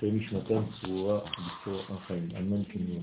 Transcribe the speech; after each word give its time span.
תהא 0.00 0.08
נשמתם 0.12 0.62
צרורה 0.80 1.18
בצור 1.18 1.80
החיים. 1.88 2.28
אמן 2.38 2.64
כן 2.64 2.80
יהיה. 2.88 3.00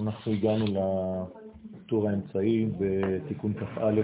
אנחנו 0.00 0.32
הגענו 0.32 0.66
לטור 1.74 2.08
האמצעי 2.08 2.66
בתיקון 2.78 3.54
כ"א 3.54 4.00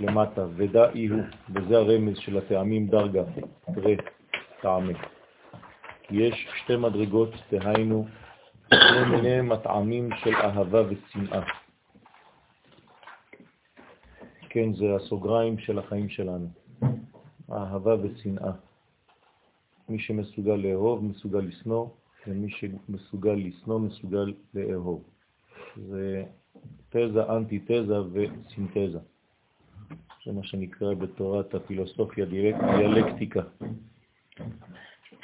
למטה, 0.00 0.46
ודא 0.56 0.90
הוא, 0.90 1.22
וזה 1.54 1.76
הרמז 1.78 2.18
של 2.18 2.38
הטעמים 2.38 2.86
דרגה, 2.86 3.22
תראה, 3.74 3.94
טעמי. 4.62 4.94
יש 6.10 6.48
שתי 6.64 6.76
מדרגות, 6.76 7.30
דהיינו, 7.52 8.06
שני 8.74 9.04
מיני 9.10 9.40
מטעמים 9.40 10.08
של 10.24 10.34
אהבה 10.34 10.82
ושנאה. 10.88 11.67
כן, 14.58 14.74
זה 14.74 14.96
הסוגריים 14.96 15.58
של 15.58 15.78
החיים 15.78 16.08
שלנו, 16.08 16.46
אהבה 17.52 17.94
ושנאה. 18.02 18.52
מי 19.88 19.98
שמסוגל 19.98 20.54
לאהוב 20.54 21.04
מסוגל 21.04 21.38
לשנוא, 21.38 21.86
ומי 22.26 22.50
שמסוגל 22.50 23.32
לשנוא 23.32 23.80
מסוגל 23.80 24.34
לאהוב. 24.54 25.02
זה 25.88 26.24
תזה, 26.88 27.32
אנטי-תזה 27.36 28.00
וסינתזה. 28.12 28.98
זה 30.26 30.32
מה 30.32 30.42
שנקרא 30.42 30.94
בתורת 30.94 31.54
הפילוסופיה 31.54 32.24
דיאלקטיקה. 32.24 33.42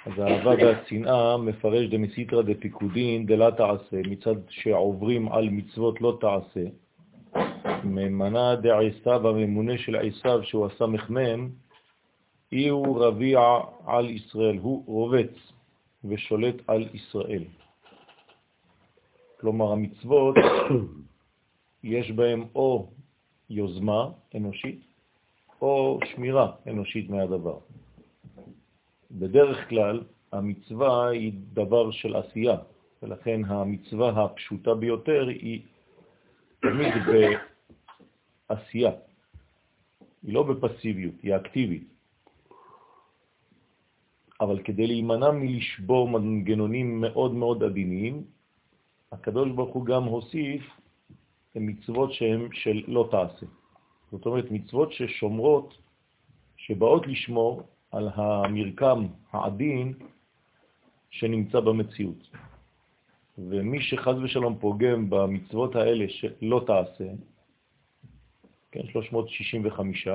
אז 0.06 0.12
האהבה 0.18 0.50
והצנעה 0.50 1.36
מפרש 1.36 1.86
דמסיתרא 1.90 2.42
דפיקודין 2.42 3.26
דלה 3.26 3.50
תעשה, 3.50 3.96
מצד 4.06 4.36
שעוברים 4.48 5.32
על 5.32 5.48
מצוות 5.48 6.00
לא 6.00 6.18
תעשה, 6.20 6.64
ממנה 7.84 8.56
דעשיו 8.56 9.28
הממונה 9.28 9.78
של 9.78 9.96
עשיו 9.96 10.44
שהוא 10.44 10.66
הסמ"ם, 10.66 11.48
אי 12.52 12.68
הוא 12.68 13.04
רביע 13.04 13.40
על 13.86 14.10
ישראל, 14.10 14.58
הוא 14.58 14.84
רובץ 14.86 15.52
ושולט 16.04 16.54
על 16.66 16.88
ישראל. 16.94 17.44
כלומר, 19.40 19.72
המצוות, 19.72 20.36
יש 21.82 22.10
בהם 22.10 22.44
או 22.54 22.88
יוזמה 23.50 24.08
אנושית 24.34 24.80
או 25.62 25.98
שמירה 26.04 26.52
אנושית 26.66 27.10
מהדבר. 27.10 27.58
בדרך 29.10 29.68
כלל 29.68 30.00
המצווה 30.32 31.08
היא 31.08 31.32
דבר 31.52 31.90
של 31.90 32.16
עשייה, 32.16 32.56
ולכן 33.02 33.44
המצווה 33.44 34.24
הפשוטה 34.24 34.74
ביותר 34.74 35.28
היא 35.28 35.62
תמיד 36.60 36.94
בעשייה. 38.54 38.90
היא 40.22 40.34
לא 40.34 40.42
בפסיביות, 40.42 41.14
היא 41.22 41.36
אקטיבית. 41.36 41.88
אבל 44.40 44.62
כדי 44.62 44.86
להימנע 44.86 45.30
מלשבור 45.30 46.08
מנגנונים 46.08 47.00
מאוד 47.00 47.32
מאוד 47.34 47.62
עדינים, 47.62 48.24
הקדוש 49.12 49.50
ברוך 49.50 49.74
הוא 49.74 49.86
גם 49.86 50.04
הוסיף 50.04 50.62
מצוות 51.54 52.12
שהן 52.12 52.48
של 52.52 52.82
לא 52.86 53.08
תעשה. 53.10 53.46
זאת 54.10 54.26
אומרת, 54.26 54.50
מצוות 54.50 54.92
ששומרות, 54.92 55.74
שבאות 56.56 57.06
לשמור 57.06 57.62
על 57.90 58.08
המרקם 58.14 59.06
העדין 59.32 59.94
שנמצא 61.10 61.60
במציאות. 61.60 62.30
ומי 63.38 63.82
שחז 63.82 64.16
ושלום 64.22 64.58
פוגם 64.60 65.10
במצוות 65.10 65.76
האלה 65.76 66.04
שלא 66.08 66.64
תעשה, 66.66 67.10
כן, 68.74 68.86
365, 68.92 70.08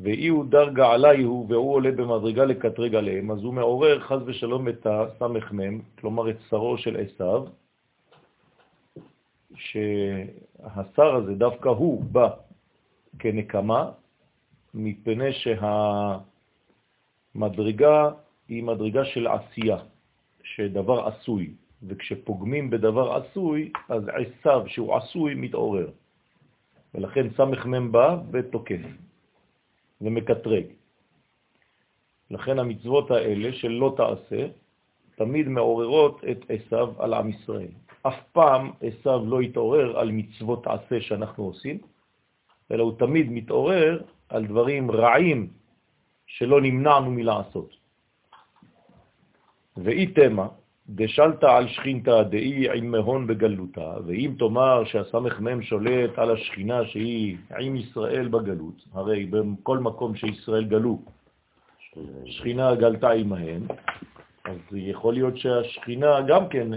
ואי 0.00 0.28
הוא 0.28 0.44
דרגה 0.44 0.92
עליי 0.92 1.22
הוא, 1.22 1.46
והוא 1.48 1.74
עולה 1.74 1.90
במדרגה 1.92 2.44
לקטרג 2.44 2.94
עליהם, 2.94 3.30
אז 3.30 3.38
הוא 3.38 3.54
מעורר 3.54 4.00
חז 4.00 4.20
ושלום 4.26 4.68
את 4.68 4.86
הסמ"ם, 4.86 5.80
כלומר 5.98 6.30
את 6.30 6.36
שרו 6.48 6.78
של 6.78 6.96
עשיו, 6.96 7.44
שהשר 9.54 11.14
הזה, 11.14 11.34
דווקא 11.34 11.68
הוא 11.68 12.04
בא 12.04 12.28
כנקמה, 13.18 13.90
מפני 14.74 15.32
שהמדרגה 17.34 18.10
היא 18.48 18.62
מדרגה 18.64 19.04
של 19.04 19.26
עשייה, 19.26 19.78
שדבר 20.42 21.06
עשוי, 21.06 21.54
וכשפוגמים 21.88 22.70
בדבר 22.70 23.16
עשוי, 23.16 23.72
אז 23.88 24.02
עשיו 24.08 24.64
שהוא 24.66 24.96
עשוי 24.96 25.34
מתעורר. 25.34 25.90
ולכן 26.96 27.26
סמ"ם 27.36 27.92
בא 27.92 28.16
ותוקף 28.30 28.80
ומקטרג. 30.00 30.64
לכן 32.30 32.58
המצוות 32.58 33.10
האלה 33.10 33.52
של 33.52 33.68
לא 33.68 33.94
תעשה, 33.96 34.46
תמיד 35.16 35.48
מעוררות 35.48 36.24
את 36.30 36.38
עשיו 36.48 37.02
על 37.02 37.14
עם 37.14 37.28
ישראל. 37.28 37.72
אף 38.02 38.20
פעם 38.32 38.70
עשיו 38.80 39.26
לא 39.26 39.42
יתעורר 39.42 39.98
על 39.98 40.10
מצוות 40.12 40.66
עשה 40.66 41.00
שאנחנו 41.00 41.44
עושים, 41.44 41.78
אלא 42.70 42.82
הוא 42.82 42.98
תמיד 42.98 43.26
מתעורר 43.30 44.02
על 44.28 44.46
דברים 44.46 44.90
רעים 44.90 45.48
שלא 46.26 46.60
נמנענו 46.60 47.10
מלעשות. 47.10 47.76
ואי 49.76 50.06
תמה, 50.06 50.48
דשלת 50.88 51.44
על 51.44 51.68
שכינתה 51.68 52.22
דאי 52.22 52.78
עם 52.78 52.90
מהון 52.90 53.26
בגלותה, 53.26 53.94
ואם 54.06 54.34
תאמר 54.38 54.82
מם 55.40 55.62
שולט 55.62 56.18
על 56.18 56.30
השכינה 56.30 56.86
שהיא 56.86 57.36
עם 57.58 57.76
ישראל 57.76 58.28
בגלות, 58.28 58.84
הרי 58.92 59.26
בכל 59.26 59.78
מקום 59.78 60.16
שישראל 60.16 60.64
גלו, 60.64 60.98
שכינה 62.26 62.74
גלתה 62.74 63.10
עמהם, 63.10 63.62
אז 64.44 64.58
יכול 64.72 65.14
להיות 65.14 65.36
שהשכינה 65.36 66.20
גם 66.20 66.48
כן 66.48 66.68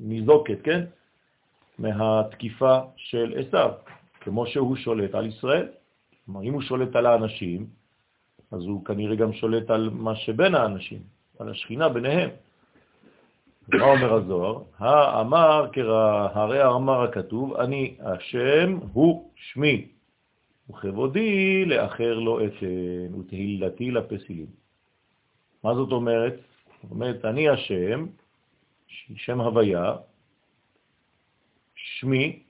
ניזוקת, 0.00 0.58
כן? 0.62 0.84
מהתקיפה 1.78 2.78
של 2.96 3.34
עשיו, 3.36 3.70
כמו 4.20 4.46
שהוא 4.46 4.76
שולט 4.76 5.14
על 5.14 5.26
ישראל. 5.26 5.68
כלומר, 6.24 6.42
אם 6.42 6.52
הוא 6.52 6.62
שולט 6.62 6.96
על 6.96 7.06
האנשים, 7.06 7.66
אז 8.52 8.62
הוא 8.64 8.84
כנראה 8.84 9.16
גם 9.16 9.32
שולט 9.32 9.70
על 9.70 9.90
מה 9.92 10.16
שבין 10.16 10.54
האנשים, 10.54 10.98
על 11.38 11.48
השכינה 11.48 11.88
ביניהם. 11.88 12.30
מה 13.78 13.84
אומר 13.84 14.14
הזוהר? 14.14 14.62
האמר 14.78 15.70
הרי 16.34 16.66
אמר 16.66 17.02
הכתוב, 17.02 17.54
אני 17.54 17.96
השם 18.00 18.78
הוא 18.92 19.30
שמי, 19.34 19.88
וכבודי 20.70 21.64
לאחר 21.64 22.18
לא 22.18 22.40
אתן, 22.44 23.14
ותהילתי 23.20 23.90
לפסילים. 23.90 24.46
מה 25.64 25.74
זאת 25.74 25.92
אומרת? 25.92 26.34
זאת 26.82 26.90
אומרת, 26.90 27.24
אני 27.24 27.48
השם, 27.48 28.06
שם 29.16 29.40
הוויה, 29.40 29.96
שמי, 31.74 32.42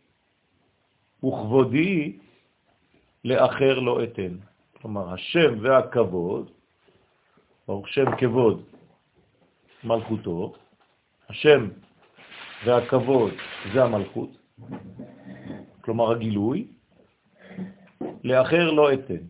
וכבודי 1.25 2.19
לאחר 3.25 3.79
לא 3.79 4.05
אתן. 4.05 4.37
כלומר, 4.81 5.15
השם 5.15 5.55
והכבוד, 5.61 6.51
ברוך 7.69 7.89
שם 7.89 8.17
כבוד 8.19 8.63
מלכותו, 9.85 10.55
השם 11.31 11.69
והכבוד 12.65 13.31
זה 13.73 13.85
המלכות, 13.85 14.31
כלומר 15.81 16.11
הגילוי, 16.11 16.67
לאחר 18.25 18.71
לא 18.71 18.93
אתן. 18.93 19.23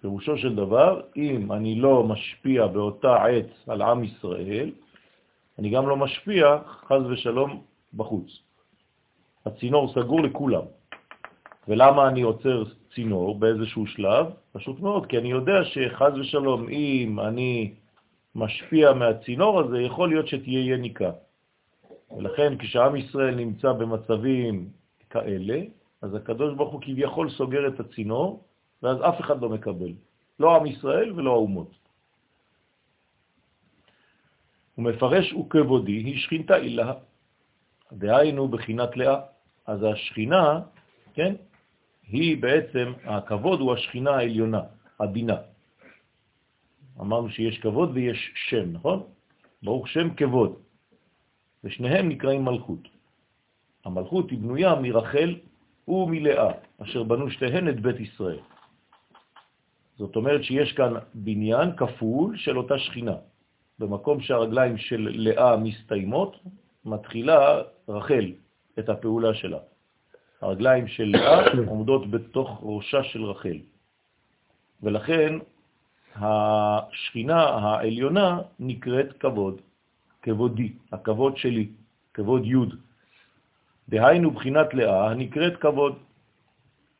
פירושו 0.00 0.38
של 0.38 0.54
דבר, 0.54 1.00
אם 1.16 1.52
אני 1.52 1.74
לא 1.80 2.04
משפיע 2.04 2.66
באותה 2.66 3.24
עת 3.24 3.68
על 3.68 3.82
עם 3.82 4.04
ישראל, 4.04 4.70
אני 5.58 5.70
גם 5.70 5.88
לא 5.88 5.96
משפיע, 5.96 6.58
חז 6.88 7.02
ושלום, 7.10 7.62
בחוץ. 7.94 8.28
הצינור 9.46 9.92
סגור 9.92 10.22
לכולם. 10.22 10.64
ולמה 11.68 12.08
אני 12.08 12.22
עוצר 12.22 12.64
צינור 12.94 13.38
באיזשהו 13.38 13.86
שלב? 13.86 14.26
פשוט 14.52 14.80
מאוד, 14.80 15.06
כי 15.06 15.18
אני 15.18 15.30
יודע 15.30 15.64
שחז 15.64 16.18
ושלום, 16.18 16.68
אם 16.68 17.20
אני 17.20 17.74
משפיע 18.34 18.92
מהצינור 18.92 19.60
הזה, 19.60 19.80
יכול 19.80 20.08
להיות 20.08 20.28
שתהיה 20.28 20.74
יניקה. 20.74 21.10
ולכן 22.16 22.58
כשעם 22.58 22.96
ישראל 22.96 23.34
נמצא 23.34 23.72
במצבים 23.72 24.68
כאלה, 25.10 25.60
אז 26.02 26.14
הקדוש 26.14 26.54
ברוך 26.54 26.72
הוא 26.72 26.82
כביכול 26.82 27.30
סוגר 27.30 27.68
את 27.68 27.80
הצינור, 27.80 28.44
ואז 28.82 28.98
אף 29.08 29.20
אחד 29.20 29.42
לא 29.42 29.48
מקבל, 29.48 29.92
לא 30.40 30.56
עם 30.56 30.66
ישראל 30.66 31.12
ולא 31.12 31.30
האומות. 31.30 31.70
הוא 34.74 34.84
מפרש 34.84 35.32
וכבודי 35.32 35.92
היא 35.92 36.18
שכינתה 36.18 36.56
אילה, 36.56 36.92
דהיינו 37.92 38.48
בחינת 38.48 38.96
לאה. 38.96 39.20
אז 39.66 39.82
השכינה, 39.82 40.60
כן, 41.14 41.34
היא 42.08 42.42
בעצם, 42.42 42.92
הכבוד 43.04 43.60
הוא 43.60 43.72
השכינה 43.72 44.10
העליונה, 44.10 44.60
הבינה. 45.00 45.36
אמרנו 47.00 47.30
שיש 47.30 47.58
כבוד 47.58 47.90
ויש 47.94 48.32
שם, 48.34 48.72
נכון? 48.72 49.02
ברוך 49.62 49.88
שם 49.88 50.14
כבוד. 50.14 50.54
ושניהם 51.64 52.08
נקראים 52.08 52.44
מלכות. 52.44 52.88
המלכות 53.84 54.30
היא 54.30 54.38
בנויה 54.38 54.74
מרחל 54.74 55.34
ומלאה, 55.88 56.50
אשר 56.82 57.02
בנו 57.02 57.30
שתיהן 57.30 57.68
את 57.68 57.80
בית 57.80 58.00
ישראל. 58.00 58.40
זאת 59.96 60.16
אומרת 60.16 60.44
שיש 60.44 60.72
כאן 60.72 60.92
בניין 61.14 61.76
כפול 61.76 62.36
של 62.36 62.58
אותה 62.58 62.78
שכינה. 62.78 63.16
במקום 63.78 64.20
שהרגליים 64.20 64.78
של 64.78 65.08
לאה 65.10 65.56
מסתיימות, 65.56 66.36
מתחילה 66.84 67.62
רחל 67.88 68.32
את 68.78 68.88
הפעולה 68.88 69.34
שלה. 69.34 69.58
הרגליים 70.40 70.88
של 70.88 71.04
לאה 71.04 71.52
עומדות 71.66 72.10
בתוך 72.10 72.60
ראשה 72.62 73.04
של 73.04 73.24
רחל. 73.24 73.58
ולכן 74.82 75.38
השכינה 76.16 77.42
העליונה 77.42 78.40
נקראת 78.60 79.12
כבוד, 79.12 79.60
כבודי, 80.22 80.72
הכבוד 80.92 81.36
שלי, 81.36 81.68
כבוד 82.14 82.46
י'. 82.46 82.54
דהיינו 83.88 84.30
בחינת 84.30 84.74
לאה 84.74 85.10
הנקראת 85.10 85.56
כבוד. 85.56 85.98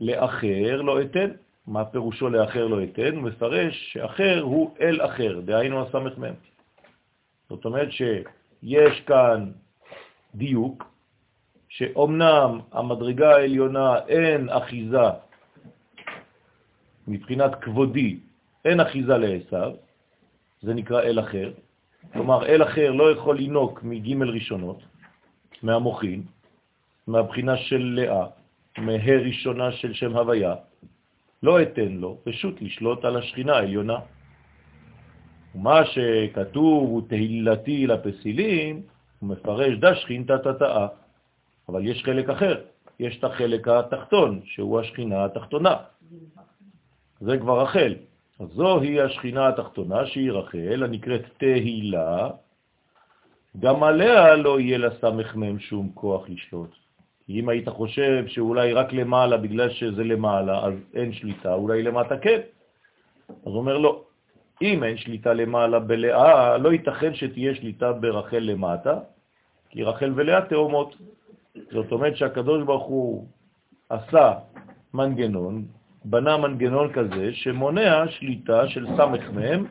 לאחר 0.01 0.83
לא 0.83 1.03
אתן. 1.03 1.31
מה 1.67 1.85
פירושו 1.85 2.29
לאחר 2.29 2.67
לא 2.67 2.85
אתן? 2.85 3.15
הוא 3.17 3.23
מפרש 3.23 3.93
שאחר 3.93 4.41
הוא 4.43 4.77
אל 4.81 5.05
אחר, 5.05 5.41
דהיינו 5.41 5.83
הסמ"ם. 5.83 6.35
זאת 7.49 7.65
אומרת 7.65 7.93
שיש 7.93 9.01
כאן 9.07 9.51
דיוק, 10.35 10.85
שאומנם 11.69 12.61
המדרגה 12.73 13.31
העליונה 13.37 13.99
אין 14.09 14.49
אחיזה 14.49 15.09
מבחינת 17.09 17.55
כבודי, 17.61 18.19
אין 18.65 18.81
אחיזה 18.81 19.17
לעשו, 19.17 19.77
זה 20.63 20.75
נקרא 20.75 21.03
אל 21.03 21.21
אחר. 21.21 21.53
כלומר, 22.13 22.47
אל 22.47 22.63
אחר 22.63 22.91
לא 22.93 23.13
יכול 23.13 23.37
לינוק 23.37 23.83
מג' 23.83 24.23
ראשונות, 24.23 24.83
מהמוחין, 25.63 26.23
מהבחינה 27.07 27.57
של 27.57 27.93
לאה, 27.97 28.27
מהה 28.79 29.17
ראשונה 29.19 29.73
של 29.73 29.93
שם 29.95 30.17
הוויה, 30.17 30.55
לא 31.43 31.63
אתן 31.63 31.93
לו 31.93 32.19
פשוט 32.25 32.63
לשלוט 32.63 33.05
על 33.05 33.17
השכינה 33.17 33.53
העליונה. 33.53 33.99
ומה 35.55 35.81
שכתוב 35.87 36.89
הוא 36.89 37.03
תהילתי 37.09 37.87
לפסילים, 37.87 38.83
הוא 39.21 39.29
מפרש 39.29 39.79
דה 39.79 39.95
שכינתא 39.95 40.37
תתאה. 40.37 40.87
אבל 41.69 41.87
יש 41.87 42.03
חלק 42.05 42.29
אחר, 42.29 42.61
יש 43.01 43.19
את 43.19 43.25
החלק 43.25 43.69
התחתון, 43.69 44.41
שהוא 44.45 44.81
השכינה 44.81 45.25
התחתונה. 45.25 45.77
זה 47.21 47.39
כבר 47.39 47.63
רחל. 47.63 47.95
אז 48.45 48.51
זוהי 48.51 49.01
השכינה 49.01 49.49
התחתונה, 49.49 50.07
שהיא 50.07 50.33
רחל, 50.33 50.83
הנקראת 50.83 51.23
תהילה, 51.39 52.31
גם 53.61 53.83
עליה 53.83 54.37
לא 54.37 54.61
יהיה 54.61 54.79
לסמ"ם 54.79 55.59
שום 55.59 55.91
כוח 55.95 56.29
לשלוט. 56.29 56.71
כי 57.27 57.41
אם 57.41 57.49
היית 57.49 57.69
חושב 57.69 58.25
שאולי 58.27 58.73
רק 58.73 58.93
למעלה, 58.93 59.37
בגלל 59.37 59.71
שזה 59.71 60.05
למעלה, 60.05 60.65
אז 60.67 60.75
אין 60.95 61.13
שליטה, 61.13 61.55
אולי 61.55 61.83
למטה 61.83 62.19
כן. 62.19 62.41
אז 63.29 63.53
אומר 63.53 63.79
לא, 63.79 64.05
אם 64.63 64.85
אין 64.85 64.97
שליטה 64.97 65.33
למעלה 65.33 65.79
בלאה, 65.79 66.59
לא 66.59 66.73
ייתכן 66.73 67.15
שתהיה 67.15 67.55
שליטה 67.55 67.93
ברחל 67.93 68.39
למטה, 68.53 68.99
כי 69.71 69.83
רחל 69.83 70.13
ולאה 70.15 70.43
תאומות. 70.53 70.97
זאת 71.73 71.93
אומרת 71.93 72.17
שהקדוש 72.17 72.65
ברוך 72.65 72.85
הוא 72.85 73.27
עשה 73.89 74.33
מנגנון, 74.95 75.65
בנה 76.05 76.37
מנגנון 76.37 76.93
כזה 76.93 77.35
שמונע 77.35 78.09
שליטה 78.09 78.69
של 78.69 78.87
סמך 78.97 79.31
מהם 79.31 79.67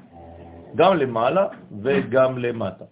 גם 0.75 0.97
למעלה 0.97 1.47
וגם 1.81 2.37
למטה. 2.37 2.85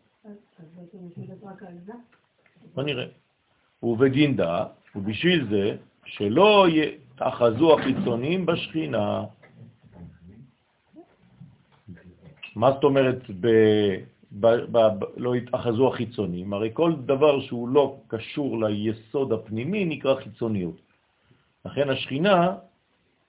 בוא 2.75 2.83
נראה. 2.83 3.05
ובגינדה, 3.83 4.65
ובשביל 4.95 5.47
זה 5.49 5.75
שלא 6.05 6.67
יאחזו 6.69 7.79
החיצונים 7.79 8.45
בשכינה. 8.45 9.23
מה 12.55 12.71
זאת 12.71 12.83
אומרת 12.83 13.29
ב... 13.39 13.47
ב... 14.31 14.47
ב... 14.47 14.77
ב... 14.77 15.03
לא 15.17 15.35
יתאחזו 15.35 15.87
החיצונים? 15.87 16.53
הרי 16.53 16.69
כל 16.73 16.94
דבר 17.05 17.41
שהוא 17.41 17.69
לא 17.69 17.97
קשור 18.07 18.63
ליסוד 18.63 19.31
הפנימי 19.33 19.85
נקרא 19.85 20.15
חיצוניות. 20.15 20.77
לכן 21.65 21.89
השכינה 21.89 22.55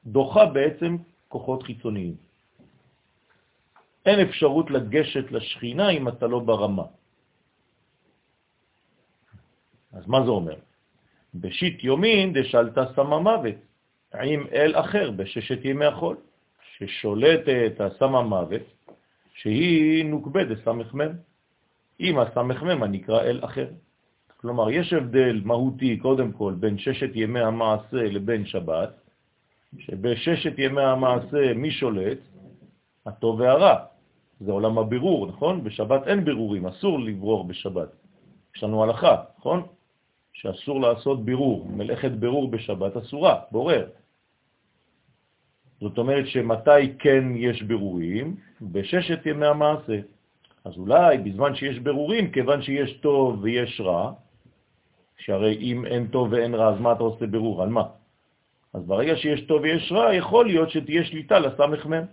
דוחה 0.06 0.46
בעצם 0.46 0.96
כוחות 1.28 1.62
חיצוניים. 1.62 2.14
אין 4.06 4.20
אפשרות 4.20 4.70
לגשת 4.70 5.32
לשכינה 5.32 5.90
אם 5.90 6.08
אתה 6.08 6.26
לא 6.26 6.38
ברמה. 6.38 6.84
אז 9.92 10.06
מה 10.06 10.24
זה 10.24 10.30
אומר? 10.30 10.56
בשיט 11.34 11.84
יומין 11.84 12.32
דשלתה 12.32 12.84
סמה 12.94 13.18
מוות, 13.18 13.54
עם 14.14 14.46
אל 14.52 14.72
אחר 14.76 15.10
בששת 15.10 15.64
ימי 15.64 15.84
החול, 15.84 16.16
ששולטת 16.76 17.80
הסמה 17.80 18.22
מוות, 18.22 18.62
שהיא 19.34 20.04
נוקבד 20.04 20.46
סמ"ם, 20.64 21.12
עם 21.98 22.18
הסמ"ם 22.18 22.82
הנקרא 22.82 23.20
אל 23.22 23.40
אחר. 23.44 23.68
כלומר, 24.36 24.70
יש 24.70 24.92
הבדל 24.92 25.40
מהותי, 25.44 25.96
קודם 25.96 26.32
כל, 26.32 26.54
בין 26.60 26.78
ששת 26.78 27.10
ימי 27.14 27.40
המעשה 27.40 28.02
לבין 28.02 28.46
שבת, 28.46 29.01
שבששת 29.78 30.58
ימי 30.58 30.82
המעשה 30.82 31.54
מי 31.54 31.70
שולט? 31.70 32.18
הטוב 33.06 33.40
והרע. 33.40 33.76
זה 34.40 34.52
עולם 34.52 34.78
הבירור, 34.78 35.26
נכון? 35.26 35.64
בשבת 35.64 36.08
אין 36.08 36.24
בירורים, 36.24 36.66
אסור 36.66 37.00
לברור 37.00 37.44
בשבת. 37.44 37.88
יש 38.56 38.62
לנו 38.62 38.82
הלכה, 38.82 39.16
נכון? 39.38 39.62
שאסור 40.32 40.80
לעשות 40.80 41.24
בירור, 41.24 41.66
מלאכת 41.70 42.10
בירור 42.10 42.50
בשבת 42.50 42.96
אסורה, 42.96 43.40
בורר. 43.50 43.86
זאת 45.80 45.98
אומרת 45.98 46.26
שמתי 46.26 46.98
כן 46.98 47.24
יש 47.36 47.62
בירורים? 47.62 48.36
בששת 48.62 49.26
ימי 49.26 49.46
המעשה. 49.46 50.00
אז 50.64 50.72
אולי 50.76 51.18
בזמן 51.18 51.54
שיש 51.54 51.78
בירורים, 51.78 52.30
כיוון 52.30 52.62
שיש 52.62 52.92
טוב 52.92 53.42
ויש 53.42 53.80
רע, 53.80 54.12
שהרי 55.18 55.56
אם 55.60 55.86
אין 55.86 56.06
טוב 56.06 56.32
ואין 56.32 56.54
רע, 56.54 56.68
אז 56.68 56.80
מה 56.80 56.92
אתה 56.92 57.02
עושה 57.02 57.26
בירור? 57.26 57.62
על 57.62 57.68
מה? 57.68 57.82
אז 58.74 58.82
ברגע 58.86 59.16
שיש 59.16 59.46
טוב 59.46 59.62
ויש 59.62 59.92
רע, 59.92 60.14
יכול 60.14 60.46
להיות 60.46 60.70
שתהיה 60.70 61.04
שליטה 61.04 61.38
לסמ"ם. 61.38 62.04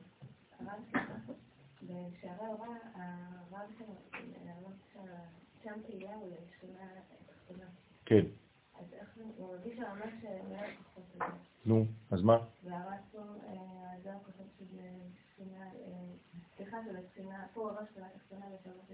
כן. 8.05 8.25
נו, 11.65 11.85
אז 12.11 12.21
מה? 12.21 12.37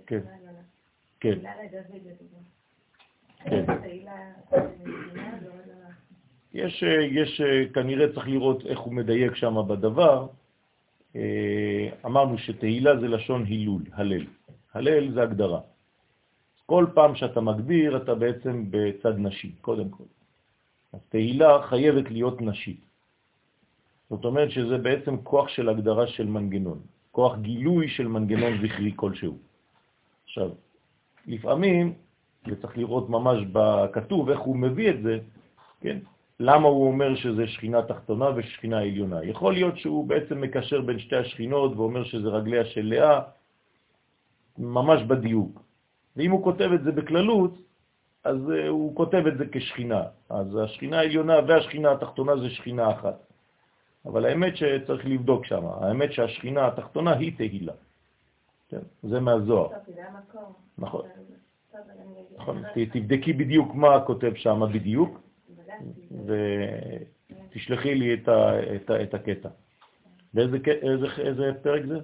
כן. 0.06 0.20
כן. 1.20 1.40
יש, 6.56 6.84
יש, 7.12 7.42
כנראה 7.74 8.14
צריך 8.14 8.28
לראות 8.28 8.66
איך 8.66 8.80
הוא 8.80 8.94
מדייק 8.94 9.36
שם 9.36 9.56
בדבר. 9.68 10.28
אמרנו 12.06 12.38
שתהילה 12.38 13.00
זה 13.00 13.08
לשון 13.08 13.44
הילול, 13.44 13.84
הלל. 13.94 14.26
הלל 14.74 15.12
זה 15.12 15.24
הגדרה. 15.24 15.60
כל 16.66 16.86
פעם 16.94 17.16
שאתה 17.16 17.42
מגביר, 17.42 17.98
אתה 17.98 18.16
בעצם 18.16 18.66
בצד 18.70 19.20
נשי, 19.20 19.52
קודם 19.62 19.90
כל. 19.90 20.04
אז 20.94 21.00
תהילה 21.10 21.62
חייבת 21.68 22.12
להיות 22.12 22.42
נשית. 22.42 22.80
זאת 24.10 24.26
אומרת 24.26 24.52
שזה 24.52 24.78
בעצם 24.78 25.18
כוח 25.18 25.48
של 25.48 25.70
הגדרה 25.70 26.08
של 26.08 26.28
מנגנון, 26.28 26.80
כוח 27.12 27.38
גילוי 27.38 27.90
של 27.90 28.08
מנגנון 28.08 28.54
זכרי 28.64 28.92
כלשהו. 28.96 29.38
עכשיו, 30.24 30.50
לפעמים, 31.28 31.94
וצריך 32.48 32.78
לראות 32.78 33.10
ממש 33.10 33.38
בכתוב 33.52 34.30
איך 34.30 34.40
הוא 34.40 34.56
מביא 34.56 34.90
את 34.90 35.02
זה, 35.04 35.20
כן? 35.82 36.00
למה 36.40 36.68
הוא 36.68 36.88
אומר 36.88 37.16
שזה 37.16 37.48
שכינה 37.48 37.82
תחתונה 37.82 38.26
ושכינה 38.36 38.80
עליונה? 38.80 39.24
יכול 39.24 39.54
להיות 39.54 39.78
שהוא 39.78 40.08
בעצם 40.08 40.42
מקשר 40.42 40.82
בין 40.82 41.00
שתי 41.00 41.16
השכינות 41.16 41.76
ואומר 41.76 42.04
שזה 42.04 42.28
רגליה 42.28 42.66
של 42.66 42.86
לאה, 42.86 43.22
ממש 44.58 45.04
בדיוק. 45.04 45.62
ואם 46.16 46.32
הוא 46.32 46.44
כותב 46.44 46.70
את 46.76 46.84
זה 46.84 46.92
בכללות, 46.92 47.54
אז 48.24 48.38
uh, 48.38 48.68
הוא 48.68 48.96
כותב 48.96 49.24
את 49.28 49.38
זה 49.38 49.46
כשכינה. 49.52 50.04
אז 50.30 50.58
השכינה 50.64 51.00
העליונה 51.00 51.36
והשכינה 51.48 51.92
התחתונה 51.92 52.38
זה 52.38 52.50
שכינה 52.50 52.92
אחת. 52.92 53.26
אבל 54.06 54.26
האמת 54.26 54.58
שצריך 54.58 55.06
לבדוק 55.06 55.46
שם, 55.46 55.66
האמת 55.66 56.14
שהשכינה 56.14 56.68
התחתונה 56.68 57.14
היא 57.14 57.38
תהילה. 57.38 57.74
כן, 58.70 58.80
זה 59.04 59.20
מהזוהר. 59.20 59.70
נכון. 60.78 61.02
נכון, 62.38 62.64
תבדקי 62.94 63.34
בדיוק 63.34 63.76
מה 63.76 64.06
כותב 64.06 64.32
שם 64.36 64.62
בדיוק, 64.74 65.20
ותשלחי 67.52 67.96
לי 67.96 68.14
את, 68.14 68.28
ה, 68.28 68.76
את, 68.76 68.90
ה, 68.90 69.04
את 69.04 69.14
הקטע. 69.14 69.50
באיזה 70.34 70.58
איזה, 70.68 71.06
איזה 71.18 71.52
פרק 71.64 71.86
זה? 71.86 72.00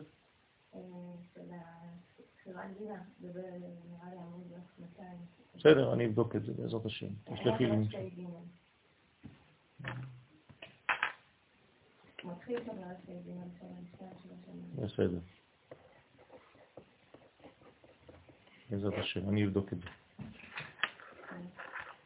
בסדר, 5.56 5.94
אני 5.94 6.06
אבדוק 6.06 6.36
את 6.36 6.44
זה 6.44 6.54
בעזרת 6.54 6.86
השם. 6.86 7.08
תשלחי 7.24 7.66
לי. 7.66 7.88
בסדר. 14.76 15.20
בעזרת 18.70 18.94
השם, 18.98 19.30
אני 19.30 19.46
אבדוק 19.46 19.74
את 19.74 19.78
זה. 19.78 20.01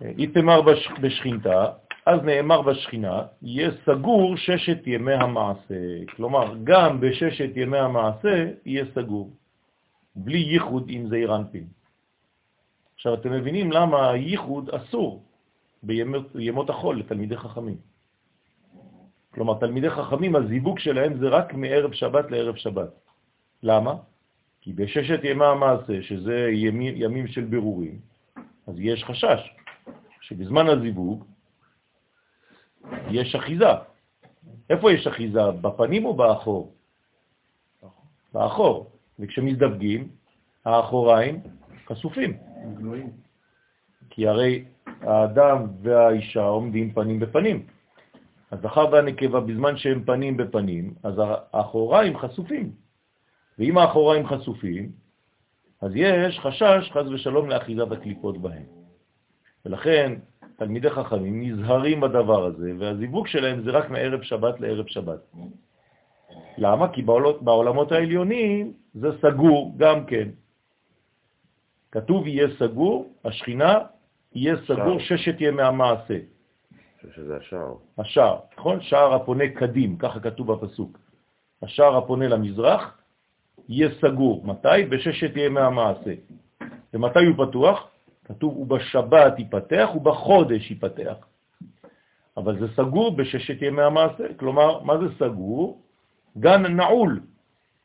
איתמר 0.02 0.62
בשכינתה, 1.02 1.66
אז 2.06 2.22
נאמר 2.24 2.62
בשכינה, 2.62 3.24
יהיה 3.42 3.72
סגור 3.86 4.38
ששת 4.38 4.78
ימי 4.86 5.14
המעשה. 5.14 6.06
כלומר, 6.16 6.56
גם 6.64 7.00
בששת 7.00 7.50
ימי 7.56 7.78
המעשה 7.78 8.46
יהיה 8.66 8.86
סגור, 8.96 9.30
בלי 10.16 10.38
ייחוד 10.38 10.86
עם 10.88 11.08
זעיר 11.08 11.36
אנפין. 11.36 11.68
עכשיו, 12.96 13.14
אתם 13.14 13.32
מבינים 13.32 13.72
למה 13.72 14.10
הייחוד 14.10 14.70
אסור 14.70 15.24
בימות 15.84 16.70
החול 16.70 17.00
לתלמידי 17.00 17.38
חכמים. 17.38 17.78
כלומר, 19.34 19.54
תלמידי 19.60 19.90
חכמים, 19.90 20.36
הזיווג 20.36 20.80
שלהם 20.80 21.18
זה 21.18 21.28
רק 21.30 21.54
מערב 21.54 21.94
שבת 21.94 22.32
לערב 22.32 22.56
שבת. 22.56 22.90
למה? 23.64 23.94
כי 24.62 24.74
בששת 24.74 25.20
ימי 25.24 25.46
המעשה, 25.46 26.02
שזה 26.02 26.50
ימים, 26.52 26.94
ימים 26.98 27.28
של 27.28 27.42
בירורים, 27.42 28.00
אז 28.68 28.76
יש 28.80 29.04
חשש 29.04 29.56
שבזמן 30.26 30.68
הזיווג 30.68 31.24
יש 33.10 33.36
אחיזה. 33.36 33.74
איפה 34.70 34.92
יש 34.92 35.08
אחיזה? 35.08 35.52
בפנים 35.62 36.06
או 36.06 36.14
באחור? 36.14 36.74
באחור. 38.34 38.92
וכשמזדווגים, 39.20 40.08
האחוריים 40.66 41.42
חשופים. 41.88 42.38
כי 44.10 44.28
הרי 44.28 44.66
האדם 45.02 45.68
והאישה 45.82 46.44
עומדים 46.44 46.94
פנים 46.94 47.20
בפנים. 47.20 47.66
הזכר 48.52 48.86
והנקבה, 48.92 49.40
בזמן 49.40 49.78
שהם 49.78 50.04
פנים 50.04 50.38
בפנים, 50.38 50.94
אז 51.04 51.14
האחוריים 51.54 52.18
חשופים. 52.18 52.72
ואם 53.60 53.78
האחוריים 53.78 54.28
חשופים, 54.28 54.92
אז 55.82 55.92
יש 55.96 56.40
חשש, 56.40 56.92
חז 56.92 57.08
ושלום, 57.12 57.50
לאחיזת 57.50 57.92
הקליפות 57.92 58.38
בהם. 58.38 58.85
ולכן 59.66 60.14
תלמידי 60.58 60.90
חכמים 60.90 61.44
נזהרים 61.44 62.02
בדבר 62.02 62.46
הזה, 62.46 62.72
והזיווג 62.80 63.28
שלהם 63.28 63.64
זה 63.64 63.72
רק 63.72 63.90
מערב 63.90 64.22
שבת 64.22 64.60
לערב 64.60 64.88
שבת. 64.88 65.20
למה? 66.58 66.94
כי 66.94 67.02
בעולמות, 67.02 67.44
בעולמות 67.44 67.92
העליונים 67.92 68.74
זה 68.94 69.08
סגור 69.22 69.74
גם 69.78 70.06
כן. 70.06 70.30
כתוב 71.92 72.28
יהיה 72.28 72.48
סגור, 72.60 73.14
השכינה 73.26 73.80
יהיה 74.36 74.56
סגור 74.68 75.00
שער. 75.00 75.18
ששת 75.18 75.36
ימי 75.40 75.62
המעשה. 75.62 76.18
שזה 77.16 77.38
השער. 77.38 77.74
השער, 77.98 78.40
נכון? 78.58 78.82
שער 78.82 79.14
הפונה 79.14 79.44
קדים, 79.50 79.98
ככה 79.98 80.20
כתוב 80.20 80.52
בפסוק. 80.52 81.00
השער 81.64 81.98
הפונה 81.98 82.28
למזרח 82.28 82.98
יהיה 83.70 83.90
סגור. 84.02 84.46
מתי? 84.46 84.86
בששת 84.90 85.32
ימי 85.36 85.60
המעשה. 85.60 86.14
ומתי 86.94 87.26
הוא 87.26 87.48
פתוח? 87.48 87.95
כתוב, 88.26 88.58
ובשבת 88.58 89.40
ייפתח 89.40 89.90
ובחודש 89.96 90.72
ייפתח. 90.72 91.16
אבל 92.38 92.60
זה 92.60 92.68
סגור 92.76 93.16
בששת 93.16 93.62
ימי 93.62 93.82
המעשה. 93.82 94.34
כלומר, 94.34 94.84
מה 94.84 94.98
זה 94.98 95.06
סגור? 95.20 95.82
גן 96.38 96.66
נעול, 96.66 97.20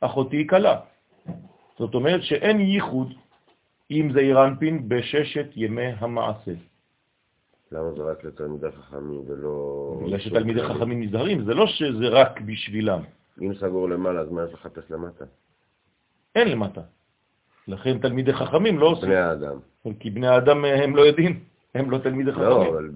אחותי 0.01 0.47
קלה. 0.47 0.81
זאת 1.79 1.95
אומרת 1.95 2.23
שאין 2.23 2.61
ייחוד 2.61 3.15
עם 3.89 4.13
זעיר 4.13 4.45
אנפין 4.45 4.89
בששת 4.89 5.47
ימי 5.57 5.93
המעשה. 5.99 6.53
למה 7.73 7.93
זה 7.93 8.03
רק 8.03 8.25
לתלמידי 8.25 8.71
חכמים 8.71 9.23
ולא... 9.27 9.95
בגלל 10.05 10.19
שתלמידי 10.19 10.63
חכמים 10.63 11.03
נזהרים, 11.03 11.45
זה 11.45 11.55
לא 11.55 11.67
שזה 11.67 12.09
רק 12.09 12.41
בשבילם. 12.41 13.03
אם 13.41 13.55
סגור 13.55 13.89
למעלה, 13.89 14.21
אז 14.21 14.31
מה 14.31 14.45
יש 14.45 14.55
לחפש 14.55 14.91
למטה? 14.91 15.25
אין 16.35 16.49
למטה. 16.49 16.81
לכן 17.69 17.99
תלמידי 17.99 18.33
חכמים 18.33 18.79
לא 18.79 18.87
עושים. 18.87 19.09
בני 19.09 19.17
האדם. 19.17 19.57
כי 20.01 20.11
בני 20.11 20.29
האדם 20.29 20.65
אה, 20.65 20.85
הם 20.85 20.97
לא 20.97 21.03
יודעים, 21.03 21.41
הם 21.75 21.91
לא 21.91 21.99
תלמידי 21.99 22.31
לא, 22.31 22.37
חכמים. 22.37 22.49
לא, 22.49 22.69
אבל 22.69 22.91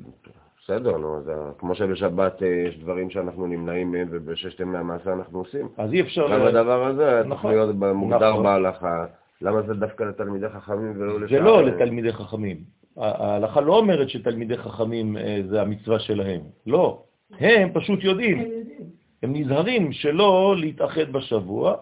בסדר, 0.65 0.97
נו, 0.99 1.23
זה, 1.25 1.33
כמו 1.59 1.75
שבשבת 1.75 2.43
אה, 2.43 2.49
יש 2.49 2.79
דברים 2.79 3.11
שאנחנו 3.11 3.47
נמנעים 3.47 3.93
מהם 3.93 4.09
ובששת 4.11 4.61
ימי 4.61 4.79
המעשה 4.79 5.13
אנחנו 5.13 5.39
עושים. 5.39 5.69
אז 5.77 5.93
אי 5.93 6.01
אפשר... 6.01 6.29
גם 6.29 6.43
הדבר 6.43 6.87
הזה 6.87 7.23
נכון, 7.27 7.55
צריך 7.55 7.65
להיות 7.65 7.95
מוגדר 7.95 8.31
נכון. 8.31 8.43
בהלכה. 8.43 9.07
למה 9.43 9.63
זה 9.63 9.75
דווקא 9.75 10.05
לתלמידי 10.05 10.49
חכמים 10.49 10.93
ולא 10.97 11.21
לשאר? 11.21 11.39
זה 11.39 11.45
לא 11.45 11.65
לתלמידי 11.65 12.13
חכמים. 12.13 12.57
ההלכה 12.97 13.61
לא 13.61 13.79
אומרת 13.79 14.09
שתלמידי 14.11 14.57
חכמים 14.57 15.17
אה, 15.17 15.41
זה 15.49 15.63
המצווה 15.63 15.99
שלהם. 15.99 16.41
לא. 16.67 17.03
הם 17.41 17.73
פשוט 17.73 18.05
יודעים. 18.05 18.45
הם 19.23 19.33
נזהרים 19.33 19.93
שלא 19.93 20.55
להתאחד 20.59 21.13
בשבוע. 21.13 21.77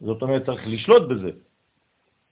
זאת 0.00 0.22
אומרת, 0.22 0.46
צריך 0.46 0.62
לשלוט 0.66 1.08
בזה. 1.08 1.30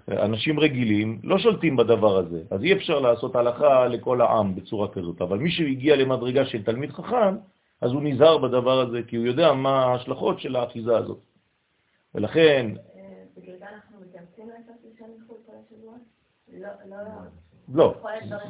אנשים 0.09 0.61
רגילים 0.61 1.21
לא 1.25 1.39
שולטים 1.39 1.77
בדבר 1.77 2.17
הזה, 2.17 2.43
אז 2.51 2.63
אי 2.63 2.73
אפשר 2.73 3.01
לעשות 3.01 3.37
הלכה 3.37 3.87
לכל 3.87 4.21
העם 4.21 4.55
בצורה 4.55 4.89
כזאת. 4.89 5.23
אבל 5.23 5.39
מי 5.39 5.51
שהגיע 5.51 5.97
למדרגה 5.97 6.45
של 6.45 6.63
תלמיד 6.63 6.91
חכם, 6.91 7.37
אז 7.81 7.93
הוא 7.93 8.03
נזהר 8.03 8.39
בדבר 8.39 8.81
הזה, 8.81 9.03
כי 9.07 9.17
הוא 9.17 9.27
יודע 9.27 9.53
מה 9.53 9.85
ההשלכות 9.85 10.41
של 10.41 10.57
האחיזה 10.57 10.97
הזאת. 10.97 11.19
ולכן... 12.15 12.71
בגלל 13.37 13.57
זה 13.59 13.65
אנחנו 13.75 13.97
מתאמצים 14.01 14.49
לעשות 14.49 14.77
לשם 14.95 15.05
מחוץ 15.19 15.39
כל 15.47 15.53
השבוע? 15.67 15.95
לא, 16.53 16.69
לא... 16.91 16.97
לא, 17.75 17.95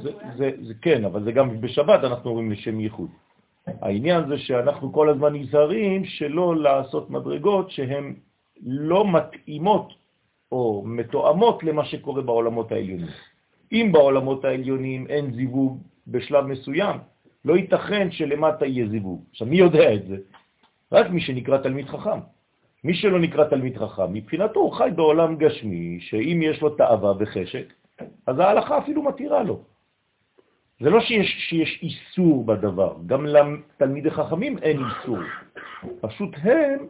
זה, 0.03 0.11
זה, 0.37 0.51
זה 0.63 0.75
כן, 0.83 1.05
אבל 1.05 1.25
זה 1.25 1.33
גם 1.33 1.61
בשבת 1.61 2.05
אנחנו 2.05 2.31
אומרים 2.31 2.51
לשם 2.51 2.81
ייחוד. 2.81 3.11
העניין 3.67 4.29
זה 4.29 4.39
שאנחנו 4.39 4.93
כל 4.93 5.09
הזמן 5.09 5.35
נזהרים 5.35 6.05
שלא 6.05 6.57
לעשות 6.57 7.11
מדרגות 7.11 7.71
שהן 7.71 8.15
לא 8.67 9.13
מתאימות 9.13 9.93
או 10.53 10.83
מתואמות 10.87 11.63
למה 11.63 11.85
שקורה 11.85 12.23
בעולמות 12.23 12.73
העליונים. 12.73 13.07
אם 13.73 13.91
בעולמות 13.93 14.45
העליונים 14.45 15.07
אין 15.07 15.33
זיווג 15.33 15.83
בשלב 16.07 16.47
מסוים, 16.47 16.99
לא 17.45 17.57
ייתכן 17.57 18.11
שלמטה 18.11 18.67
יהיה 18.67 18.89
זיווג. 18.89 19.25
עכשיו, 19.31 19.47
מי 19.47 19.57
יודע 19.57 19.95
את 19.95 20.07
זה? 20.07 20.17
רק 20.93 21.11
מי 21.11 21.21
שנקרא 21.21 21.59
תלמיד 21.59 21.87
חכם. 21.87 22.19
מי 22.85 22.95
שלא 22.95 23.19
נקרא 23.19 23.45
תלמיד 23.45 23.79
חכם, 23.79 24.13
מבחינתו 24.13 24.61
הוא 24.61 24.73
חי 24.73 24.91
בעולם 24.97 25.37
גשמי, 25.37 25.99
שאם 26.01 26.41
יש 26.43 26.63
לו 26.63 26.71
תאווה 26.71 27.13
וחשק, 27.19 27.73
אז 28.27 28.39
ההלכה 28.39 28.79
אפילו 28.79 29.03
מתירה 29.03 29.43
לו. 29.43 29.61
זה 30.81 30.91
לא 30.91 31.01
שיש, 31.01 31.37
שיש 31.49 31.81
איסור 31.83 32.45
בדבר, 32.45 32.97
גם 33.07 33.27
לתלמידי 33.27 34.11
חכמים 34.11 34.59
אין 34.59 34.79
איסור. 34.79 35.19
פשוט 36.01 36.31
הם 36.43 36.87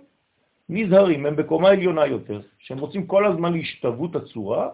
נזהרים, 0.68 1.26
הם 1.26 1.36
בקומה 1.36 1.68
עליונה 1.68 2.06
יותר, 2.06 2.40
שהם 2.58 2.78
רוצים 2.78 3.06
כל 3.06 3.26
הזמן 3.26 3.52
להשתוות 3.52 4.16
הצורה 4.16 4.68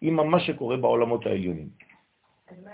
עם 0.00 0.30
מה 0.30 0.40
שקורה 0.40 0.76
בעולמות 0.76 1.26
העליונים. 1.26 1.68
מה 2.64 2.70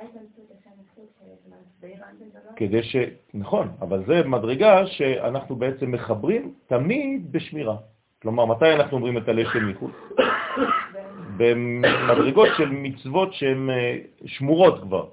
כדי 2.57 2.83
ש... 2.83 2.97
נכון, 3.35 3.69
אבל 3.81 4.05
זה 4.07 4.23
מדרגה 4.29 4.87
שאנחנו 4.87 5.57
בעצם 5.57 5.93
מחברים 5.93 6.55
תמיד 6.67 7.33
בשמירה. 7.33 7.77
כלומר, 8.23 8.45
מתי 8.45 8.73
אנחנו 8.73 8.97
אומרים 8.97 9.19
את 9.19 9.29
הלשם 9.29 9.69
מחוץ? 9.69 9.93
במדרגות 11.39 12.49
של 12.57 12.69
מצוות 12.71 13.35
שהן 13.35 13.71
אה, 13.71 13.99
שמורות 14.27 14.81
כבר. 14.83 15.09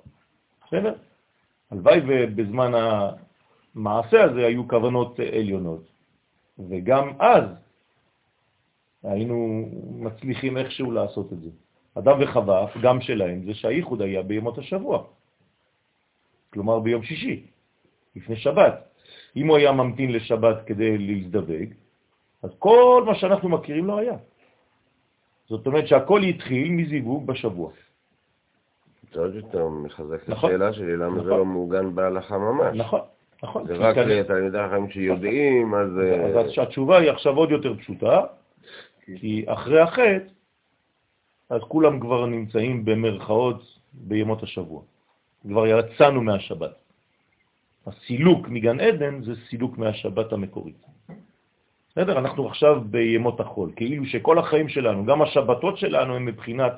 בסדר? 0.68 0.94
הלוואי 1.72 2.02
ובזמן 2.08 2.72
המעשה 3.76 4.24
הזה 4.24 4.46
היו 4.46 4.68
כוונות 4.68 5.20
עליונות. 5.20 5.91
וגם 6.70 7.10
אז 7.20 7.44
היינו 9.04 9.66
מצליחים 9.92 10.58
איכשהו 10.58 10.92
לעשות 10.92 11.34
את 11.34 11.42
זה. 11.42 11.50
אדם 11.96 12.18
וחווה, 12.22 12.66
גם 12.82 13.02
שלהם, 13.02 13.46
זה 13.46 13.54
שהייחוד 13.54 14.02
היה 14.02 14.22
בימות 14.22 14.58
השבוע. 14.58 15.04
כלומר 16.54 16.80
ביום 16.80 17.04
שישי, 17.04 17.46
לפני 18.16 18.36
שבת. 18.36 18.88
אם 19.36 19.48
הוא 19.48 19.58
היה 19.58 19.72
ממתין 19.72 20.12
לשבת 20.12 20.58
כדי 20.66 20.98
להזדווג, 20.98 21.70
אז 22.44 22.52
כל 22.60 23.04
מה 23.06 23.16
שאנחנו 23.16 23.50
מכירים 23.50 23.86
לא 23.86 23.98
היה. 24.00 24.18
זאת 25.48 25.68
אומרת 25.68 25.88
שהכל 25.88 26.22
התחיל 26.22 26.72
מזיווג 26.72 27.28
בשבוע. 27.28 27.72
זה 29.14 29.20
עוד 29.20 29.36
יותר 29.36 29.68
מחזק 29.68 30.24
את 30.24 30.30
נכון. 30.30 30.50
השאלה 30.50 30.74
שלי, 30.74 30.98
למה 30.98 31.16
זה 31.16 31.20
נכון. 31.20 31.40
לא 31.40 31.46
מעוגן 31.46 31.96
בהלכה 31.96 32.38
ממש. 32.38 32.78
נכון. 32.78 33.02
נכון. 33.44 33.68
זה 33.68 33.74
רק 33.74 33.98
לתלמידי 33.98 34.60
החיים 34.60 34.90
שיודעים, 34.90 35.74
אז... 35.76 35.90
אז 36.36 36.52
התשובה 36.58 36.98
היא 36.98 37.12
עכשיו 37.12 37.36
עוד 37.38 37.52
יותר 37.52 37.78
פשוטה, 37.78 38.22
כי 39.16 39.44
אחרי 39.48 39.80
החטא, 39.80 40.18
אז 41.50 41.62
כולם 41.68 42.00
כבר 42.00 42.26
נמצאים 42.26 42.86
במרכאות 42.86 43.78
בימות 43.94 44.44
השבוע. 44.44 44.82
כבר 45.48 45.68
יצאנו 45.68 46.22
מהשבת. 46.22 46.72
הסילוק 47.88 48.48
מגן 48.48 48.80
עדן 48.80 49.24
זה 49.24 49.34
סילוק 49.50 49.78
מהשבת 49.78 50.34
המקורית. 50.34 50.86
בסדר? 51.92 52.20
אנחנו 52.20 52.48
עכשיו 52.48 52.82
בימות 52.86 53.40
החול, 53.40 53.72
כאילו 53.76 54.06
שכל 54.06 54.40
החיים 54.40 54.70
שלנו, 54.70 55.06
גם 55.06 55.22
השבתות 55.22 55.78
שלנו, 55.78 56.16
הם 56.16 56.26
מבחינת, 56.26 56.74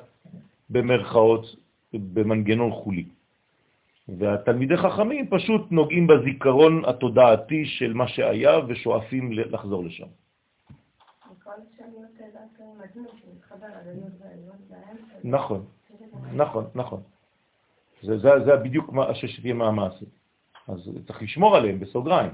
במרכאות, 0.70 1.56
במנגנון 1.94 2.70
חולי. 2.70 3.04
והתלמידי 4.08 4.76
חכמים 4.76 5.28
פשוט 5.30 5.72
נוגעים 5.72 6.06
בזיכרון 6.06 6.84
התודעתי 6.84 7.66
של 7.66 7.92
מה 7.94 8.08
שהיה 8.08 8.58
ושואפים 8.68 9.32
לחזור 9.32 9.84
לשם. 9.84 10.06
נכון, 15.24 15.64
נכון, 16.32 16.64
נכון. 16.74 17.02
זה, 18.02 18.18
זה, 18.18 18.30
זה 18.44 18.56
בדיוק 18.56 18.92
מה 18.92 19.14
שתהיה 19.14 19.54
מהמעשה. 19.54 20.06
אז 20.68 20.90
צריך 21.06 21.22
לשמור 21.22 21.56
עליהם 21.56 21.80
בסוגריים, 21.80 22.30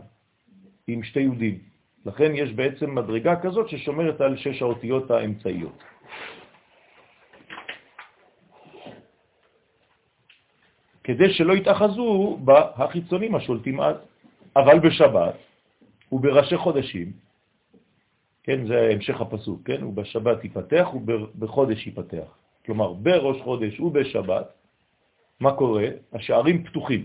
עם 0.86 1.02
שתי 1.02 1.20
יהודים. 1.20 1.58
לכן 2.06 2.32
יש 2.34 2.52
בעצם 2.52 2.94
מדרגה 2.94 3.40
כזאת 3.42 3.68
ששומרת 3.68 4.20
על 4.20 4.36
שש 4.36 4.62
האותיות 4.62 5.10
האמצעיות. 5.10 5.82
כדי 11.04 11.32
שלא 11.32 11.52
יתאחזו 11.52 12.38
בהחיצונים 12.44 13.34
השולטים 13.34 13.80
אז. 13.80 13.96
אבל 14.56 14.78
בשבת 14.78 15.34
ובראשי 16.12 16.56
חודשים, 16.56 17.12
כן, 18.42 18.66
זה 18.66 18.88
המשך 18.92 19.20
הפסוק, 19.20 19.60
כן, 19.64 19.84
ובשבת 19.84 20.44
ייפתח 20.44 20.88
ובחודש 20.94 21.86
ייפתח. 21.86 22.36
כלומר, 22.66 22.92
בראש 22.92 23.42
חודש 23.42 23.80
ובשבת, 23.80 24.46
מה 25.40 25.52
קורה? 25.52 25.88
השערים 26.12 26.64
פתוחים. 26.64 27.04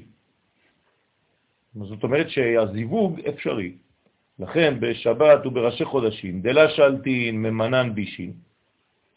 זאת 1.76 2.04
אומרת 2.04 2.30
שהזיווג 2.30 3.20
אפשרי. 3.20 3.72
לכן 4.40 4.80
בשבת 4.80 5.46
ובראשי 5.46 5.86
חודשים, 5.86 6.42
דלה 6.42 6.70
שלטין 6.70 7.42
ממנן 7.42 7.96
בישין, 7.96 8.34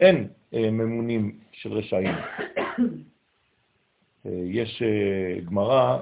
אין 0.01 0.29
אה, 0.55 0.71
ממונים 0.71 1.39
של 1.53 1.73
רשעים. 1.73 2.15
אה, 4.29 4.33
יש 4.45 4.83
אה, 4.83 5.41
גמרא 5.41 5.99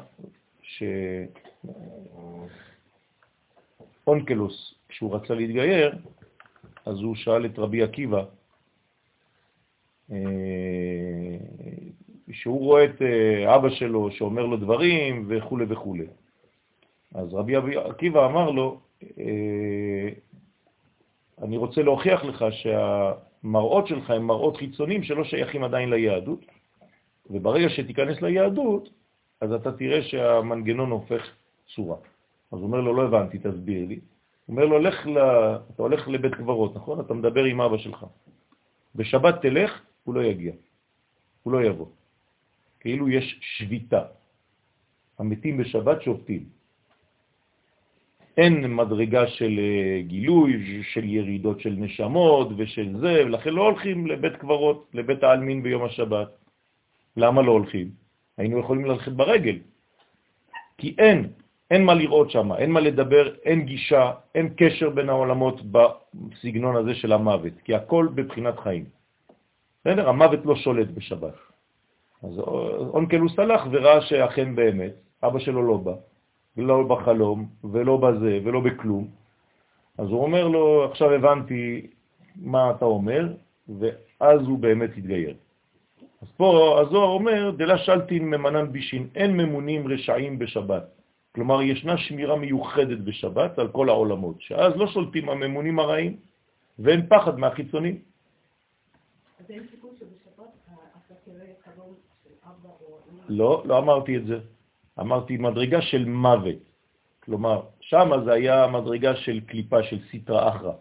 שאונקלוס, 4.05 4.75
כשהוא 4.89 5.15
רצה 5.15 5.35
להתגייר, 5.35 5.99
אז 6.87 7.01
הוא 7.01 7.15
שאל 7.15 7.47
את 7.47 7.59
רבי 7.59 7.83
עקיבא, 7.83 8.25
שהוא 12.33 12.61
רואה 12.61 12.85
את 12.85 13.03
אבא 13.47 13.71
שלו 13.71 14.11
שאומר 14.11 14.47
לו 14.47 14.57
דברים 14.57 15.25
וכו' 15.29 15.59
וכו'. 15.69 15.97
אז 17.15 17.35
רבי 17.35 17.77
עקיבא 17.77 18.27
אמר 18.27 18.51
לו, 18.51 18.81
אה, 19.19 20.09
אני 21.43 21.57
רוצה 21.57 21.83
להוכיח 21.83 22.25
לך 22.25 22.45
שהמראות 22.51 23.87
שלך 23.87 24.11
הם 24.11 24.27
מראות 24.27 24.57
חיצוניים 24.57 25.03
שלא 25.03 25.25
שייכים 25.25 25.65
עדיין 25.65 25.91
ליהדות, 25.91 26.45
וברגע 27.31 27.69
שתיכנס 27.69 28.23
ליהדות, 28.23 28.89
אז 29.41 29.53
אתה 29.53 29.73
תראה 29.73 30.03
שהמנגנון 30.03 30.91
הופך 30.91 31.23
צורה. 31.75 31.97
אז 32.53 32.59
הוא 32.59 32.63
אומר 32.63 32.81
לו, 32.81 32.95
לא 32.95 33.03
הבנתי, 33.03 33.39
תסביר 33.39 33.87
לי. 33.89 33.95
הוא 34.47 34.55
אומר 34.55 34.65
לו, 34.65 34.79
לך 34.79 35.07
ל... 35.07 35.19
אתה 35.75 35.83
הולך 35.83 36.09
לבית 36.09 36.35
קברות, 36.35 36.77
נכון? 36.77 37.01
אתה 37.01 37.15
מדבר 37.15 37.45
עם 37.45 37.61
אבא 37.61 37.79
שלך. 37.79 38.07
בשבת 38.95 39.43
תלך, 39.43 39.83
הוא 40.05 40.15
לא 40.15 40.23
יגיע. 40.25 40.53
הוא 41.43 41.53
לא 41.53 41.63
יבוא. 41.63 41.87
כאילו 42.81 43.09
יש 43.09 43.39
שביתה. 43.41 44.03
המתים 45.19 45.57
בשבת 45.57 46.03
שובתים. 46.03 46.45
אין 48.37 48.75
מדרגה 48.75 49.27
של 49.27 49.59
אה, 49.59 50.03
גילוי, 50.03 50.83
של 50.93 51.05
ירידות 51.05 51.61
של 51.61 51.75
נשמות 51.79 52.49
ושל 52.57 52.99
זה, 53.01 53.25
ולכן 53.25 53.51
לא 53.51 53.63
הולכים 53.63 54.07
לבית 54.07 54.37
קברות, 54.37 54.91
לבית 54.95 55.23
העלמין 55.23 55.63
ביום 55.63 55.85
השבת. 55.85 56.29
למה 57.17 57.43
לא 57.43 57.53
הולכים? 57.53 57.91
היינו 58.39 58.59
יכולים 58.59 58.85
ללכת 58.85 59.13
ברגל. 59.13 59.59
כי 60.79 60.95
אין, 60.99 61.29
אין 61.71 61.85
מה 61.85 61.95
לראות 61.95 62.31
שם, 62.31 62.53
אין 62.53 62.71
מה 62.71 62.81
לדבר, 62.81 63.35
אין 63.45 63.65
גישה, 63.65 64.13
אין 64.35 64.49
קשר 64.57 64.91
בין 64.91 65.09
העולמות 65.09 65.61
בסגנון 65.73 66.77
הזה 66.77 66.95
של 66.95 67.13
המוות, 67.13 67.53
כי 67.65 67.75
הכל 67.75 68.09
בבחינת 68.15 68.59
חיים. 68.59 68.85
בסדר? 69.81 70.09
המוות 70.09 70.41
לא 70.45 70.57
שולט 70.57 70.89
בשבת. 70.89 71.35
אז 72.23 72.39
אונקלוס 72.95 73.39
הלך 73.39 73.63
וראה 73.71 74.01
שאכן 74.01 74.55
באמת, 74.55 74.93
אבא 75.23 75.39
שלו 75.39 75.63
לא 75.63 75.77
בא, 75.77 75.95
לא 76.57 76.83
בחלום, 76.83 77.49
ולא 77.65 77.97
בזה, 77.97 78.39
ולא 78.45 78.61
בכלום. 78.61 79.09
אז 79.99 80.09
הוא 80.09 80.23
אומר 80.23 80.49
לו, 80.49 80.85
עכשיו 80.85 81.13
הבנתי 81.13 81.87
מה 82.37 82.71
אתה 82.71 82.85
אומר, 82.85 83.33
ואז 83.69 84.41
הוא 84.41 84.59
באמת 84.59 84.91
התגייר. 84.97 85.35
אז 86.23 86.29
פה 86.37 86.79
הזוהר 86.81 87.09
אומר, 87.09 87.51
דלה 87.51 87.79
שלטין 87.79 88.25
ממנן 88.31 88.73
בישין, 88.73 89.09
אין 89.15 89.37
ממונים 89.37 89.89
רשעים 89.89 90.39
בשבת. 90.39 90.83
כלומר, 91.35 91.63
ישנה 91.63 91.99
שמירה 91.99 92.37
מיוחדת 92.37 92.99
בשבת 92.99 93.59
על 93.59 93.69
כל 93.69 93.89
העולמות, 93.89 94.41
שאז 94.41 94.77
לא 94.77 94.87
שולטים 94.87 95.29
הממונים 95.29 95.79
הרעים, 95.79 96.17
ואין 96.79 97.07
פחד 97.09 97.39
מהחיצונים. 97.39 97.99
אז 99.41 99.51
אין 99.51 99.63
סיכוי 99.71 99.91
שבשבת 100.01 100.49
אתה 101.07 101.15
תראה 101.25 101.47
חלום 101.65 101.95
של 102.25 102.31
אבא 102.45 102.69
או... 102.81 102.99
לא, 103.29 103.63
לא 103.67 103.79
אמרתי 103.79 104.17
את 104.17 104.27
זה. 104.27 104.39
אמרתי 105.01 105.37
מדרגה 105.37 105.83
של 105.83 106.05
מוות. 106.05 106.63
כלומר, 107.21 107.63
שם 107.81 108.11
זה 108.25 108.33
היה 108.33 108.67
מדרגה 108.67 109.17
של 109.17 109.41
קליפה, 109.41 109.83
של 109.83 109.99
סיטרה 110.11 110.49
אחרא. 110.49 110.73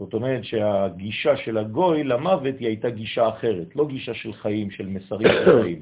זאת 0.00 0.14
אומרת 0.14 0.44
שהגישה 0.44 1.36
של 1.36 1.58
הגוי 1.58 2.04
למוות 2.04 2.54
היא 2.58 2.68
הייתה 2.68 2.90
גישה 2.90 3.28
אחרת, 3.28 3.76
לא 3.76 3.86
גישה 3.88 4.14
של 4.14 4.32
חיים, 4.32 4.70
של 4.70 4.86
מסרים 4.86 5.28
של 5.44 5.62
חיים. 5.62 5.80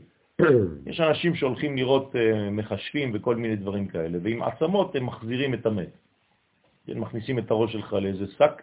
יש 0.87 1.01
אנשים 1.01 1.35
שהולכים 1.35 1.77
לראות 1.77 2.15
uh, 2.15 2.51
מחשבים 2.51 3.11
וכל 3.15 3.37
מיני 3.37 3.57
דברים 3.57 3.89
כאלה, 3.89 4.19
ועם 4.23 4.43
עצמות 4.43 4.97
הם 4.97 5.07
מחזירים 5.07 5.55
את 5.55 5.67
המת. 5.67 5.93
הם 6.89 7.01
מכניסים 7.01 7.39
את 7.39 7.51
הראש 7.51 7.73
שלך 7.73 7.93
לאיזה 7.93 8.27
שק, 8.27 8.63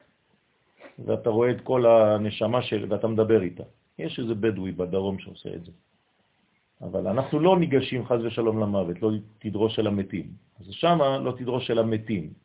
ואתה 1.05 1.29
רואה 1.29 1.51
את 1.51 1.61
כל 1.61 1.85
הנשמה 1.85 2.61
של... 2.61 2.85
ואתה 2.89 3.07
מדבר 3.07 3.41
איתה. 3.41 3.63
יש 3.99 4.19
איזה 4.19 4.35
בדואי 4.35 4.71
בדרום 4.71 5.19
שעושה 5.19 5.49
את 5.55 5.65
זה. 5.65 5.71
אבל 6.81 7.07
אנחנו 7.07 7.39
לא 7.39 7.59
ניגשים 7.59 8.05
חז 8.05 8.25
ושלום 8.25 8.59
למוות, 8.59 9.01
לא 9.01 9.09
תדרוש 9.39 9.79
אל 9.79 9.87
המתים. 9.87 10.27
אז 10.59 10.65
שם 10.71 10.99
לא 11.23 11.31
תדרוש 11.31 11.71
אל 11.71 11.79
המתים. 11.79 12.44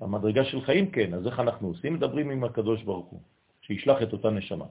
המדרגה 0.00 0.44
של 0.44 0.60
חיים 0.60 0.90
כן, 0.90 1.14
אז 1.14 1.26
איך 1.26 1.40
אנחנו 1.40 1.68
עושים? 1.68 1.94
מדברים 1.94 2.30
עם 2.30 2.44
הקדוש 2.44 2.82
ברוך 2.82 3.06
הוא, 3.06 3.20
שישלח 3.60 4.02
את 4.02 4.12
אותה 4.12 4.30
נשמה. 4.30 4.66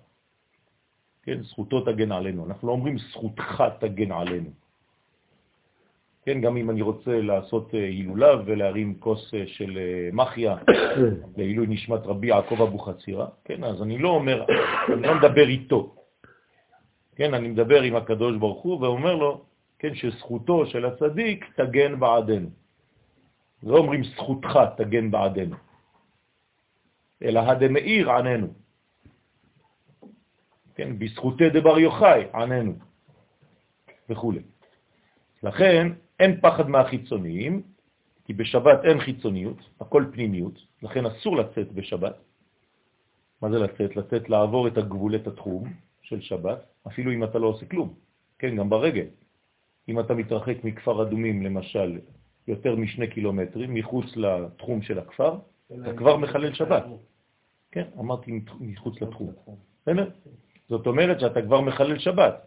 כן, 1.24 1.44
זכותו 1.44 1.82
תגן 1.82 2.12
עלינו. 2.12 2.46
אנחנו 2.46 2.68
לא 2.68 2.74
אומרים 2.74 2.98
זכותך 2.98 3.64
תגן 3.80 4.12
עלינו. 4.12 4.50
כן, 6.26 6.42
גם 6.42 6.58
אם 6.58 6.70
אני 6.70 6.82
רוצה 6.82 7.22
לעשות 7.22 7.76
אה, 7.76 7.80
הילולה 7.80 8.30
ולהרים 8.46 9.00
כוס 9.00 9.34
אה, 9.34 9.44
של 9.48 9.78
אה, 9.78 10.10
מחיה 10.14 10.58
לעילוי 11.38 11.68
נשמת 11.68 12.00
רבי 12.06 12.28
יעקב 12.28 12.62
אבו 12.62 12.80
חצירה, 12.80 13.28
כן, 13.46 13.64
אז 13.64 13.82
אני 13.82 13.98
לא 13.98 14.10
אומר, 14.10 14.46
אני 14.94 15.02
לא 15.02 15.16
מדבר 15.16 15.48
איתו, 15.48 15.96
כן, 17.16 17.34
אני 17.34 17.48
מדבר 17.48 17.82
עם 17.82 17.96
הקדוש 17.96 18.38
ברוך 18.38 18.62
הוא 18.64 18.82
ואומר 18.82 19.16
לו, 19.16 19.42
כן, 19.80 19.96
שזכותו 19.96 20.66
של 20.66 20.86
הצדיק 20.86 21.46
תגן 21.56 22.00
בעדנו. 22.00 22.50
לא 23.64 23.78
אומרים 23.78 24.04
זכותך 24.04 24.60
תגן 24.78 25.12
בעדנו, 25.12 25.56
אלא 27.24 27.40
הדמאיר 27.40 28.12
עננו. 28.12 28.48
כן, 30.76 31.00
בזכותי 31.00 31.50
דבר 31.50 31.80
יוחאי 31.80 32.24
עננו, 32.34 32.74
וכו'. 34.10 34.34
לכן 35.44 35.88
אין 36.20 36.42
פחד 36.42 36.70
מהחיצוניים, 36.70 37.62
כי 38.26 38.34
בשבת 38.34 38.86
אין 38.86 39.00
חיצוניות, 39.00 39.58
הכל 39.82 40.06
פנימיות, 40.14 40.60
לכן 40.84 41.06
אסור 41.06 41.38
לצאת 41.38 41.72
בשבת. 41.72 42.16
מה 43.42 43.50
זה 43.52 43.60
לצאת? 43.60 43.96
לצאת 43.96 44.30
לעבור 44.30 44.68
את 44.68 44.78
הגבול, 44.78 45.16
את 45.16 45.28
התחום 45.28 45.74
של 46.02 46.22
שבת, 46.22 46.60
אפילו 46.88 47.12
אם 47.12 47.24
אתה 47.24 47.40
לא 47.40 47.48
עושה 47.48 47.66
כלום, 47.66 47.94
כן, 48.40 48.56
גם 48.56 48.70
ברגל. 48.70 49.06
אם 49.90 50.00
אתה 50.00 50.14
מתרחק 50.14 50.64
מכפר 50.64 51.04
אדומים, 51.04 51.44
למשל, 51.44 52.00
יותר 52.48 52.76
משני 52.76 53.08
קילומטרים, 53.08 53.74
מחוץ 53.74 54.06
לתחום 54.16 54.82
של 54.82 55.00
הכפר, 55.00 55.36
אתה 55.82 55.94
כבר 55.94 56.18
מחלל 56.18 56.54
שבת. 56.54 56.84
כן, 57.72 57.86
אמרתי 58.00 58.42
מחוץ 58.60 59.02
לתחום. 59.02 59.32
בסדר? 59.82 60.10
זאת 60.70 60.88
אומרת 60.88 61.20
שאתה 61.20 61.42
כבר 61.42 61.62
מחלל 61.62 62.00
שבת. 62.00 62.46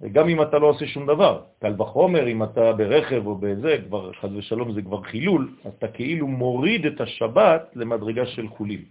וגם 0.00 0.28
אם 0.28 0.42
אתה 0.42 0.58
לא 0.58 0.66
עושה 0.66 0.86
שום 0.86 1.06
דבר, 1.06 1.42
קל 1.58 1.82
וחומר, 1.82 2.28
אם 2.28 2.42
אתה 2.42 2.72
ברכב 2.72 3.26
או 3.26 3.34
בזה, 3.34 3.76
כבר 3.86 4.12
חז 4.12 4.36
ושלום 4.36 4.72
זה 4.72 4.82
כבר 4.82 5.02
חילול, 5.02 5.54
אתה 5.68 5.88
כאילו 5.88 6.26
מוריד 6.26 6.86
את 6.86 7.00
השבת 7.00 7.70
למדרגה 7.74 8.26
של 8.26 8.48
חולים. 8.48 8.84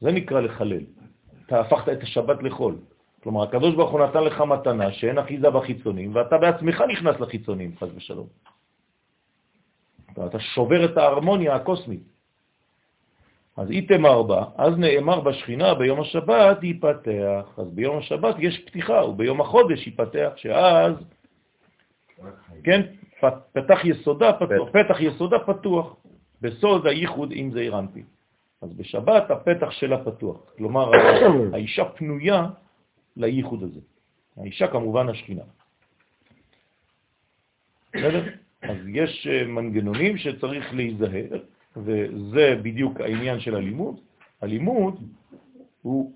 זה 0.00 0.12
נקרא 0.12 0.40
לחלל. 0.40 0.84
אתה 1.46 1.60
הפכת 1.60 1.88
את 1.88 2.02
השבת 2.02 2.42
לחול. 2.42 2.76
כלומר, 3.22 3.42
הקדוש 3.42 3.74
ברוך 3.74 3.90
הוא 3.90 4.00
נתן 4.00 4.24
לך 4.24 4.40
מתנה 4.40 4.92
שאין 4.92 5.18
אחיזה 5.18 5.50
בחיצונים, 5.50 6.14
ואתה 6.14 6.38
בעצמך 6.38 6.84
נכנס 6.88 7.20
לחיצונים, 7.20 7.76
חז 7.80 7.88
ושלום. 7.96 8.26
אתה 10.12 10.40
שובר 10.40 10.84
את 10.84 10.96
ההרמוניה 10.96 11.54
הקוסמית. 11.54 12.02
אז 13.56 13.70
איתמר 13.70 14.22
בה, 14.22 14.44
אז 14.56 14.78
נאמר 14.78 15.20
בשכינה 15.20 15.74
ביום 15.74 16.00
השבת 16.00 16.62
ייפתח. 16.62 17.54
אז 17.56 17.70
ביום 17.70 17.98
השבת 17.98 18.34
יש 18.38 18.64
פתיחה, 18.66 19.04
וביום 19.04 19.40
החודש 19.40 19.86
ייפתח, 19.86 20.32
שאז, 20.36 20.94
כן, 22.64 22.80
פתח 23.52 23.78
יסודה 23.84 24.32
פתוח, 24.32 24.68
פתח 24.72 25.00
יסודה 25.00 25.38
פתוח, 25.38 25.96
בסוד 26.40 26.86
הייחוד 26.86 27.32
עם 27.32 27.50
זה 27.50 27.60
הרמפי. 27.60 28.02
אז 28.62 28.74
בשבת 28.74 29.30
הפתח 29.30 29.70
שלה 29.70 30.04
פתוח, 30.04 30.36
כלומר 30.56 30.90
האישה 31.54 31.84
פנויה 31.84 32.46
לייחוד 33.16 33.62
הזה. 33.62 33.80
האישה 34.36 34.66
כמובן 34.66 35.08
השכינה. 35.08 35.42
בסדר? 37.94 38.24
אז 38.62 38.76
יש 38.86 39.26
אה, 39.26 39.46
מנגנונים 39.46 40.16
שצריך 40.16 40.74
להיזהר, 40.74 41.38
וזה 41.76 42.56
בדיוק 42.62 43.00
העניין 43.00 43.40
של 43.40 43.56
הלימוד. 43.56 44.00
הלימוד 44.42 44.94
הוא 45.82 46.12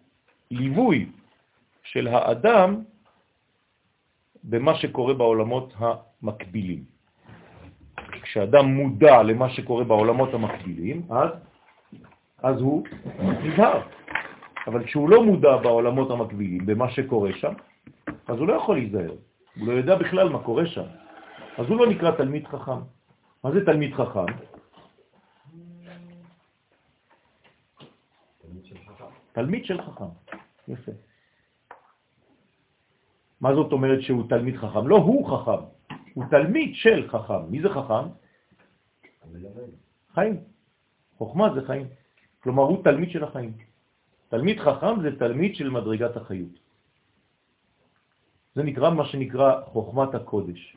ליווי 0.50 1.06
של 1.82 2.08
האדם 2.08 2.82
במה 4.44 4.74
שקורה 4.74 5.14
בעולמות 5.14 5.74
המקבילים. 5.78 6.84
כשאדם 8.22 8.66
מודע 8.66 9.22
למה 9.22 9.50
שקורה 9.50 9.84
בעולמות 9.84 10.34
המקבילים, 10.34 11.02
אז, 11.10 11.30
אז 12.42 12.60
הוא 12.60 12.84
נזהר. 13.18 13.80
אבל 14.66 14.84
כשהוא 14.84 15.08
לא 15.10 15.24
מודע 15.24 15.56
בעולמות 15.56 16.10
המקבילים, 16.10 16.66
במה 16.66 16.90
שקורה 16.90 17.30
שם, 17.32 17.52
אז 18.06 18.38
הוא 18.38 18.48
לא 18.48 18.52
יכול 18.52 18.76
להיזהר. 18.76 19.14
הוא 19.58 19.66
לא 19.68 19.72
יודע 19.72 19.94
בכלל 19.96 20.28
מה 20.28 20.38
קורה 20.38 20.66
שם. 20.66 21.03
אז 21.58 21.66
הוא 21.68 21.78
לא 21.78 21.86
נקרא 21.86 22.10
תלמיד 22.16 22.46
חכם. 22.46 22.80
מה 23.44 23.52
זה 23.52 23.64
תלמיד 23.66 23.94
חכם? 23.94 24.26
תלמיד 29.32 29.64
של 29.64 29.82
חכם. 29.82 30.04
יפה. 30.68 30.92
מה 33.40 33.54
זאת 33.54 33.72
אומרת 33.72 34.00
שהוא 34.02 34.28
תלמיד 34.28 34.56
חכם? 34.56 34.88
לא 34.88 34.96
הוא 34.96 35.20
חכם, 35.30 35.62
הוא 36.14 36.24
תלמיד 36.30 36.74
של 36.74 37.08
חכם. 37.08 37.42
מי 37.50 37.62
זה 37.62 37.68
חכם? 37.68 38.06
חיים. 40.14 40.40
חוכמה 41.18 41.54
זה 41.54 41.66
חיים. 41.66 41.86
כלומר, 42.40 42.62
הוא 42.62 42.84
תלמיד 42.84 43.10
של 43.10 43.24
החיים. 43.24 43.52
תלמיד 44.28 44.60
חכם 44.60 45.02
זה 45.02 45.18
תלמיד 45.18 45.54
של 45.54 45.70
מדרגת 45.70 46.16
החיות. 46.16 46.54
זה 48.54 48.62
נקרא 48.62 48.90
מה 48.90 49.04
שנקרא 49.06 49.60
חוכמת 49.64 50.14
הקודש. 50.14 50.76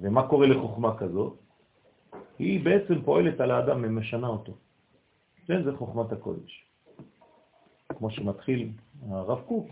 ומה 0.00 0.28
קורה 0.28 0.46
לחוכמה 0.46 0.98
כזאת? 0.98 1.38
היא 2.38 2.64
בעצם 2.64 3.02
פועלת 3.04 3.40
על 3.40 3.50
האדם 3.50 3.80
ומשנה 3.84 4.26
אותו. 4.26 4.52
כן, 5.46 5.64
זה 5.64 5.76
חוכמת 5.76 6.12
הקודש. 6.12 6.64
כמו 7.88 8.10
שמתחיל 8.10 8.70
הרב 9.08 9.40
קוק 9.40 9.68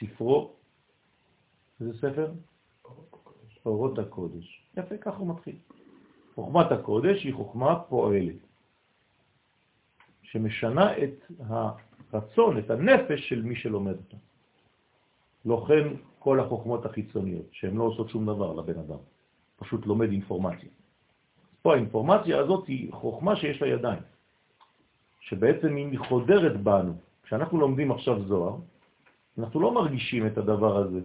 בספרו, 0.00 0.52
איזה 1.80 1.98
ספר? 1.98 2.32
אורות 3.66 3.98
הקודש. 3.98 4.62
יפה, 4.76 4.96
ככה 4.96 5.16
הוא 5.16 5.28
מתחיל. 5.28 5.56
חוכמת 6.34 6.72
הקודש 6.72 7.24
היא 7.24 7.34
חוכמה 7.34 7.80
פועלת, 7.88 8.36
שמשנה 10.22 10.98
את 10.98 11.30
הרצון, 11.40 12.58
את 12.58 12.70
הנפש 12.70 13.28
של 13.28 13.42
מי 13.42 13.56
שלומד 13.56 13.96
אותה. 13.96 14.16
כן 15.68 15.88
כל 16.18 16.40
החוכמות 16.40 16.86
החיצוניות, 16.86 17.46
שהן 17.52 17.76
לא 17.76 17.84
עושות 17.84 18.08
שום 18.10 18.26
דבר 18.26 18.52
לבן 18.52 18.78
אדם, 18.78 18.98
פשוט 19.56 19.86
לומד 19.86 20.10
אינפורמציה. 20.10 20.68
פה 21.62 21.74
האינפורמציה 21.74 22.38
הזאת 22.38 22.66
היא 22.66 22.92
חוכמה 22.92 23.36
שיש 23.36 23.62
לה 23.62 23.68
ידיים, 23.68 24.02
שבעצם 25.20 25.76
היא 25.76 25.98
חודרת 25.98 26.60
בנו. 26.60 26.92
כשאנחנו 27.22 27.60
לומדים 27.60 27.92
עכשיו 27.92 28.22
זוהר, 28.22 28.56
אנחנו 29.38 29.60
לא 29.60 29.74
מרגישים 29.74 30.26
את 30.26 30.38
הדבר 30.38 30.76
הזה 30.76 31.00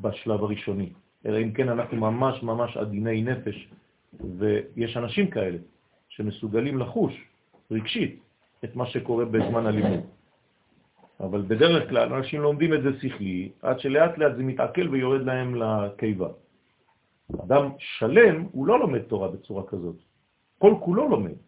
בשלב 0.00 0.44
הראשוני, 0.44 0.92
אלא 1.26 1.38
אם 1.38 1.52
כן 1.52 1.68
אנחנו 1.68 1.96
ממש 1.96 2.42
ממש 2.42 2.76
עדיני 2.76 3.22
נפש, 3.22 3.68
ויש 4.38 4.96
אנשים 4.96 5.30
כאלה 5.30 5.58
שמסוגלים 6.08 6.78
לחוש 6.78 7.12
רגשית 7.70 8.20
את 8.64 8.76
מה 8.76 8.86
שקורה 8.86 9.24
בזמן 9.24 9.66
הלימוד. 9.66 10.15
אבל 11.20 11.42
בדרך 11.42 11.88
כלל 11.88 12.12
אנשים 12.12 12.40
לומדים 12.40 12.74
את 12.74 12.82
זה 12.82 12.90
שכלי, 13.00 13.50
עד 13.62 13.80
שלאט 13.80 14.18
לאט 14.18 14.36
זה 14.36 14.42
מתעכל 14.42 14.88
ויורד 14.88 15.22
להם 15.22 15.54
לקיבה. 15.54 16.28
אדם 17.44 17.64
שלם, 17.78 18.46
הוא 18.52 18.66
לא 18.66 18.80
לומד 18.80 19.02
תורה 19.08 19.28
בצורה 19.28 19.62
כזאת. 19.66 19.96
כל 20.58 20.74
כולו 20.80 21.08
לומד. 21.08 21.38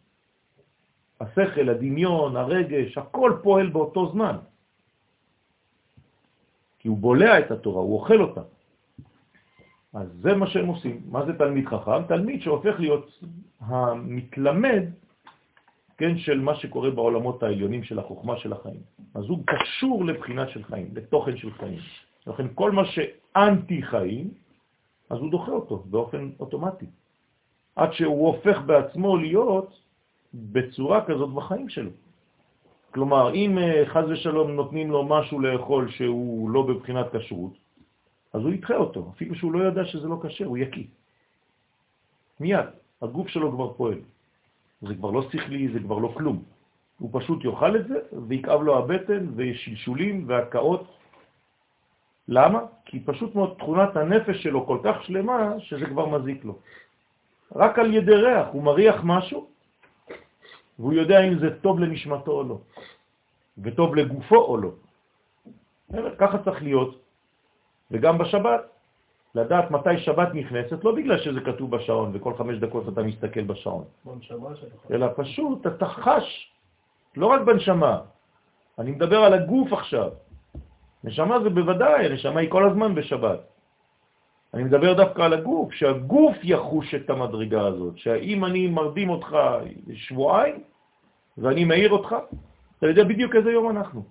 השכל, 1.20 1.68
הדמיון, 1.68 2.36
הרגש, 2.36 2.98
הכל 2.98 3.32
פועל 3.42 3.68
באותו 3.68 4.12
זמן. 4.12 4.36
כי 6.78 6.88
הוא 6.88 6.98
בולע 6.98 7.38
את 7.38 7.50
התורה, 7.50 7.82
הוא 7.82 7.94
אוכל 8.00 8.20
אותה. 8.20 8.42
אז 9.94 10.08
זה 10.20 10.34
מה 10.34 10.46
שהם 10.46 10.66
עושים. 10.66 11.00
מה 11.10 11.26
זה 11.26 11.38
תלמיד 11.38 11.66
חכם? 11.66 12.02
תלמיד 12.08 12.42
שהופך 12.42 12.80
להיות 12.80 13.20
המתלמד 13.60 14.82
כן, 15.98 16.18
של 16.18 16.40
מה 16.40 16.54
שקורה 16.54 16.90
בעולמות 16.90 17.42
העליונים 17.42 17.82
של 17.84 17.98
החוכמה 17.98 18.36
של 18.38 18.52
החיים. 18.52 18.80
אז 19.14 19.24
הוא 19.24 19.38
קשור 19.46 20.04
לבחינה 20.04 20.48
של 20.48 20.64
חיים, 20.64 20.88
לתוכן 20.94 21.36
של 21.36 21.50
חיים. 21.52 21.78
לכן 22.26 22.46
כל 22.54 22.70
מה 22.70 22.82
שאנטי 22.84 23.82
חיים, 23.82 24.30
אז 25.10 25.18
הוא 25.18 25.30
דוחה 25.30 25.52
אותו 25.52 25.76
באופן 25.90 26.30
אוטומטי. 26.40 26.86
עד 27.76 27.92
שהוא 27.92 28.26
הופך 28.26 28.58
בעצמו 28.66 29.16
להיות 29.16 29.80
בצורה 30.34 31.04
כזאת 31.04 31.30
בחיים 31.34 31.68
שלו. 31.68 31.90
כלומר, 32.94 33.34
אם 33.34 33.58
אה, 33.58 33.82
חז 33.86 34.04
ושלום 34.10 34.50
נותנים 34.50 34.90
לו 34.90 35.04
משהו 35.04 35.40
לאכול 35.40 35.90
שהוא 35.90 36.50
לא 36.50 36.62
בבחינת 36.62 37.06
כשרות, 37.16 37.52
אז 38.32 38.40
הוא 38.42 38.52
ידחה 38.52 38.76
אותו, 38.76 39.12
אפילו 39.14 39.34
שהוא 39.34 39.52
לא 39.52 39.58
יודע 39.58 39.84
שזה 39.84 40.08
לא 40.08 40.18
קשה, 40.22 40.44
הוא 40.44 40.58
יקיא. 40.58 40.86
מיד, 42.40 42.66
הגוף 43.02 43.28
שלו 43.28 43.52
כבר 43.52 43.72
פועל. 43.72 44.00
זה 44.82 44.94
כבר 44.94 45.10
לא 45.10 45.22
שכלי, 45.22 45.68
זה 45.68 45.78
כבר 45.80 45.98
לא 45.98 46.12
כלום. 46.16 46.42
הוא 46.98 47.10
פשוט 47.12 47.44
יאכל 47.44 47.76
את 47.76 47.88
זה 47.88 47.98
ויקעב 48.28 48.62
לו 48.62 48.78
הבטן 48.78 49.26
ושלשולים 49.36 50.24
והקאות. 50.26 50.98
למה? 52.28 52.60
כי 52.84 53.00
פשוט 53.00 53.34
מאוד 53.34 53.54
תכונת 53.58 53.96
הנפש 53.96 54.42
שלו 54.42 54.66
כל 54.66 54.78
כך 54.84 55.04
שלמה 55.04 55.54
שזה 55.58 55.86
כבר 55.86 56.06
מזיק 56.08 56.44
לו. 56.44 56.58
רק 57.56 57.78
על 57.78 57.94
ידי 57.94 58.14
ריח 58.14 58.46
הוא 58.52 58.62
מריח 58.62 59.00
משהו 59.04 59.48
והוא 60.78 60.92
יודע 60.92 61.20
אם 61.20 61.38
זה 61.38 61.60
טוב 61.60 61.80
לנשמתו 61.80 62.32
או 62.32 62.42
לא, 62.42 62.58
וטוב 63.58 63.96
לגופו 63.96 64.36
או 64.36 64.56
לא. 64.56 64.70
ככה 66.18 66.38
צריך 66.38 66.62
להיות, 66.62 67.00
וגם 67.90 68.18
בשבת. 68.18 68.77
לדעת 69.34 69.70
מתי 69.70 69.98
שבת 69.98 70.28
נכנסת, 70.34 70.84
לא 70.84 70.94
בגלל 70.94 71.18
שזה 71.18 71.40
כתוב 71.40 71.70
בשעון 71.70 72.10
וכל 72.14 72.34
חמש 72.34 72.58
דקות 72.58 72.88
אתה 72.88 73.02
מסתכל 73.02 73.44
בשעון, 73.44 73.84
אלא 74.90 75.06
פשוט 75.16 75.66
אתה 75.66 75.86
חש, 75.86 76.52
לא 77.16 77.26
רק 77.26 77.40
בנשמה, 77.40 78.00
אני 78.78 78.90
מדבר 78.90 79.18
על 79.18 79.34
הגוף 79.34 79.72
עכשיו. 79.72 80.10
נשמה 81.04 81.40
זה 81.40 81.50
בוודאי, 81.50 82.06
הנשמה 82.06 82.40
היא 82.40 82.50
כל 82.50 82.68
הזמן 82.68 82.94
בשבת. 82.94 83.40
אני 84.54 84.64
מדבר 84.64 84.94
דווקא 84.94 85.22
על 85.22 85.32
הגוף, 85.32 85.72
שהגוף 85.72 86.36
יחוש 86.42 86.94
את 86.94 87.10
המדרגה 87.10 87.66
הזאת, 87.66 87.98
שאם 87.98 88.44
אני 88.44 88.66
מרדים 88.66 89.10
אותך 89.10 89.36
שבועיים 89.94 90.62
ואני 91.38 91.64
מאיר 91.64 91.90
אותך, 91.90 92.16
אתה 92.78 92.86
יודע 92.86 93.04
בדיוק 93.04 93.36
איזה 93.36 93.50
יום 93.50 93.70
אנחנו, 93.70 94.02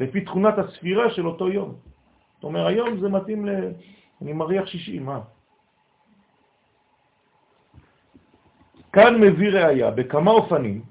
לפי 0.00 0.20
תכונת 0.20 0.58
הספירה 0.58 1.10
של 1.10 1.26
אותו 1.26 1.48
יום. 1.48 1.74
זאת 2.34 2.44
אומרת, 2.44 2.66
היום 2.66 3.00
זה 3.00 3.08
מתאים 3.08 3.46
ל... 3.46 3.50
אני 4.22 4.32
מריח 4.32 4.66
שישי, 4.66 4.98
מה? 4.98 5.20
כאן 8.92 9.20
מביא 9.20 9.50
ראיה 9.50 9.90
בכמה 9.90 10.30
אופנים 10.30 10.82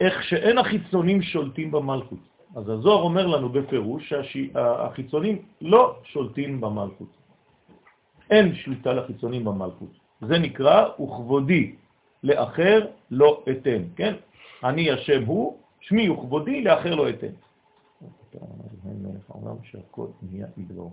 איך 0.00 0.22
שאין 0.22 0.58
החיצונים 0.58 1.22
שולטים 1.22 1.70
במלכות. 1.70 2.18
אז 2.56 2.68
הזוהר 2.68 3.02
אומר 3.02 3.26
לנו 3.26 3.48
בפירוש 3.48 4.12
שהחיצונים 4.12 5.42
לא 5.60 5.96
שולטים 6.04 6.60
במלכות. 6.60 7.08
אין 8.30 8.54
שליטה 8.54 8.92
לחיצונים 8.92 9.44
במלכות. 9.44 9.92
זה 10.20 10.38
נקרא 10.38 10.88
וכבודי 11.00 11.74
לאחר 12.22 12.86
לא 13.10 13.44
אתן, 13.50 13.82
כן? 13.96 14.14
אני 14.64 14.90
השם 14.90 15.24
הוא, 15.24 15.58
שמי 15.80 16.08
וכבודי 16.08 16.64
לאחר 16.64 16.94
לא 16.94 17.08
אתן. 17.08 17.34
ידבור. 20.58 20.90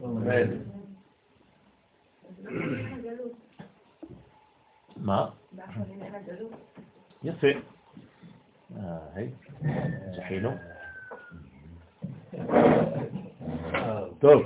מה? 4.98 5.30
יפה. 7.24 7.48
היי, 9.16 9.30
זכינו. 10.16 10.52
טוב. 14.20 14.44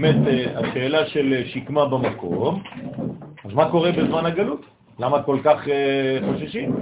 באמת 0.00 0.26
אה, 0.26 0.58
השאלה 0.58 1.06
של 1.06 1.42
שקמה 1.46 1.88
במקום, 1.88 2.62
אז 3.44 3.52
מה 3.54 3.70
קורה 3.70 3.92
בזמן 3.92 4.26
הגלות? 4.26 4.60
למה 4.98 5.22
כל 5.22 5.38
כך 5.44 5.68
אה, 5.68 6.18
חוששים? 6.32 6.74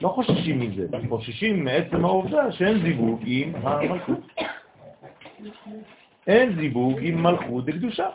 לא 0.00 0.08
חוששים 0.08 0.60
מזה, 0.60 0.86
חוששים 1.08 1.64
מעצם 1.64 2.04
העובדה 2.04 2.52
שאין 2.52 2.82
זיווג 2.82 3.20
עם 3.24 3.52
המלכות. 3.62 4.18
אין 6.26 6.56
זיווג 6.60 6.98
עם 7.00 7.22
מלכות 7.22 7.64
דקדושה. 7.64 8.06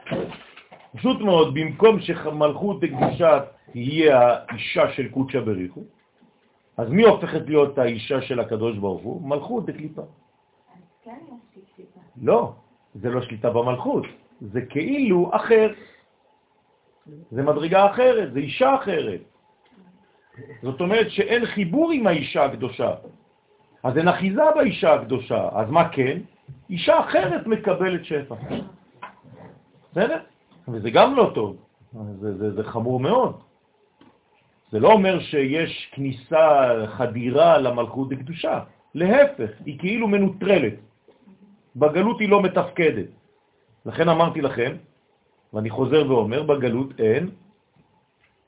פשוט 0.96 1.22
מאוד, 1.22 1.54
במקום 1.54 2.00
שמלכות 2.00 2.80
דקדושה 2.80 3.40
תהיה 3.72 4.38
האישה 4.50 4.92
של 4.92 5.08
קודשא 5.08 5.40
בריחו, 5.40 5.82
אז 6.78 6.90
מי 6.90 7.04
הופכת 7.04 7.42
להיות 7.48 7.78
האישה 7.78 8.22
של 8.22 8.40
הקדוש 8.40 8.78
ברוך 8.78 9.02
הוא? 9.02 9.30
מלכות 9.30 9.66
דקליפה. 9.66 10.02
כן, 11.04 11.20
לא, 12.22 12.54
זה 12.96 13.10
לא 13.10 13.22
שליטה 13.22 13.50
במלכות, 13.50 14.06
זה 14.42 14.62
כאילו 14.62 15.32
אחר. 15.34 15.74
זה 17.32 17.44
מדרגה 17.44 17.92
אחרת, 17.92 18.34
זה 18.34 18.40
אישה 18.40 18.76
אחרת. 18.76 19.22
זאת 20.62 20.82
אומרת 20.82 21.12
שאין 21.12 21.46
חיבור 21.46 21.92
עם 21.92 22.08
האישה 22.08 22.46
הקדושה. 22.46 22.92
אז 23.84 23.98
אין 23.98 24.08
אחיזה 24.08 24.42
באישה 24.56 24.94
הקדושה. 24.94 25.50
אז 25.52 25.70
מה 25.70 25.90
כן? 25.90 26.20
אישה 26.70 27.00
אחרת 27.00 27.48
מקבלת 27.48 28.06
שפע. 28.06 28.36
בסדר? 29.92 30.20
וזה 30.68 30.90
גם 30.90 31.16
לא 31.16 31.32
טוב. 31.36 31.58
זה, 32.20 32.38
זה, 32.38 32.52
זה 32.52 32.64
חמור 32.64 33.00
מאוד. 33.00 33.40
זה 34.72 34.80
לא 34.80 34.92
אומר 34.92 35.20
שיש 35.20 35.92
כניסה, 35.94 36.74
חדירה 36.88 37.58
למלכות 37.58 38.12
הקדושה. 38.12 38.60
להפך, 38.96 39.50
היא 39.66 39.80
כאילו 39.80 40.08
מנוטרלת. 40.08 40.74
בגלות 41.76 42.20
היא 42.20 42.30
לא 42.30 42.42
מתפקדת. 42.42 43.10
לכן 43.86 44.10
אמרתי 44.10 44.42
לכם, 44.42 44.72
ואני 45.54 45.70
חוזר 45.70 46.12
ואומר, 46.12 46.44
בגלות 46.44 47.00
אין 47.00 47.30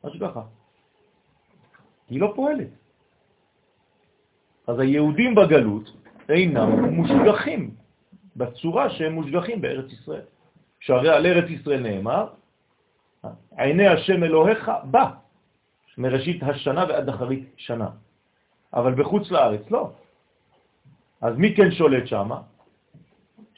השגחה. 0.03 0.41
היא 2.09 2.21
לא 2.21 2.33
פועלת. 2.35 2.67
אז 4.67 4.79
היהודים 4.79 5.35
בגלות 5.35 5.85
אינם 6.29 6.69
מושגחים 6.95 7.75
בצורה 8.35 8.89
שהם 8.89 9.13
מושגחים 9.13 9.61
בארץ 9.61 9.91
ישראל. 9.91 10.25
שהרי 10.79 11.09
על 11.09 11.25
ארץ 11.25 11.49
ישראל 11.49 11.81
נאמר, 11.81 12.27
עיני 13.57 13.87
השם 13.87 14.23
אלוהיך 14.23 14.71
בא, 14.83 15.11
מראשית 15.97 16.43
השנה 16.43 16.85
ועד 16.89 17.09
אחרית 17.09 17.45
שנה. 17.57 17.89
אבל 18.73 18.93
בחוץ 18.93 19.31
לארץ 19.31 19.71
לא. 19.71 19.91
אז 21.21 21.33
מי 21.37 21.55
כן 21.55 21.71
שולט 21.71 22.07
שם? 22.07 22.29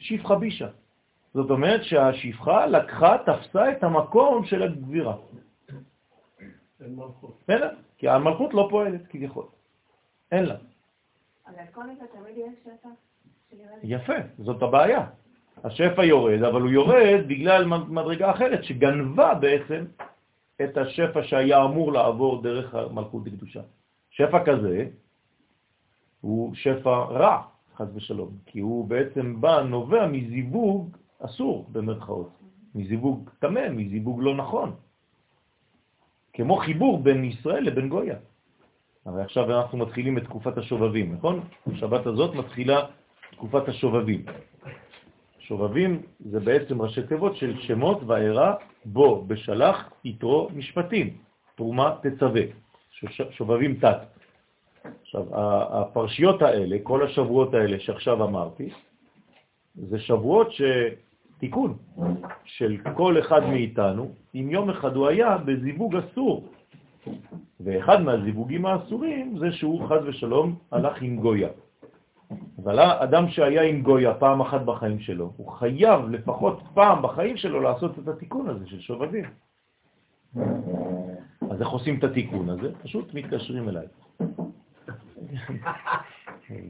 שפחה 0.00 0.34
בישה. 0.34 0.68
זאת 1.34 1.50
אומרת 1.50 1.84
שהשפחה 1.84 2.66
לקחה, 2.66 3.16
תפסה 3.26 3.72
את 3.72 3.84
המקום 3.84 4.44
של 4.44 4.62
הגבירה. 4.62 5.16
אין 6.80 6.96
מלכות. 6.96 7.38
בסדר, 7.42 7.70
כי 7.98 8.08
המלכות 8.08 8.54
לא 8.54 8.66
פועלת 8.70 9.06
כביכול. 9.06 9.44
אין 10.32 10.44
לה. 10.44 10.56
אבל 11.46 11.64
כל 11.72 11.84
זה 12.00 12.06
תמיד 12.12 12.36
יש 12.36 12.54
שפע? 12.64 12.88
יפה, 13.82 14.12
זאת 14.38 14.62
הבעיה. 14.62 15.06
השפע 15.64 16.04
יורד, 16.04 16.42
אבל 16.42 16.60
הוא 16.60 16.70
יורד 16.70 17.20
בגלל 17.28 17.64
מדרגה 17.64 18.30
אחרת 18.30 18.64
שגנבה 18.64 19.34
בעצם 19.34 19.84
את 20.62 20.76
השפע 20.76 21.22
שהיה 21.22 21.64
אמור 21.64 21.92
לעבור 21.92 22.42
דרך 22.42 22.74
המלכות 22.74 23.26
לקדושה. 23.26 23.60
שפע 24.10 24.44
כזה 24.44 24.86
הוא 26.20 26.54
שפע 26.54 26.90
רע, 26.90 27.42
חז 27.80 27.96
ושלום, 27.96 28.30
כי 28.46 28.60
הוא 28.60 28.88
בעצם 28.88 29.40
בא, 29.40 29.62
נובע 29.62 30.06
מזיווג 30.06 30.96
אסור 31.18 31.66
במרכאות, 31.72 32.30
מזיווג 32.74 33.30
תמה, 33.38 33.68
מזיווג 33.68 34.20
לא 34.22 34.34
נכון. 34.34 34.72
כמו 36.32 36.56
חיבור 36.56 37.02
בין 37.02 37.24
ישראל 37.24 37.64
לבין 37.64 37.88
גויה. 37.88 38.16
הרי 39.04 39.22
עכשיו 39.22 39.60
אנחנו 39.60 39.78
מתחילים 39.78 40.18
את 40.18 40.24
תקופת 40.24 40.58
השובבים, 40.58 41.14
נכון? 41.14 41.40
השבת 41.66 42.06
הזאת 42.06 42.34
מתחילה 42.34 42.86
תקופת 43.30 43.68
השובבים. 43.68 44.24
שובבים 45.38 46.02
זה 46.20 46.40
בעצם 46.40 46.82
ראשי 46.82 47.02
תיבות 47.02 47.36
של 47.36 47.60
שמות 47.60 48.02
ואירה 48.06 48.54
בו 48.84 49.24
בשלח 49.26 49.90
יתרו 50.04 50.48
משפטים, 50.54 51.16
תרומה 51.56 51.96
תצווה, 52.02 52.42
שובבים 53.30 53.74
תת. 53.74 54.19
עכשיו, 55.02 55.24
הפרשיות 55.32 56.42
האלה, 56.42 56.76
כל 56.82 57.04
השבועות 57.04 57.54
האלה 57.54 57.80
שעכשיו 57.80 58.24
אמרתי, 58.24 58.70
זה 59.74 59.98
שבועות 59.98 60.48
שתיקון 60.52 61.76
של 62.44 62.76
כל 62.96 63.18
אחד 63.18 63.46
מאיתנו, 63.46 64.10
אם 64.34 64.48
יום 64.50 64.70
אחד 64.70 64.96
הוא 64.96 65.08
היה 65.08 65.38
בזיווג 65.38 65.96
אסור. 65.96 66.48
ואחד 67.60 68.02
מהזיווגים 68.02 68.66
האסורים 68.66 69.38
זה 69.38 69.52
שהוא 69.52 69.88
חז 69.88 70.06
ושלום 70.06 70.54
הלך 70.72 71.02
עם 71.02 71.16
גויה. 71.16 71.48
אבל 72.62 72.80
אדם 72.80 73.28
שהיה 73.28 73.62
עם 73.62 73.82
גויה 73.82 74.14
פעם 74.14 74.40
אחת 74.40 74.60
בחיים 74.60 75.00
שלו, 75.00 75.32
הוא 75.36 75.52
חייב 75.52 76.10
לפחות 76.10 76.60
פעם 76.74 77.02
בחיים 77.02 77.36
שלו 77.36 77.60
לעשות 77.60 77.98
את 77.98 78.08
התיקון 78.08 78.48
הזה 78.48 78.66
של 78.66 78.80
שובבים. 78.80 79.24
אז 81.50 81.60
איך 81.60 81.68
עושים 81.68 81.98
את 81.98 82.04
התיקון 82.04 82.48
הזה? 82.50 82.72
פשוט 82.82 83.14
מתקשרים 83.14 83.68
אליי. 83.68 83.86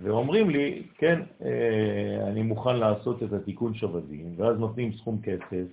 ואומרים 0.03 0.51
לי, 0.51 0.83
כן, 0.99 1.23
אה, 1.45 2.29
אני 2.29 2.43
מוכן 2.43 2.77
לעשות 2.77 3.23
את 3.23 3.33
התיקון 3.33 3.75
שובבים, 3.75 4.35
ואז 4.37 4.59
נותנים 4.59 4.93
סכום 4.93 5.21
כסף 5.23 5.67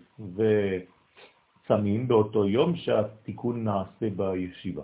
וצמים 1.65 2.08
באותו 2.08 2.47
יום 2.47 2.76
שהתיקון 2.76 3.63
נעשה 3.63 4.10
בישיבה. 4.15 4.84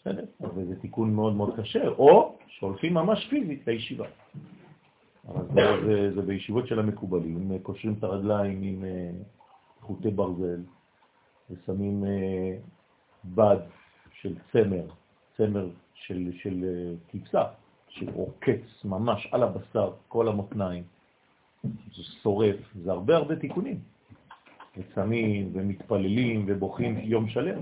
בסדר? 0.00 0.24
וזה 0.54 0.80
תיקון 0.80 1.14
מאוד 1.14 1.34
מאוד 1.34 1.60
קשה, 1.60 1.88
או 1.88 2.38
שהולכים 2.46 2.94
ממש 2.94 3.26
פיזית 3.30 3.66
לישיבה. 3.66 4.06
אבל 5.28 5.44
זה, 5.54 5.86
זה, 5.86 6.14
זה 6.14 6.22
בישיבות 6.22 6.66
של 6.66 6.78
המקובלים, 6.78 7.58
קושרים 7.62 7.94
את 7.98 8.04
הרגליים 8.04 8.62
עם 8.62 8.84
אה, 8.84 9.10
חוטי 9.80 10.10
ברזל, 10.10 10.60
ושמים 11.50 12.04
אה, 12.04 12.56
בד 13.24 13.56
של 14.12 14.34
צמר, 14.52 14.84
צמר 15.36 15.68
של, 16.06 16.30
של 16.42 16.64
אה, 16.64 16.94
כבשה, 17.08 17.44
שעוקץ 17.88 18.84
ממש 18.84 19.28
על 19.32 19.42
הבשר, 19.42 19.92
כל 20.08 20.28
המותניים, 20.28 20.84
זה 21.64 22.02
שורף, 22.22 22.56
זה 22.82 22.90
הרבה 22.90 23.16
הרבה 23.16 23.36
תיקונים. 23.36 23.80
וצמים 24.76 25.50
ומתפללים 25.52 26.44
ובוכים 26.48 26.98
יום 26.98 27.28
שלם. 27.28 27.60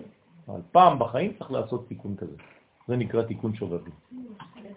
אבל 0.49 0.61
פעם 0.73 0.99
בחיים 0.99 1.33
צריך 1.39 1.51
לעשות 1.51 1.89
תיקון 1.89 2.17
כזה. 2.17 2.37
זה 2.89 2.97
נקרא 2.97 3.23
תיקון 3.23 3.55
שובבי. 3.55 3.91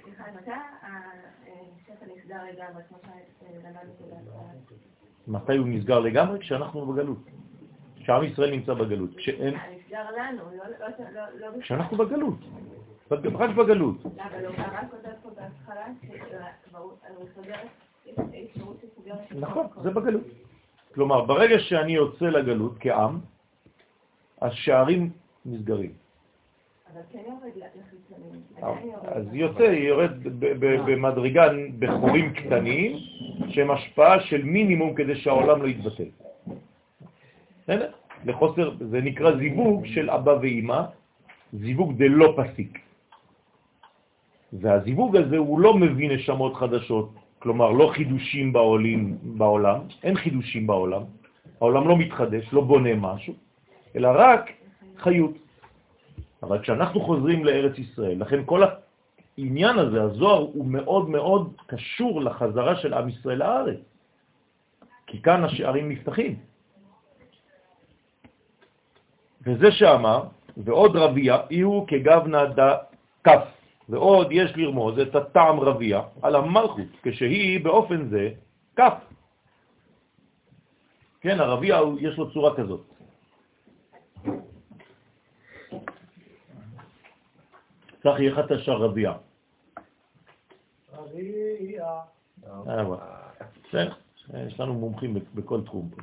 סליחה, 0.04 0.24
מתי 0.42 0.52
השפע 0.52 2.06
נסגר 2.16 2.44
לגמרי, 2.44 2.84
כמו 2.90 2.98
מתי 5.28 5.58
הוא 5.58 5.68
נסגר 5.68 6.00
לגמרי? 6.00 6.40
כשאנחנו 6.40 6.86
בגלות. 6.86 7.18
כשעם 7.96 8.24
ישראל 8.24 8.52
נמצא 8.52 8.74
בגלות. 8.74 9.16
כשאין... 9.16 9.56
אה, 9.56 9.76
נסגר 9.76 10.06
לנו, 10.12 10.44
לא... 10.58 10.64
לא, 10.80 10.88
לא, 11.40 11.52
לא 11.54 11.62
כשאנחנו 11.62 11.98
בגלות. 11.98 12.40
רק 13.12 13.50
בגלות. 13.56 13.98
בהתחלה, 15.36 15.86
נכון, 19.32 19.68
זה 19.84 19.92
בגלות. 19.92 20.28
כלומר, 20.94 21.26
ברגע 21.26 21.60
שאני 21.60 21.92
יוצא 21.92 22.26
לגלות 22.26 22.76
כעם, 22.80 23.20
השערים 24.42 25.10
נסגרים. 25.46 25.92
כן 27.12 27.24
אז 29.04 29.26
יוצא, 29.34 29.64
יורד 29.64 30.12
במדרגה 30.86 31.44
בחורים 31.80 32.34
קטנים, 32.34 32.98
שהם 33.50 33.72
השפעה 33.72 34.20
של 34.20 34.44
מינימום 34.44 34.96
כדי 34.96 35.16
שהעולם 35.16 35.62
לא 35.62 35.68
יתבטל. 35.68 36.10
בסדר? 37.64 37.92
לחוסר, 38.26 38.76
זה 38.92 39.02
נקרא 39.02 39.38
זיווג 39.38 39.86
של 39.86 40.10
אבא 40.10 40.32
ואימא, 40.42 40.82
זיווג 41.54 41.98
דלא 41.98 42.34
פסיק. 42.38 42.91
והזיווג 44.54 45.16
הזה 45.16 45.38
הוא 45.38 45.60
לא 45.60 45.74
מביא 45.74 46.10
נשמות 46.16 46.56
חדשות, 46.56 47.10
כלומר 47.40 47.72
לא 47.72 47.92
חידושים 47.94 48.54
בעולים, 48.54 49.18
בעולם, 49.24 49.80
אין 50.04 50.16
חידושים 50.16 50.68
בעולם, 50.68 51.02
העולם 51.62 51.88
לא 51.88 51.98
מתחדש, 51.98 52.54
לא 52.54 52.62
בונה 52.62 52.96
משהו, 52.96 53.34
אלא 53.96 54.10
רק 54.16 54.52
חיות. 54.98 55.34
אבל 56.44 56.60
כשאנחנו 56.60 57.02
חוזרים 57.02 57.46
לארץ 57.46 57.78
ישראל, 57.78 58.22
לכן 58.22 58.40
כל 58.46 58.62
העניין 58.64 59.80
הזה, 59.80 60.04
הזוהר, 60.04 60.40
הוא 60.40 60.66
מאוד 60.66 61.10
מאוד 61.10 61.54
קשור 61.66 62.22
לחזרה 62.22 62.76
של 62.76 62.94
עם 62.94 63.10
ישראל 63.10 63.38
לארץ, 63.38 63.80
כי 65.08 65.22
כאן 65.22 65.44
השערים 65.44 65.90
נפתחים. 65.90 66.36
וזה 69.42 69.72
שאמר, 69.72 70.24
ועוד 70.58 70.96
רבייה, 70.96 71.38
יהיו 71.50 71.86
כגבנה 71.88 72.46
דה 72.46 72.78
כף, 73.24 73.61
ועוד 73.92 74.28
יש 74.32 74.52
לרמוז 74.56 75.00
את 75.00 75.16
הטעם 75.16 75.60
רבייה 75.60 76.02
על 76.22 76.36
המלכות, 76.36 76.88
כשהיא 77.04 77.64
באופן 77.64 78.10
זה 78.10 78.30
כף. 78.76 78.94
כן, 81.22 81.40
הרביע 81.40 81.80
יש 82.00 82.18
לו 82.18 82.34
צורה 82.34 82.56
כזאת. 82.56 82.82
צחי, 88.04 88.28
איך 88.28 88.40
אתה 88.40 88.58
שר 88.60 88.78
רביע? 88.78 89.14
רביע. 90.94 91.86
בסדר, 93.68 93.94
יש 94.48 94.60
לנו 94.60 94.74
מומחים 94.74 95.18
בכל 95.36 95.62
תחום 95.66 95.90
פה. 95.90 96.02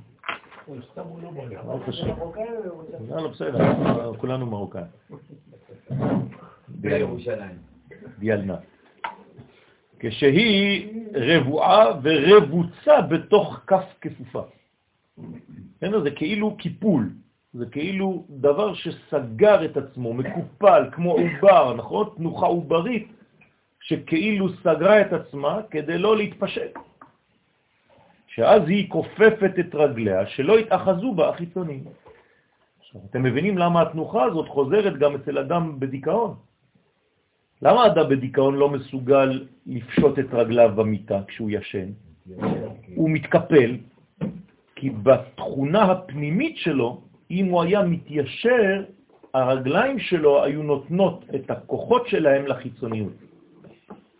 לא, 3.08 3.22
לא, 3.22 3.28
בסדר, 3.28 4.12
כולנו 4.18 4.46
מרוקאים. 4.46 4.84
בירושלים. 6.68 7.77
ביאלנה. 8.18 8.56
כשהיא 9.98 10.88
רבועה 11.14 11.86
ורבוצה 12.02 13.00
בתוך 13.00 13.60
כף 13.66 13.84
כפופה. 14.00 14.42
זה 16.02 16.10
כאילו 16.10 16.56
קיפול, 16.56 17.10
זה 17.52 17.66
כאילו 17.66 18.24
דבר 18.30 18.74
שסגר 18.74 19.64
את 19.64 19.76
עצמו, 19.76 20.14
מקופל, 20.14 20.82
כמו 20.92 21.12
עובר, 21.12 21.74
נכון? 21.74 22.08
תנוחה 22.16 22.46
עוברית, 22.46 23.08
שכאילו 23.80 24.48
סגרה 24.48 25.00
את 25.00 25.12
עצמה 25.12 25.60
כדי 25.70 25.98
לא 25.98 26.16
להתפשט. 26.16 26.72
שאז 28.26 28.62
היא 28.66 28.90
כופפת 28.90 29.52
את 29.60 29.74
רגליה, 29.74 30.26
שלא 30.26 30.58
יתאחזו 30.58 31.14
בה 31.14 31.28
החיצונים. 31.28 31.84
עכשיו, 32.78 33.00
אתם 33.10 33.22
מבינים 33.22 33.58
למה 33.58 33.82
התנוחה 33.82 34.24
הזאת 34.24 34.48
חוזרת 34.48 34.98
גם 34.98 35.14
אצל 35.14 35.38
אדם 35.38 35.80
בדיכאון. 35.80 36.34
למה 37.62 37.86
אדם 37.86 38.08
בדיכאון 38.08 38.54
לא 38.54 38.68
מסוגל 38.68 39.46
לפשוט 39.66 40.18
את 40.18 40.26
רגליו 40.32 40.70
במיטה 40.76 41.20
כשהוא 41.26 41.50
ישן? 41.50 41.88
הוא 42.94 43.10
מתקפל, 43.10 43.76
כי 44.76 44.90
בתכונה 44.90 45.82
הפנימית 45.82 46.56
שלו, 46.56 47.00
אם 47.30 47.46
הוא 47.46 47.62
היה 47.62 47.82
מתיישר, 47.82 48.84
הרגליים 49.34 49.98
שלו 49.98 50.44
היו 50.44 50.62
נותנות 50.62 51.24
את 51.34 51.50
הכוחות 51.50 52.08
שלהם 52.08 52.46
לחיצוניות. 52.46 53.12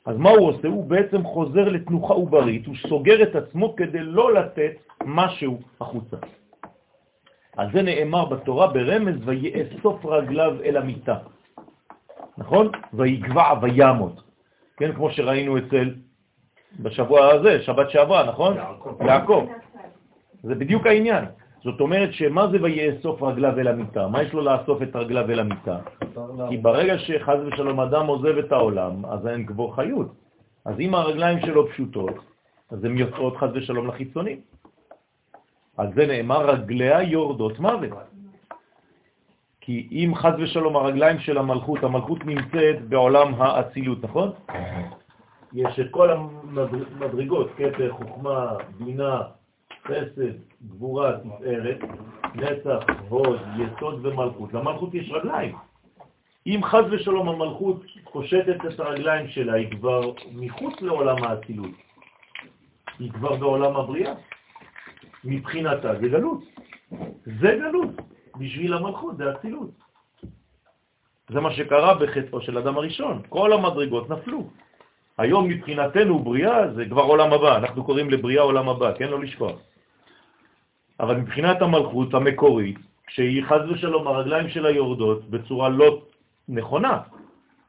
אז 0.07 0.17
מה 0.17 0.31
הוא 0.31 0.49
עושה? 0.49 0.69
הוא 0.69 0.85
בעצם 0.85 1.25
חוזר 1.25 1.69
לתנוחה 1.69 2.15
עוברית, 2.15 2.67
הוא 2.67 2.75
סוגר 2.89 3.23
את 3.23 3.37
עצמו 3.37 3.77
כדי 3.77 4.01
לא 4.01 4.35
לתת 4.35 4.73
משהו 5.05 5.59
החוצה. 5.81 6.17
על 7.57 7.69
זה 7.73 7.83
נאמר 7.83 8.25
בתורה 8.25 8.67
ברמז, 8.67 9.17
ויאסוף 9.25 10.07
רגליו 10.07 10.57
אל 10.65 10.77
המיטה. 10.77 11.19
נכון? 12.39 12.69
ויגבע 12.93 13.55
וימות. 13.63 14.23
כן, 14.77 14.93
כמו 14.93 15.11
שראינו 15.11 15.59
אצל, 15.59 15.95
בשבוע 16.81 17.27
הזה, 17.35 17.63
שבת 17.63 17.91
שעברה, 17.91 18.27
נכון? 18.27 18.57
יעקב. 19.07 19.47
זה 20.43 20.55
בדיוק 20.55 20.87
העניין. 20.87 21.25
זאת 21.65 21.81
אומרת 21.81 22.13
שמה 22.13 22.49
זה 22.49 22.59
ויאסוף 22.63 23.23
רגליו 23.23 23.59
אל 23.59 23.69
המיטה? 23.69 24.09
מה 24.09 24.23
יש 24.23 24.33
לו 24.33 24.41
לאסוף 24.41 24.83
את 24.83 24.97
רגליו 24.97 25.31
אל 25.31 25.41
המיטה? 25.41 25.79
כי 26.49 26.57
ברגע 26.57 26.99
שחז 26.99 27.39
ושלום 27.47 27.81
אדם 27.81 28.07
עוזב 28.07 28.39
את 28.39 28.53
העולם, 28.53 29.07
אז 29.07 29.27
אין 29.27 29.47
כבר 29.47 29.71
חיות. 29.71 30.07
אז 30.65 30.81
אם 30.81 30.95
הרגליים 30.95 31.41
שלו 31.41 31.69
פשוטות, 31.69 32.15
אז 32.71 32.85
הן 32.85 32.99
יוצאות 32.99 33.37
חז 33.37 33.49
ושלום 33.55 33.87
לחיצונים. 33.89 34.41
על 35.77 35.87
זה 35.95 36.07
נאמר 36.07 36.51
רגליה 36.51 37.03
יורדות 37.03 37.59
מוות. 37.59 37.91
כי 39.69 39.89
אם 39.91 40.13
חז 40.15 40.33
ושלום 40.39 40.77
הרגליים 40.77 41.19
של 41.19 41.39
המלכות, 41.39 41.85
המלכות 41.85 42.27
נמצאת 42.27 42.89
בעולם 42.89 43.35
האצילות, 43.35 44.05
נכון? 44.05 44.31
יש 45.53 45.81
את 45.81 45.87
כל 45.91 46.11
המדרגות, 46.11 47.51
כתר, 47.57 47.93
חוכמה, 47.93 48.57
בינה, 48.79 49.23
חסד, 49.85 50.33
גבורה, 50.69 51.13
תפארת, 51.19 51.79
נצח, 52.35 52.79
הוד, 53.09 53.41
יסוד 53.57 54.07
ומלכות. 54.07 54.55
למלכות 54.55 54.95
יש 54.95 55.11
רגליים. 55.11 55.55
אם 56.47 56.61
חז 56.65 56.85
ושלום 56.91 57.29
המלכות 57.29 57.83
פושטת 58.13 58.57
את 58.73 58.81
הרגליים 58.81 59.29
שלה, 59.29 59.55
היא 59.55 59.71
כבר 59.71 60.13
מחוץ 60.33 60.81
לעולם 60.81 61.25
האצילות. 61.25 61.71
היא 62.99 63.13
כבר 63.13 63.37
בעולם 63.37 63.77
הבריאה. 63.77 64.15
מבחינתה 65.25 65.95
זה 66.01 66.09
גלות. 66.09 66.41
זה 67.25 67.59
גלות. 67.61 68.18
בשביל 68.39 68.75
המלכות 68.75 69.17
זה 69.17 69.33
אצילות. 69.33 69.71
זה 71.29 71.41
מה 71.41 71.53
שקרה 71.55 71.95
בחטאו 71.95 72.41
של 72.41 72.59
אדם 72.59 72.77
הראשון. 72.77 73.23
כל 73.29 73.53
המדרגות 73.53 74.11
נפלו. 74.11 74.51
היום 75.19 75.49
מבחינתנו 75.49 76.19
בריאה 76.19 76.75
זה 76.75 76.85
כבר 76.85 77.03
עולם 77.03 77.33
הבא, 77.33 77.57
אנחנו 77.57 77.85
קוראים 77.85 78.11
לבריאה 78.11 78.43
עולם 78.43 78.69
הבא, 78.69 78.95
כן? 78.95 79.09
לא 79.09 79.21
לשכוח. 79.21 79.57
אבל 81.01 81.17
מבחינת 81.17 81.63
המלכות 81.63 82.15
המקורית, 82.15 82.79
כשהיא 83.07 83.45
חז 83.45 83.63
ושלום, 83.71 84.07
הרגליים 84.07 84.49
שלה 84.49 84.71
יורדות 84.71 85.31
בצורה 85.31 85.69
לא 85.69 86.03
נכונה, 86.49 87.01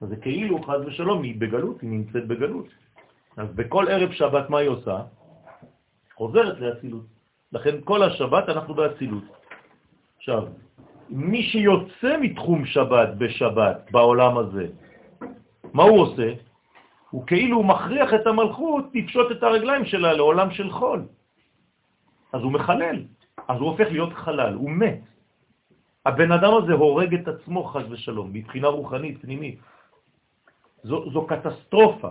אז 0.02 0.10
זה 0.10 0.16
כאילו 0.16 0.64
חז 0.64 0.82
ושלום 0.86 1.24
היא 1.24 1.36
בגלות, 1.40 1.82
היא 1.82 1.90
נמצאת 1.90 2.28
בגלות. 2.28 2.68
אז 3.38 3.48
בכל 3.56 3.88
ערב 3.90 4.12
שבת 4.12 4.50
מה 4.50 4.58
היא 4.58 4.70
עושה? 4.70 4.98
חוזרת 6.16 6.60
לאצילות. 6.60 7.06
לכן 7.54 7.76
כל 7.84 8.04
השבת 8.04 8.50
אנחנו 8.50 8.74
באצילות. 8.74 9.24
עכשיו, 10.30 10.48
מי 11.10 11.44
שיוצא 11.44 12.18
מתחום 12.22 12.66
שבת 12.66 13.10
בשבת, 13.18 13.78
בעולם 13.92 14.38
הזה, 14.38 14.68
מה 15.74 15.84
הוא 15.84 16.00
עושה? 16.00 16.34
הוא 17.10 17.28
כאילו 17.28 17.64
מכריח 17.64 18.14
את 18.14 18.28
המלכות 18.28 18.86
לפשוט 18.94 19.32
את 19.32 19.44
הרגליים 19.44 19.86
שלה 19.86 20.14
לעולם 20.14 20.52
של 20.52 20.70
חול. 20.72 21.02
אז 22.34 22.42
הוא 22.42 22.52
מחלל. 22.52 23.04
אז 23.48 23.58
הוא 23.60 23.70
הופך 23.70 23.88
להיות 23.90 24.14
חלל, 24.14 24.54
הוא 24.54 24.70
מת. 24.70 25.02
הבן 26.06 26.32
אדם 26.32 26.54
הזה 26.54 26.74
הורג 26.74 27.14
את 27.14 27.28
עצמו, 27.28 27.64
חז 27.64 27.86
ושלום, 27.90 28.30
מבחינה 28.34 28.68
רוחנית, 28.68 29.22
פנימית. 29.22 29.58
זו, 30.84 31.10
זו 31.10 31.26
קטסטרופה. 31.26 32.10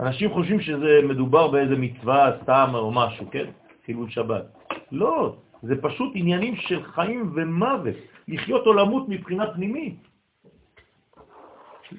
אנשים 0.00 0.30
חושבים 0.34 0.60
שזה 0.60 1.00
מדובר 1.06 1.48
באיזה 1.48 1.76
מצווה 1.76 2.42
סתם 2.42 2.70
או 2.74 2.90
משהו, 2.90 3.26
כן? 3.30 3.46
חילול 3.86 4.10
שבת. 4.10 4.44
לא, 4.92 5.34
זה 5.62 5.82
פשוט 5.82 6.12
עניינים 6.14 6.56
של 6.56 6.82
חיים 6.82 7.32
ומוות, 7.34 7.96
לחיות 8.28 8.66
או 8.66 8.72
למות 8.72 9.08
מבחינה 9.08 9.54
פנימית. 9.54 9.96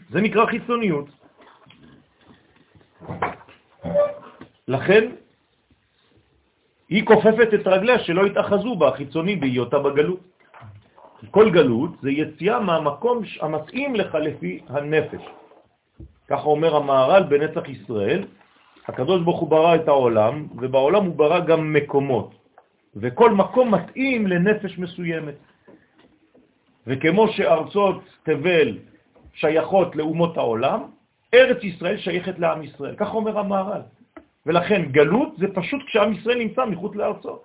זה 0.10 0.22
נקרא 0.22 0.46
חיצוניות. 0.46 1.08
לכן 4.68 5.04
היא 6.90 7.06
כופפת 7.06 7.50
את 7.54 7.68
רגליה 7.68 8.00
שלא 8.00 8.28
יתאחזו 8.28 8.76
בה 8.76 8.88
החיצוני 8.88 9.36
בהיותה 9.36 9.80
בגלות. 9.80 10.20
כל 11.32 11.52
גלות 11.52 11.92
זה 12.02 12.12
יציאה 12.12 12.60
מהמקום 12.60 13.22
המתאים 13.42 13.96
לך 13.96 14.16
לפי 14.16 14.60
הנפש. 14.70 15.24
ככה 16.28 16.44
אומר 16.44 16.76
המהר"ל 16.76 17.24
בנצח 17.24 17.70
ישראל, 17.70 18.28
הקדוש 18.88 19.22
ברוך 19.22 19.40
הוא 19.40 19.50
ברא 19.50 19.76
את 19.76 19.88
העולם, 19.88 20.48
ובעולם 20.56 21.04
הוא 21.06 21.16
ברא 21.16 21.40
גם 21.40 21.74
מקומות, 21.74 22.43
וכל 22.96 23.32
מקום 23.32 23.74
מתאים 23.74 24.28
לנפש 24.28 24.78
מסוימת. 24.78 25.36
וכמו 26.88 27.28
שארצות 27.28 28.04
תבל 28.24 28.78
שייכות 29.34 29.96
לאומות 29.96 30.38
העולם, 30.38 30.80
ארץ 31.34 31.64
ישראל 31.64 31.98
שייכת 31.98 32.40
לעם 32.40 32.64
ישראל. 32.64 32.96
כך 32.98 33.14
אומר 33.14 33.40
המהר"ל. 33.40 33.82
ולכן 34.46 34.82
גלות 34.92 35.38
זה 35.38 35.48
פשוט 35.54 35.82
כשעם 35.88 36.14
ישראל 36.14 36.40
נמצא 36.40 36.66
מחוץ 36.66 36.96
לארצו. 36.96 37.40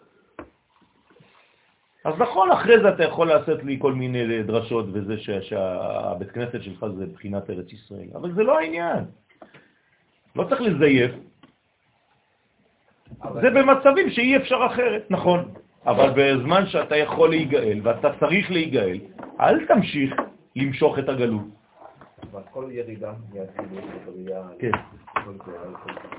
אז 2.05 2.15
נכון, 2.19 2.51
אחרי 2.51 2.81
זה 2.81 2.89
אתה 2.89 3.05
יכול 3.05 3.27
לעשות 3.29 3.65
לי 3.65 3.79
כל 3.81 3.93
מיני 3.93 4.43
דרשות 4.43 4.87
וזה 4.93 5.15
שהבית 5.41 6.31
כנסת 6.31 6.63
שלך 6.63 6.87
זה 6.99 7.07
בחינת 7.07 7.51
ארץ 7.51 7.73
ישראל, 7.73 8.09
אבל 8.15 8.33
זה 8.35 8.43
לא 8.43 8.59
העניין. 8.59 9.05
לא 10.37 10.45
צריך 10.45 10.61
לזייף. 10.61 11.11
זה 13.41 13.51
במצבים 13.51 14.11
שאי 14.11 14.37
אפשר 14.37 14.67
אחרת, 14.67 15.07
נכון. 15.11 15.49
אבל 15.87 16.11
בזמן 16.17 16.67
שאתה 16.67 16.97
יכול 16.97 17.31
להיגאל 17.31 17.81
ואתה 17.83 18.09
צריך 18.21 18.51
להיגאל, 18.51 18.99
אל 19.41 19.67
תמשיך 19.67 20.15
למשוך 20.57 20.99
את 20.99 21.09
הגלות. 21.09 21.43
אבל 22.33 22.43
כל 22.51 22.65
ירידה 22.71 23.13
מהצילות 23.29 23.85
בראייה, 24.07 24.43
כן. 24.59 24.71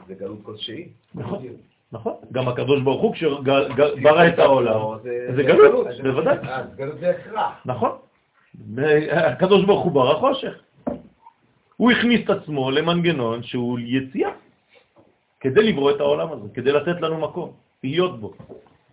זה 0.08 0.14
גלות 0.14 0.39
כלשהי. 0.43 0.88
נכון, 1.16 1.39
נכון. 1.91 2.14
גם 2.32 2.47
הקדוש 2.47 2.82
ברוך 2.82 3.02
הוא 3.02 3.14
כשברא 3.14 4.28
את 4.28 4.39
העולם, 4.39 4.80
זה 5.36 5.43
גלות, 5.43 5.88
בוודאי. 6.04 6.38
גלות 6.76 7.00
זה 7.00 7.10
הכרח. 7.10 7.62
נכון. 7.66 7.91
הקדוש 9.12 9.66
ברוך 9.66 9.84
הוא 9.84 9.91
ברא 9.91 10.20
חושך. 10.20 10.54
הוא 11.78 11.91
הכניס 11.91 12.22
את 12.26 12.30
עצמו 12.30 12.72
למנגנון 12.72 13.43
שהוא 13.43 13.80
יציאה, 13.80 14.32
כדי 15.40 15.64
לברוא 15.72 15.92
את 15.92 16.00
העולם 16.00 16.32
הזה, 16.32 16.48
כדי 16.54 16.72
לתת 16.72 17.02
לנו 17.02 17.18
מקום, 17.18 17.52
להיות 17.84 18.20
בו. 18.20 18.34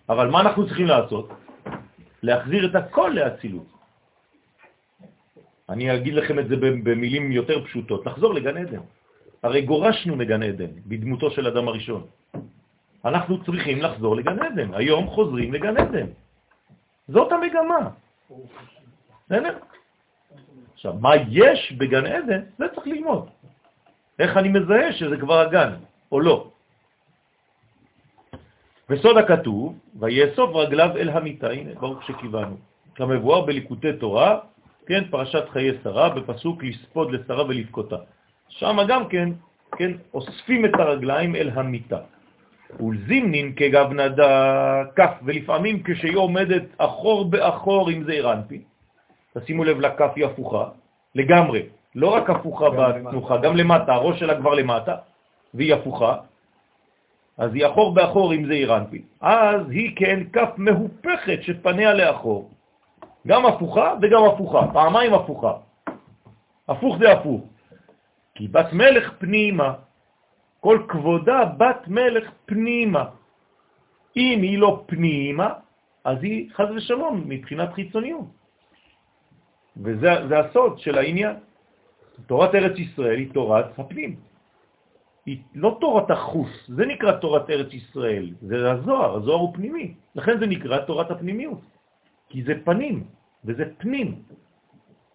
אבל 0.08 0.30
מה 0.30 0.40
אנחנו 0.40 0.66
צריכים 0.66 0.86
לעשות? 0.86 1.28
להחזיר 2.22 2.66
את 2.70 2.74
הכל 2.74 3.12
לאצילות. 3.14 3.66
אני 5.68 5.94
אגיד 5.94 6.14
לכם 6.14 6.38
את 6.38 6.48
זה 6.48 6.56
במילים 6.56 7.32
יותר 7.32 7.64
פשוטות, 7.64 8.06
לחזור 8.06 8.34
לגן 8.34 8.56
עדן. 8.56 8.80
הרי 9.42 9.62
גורשנו 9.62 10.16
מגן 10.16 10.42
עדן 10.42 10.70
בדמותו 10.86 11.30
של 11.30 11.46
אדם 11.46 11.68
הראשון. 11.68 12.06
אנחנו 13.04 13.44
צריכים 13.44 13.82
לחזור 13.82 14.16
לגן 14.16 14.38
עדן. 14.42 14.74
היום 14.74 15.06
חוזרים 15.06 15.52
לגן 15.52 15.76
עדן. 15.76 16.06
זאת 17.08 17.32
המגמה. 17.32 17.90
בסדר? 19.26 19.58
עכשיו, 20.74 20.94
מה 21.00 21.10
יש 21.30 21.72
בגן 21.78 22.06
עדן, 22.06 22.40
זה 22.58 22.64
צריך 22.74 22.86
ללמוד. 22.86 23.30
איך 24.18 24.36
אני 24.36 24.48
מזהה 24.48 24.92
שזה 24.92 25.16
כבר 25.16 25.38
הגן, 25.38 25.70
או 26.12 26.20
לא. 26.20 26.50
בסוד 28.88 29.16
הכתוב, 29.18 29.78
ויאסוף 29.98 30.50
רגליו 30.54 30.90
אל 30.96 31.08
המיטה, 31.10 31.50
הנה, 31.50 31.74
ברוך 31.80 32.02
שכיוונו. 32.02 32.56
כמבואר 32.94 33.40
בליקוטי 33.40 33.92
תורה, 33.92 34.38
כן, 34.86 35.04
פרשת 35.10 35.48
חיי 35.48 35.72
שרה, 35.84 36.08
בפסוק 36.08 36.64
לספוד 36.64 37.10
לשרה 37.10 37.44
ולבכותה. 37.44 37.96
שם 38.48 38.76
גם 38.88 39.08
כן, 39.08 39.28
כן, 39.76 39.92
אוספים 40.14 40.64
את 40.64 40.74
הרגליים 40.78 41.36
אל 41.36 41.50
המיטה. 41.54 41.98
ולזימנין 42.80 43.52
כגבנדה 43.56 44.32
כף, 44.96 45.12
ולפעמים 45.24 45.82
כשהיא 45.82 46.16
עומדת 46.16 46.62
אחור 46.78 47.30
באחור 47.30 47.90
עם 47.90 48.04
זעיר 48.04 48.32
אנפין, 48.32 48.62
תשימו 49.38 49.64
לב 49.64 49.80
לכף 49.80 50.10
היא 50.16 50.26
הפוכה, 50.26 50.64
לגמרי, 51.14 51.62
לא 51.94 52.08
רק 52.08 52.30
הפוכה 52.30 52.70
בתנוחה, 52.70 53.36
גם 53.36 53.56
למטה, 53.56 53.94
הראש 53.94 54.20
שלה 54.20 54.34
כבר 54.34 54.54
למטה, 54.54 54.96
והיא 55.54 55.74
הפוכה, 55.74 56.16
אז 57.38 57.54
היא 57.54 57.66
אחור 57.66 57.94
באחור 57.94 58.32
עם 58.32 58.46
זעיר 58.46 58.76
אנפין. 58.76 59.02
אז 59.20 59.60
היא 59.70 59.96
כן 59.96 60.20
כף 60.32 60.50
מהופכת 60.56 61.38
שפניה 61.42 61.94
לאחור. 61.94 62.50
גם 63.26 63.46
הפוכה 63.46 63.94
וגם 64.02 64.24
הפוכה, 64.24 64.60
פעמיים 64.72 65.14
הפוכה. 65.14 65.52
הפוך 66.68 66.96
זה 66.98 67.12
הפוך. 67.12 67.44
כי 68.34 68.48
בת 68.48 68.72
מלך 68.72 69.12
פנימה, 69.18 69.74
כל 70.60 70.82
כבודה 70.88 71.44
בת 71.44 71.88
מלך 71.88 72.30
פנימה. 72.46 73.04
אם 74.16 74.38
היא 74.42 74.58
לא 74.58 74.82
פנימה, 74.86 75.48
אז 76.04 76.18
היא 76.22 76.50
חז 76.54 76.70
ושלום 76.76 77.24
מבחינת 77.26 77.72
חיצוניות. 77.72 78.26
וזה 79.76 80.38
הסוד 80.38 80.78
של 80.78 80.98
העניין. 80.98 81.36
תורת 82.26 82.54
ארץ 82.54 82.78
ישראל 82.78 83.18
היא 83.18 83.32
תורת 83.32 83.78
הפנים. 83.78 84.16
היא 85.26 85.42
לא 85.54 85.76
תורת 85.80 86.10
החוס, 86.10 86.50
זה 86.68 86.86
נקרא 86.86 87.12
תורת 87.12 87.50
ארץ 87.50 87.72
ישראל, 87.72 88.30
זה 88.40 88.70
הזוהר, 88.72 89.16
הזוהר 89.16 89.38
הוא 89.38 89.54
פנימי, 89.54 89.94
לכן 90.14 90.38
זה 90.38 90.46
נקרא 90.46 90.78
תורת 90.78 91.10
הפנימיות, 91.10 91.60
כי 92.28 92.42
זה 92.42 92.54
פנים, 92.64 93.04
וזה 93.44 93.64
פנים. 93.78 94.22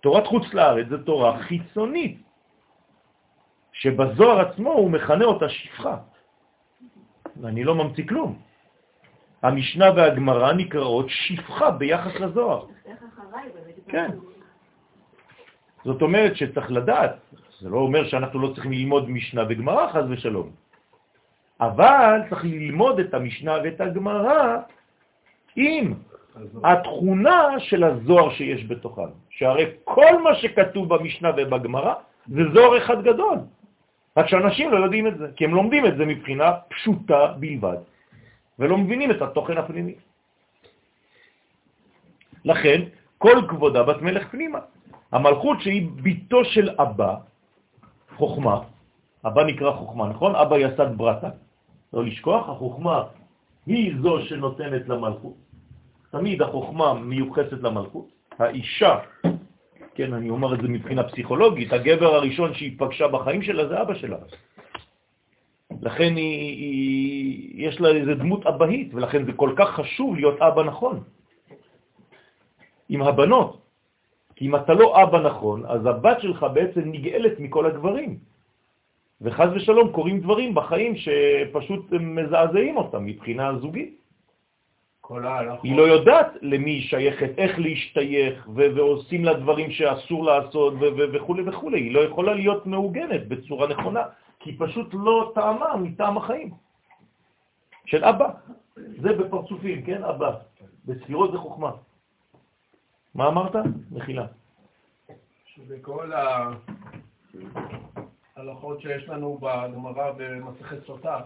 תורת 0.02 0.28
חוץ 0.28 0.54
לארץ 0.54 0.88
זה 0.90 1.04
תורה 1.04 1.40
חיצונית, 1.40 2.22
שבזוהר 3.72 4.40
עצמו 4.40 4.72
הוא 4.72 4.92
מכנה 4.92 5.26
אותה 5.26 5.50
שפחה. 5.50 5.98
אני 7.44 7.64
לא 7.64 7.76
ממציא 7.76 8.08
כלום. 8.08 8.40
המשנה 9.42 9.86
והגמרא 9.96 10.54
נקראות 10.54 11.06
שפחה 11.10 11.72
ביחס 11.72 12.16
לזוהר. 12.20 12.66
כן. 13.88 14.12
זאת 15.86 16.02
אומרת 16.02 16.36
שצריך 16.36 16.72
לדעת, 16.72 17.16
זה 17.62 17.70
לא 17.70 17.78
אומר 17.78 18.08
שאנחנו 18.08 18.40
לא 18.40 18.50
צריכים 18.54 18.72
ללמוד 18.72 19.10
משנה 19.10 19.44
וגמרא, 19.50 19.94
חז 19.94 20.06
ושלום. 20.10 20.50
אבל 21.62 22.20
צריך 22.30 22.44
ללמוד 22.46 23.00
את 23.00 23.14
המשנה 23.14 23.58
ואת 23.64 23.82
הגמרא 23.82 24.58
עם 25.56 25.94
התכונה 26.64 27.60
של 27.60 27.84
הזוהר 27.84 28.34
שיש 28.34 28.66
בתוכם. 28.66 29.10
שהרי 29.30 29.66
כל 29.84 30.22
מה 30.24 30.36
שכתוב 30.36 30.90
במשנה 30.90 31.32
ובגמרא 31.38 31.94
זה 32.28 32.42
זוהר 32.54 32.78
אחד 32.78 33.04
גדול. 33.04 33.38
רק 34.18 34.28
שאנשים 34.28 34.72
לא 34.72 34.78
יודעים 34.78 35.08
את 35.08 35.18
זה, 35.18 35.28
כי 35.36 35.46
הם 35.46 35.54
לומדים 35.54 35.86
את 35.86 35.98
זה 35.98 36.06
מבחינה 36.06 36.52
פשוטה 36.70 37.38
בלבד, 37.40 37.78
ולא 38.60 38.78
מבינים 38.78 39.12
את 39.12 39.22
התוכן 39.22 39.58
הפנימי. 39.58 39.96
לכן, 42.46 42.80
כל 43.18 43.38
כבודה 43.48 43.84
בת 43.84 44.02
מלך 44.02 44.28
פנימה. 44.34 44.60
המלכות 45.12 45.62
שהיא 45.62 45.90
ביתו 46.02 46.46
של 46.46 46.70
אבא, 46.82 47.31
חוכמה, 48.22 48.56
אבא 49.26 49.42
נקרא 49.44 49.72
חוכמה, 49.82 50.06
נכון? 50.14 50.36
אבא 50.36 50.56
יסד 50.58 50.94
ברטה. 50.98 51.30
לא 51.94 52.06
לשכוח, 52.06 52.50
החוכמה 52.50 53.04
היא 53.66 53.94
זו 54.02 54.22
שנותנת 54.30 54.90
למלכות. 54.90 55.38
תמיד 56.12 56.42
החוכמה 56.42 56.94
מיוחסת 56.94 57.60
למלכות. 57.66 58.08
האישה, 58.40 58.94
כן, 59.96 60.14
אני 60.14 60.30
אומר 60.30 60.54
את 60.54 60.62
זה 60.62 60.68
מבחינה 60.68 61.04
פסיכולוגית, 61.10 61.74
הגבר 61.74 62.16
הראשון 62.16 62.54
שהיא 62.54 62.78
פגשה 62.78 63.08
בחיים 63.08 63.42
שלה 63.42 63.68
זה 63.68 63.82
אבא 63.82 63.94
שלה. 63.94 64.18
לכן 65.82 66.14
היא, 66.16 66.38
היא, 66.62 67.68
יש 67.68 67.82
לה 67.82 67.90
איזו 67.90 68.14
דמות 68.22 68.46
אבהית, 68.46 68.94
ולכן 68.94 69.26
זה 69.26 69.34
כל 69.34 69.58
כך 69.58 69.70
חשוב 69.82 70.16
להיות 70.16 70.38
אבא 70.42 70.64
נכון. 70.64 71.04
עם 72.90 73.02
הבנות. 73.02 73.62
כי 74.42 74.48
אם 74.48 74.56
אתה 74.56 74.74
לא 74.74 75.04
אבא 75.04 75.20
נכון, 75.22 75.66
אז 75.66 75.86
הבת 75.86 76.22
שלך 76.22 76.46
בעצם 76.54 76.82
נגאלת 76.86 77.40
מכל 77.40 77.66
הדברים. 77.66 78.18
וחז 79.22 79.50
ושלום 79.54 79.92
קורים 79.92 80.20
דברים 80.20 80.56
בחיים 80.56 80.94
שפשוט 80.98 81.92
מזעזעים 81.92 82.78
אותם 82.78 83.06
מבחינה 83.06 83.60
זוגית. 83.62 84.02
היא 85.64 85.78
לא 85.78 85.82
יודעת 85.82 86.42
למי 86.42 86.72
היא 86.72 86.82
שייכת, 86.82 87.32
איך 87.38 87.60
להשתייך, 87.60 88.50
ועושים 88.56 89.26
לה 89.26 89.34
דברים 89.34 89.72
שאסור 89.72 90.26
לעשות 90.26 90.74
וכו' 91.14 91.36
וכו'. 91.46 91.70
היא 91.70 91.94
לא 91.94 92.00
יכולה 92.00 92.34
להיות 92.34 92.66
מעוגנת 92.66 93.28
בצורה 93.28 93.68
נכונה, 93.68 94.04
כי 94.40 94.50
היא 94.50 94.58
פשוט 94.58 94.90
לא 94.94 95.32
טעמה 95.36 95.78
מטעם 95.78 96.18
החיים 96.18 96.50
של 97.86 98.04
אבא. 98.04 98.30
זה 99.06 99.14
בפרצופים, 99.14 99.82
כן, 99.86 100.02
אבא. 100.04 100.32
בספירות 100.86 101.32
זה 101.32 101.38
חוכמה. 101.38 101.91
מה 103.16 103.28
אמרת? 103.28 103.56
מחילה. 103.92 104.28
שבכל 105.46 106.12
ההלכות 108.36 108.82
שיש 108.82 109.10
לנו 109.10 109.38
בגמרא 109.38 110.12
במסכת 110.18 110.86
סוטה, 110.86 111.20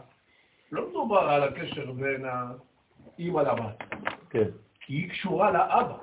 לא 0.71 0.89
מדובר 0.89 1.19
על 1.19 1.43
הקשר 1.43 1.91
בין 1.91 2.25
האימא 2.25 3.39
לבת. 3.39 3.83
כן. 4.29 4.47
כי 4.79 4.93
היא 4.93 5.09
קשורה 5.09 5.51
לאבא. 5.51 5.97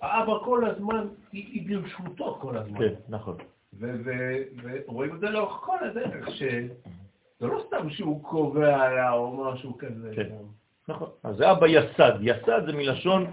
האבא 0.00 0.32
כל 0.44 0.64
הזמן, 0.70 1.08
היא, 1.32 1.46
היא 1.46 1.80
ברשותו 1.80 2.38
כל 2.40 2.56
הזמן. 2.56 2.78
כן, 2.78 2.94
נכון. 3.08 3.36
ורואים 3.80 5.14
את 5.14 5.20
זה 5.20 5.30
לאורך 5.30 5.52
כל 5.52 5.76
הדרך, 5.84 6.30
שזה 6.30 7.46
לא 7.46 7.62
סתם 7.66 7.90
שהוא 7.90 8.24
קובע 8.24 8.88
לה 8.94 9.12
או 9.12 9.52
משהו 9.52 9.78
כזה. 9.78 10.12
כן. 10.16 10.28
נכון. 10.88 11.08
אז 11.24 11.36
זה 11.36 11.50
אבא 11.50 11.66
יסד. 11.66 12.12
יסד 12.20 12.66
זה 12.66 12.72
מלשון 12.72 13.26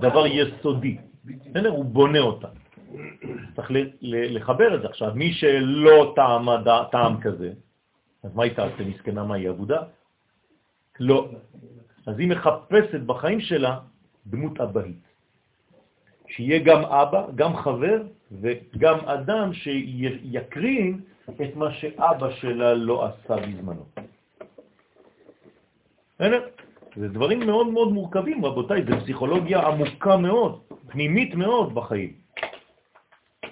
דבר 0.00 0.26
יסודי. 0.26 0.96
בסדר? 1.24 1.70
הוא 1.70 1.84
בונה 1.84 2.18
אותה. 2.18 2.48
צריך 3.56 3.68
לחבר 4.02 4.74
את 4.74 4.82
זה. 4.82 4.88
עכשיו, 4.88 5.12
מי 5.14 5.32
שלא 5.32 6.12
טעם, 6.16 6.48
טעם 6.90 7.20
כזה, 7.20 7.52
אז 8.22 8.34
מה 8.34 8.44
היא 8.44 8.52
תעשה? 8.52 8.84
מסכנה, 8.84 9.24
מה 9.24 9.34
היא 9.34 9.48
עבודה? 9.48 9.82
לא. 11.00 11.28
אז 12.06 12.18
היא 12.18 12.28
מחפשת 12.28 13.00
בחיים 13.00 13.40
שלה 13.40 13.78
דמות 14.26 14.60
אבהית. 14.60 15.02
שיהיה 16.28 16.58
גם 16.58 16.84
אבא, 16.84 17.26
גם 17.34 17.56
חבר 17.56 18.02
וגם 18.32 18.98
אדם 19.04 19.52
שיקרין 19.52 21.00
את 21.30 21.56
מה 21.56 21.72
שאבא 21.72 22.30
שלה 22.30 22.74
לא 22.74 23.06
עשה 23.06 23.36
בזמנו. 23.36 23.84
זה 26.96 27.08
דברים 27.08 27.40
מאוד 27.40 27.66
מאוד 27.68 27.92
מורכבים, 27.92 28.44
רבותיי, 28.44 28.84
זה 28.84 29.00
פסיכולוגיה 29.00 29.60
עמוקה 29.60 30.16
מאוד, 30.16 30.60
פנימית 30.88 31.34
מאוד 31.34 31.74
בחיים. 31.74 32.12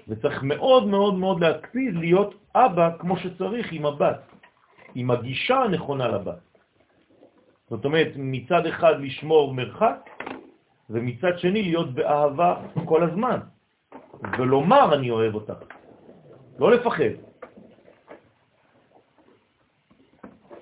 וצריך 0.08 0.42
מאוד 0.42 0.86
מאוד 0.86 1.14
מאוד 1.14 1.40
להקפיד 1.40 1.94
להיות 1.96 2.34
אבא 2.54 2.90
כמו 2.98 3.16
שצריך 3.16 3.72
עם 3.72 3.86
הבת, 3.86 4.20
עם 4.94 5.10
הגישה 5.10 5.56
הנכונה 5.56 6.08
לבת. 6.08 6.38
זאת 7.70 7.84
אומרת, 7.84 8.12
מצד 8.16 8.66
אחד 8.66 9.00
לשמור 9.00 9.54
מרחק, 9.54 10.10
ומצד 10.90 11.38
שני 11.38 11.62
להיות 11.62 11.94
באהבה 11.94 12.56
כל 12.84 13.02
הזמן, 13.02 13.38
ולומר 14.38 14.94
אני 14.94 15.10
אוהב 15.10 15.34
אותך, 15.34 15.62
לא 16.58 16.72
לפחד. 16.72 17.29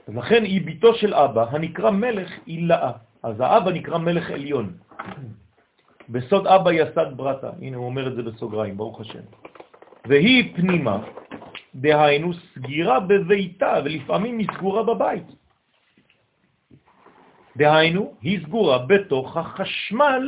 אז 0.08 0.16
לכן 0.16 0.44
היא 0.44 0.64
ביתו 0.64 0.94
של 0.94 1.14
אבא, 1.14 1.44
הנקרא 1.50 1.90
מלך 1.90 2.30
אילאה. 2.46 2.92
אז 3.22 3.40
האבא 3.40 3.70
נקרא 3.70 3.98
מלך 3.98 4.30
עליון. 4.30 4.76
בסוד 6.08 6.46
אבא 6.46 6.72
יסד 6.72 7.16
ברטה, 7.16 7.50
הנה 7.60 7.76
הוא 7.76 7.86
אומר 7.86 8.08
את 8.08 8.14
זה 8.16 8.22
בסוגריים, 8.22 8.76
ברוך 8.76 9.00
השם. 9.00 9.24
והיא 10.08 10.56
פנימה, 10.56 11.04
דהיינו 11.74 12.32
סגירה 12.32 13.00
בביתה, 13.00 13.74
ולפעמים 13.84 14.38
היא 14.38 14.48
סגורה 14.56 14.82
בבית. 14.82 15.26
דהיינו, 17.56 18.14
היא 18.22 18.46
סגורה 18.46 18.78
בתוך 18.78 19.36
החשמל 19.36 20.24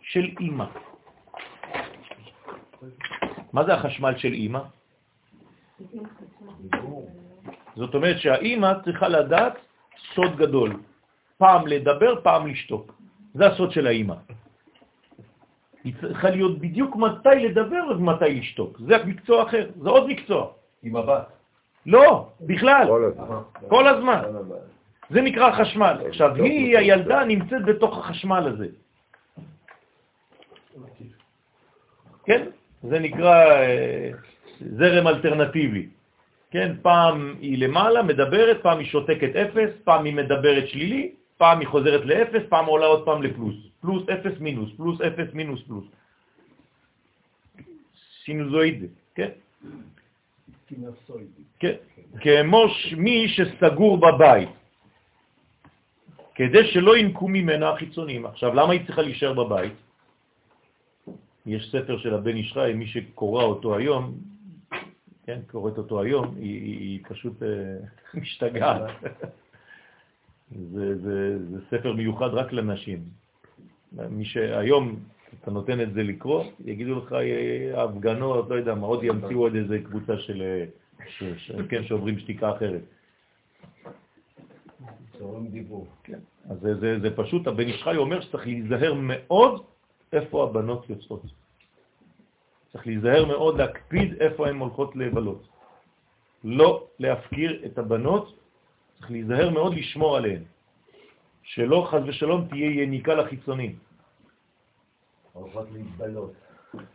של 0.00 0.26
אימא. 0.40 0.66
מה 3.52 3.64
זה 3.64 3.74
החשמל 3.74 4.14
של 4.16 4.32
אימא? 4.32 4.60
זאת 7.76 7.94
אומרת 7.94 8.18
שהאימא 8.18 8.72
צריכה 8.84 9.08
לדעת 9.08 9.54
סוד 10.14 10.36
גדול. 10.36 10.76
פעם 11.38 11.66
לדבר, 11.66 12.20
פעם 12.22 12.46
לשתוק. 12.46 12.92
זה 13.34 13.46
הסוד 13.46 13.72
של 13.72 13.86
האימא. 13.86 14.14
היא 15.84 15.94
צריכה 16.00 16.30
להיות 16.30 16.58
בדיוק 16.58 16.96
מתי 16.96 17.36
לדבר 17.48 17.82
ומתי 17.90 18.34
לשתוק. 18.34 18.78
זה 18.78 19.04
מקצוע 19.04 19.42
אחר, 19.42 19.70
זה 19.80 19.88
עוד 19.88 20.06
מקצוע. 20.06 20.42
עם 20.82 20.96
הבת. 20.96 21.26
לא, 21.86 22.28
בכלל, 22.40 22.86
כל 22.86 23.04
הזמן. 23.04 23.40
כל 23.68 23.88
הזמן. 23.88 24.22
זה 25.10 25.20
נקרא 25.20 25.52
חשמל. 25.52 25.96
עכשיו, 26.08 26.34
היא, 26.34 26.78
הילדה, 26.78 27.24
נמצאת 27.24 27.64
בתוך 27.64 27.98
החשמל 27.98 28.44
הזה. 28.54 28.66
כן? 32.24 32.42
זה 32.82 32.98
נקרא 32.98 33.36
אה, 33.50 34.10
זרם 34.60 35.06
אלטרנטיבי. 35.06 35.88
כן, 36.52 36.76
פעם 36.82 37.34
היא 37.40 37.58
למעלה, 37.58 38.02
מדברת, 38.02 38.62
פעם 38.62 38.78
היא 38.78 38.86
שותקת 38.86 39.36
אפס, 39.36 39.70
פעם 39.84 40.04
היא 40.04 40.14
מדברת 40.14 40.68
שלילי, 40.68 41.16
פעם 41.40 41.60
היא 41.60 41.68
חוזרת 41.68 42.04
לאפס, 42.04 42.42
פעם 42.48 42.66
עולה 42.66 42.86
עוד 42.86 43.04
פעם 43.04 43.22
לפלוס. 43.22 43.56
פלוס 43.80 44.04
אפס 44.08 44.36
מינוס, 44.40 44.70
פלוס 44.76 45.00
אפס 45.00 45.28
מינוס 45.32 45.60
פלוס. 45.64 45.84
סינוזואיד, 48.24 48.84
כן? 49.14 49.32
כן, 51.58 51.74
כמו 52.20 52.62
מי 52.96 53.28
שסגור 53.28 53.96
בבית, 53.96 54.48
כדי 56.34 56.64
שלא 56.72 56.96
ינקו 56.96 57.28
ממנה 57.28 57.70
החיצונים. 57.70 58.26
עכשיו, 58.26 58.54
למה 58.54 58.72
היא 58.72 58.84
צריכה 58.86 59.02
להישאר 59.02 59.32
בבית? 59.32 59.72
יש 61.46 61.62
ספר 61.72 61.98
של 61.98 62.14
הבן 62.14 62.36
ישחי, 62.36 62.72
מי 62.74 62.86
שקורא 62.86 63.44
אותו 63.44 63.76
היום, 63.76 64.14
כן, 65.26 65.40
קוראת 65.50 65.78
אותו 65.78 66.02
היום, 66.02 66.34
היא, 66.36 66.62
היא, 66.62 66.78
היא 66.78 67.00
פשוט 67.08 67.42
אה, 67.42 67.76
משתגעת. 68.20 68.90
זה, 70.72 70.98
זה, 70.98 71.38
זה 71.50 71.58
ספר 71.70 71.92
מיוחד 71.92 72.28
רק 72.34 72.52
לנשים. 72.52 73.04
מי 73.92 74.24
שהיום 74.24 74.96
אתה 75.40 75.50
נותן 75.50 75.80
את 75.80 75.92
זה 75.92 76.02
לקרוא, 76.02 76.44
יגידו 76.64 76.98
לך 76.98 77.12
אה, 77.12 77.84
הפגנות, 77.84 78.50
לא 78.50 78.54
יודע 78.54 78.74
מה, 78.74 78.86
עוד 78.86 79.04
ימציאו 79.04 79.40
עוד 79.40 79.54
איזה 79.54 79.78
קבוצה 79.78 80.18
של, 80.18 80.42
אה, 80.42 80.64
ש, 81.08 81.24
ש, 81.36 81.52
כן, 81.68 81.84
שעוברים 81.84 82.18
שתיקה 82.18 82.56
אחרת. 82.56 82.82
כן. 86.04 86.18
אז 86.50 86.58
זה, 86.60 86.74
זה, 86.74 87.00
זה 87.00 87.16
פשוט, 87.16 87.46
הבן 87.46 87.68
ישחי 87.68 87.96
אומר 87.96 88.20
שצריך 88.20 88.46
להיזהר 88.46 88.94
מאוד 88.94 89.62
איפה 90.12 90.44
הבנות 90.44 90.90
יוצאות. 90.90 91.22
צריך 92.72 92.86
להיזהר 92.86 93.24
מאוד, 93.24 93.58
להקפיד 93.60 94.22
איפה 94.22 94.48
הן 94.48 94.56
הולכות 94.56 94.96
לבלות. 94.96 95.48
לא 96.44 96.86
להפקיר 96.98 97.62
את 97.66 97.78
הבנות, 97.78 98.38
צריך 98.98 99.10
להיזהר 99.10 99.50
מאוד 99.50 99.74
לשמור 99.74 100.16
עליהן. 100.16 100.42
שלא 101.42 101.86
חז 101.90 102.02
ושלום 102.06 102.48
תהיה 102.48 102.82
יניקה 102.82 103.14
לחיצונים. 103.14 103.78
הולכות 105.32 105.66
להתבלות. 105.72 106.32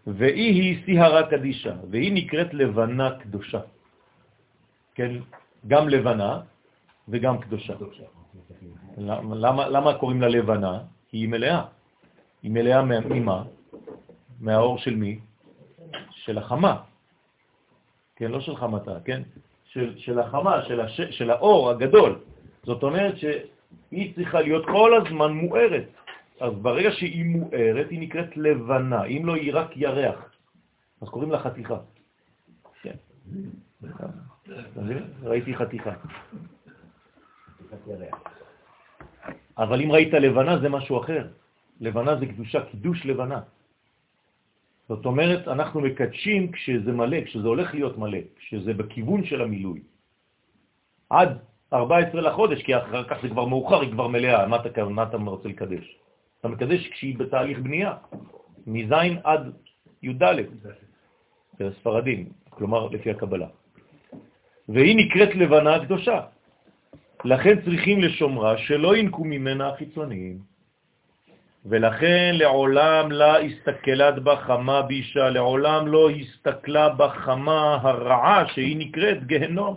והיא 0.08 0.52
היא 0.62 0.86
סיהרה 0.86 1.30
קדישה, 1.30 1.76
והיא 1.92 2.12
נקראת 2.14 2.54
לבנה 2.54 3.08
קדושה. 3.20 3.62
כן, 4.96 5.12
גם 5.68 5.90
לבנה 5.90 6.42
וגם 7.08 7.38
קדושה. 7.38 7.74
למה, 8.98 9.70
למה 9.70 9.90
קוראים 10.02 10.22
לה 10.22 10.28
לבנה? 10.28 10.74
כי 11.10 11.18
היא 11.18 11.30
מלאה. 11.30 11.66
היא 12.44 12.52
מלאה 12.52 12.82
ממה? 12.82 13.44
מהאור 14.40 14.78
של 14.78 14.96
מי? 14.96 15.20
של 16.28 16.38
החמה. 16.38 16.84
כן, 18.16 18.32
לא 18.32 18.40
של 18.40 18.56
חמתה, 18.56 19.00
כן? 19.06 19.22
של, 19.66 19.98
של 19.98 20.20
החמה, 20.20 20.66
של, 20.68 20.80
הש, 20.82 21.02
של 21.02 21.32
האור 21.32 21.70
הגדול. 21.70 22.20
זאת 22.64 22.84
אומרת 22.84 23.16
שהיא 23.18 24.16
צריכה 24.16 24.42
להיות 24.42 24.66
כל 24.66 24.92
הזמן 24.98 25.32
מוארת. 25.32 25.88
אז 26.40 26.54
ברגע 26.62 26.92
שהיא 26.92 27.26
מוארת, 27.26 27.90
היא 27.90 28.00
נקראת 28.00 28.38
לבנה. 28.38 29.04
אם 29.06 29.22
לא, 29.26 29.36
היא 29.36 29.52
רק 29.54 29.72
ירח. 29.76 30.20
אז 31.02 31.08
קוראים 31.10 31.32
לה 31.32 31.40
חתיכה. 31.40 31.78
כן. 32.82 32.96
ראיתי 35.24 35.56
חתיכה. 35.56 35.94
אבל 39.58 39.82
אם 39.82 39.92
ראית 39.92 40.14
לבנה 40.14 40.60
זה 40.60 40.70
משהו 40.70 41.00
אחר. 41.00 41.28
לבנה 41.80 42.16
זה 42.20 42.26
קדושה, 42.26 42.66
קידוש 42.66 43.06
לבנה. 43.06 43.42
זאת 44.90 45.06
אומרת, 45.06 45.48
אנחנו 45.48 45.82
מקדשים 45.82 46.52
כשזה 46.52 46.92
מלא, 46.92 47.22
כשזה 47.22 47.48
הולך 47.48 47.74
להיות 47.74 47.98
מלא, 47.98 48.20
כשזה 48.36 48.74
בכיוון 48.74 49.26
של 49.26 49.42
המילוי. 49.42 49.80
עד 51.10 51.38
14 51.74 52.22
לחודש, 52.22 52.62
כי 52.64 52.78
אחר 52.78 53.04
כך 53.04 53.18
זה 53.22 53.30
כבר 53.30 53.46
מאוחר, 53.46 53.82
היא 53.82 53.92
כבר 53.92 54.08
מלאה, 54.08 54.48
מה 54.48 54.56
אתה, 54.56 54.84
מה 54.84 55.04
אתה 55.04 55.18
רוצה 55.18 55.50
לקדש? 55.50 55.98
אתה 56.40 56.48
מקדש 56.48 56.88
כשהיא 56.88 57.18
בתהליך 57.18 57.60
בנייה, 57.60 57.94
מז' 58.68 58.92
עד 59.24 59.54
י"ד, 60.04 60.24
זה 61.60 61.72
ספרדים, 61.80 62.30
כלומר 62.50 62.88
לפי 62.88 63.12
הקבלה. 63.12 63.48
והיא 64.70 64.96
נקראת 64.98 65.36
לבנה 65.36 65.76
הקדושה. 65.76 66.22
לכן 67.26 67.62
צריכים 67.62 68.02
לשומרה 68.02 68.58
שלא 68.58 68.98
ינקו 68.98 69.24
ממנה 69.24 69.70
החיצוניים. 69.70 70.40
ולכן 71.70 72.36
לעולם 72.36 73.12
לה 73.12 73.40
הסתכלת 73.40 74.24
בחמה 74.24 74.82
בישה, 74.82 75.30
לעולם 75.30 75.88
לא 75.88 76.10
הסתכלה 76.10 76.90
בחמה 76.90 77.80
הרעה 77.82 78.48
שהיא 78.48 78.78
נקראת 78.78 79.28
גהנום. 79.28 79.76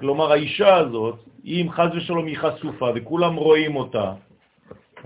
כלומר, 0.00 0.32
האישה 0.32 0.76
הזאת, 0.76 1.18
אם 1.44 1.66
חז 1.70 1.90
ושלום 1.96 2.26
היא 2.26 2.38
חשופה 2.38 2.88
וכולם 2.94 3.34
רואים 3.34 3.76
אותה, 3.76 4.12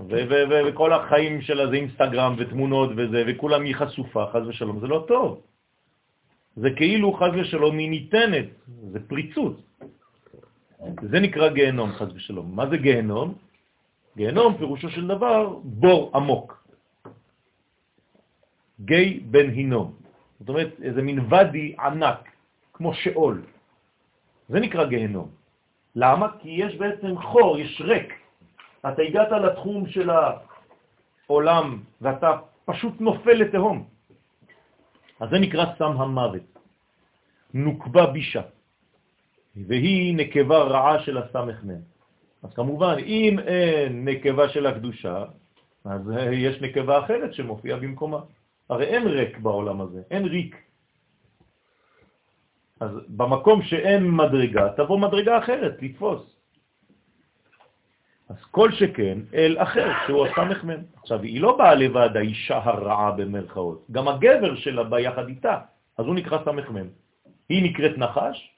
וכל 0.09 0.93
החיים 0.93 1.41
שלה 1.41 1.67
זה 1.67 1.77
אינסטגרם 1.77 2.35
ותמונות 2.39 2.91
וזה, 2.97 3.25
וכולם 3.27 3.63
היא 3.63 3.75
חשופה, 3.75 4.27
חז 4.33 4.49
ושלום, 4.49 4.81
זה 4.81 4.87
לא 4.87 5.05
טוב. 5.09 5.41
זה 6.57 6.71
כאילו 6.71 7.13
חז 7.13 7.33
ושלום 7.35 7.79
היא 7.79 7.91
ניתנת, 7.91 8.47
זה 8.93 8.99
פריצות. 9.09 9.57
זה 11.03 11.21
נקרא 11.21 11.49
גהנום, 11.49 11.93
חז 11.93 12.09
ושלום. 12.15 12.57
מה 12.57 12.67
זה 12.67 12.77
גהנום? 12.77 13.35
גיהנום 14.17 14.59
פירושו 14.59 14.91
של 14.91 15.07
דבר 15.07 15.59
בור 15.65 16.11
עמוק. 16.15 16.67
גי 18.85 19.21
בן 19.21 19.51
הינום. 19.51 19.95
זאת 20.41 20.49
אומרת, 20.49 20.73
איזה 20.83 21.03
מין 21.03 21.19
ודי 21.19 21.75
ענק, 21.79 22.29
כמו 22.73 22.95
שאול. 22.95 23.43
זה 24.49 24.61
נקרא 24.61 24.85
גיהנום. 24.85 25.29
למה? 25.97 26.27
כי 26.41 26.49
יש 26.49 26.77
בעצם 26.77 27.23
חור, 27.23 27.59
יש 27.59 27.81
ריק. 27.81 28.15
אתה 28.81 29.03
הגעת 29.03 29.33
לתחום 29.33 29.87
של 29.87 30.11
העולם 30.11 31.83
ואתה 32.01 32.31
פשוט 32.65 33.01
נופל 33.01 33.33
לתהום. 33.33 33.85
אז 35.21 35.29
זה 35.31 35.39
נקרא 35.39 35.65
סם 35.79 35.93
המוות. 36.01 36.59
נוקבה 37.55 38.07
בישה. 38.07 38.43
והיא 39.57 40.17
נקבה 40.17 40.59
רעה 40.59 41.03
של 41.05 41.19
הסמך 41.19 41.65
מהם. 41.65 41.92
אז 42.43 42.55
כמובן, 42.55 42.97
אם 42.99 43.39
אין 43.39 44.05
נקבה 44.09 44.49
של 44.49 44.67
הקדושה, 44.67 45.25
אז 45.85 46.01
יש 46.33 46.61
נקבה 46.61 47.05
אחרת 47.05 47.35
שמופיעה 47.35 47.79
במקומה. 47.79 48.21
הרי 48.71 48.85
אין 48.85 49.07
ריק 49.07 49.39
בעולם 49.39 49.81
הזה, 49.81 50.03
אין 50.11 50.25
ריק. 50.25 50.57
אז 52.81 52.91
במקום 53.09 53.63
שאין 53.63 54.11
מדרגה, 54.11 54.69
תבוא 54.77 54.99
מדרגה 54.99 55.39
אחרת, 55.39 55.83
לתפוס. 55.83 56.37
אז 58.29 58.37
כל 58.51 58.73
שכן 58.73 59.19
אל 59.35 59.57
אחר, 59.59 59.93
שהוא 60.07 60.27
הסמך 60.27 60.65
מהם. 60.65 60.83
עכשיו, 61.03 61.23
היא 61.23 61.41
לא 61.41 61.57
באה 61.59 61.75
לבד, 61.75 62.17
האישה 62.17 62.59
הרעה 62.65 63.11
במרכאות. 63.11 63.87
גם 63.91 64.09
הגבר 64.09 64.57
שלה 64.57 64.85
בא 64.85 64.99
יחד 64.99 65.29
איתה, 65.29 65.59
אז 65.99 66.07
הוא 66.07 66.15
נקרא 66.15 66.39
סמך. 66.45 66.71
היא 67.49 67.71
נקראת 67.71 67.99
נחש, 67.99 68.52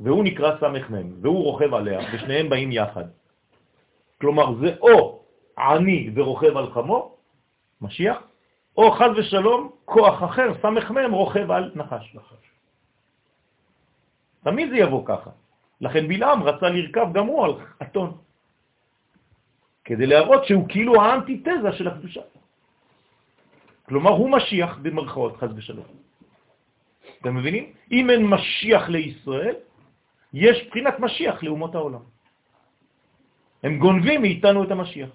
והוא 0.00 0.24
נקרא 0.24 0.58
סמ"ם, 0.60 1.12
והוא 1.20 1.44
רוכב 1.44 1.74
עליה, 1.74 2.00
ושניהם 2.14 2.48
באים 2.48 2.72
יחד. 2.72 3.04
כלומר, 4.20 4.54
זה 4.60 4.74
או 4.80 5.22
עני 5.58 6.10
ורוכב 6.14 6.56
על 6.56 6.72
חמו, 6.72 7.16
משיח, 7.80 8.16
או 8.76 8.90
חז 8.90 9.10
ושלום, 9.16 9.70
כוח 9.84 10.24
אחר, 10.24 10.48
סמ"ם, 10.62 11.14
רוכב 11.14 11.50
על 11.50 11.72
נחש. 11.74 12.14
נחש. 12.14 12.44
תמיד 14.44 14.70
זה 14.70 14.76
יבוא 14.76 15.02
ככה. 15.06 15.30
לכן 15.80 16.08
בלעם 16.08 16.42
רצה 16.42 16.68
לרכב 16.68 17.12
גם 17.12 17.26
הוא 17.26 17.44
על 17.44 17.52
אתון, 17.82 18.16
כדי 19.84 20.06
להראות 20.06 20.44
שהוא 20.44 20.68
כאילו 20.68 21.02
האנטיתזה 21.02 21.72
של 21.72 21.88
הקדושה. 21.88 22.20
כלומר, 23.88 24.10
הוא 24.10 24.30
משיח 24.30 24.78
במרכאות, 24.82 25.36
חז 25.36 25.48
ושלום. 25.56 25.86
אתם 27.20 27.36
מבינים? 27.36 27.72
אם 27.92 28.10
אין 28.10 28.26
משיח 28.26 28.88
לישראל, 28.88 29.54
יש 30.34 30.66
בחינת 30.68 31.00
משיח 31.00 31.42
לאומות 31.42 31.74
העולם. 31.74 32.02
הם 33.62 33.78
גונבים 33.78 34.22
מאיתנו 34.22 34.64
את 34.64 34.70
המשיח. 34.70 35.10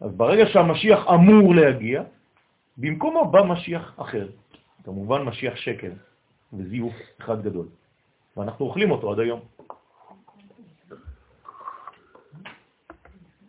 אז 0.00 0.10
ברגע 0.14 0.44
שהמשיח 0.46 1.00
אמור 1.14 1.54
להגיע, 1.54 2.02
במקומו 2.78 3.30
בא 3.30 3.42
משיח 3.42 3.84
אחר, 3.96 4.28
כמובן 4.84 5.22
משיח 5.22 5.56
שקר 5.56 5.92
וזיוף 6.52 6.94
אחד 7.20 7.42
גדול. 7.42 7.66
ואנחנו 8.36 8.64
אוכלים 8.64 8.90
אותו 8.90 9.12
עד 9.12 9.18
היום. 9.18 9.40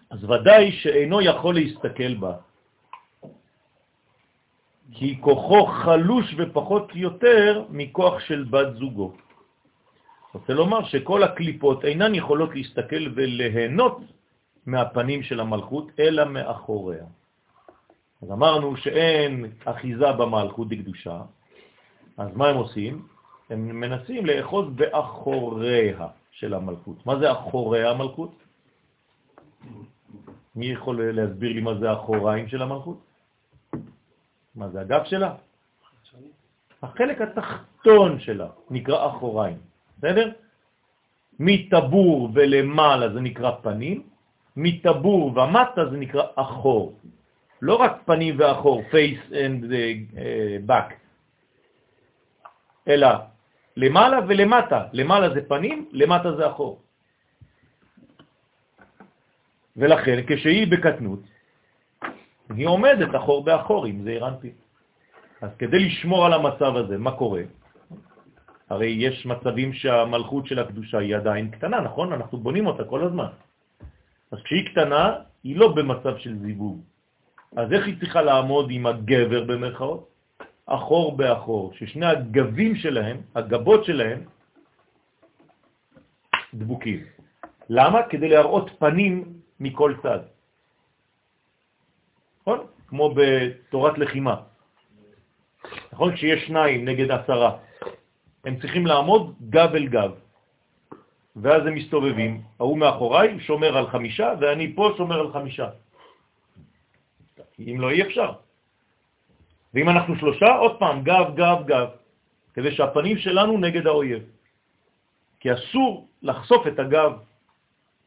אז 0.09 0.23
ודאי 0.23 0.71
שאינו 0.71 1.21
יכול 1.21 1.55
להסתכל 1.55 2.13
בה, 2.17 2.33
כי 4.91 5.17
כוחו 5.21 5.65
חלוש 5.65 6.35
ופחות 6.37 6.91
יותר 6.95 7.65
מכוח 7.69 8.19
של 8.19 8.43
בת 8.49 8.75
זוגו. 8.75 9.13
רוצה 10.33 10.53
לומר 10.53 10.83
שכל 10.83 11.23
הקליפות 11.23 11.85
אינן 11.85 12.15
יכולות 12.15 12.55
להסתכל 12.55 13.03
וליהנות 13.15 13.97
מהפנים 14.65 15.23
של 15.23 15.39
המלכות, 15.39 15.91
אלא 15.99 16.25
מאחוריה. 16.25 17.05
אז 18.21 18.31
אמרנו 18.31 18.77
שאין 18.77 19.51
אחיזה 19.65 20.11
במלכות 20.11 20.69
דקדושה, 20.69 21.21
אז 22.17 22.29
מה 22.35 22.47
הם 22.47 22.55
עושים? 22.55 23.07
הם 23.49 23.79
מנסים 23.79 24.25
לאחוז 24.25 24.65
באחוריה 24.75 26.07
של 26.31 26.53
המלכות. 26.53 27.05
מה 27.05 27.19
זה 27.19 27.31
אחוריה 27.31 27.91
המלכות? 27.91 28.31
מי 30.55 30.65
יכול 30.65 31.11
להסביר 31.11 31.53
לי 31.53 31.61
מה 31.61 31.75
זה 31.79 31.93
אחוריים 31.93 32.47
של 32.47 32.61
המלכות? 32.61 33.08
מה 34.59 34.69
זה 34.69 34.81
הגב 34.81 35.03
שלה? 35.05 35.33
החלק 36.83 37.21
התחתון 37.21 38.19
שלה 38.19 38.47
נקרא 38.69 39.07
אחוריים, 39.07 39.57
בסדר? 39.97 40.31
מטבור 41.39 42.29
ולמעלה 42.33 43.13
זה 43.13 43.21
נקרא 43.21 43.51
פנים, 43.61 44.03
מטבור 44.55 45.37
ומטה 45.37 45.89
זה 45.91 45.97
נקרא 45.97 46.23
אחור. 46.35 46.99
לא 47.61 47.75
רק 47.75 47.93
פנים 48.05 48.35
ואחור, 48.39 48.83
face 48.91 49.23
and 49.31 49.63
uh, 49.63 50.69
back, 50.69 50.93
אלא 52.87 53.09
למעלה 53.77 54.19
ולמטה. 54.27 54.87
למעלה 54.93 55.33
זה 55.33 55.41
פנים, 55.47 55.89
למטה 55.91 56.35
זה 56.35 56.47
אחור. 56.51 56.79
ולכן 59.77 60.17
כשהיא 60.27 60.67
בקטנות, 60.71 61.19
היא 62.55 62.67
עומדת 62.67 63.15
אחור 63.15 63.43
באחור 63.43 63.85
עם 63.85 64.03
זה 64.03 64.09
אירנפי. 64.09 64.51
אז 65.41 65.49
כדי 65.59 65.79
לשמור 65.79 66.25
על 66.25 66.33
המצב 66.33 66.75
הזה, 66.75 66.97
מה 66.97 67.11
קורה? 67.11 67.41
הרי 68.69 68.87
יש 68.87 69.25
מצבים 69.25 69.73
שהמלכות 69.73 70.45
של 70.47 70.59
הקדושה 70.59 70.97
היא 70.97 71.15
עדיין 71.15 71.49
קטנה, 71.49 71.81
נכון? 71.81 72.13
אנחנו 72.13 72.37
בונים 72.37 72.67
אותה 72.67 72.83
כל 72.83 73.01
הזמן. 73.03 73.31
אז 74.31 74.39
כשהיא 74.43 74.65
קטנה, 74.71 75.13
היא 75.43 75.57
לא 75.57 75.73
במצב 75.75 76.17
של 76.17 76.37
זיווג. 76.37 76.81
אז 77.57 77.73
איך 77.73 77.85
היא 77.85 77.95
צריכה 77.99 78.21
לעמוד 78.21 78.67
עם 78.71 78.85
הגבר 78.85 79.43
במרכאות? 79.43 80.09
אחור 80.65 81.17
באחור, 81.17 81.73
ששני 81.73 82.05
הגבים 82.05 82.75
שלהם, 82.75 83.17
הגבות 83.35 83.85
שלהם, 83.85 84.19
דבוקים. 86.53 86.99
למה? 87.69 87.99
כדי 88.09 88.29
להראות 88.29 88.69
פנים 88.79 89.33
מכל 89.59 89.93
צד. 90.03 90.19
נכון? 92.49 92.67
כמו 92.87 93.13
בתורת 93.15 93.97
לחימה. 93.97 94.35
נכון? 95.93 96.15
כשיש 96.15 96.47
שניים 96.47 96.85
נגד 96.85 97.11
עשרה, 97.11 97.57
הם 98.45 98.59
צריכים 98.59 98.85
לעמוד 98.85 99.35
גב 99.49 99.75
אל 99.75 99.87
גב. 99.87 100.11
ואז 101.35 101.61
הם 101.65 101.75
מסתובבים, 101.75 102.41
ההוא 102.59 102.77
מאחוריי 102.77 103.39
שומר 103.39 103.77
על 103.77 103.87
חמישה, 103.87 104.33
ואני 104.39 104.75
פה 104.75 104.93
שומר 104.97 105.19
על 105.19 105.31
חמישה. 105.33 105.69
אם 107.59 107.77
לא, 107.79 107.89
אי 107.89 108.01
אפשר. 108.01 108.31
ואם 109.73 109.89
אנחנו 109.89 110.15
שלושה, 110.15 110.55
עוד 110.55 110.79
פעם, 110.79 111.03
גב, 111.03 111.35
גב, 111.35 111.57
גב, 111.65 111.87
כדי 112.53 112.71
שהפנים 112.75 113.17
שלנו 113.17 113.57
נגד 113.57 113.87
האויב. 113.87 114.23
כי 115.39 115.53
אסור 115.53 116.07
לחשוף 116.21 116.67
את 116.67 116.79
הגב, 116.79 117.11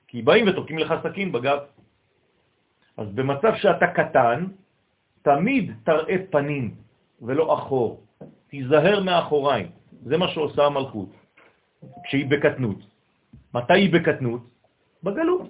כי 0.09 0.23
באים 0.23 0.49
ותוקעים 0.49 0.79
לך 0.79 0.95
סכין 1.03 1.33
בגב. 1.33 1.59
אז 2.97 3.09
במצב 3.15 3.53
שאתה 3.55 3.87
קטן, 3.87 4.47
תמיד 5.23 5.73
תראה 5.85 6.17
פנים 6.31 6.75
ולא 7.23 7.55
אחור. 7.55 8.01
תיזהר 8.49 9.03
מאחוריים. 9.03 9.67
זה 10.05 10.19
מה 10.19 10.29
שעושה 10.29 10.67
המלכות, 10.67 11.09
כשהיא 12.05 12.27
בקטנות. 12.31 12.79
מתי 13.55 13.73
היא 13.73 13.93
בקטנות? 13.93 14.43
בגלות. 15.03 15.49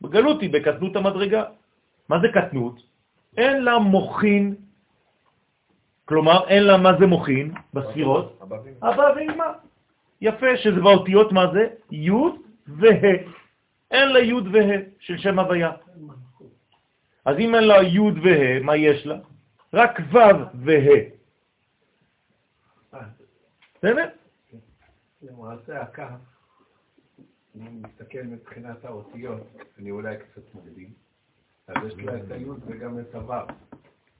בגלות 0.00 0.40
היא 0.40 0.52
בקטנות 0.52 0.96
המדרגה. 0.96 1.44
מה 2.08 2.16
זה 2.20 2.28
קטנות? 2.28 2.76
אין 3.36 3.64
לה 3.64 3.78
מוכין, 3.78 4.54
כלומר 6.04 6.48
אין 6.48 6.62
לה 6.62 6.76
מה 6.76 6.92
זה 6.98 7.06
מוכין 7.06 7.54
בספירות? 7.74 8.38
אבא 8.82 9.06
ואמא. 9.16 9.50
יפה 10.20 10.56
שזה 10.56 10.80
באותיות 10.80 11.32
מה 11.32 11.44
זה? 11.52 11.68
י' 11.90 12.10
וה'. 12.66 13.26
אין 13.90 14.08
לה 14.08 14.20
י' 14.20 14.32
וה' 14.52 14.80
של 15.00 15.18
שם 15.18 15.38
הוויה. 15.38 15.72
אז 17.24 17.36
אם 17.38 17.54
אין 17.54 17.64
לה 17.64 17.82
י' 17.82 17.98
וה', 17.98 18.62
מה 18.62 18.76
יש 18.76 19.06
לה? 19.06 19.18
רק 19.74 19.98
ו' 20.12 20.18
וה'. 20.54 21.14
בסדר? 23.78 24.08
למעשה 25.22 25.82
הקו, 25.82 26.02
אני 27.56 27.68
מסתכל 27.68 28.22
מבחינת 28.22 28.84
האותיות, 28.84 29.56
אני 29.78 29.90
אולי 29.90 30.16
קצת 30.16 30.54
מקדים, 30.54 30.88
אז 31.68 31.76
יש 31.86 31.94
לה 32.04 32.16
את 32.16 32.30
היוד 32.30 32.60
וגם 32.66 32.98
את 32.98 33.14
הוו, 33.14 33.34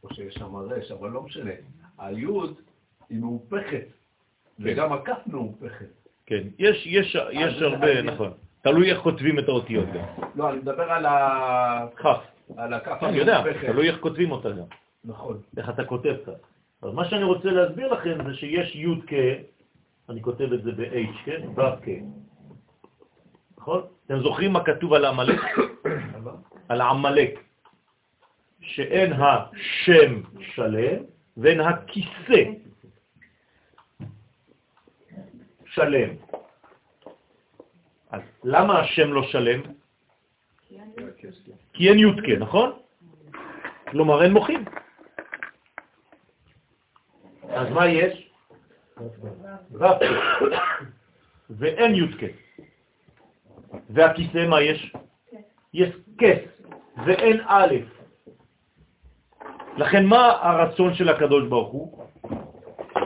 או 0.02 0.14
שיש 0.14 0.34
שם 0.34 0.56
רש, 0.56 0.90
אבל 0.90 1.10
לא 1.10 1.22
משנה. 1.22 1.50
היוד 1.98 2.60
היא 3.10 3.20
מאופכת, 3.20 3.86
וגם 4.58 4.92
הכף 4.92 5.18
מאופכת. 5.26 5.86
כן, 6.26 6.42
יש, 6.58 6.86
יש, 6.86 7.16
יש 7.32 7.62
הרבה, 7.62 8.02
נכון. 8.02 8.32
תלוי 8.62 8.90
איך 8.90 8.98
כותבים 8.98 9.38
את 9.38 9.48
האותיות 9.48 9.88
גם. 9.94 10.04
לא, 10.34 10.50
אני 10.50 10.58
מדבר 10.58 10.92
על 10.92 11.06
ה... 11.06 11.86
על 12.56 12.74
הכף 12.74 13.02
אני 13.02 13.16
יודע. 13.16 13.42
תלוי 13.60 13.88
איך 13.88 13.98
כותבים 14.00 14.32
אותה 14.32 14.50
גם. 14.50 14.66
נכון. 15.04 15.40
איך 15.56 15.68
אתה 15.68 15.84
כותב 15.84 16.14
כאן. 16.26 16.34
אז 16.82 16.94
מה 16.94 17.04
שאני 17.04 17.24
רוצה 17.24 17.50
להסביר 17.50 17.92
לכם 17.92 18.18
זה 18.26 18.34
שיש 18.34 18.76
י' 18.76 19.00
כ', 19.06 19.14
אני 20.08 20.22
כותב 20.22 20.52
את 20.52 20.62
זה 20.62 20.72
ב-H, 20.72 21.24
כן? 21.24 21.40
ו' 21.56 21.82
כ'. 21.82 21.88
נכון? 23.58 23.82
אתם 24.06 24.20
זוכרים 24.20 24.52
מה 24.52 24.64
כתוב 24.64 24.92
על 24.92 25.04
עמלק? 25.04 25.40
על 26.68 26.80
עמלק. 26.80 27.40
שאין 28.60 29.12
השם 29.12 30.20
שלם 30.40 31.02
ואין 31.36 31.60
הכיסא 31.60 32.42
שלם. 35.66 36.10
אז 38.10 38.20
למה 38.44 38.80
השם 38.80 39.12
לא 39.12 39.22
שלם? 39.22 39.60
כי 41.72 41.88
אין 41.88 41.98
יודקה, 41.98 42.36
נכון? 42.38 42.72
כלומר 43.90 44.22
אין 44.22 44.32
מוחים. 44.32 44.64
אז 47.48 47.70
מה 47.70 47.86
יש? 47.86 48.30
ו"ק. 49.70 50.00
ואין 51.50 51.94
יודקה. 51.94 52.26
והכיסא 53.90 54.48
מה 54.48 54.62
יש? 54.62 54.92
יש 55.74 55.90
כס, 56.18 56.66
ואין 57.06 57.40
א'. 57.46 57.74
לכן 59.76 60.06
מה 60.06 60.38
הרצון 60.42 60.94
של 60.94 61.08
הקדוש 61.08 61.48
ברוך 61.48 61.72
הוא? 61.72 62.04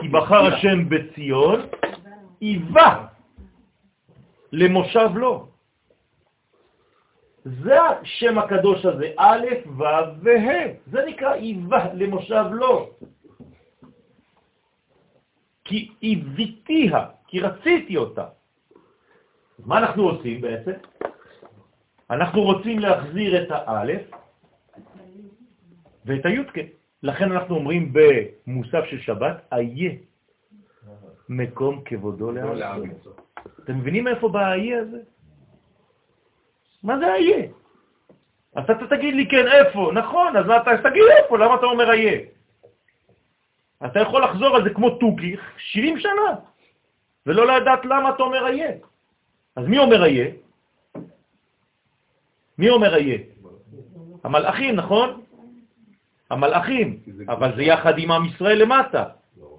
כי 0.01 0.07
בחר 0.07 0.53
השם 0.53 0.89
בציון, 0.89 1.61
איבה 2.41 3.05
למושב 4.51 5.09
לו. 5.15 5.48
זה 7.45 7.81
השם 7.81 8.37
הקדוש 8.37 8.85
הזה, 8.85 9.11
א', 9.17 9.45
ו' 9.77 9.83
וה', 10.23 10.73
זה 10.91 11.05
נקרא 11.05 11.33
איבה 11.33 11.93
למושב 11.93 12.45
לו. 12.51 12.89
כי 15.63 15.91
איביתיה, 16.03 17.05
כי 17.27 17.39
רציתי 17.39 17.97
אותה. 17.97 18.25
אז 19.59 19.65
מה 19.65 19.77
אנחנו 19.77 20.03
עושים 20.03 20.41
בעצם? 20.41 20.71
אנחנו 22.09 22.41
רוצים 22.41 22.79
להחזיר 22.79 23.43
את 23.43 23.47
האלף 23.51 24.01
ואת 26.05 26.25
היודקה. 26.25 26.61
לכן 27.03 27.31
אנחנו 27.31 27.55
אומרים 27.55 27.93
במוסף 27.93 28.83
של 28.89 28.99
שבת, 28.99 29.53
איה 29.53 29.91
מקום 31.29 31.81
כבודו 31.85 32.31
לא. 32.31 32.55
לאמיצו. 32.55 33.09
אתם 33.63 33.77
מבינים 33.77 34.07
איפה 34.07 34.29
בא 34.29 34.39
האיה 34.39 34.81
הזה? 34.81 34.99
מה 36.83 36.99
זה 36.99 37.13
איה? 37.13 37.47
אז 38.55 38.63
אתה 38.63 38.87
תגיד 38.89 39.13
לי 39.15 39.27
כן, 39.29 39.47
איפה? 39.47 39.91
נכון, 39.93 40.37
אז 40.37 40.45
אתה 40.45 40.89
תגיד 40.89 41.03
איפה, 41.17 41.37
למה 41.37 41.55
אתה 41.55 41.65
אומר 41.65 41.91
איה? 41.91 42.19
אתה 43.85 43.99
יכול 43.99 44.23
לחזור 44.23 44.55
על 44.55 44.63
זה 44.63 44.69
כמו 44.69 44.89
תוכי 44.89 45.35
70 45.57 45.99
שנה, 45.99 46.35
ולא 47.25 47.47
לדעת 47.47 47.85
למה 47.85 48.09
אתה 48.09 48.23
אומר 48.23 48.47
איה. 48.47 48.71
אז 49.55 49.65
מי 49.67 49.77
אומר 49.77 50.05
איה? 50.05 50.27
מי 52.57 52.69
אומר 52.69 52.95
איה? 52.95 53.17
המלאכים, 54.23 54.75
נכון? 54.75 55.21
המלאכים, 56.29 56.99
אבל 57.27 57.55
זה 57.55 57.63
יחד 57.63 57.93
עם 57.97 58.11
עם 58.11 58.25
ישראל 58.25 58.61
למטה. 58.61 59.03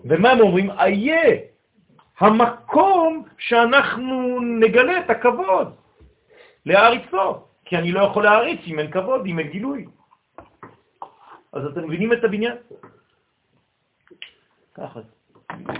ומה 0.04 0.30
הם 0.30 0.40
אומרים? 0.40 0.70
איה, 0.70 1.36
המקום 2.18 3.24
שאנחנו 3.38 4.40
נגלה 4.40 4.98
את 4.98 5.10
הכבוד 5.10 5.74
להעריצו, 6.66 7.44
כי 7.64 7.76
אני 7.76 7.92
לא 7.92 8.00
יכול 8.00 8.24
להעריץ 8.24 8.61
אם 8.66 8.78
אין 8.78 8.90
כבוד, 8.90 9.26
אם 9.26 9.38
אין 9.38 9.48
גילוי. 9.48 9.86
אז 11.52 11.66
אתם 11.66 11.84
מבינים 11.84 12.12
את 12.12 12.24
הבניין? 12.24 12.56
ככה, 14.74 15.00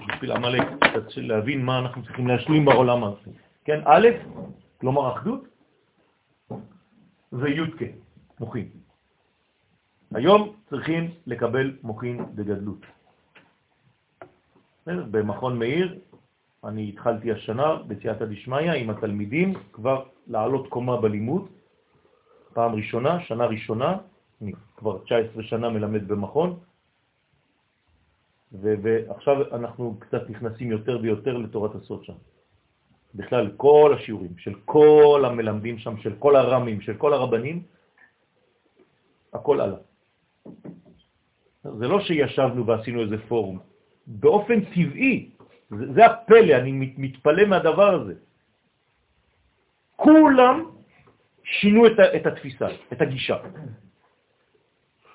בשביל 0.09 0.33
עמלק, 0.33 0.63
קצת 0.81 1.11
של 1.11 1.27
להבין 1.27 1.65
מה 1.65 1.79
אנחנו 1.79 2.03
צריכים 2.03 2.29
להשלים 2.29 2.65
בעולם 2.65 3.05
הזה. 3.05 3.31
כן, 3.65 3.81
א', 3.85 4.09
כלומר 4.81 5.13
אחדות, 5.13 5.45
וי"ק, 7.33 7.83
מוחין. 8.41 8.69
היום 10.15 10.57
צריכים 10.71 11.11
לקבל 11.27 11.77
מוחין 11.83 12.25
בגדלות. 12.35 12.87
במכון 14.87 15.59
מאיר, 15.59 15.99
אני 16.65 16.89
התחלתי 16.89 17.33
השנה 17.33 17.75
בסייעתא 17.87 18.25
דשמיא 18.25 18.73
עם 18.73 18.91
התלמידים 18.91 19.55
כבר 19.73 20.05
לעלות 20.31 20.69
קומה 20.69 20.97
בלימוד, 20.97 21.49
פעם 22.55 22.75
ראשונה, 22.75 23.21
שנה 23.21 23.47
ראשונה, 23.47 23.99
אני 24.43 24.53
כבר 24.77 24.99
19 24.99 25.43
שנה 25.43 25.69
מלמד 25.69 26.09
במכון, 26.09 26.59
ועכשיו 28.53 29.55
אנחנו 29.55 29.97
קצת 29.99 30.31
נכנסים 30.31 30.71
יותר 30.71 30.99
ויותר 31.03 31.37
לתורת 31.37 31.75
הסוד 31.75 32.05
שם. 32.05 32.19
בכלל, 33.15 33.51
כל 33.57 33.95
השיעורים 33.99 34.39
של 34.39 34.55
כל 34.65 35.25
המלמדים 35.27 35.79
שם, 35.79 35.97
של 35.97 36.15
כל 36.19 36.37
הרמים, 36.37 36.81
של 36.81 36.95
כל 36.95 37.13
הרבנים, 37.13 37.63
הכל 39.33 39.61
עלה. 39.61 39.77
זה 41.63 41.89
לא 41.89 42.01
שישבנו 42.01 42.67
ועשינו 42.67 43.03
איזה 43.03 43.17
פורום. 43.29 43.59
באופן 44.07 44.65
טבעי, 44.65 45.31
זה, 45.71 45.93
זה 45.95 46.07
הפלא, 46.07 46.55
אני 46.55 46.73
מתפלא 46.97 47.45
מהדבר 47.47 47.95
הזה. 47.95 48.15
כולם 50.01 50.65
שינו 51.45 51.87
את, 51.87 52.01
את 52.17 52.27
התפיסה, 52.27 52.67
את 52.93 53.01
הגישה. 53.01 53.37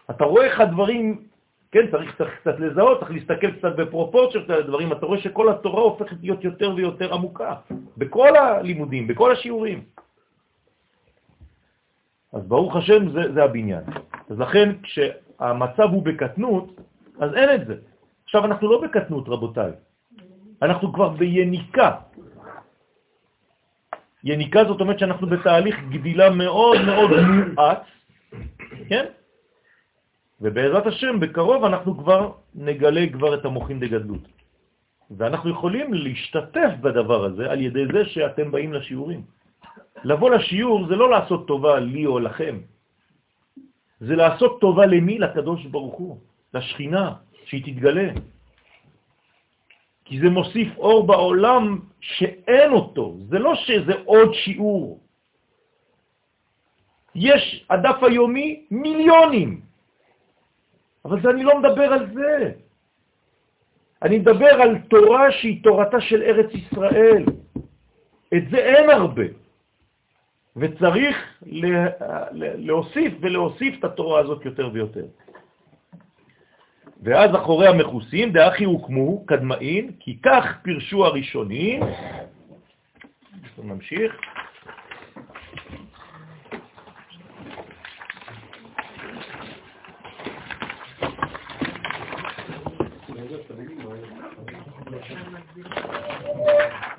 אתה 0.10 0.24
רואה 0.24 0.46
איך 0.46 0.60
הדברים, 0.60 1.28
כן, 1.72 1.92
צריך, 1.92 2.18
צריך 2.18 2.32
קצת 2.42 2.60
לזהות, 2.60 3.00
צריך 3.00 3.12
להסתכל 3.12 3.52
קצת 3.52 3.76
בפרופורציות 3.76 4.50
על 4.50 4.60
הדברים, 4.60 4.92
אתה 4.92 5.06
רואה 5.06 5.20
שכל 5.22 5.50
התורה 5.50 5.82
הופכת 5.82 6.16
להיות 6.22 6.44
יותר 6.44 6.74
ויותר 6.76 7.14
עמוקה, 7.14 7.56
בכל 7.98 8.36
הלימודים, 8.38 9.08
בכל 9.08 9.32
השיעורים. 9.32 9.84
אז 12.34 12.42
ברוך 12.48 12.76
השם 12.76 13.10
זה, 13.10 13.34
זה 13.34 13.44
הבניין. 13.44 13.84
אז 14.30 14.40
לכן 14.40 14.76
כשהמצב 14.84 15.88
הוא 15.92 16.04
בקטנות, 16.04 16.68
אז 17.20 17.34
אין 17.34 17.50
את 17.62 17.68
זה. 17.68 17.76
עכשיו 18.24 18.46
אנחנו 18.46 18.72
לא 18.72 18.82
בקטנות, 18.82 19.30
רבותיי. 19.30 19.72
אנחנו 20.62 20.94
כבר 20.94 21.10
ביניקה. 21.10 21.92
יניקה 24.26 24.66
זאת 24.66 24.82
אומרת 24.82 25.00
שאנחנו 25.00 25.28
בתהליך 25.28 25.76
גדילה 25.90 26.30
מאוד 26.30 26.78
מאוד 26.86 27.10
מואץ, 27.14 27.86
כן? 28.90 29.06
ובעזרת 30.42 30.86
השם, 30.88 31.20
בקרוב 31.20 31.64
אנחנו 31.64 31.98
כבר 31.98 32.32
נגלה 32.56 33.06
כבר 33.14 33.32
את 33.34 33.46
המוחים 33.46 33.80
דגדלות. 33.80 34.26
ואנחנו 35.18 35.50
יכולים 35.50 35.94
להשתתף 35.94 36.72
בדבר 36.82 37.26
הזה 37.26 37.52
על 37.52 37.62
ידי 37.62 37.86
זה 37.94 38.06
שאתם 38.06 38.52
באים 38.52 38.74
לשיעורים. 38.74 39.22
לבוא 40.04 40.30
לשיעור 40.30 40.88
זה 40.88 40.96
לא 40.96 41.10
לעשות 41.10 41.48
טובה 41.48 41.80
לי 41.80 42.06
או 42.06 42.20
לכם, 42.20 42.56
זה 44.00 44.16
לעשות 44.16 44.62
טובה 44.62 44.86
למי? 44.86 45.20
לקדוש 45.20 45.66
ברוך 45.66 45.96
הוא, 45.96 46.18
לשכינה, 46.54 47.14
שהיא 47.46 47.64
תתגלה. 47.64 48.35
כי 50.06 50.20
זה 50.20 50.30
מוסיף 50.30 50.78
אור 50.78 51.08
בעולם 51.08 51.80
שאין 52.00 52.72
אותו, 52.72 53.16
זה 53.30 53.40
לא 53.40 53.56
שזה 53.56 53.94
עוד 54.06 54.34
שיעור. 54.34 55.00
יש 57.16 57.66
הדף 57.70 58.04
היומי 58.04 58.66
מיליונים, 58.72 59.62
אבל 61.06 61.22
זה 61.22 61.30
אני 61.30 61.44
לא 61.44 61.60
מדבר 61.60 61.94
על 61.94 62.14
זה. 62.14 62.52
אני 64.02 64.20
מדבר 64.20 64.54
על 64.62 64.78
תורה 64.90 65.32
שהיא 65.32 65.64
תורתה 65.64 66.02
של 66.02 66.22
ארץ 66.22 66.50
ישראל. 66.54 67.24
את 68.34 68.44
זה 68.52 68.58
אין 68.58 68.90
הרבה. 68.90 69.24
וצריך 70.56 71.16
להוסיף 72.58 73.14
ולהוסיף 73.22 73.80
את 73.80 73.84
התורה 73.84 74.20
הזאת 74.20 74.46
יותר 74.46 74.70
ויותר. 74.74 75.06
ואז 77.04 77.36
אחורי 77.36 77.68
המחוסים, 77.68 78.32
דאחי 78.32 78.64
הוקמו 78.64 79.26
קדמאין, 79.26 79.92
כי 80.00 80.18
כך 80.24 80.46
פירשו 80.62 81.06
הראשונים. 81.06 81.82
נמשיך. 83.64 84.14
כן. 84.18 84.36
אה, 96.48 96.95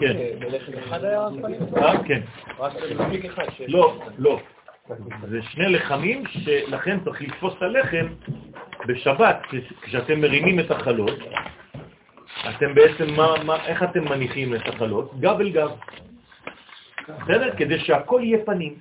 כן. 0.00 0.16
לא, 3.68 4.02
לא. 4.18 4.40
זה 5.28 5.42
שני 5.42 5.68
לחמים 5.68 6.22
שלכן 6.26 6.98
צריך 7.04 7.22
לתפוס 7.22 7.54
את 7.56 7.62
הלחם 7.62 8.06
בשבת, 8.86 9.42
כשאתם 9.82 10.20
מרימים 10.20 10.60
את 10.60 10.70
החלות, 10.70 11.18
אתם 12.48 12.74
בעצם, 12.74 13.14
מה, 13.16 13.34
מה, 13.44 13.66
איך 13.66 13.82
אתם 13.82 14.04
מניחים 14.04 14.54
את 14.54 14.68
החלות? 14.68 15.20
גב 15.20 15.40
אל 15.40 15.50
גב. 15.50 15.70
בסדר? 17.08 17.56
כדי 17.56 17.78
שהכל 17.78 18.20
יהיה 18.24 18.38
פנים. 18.44 18.74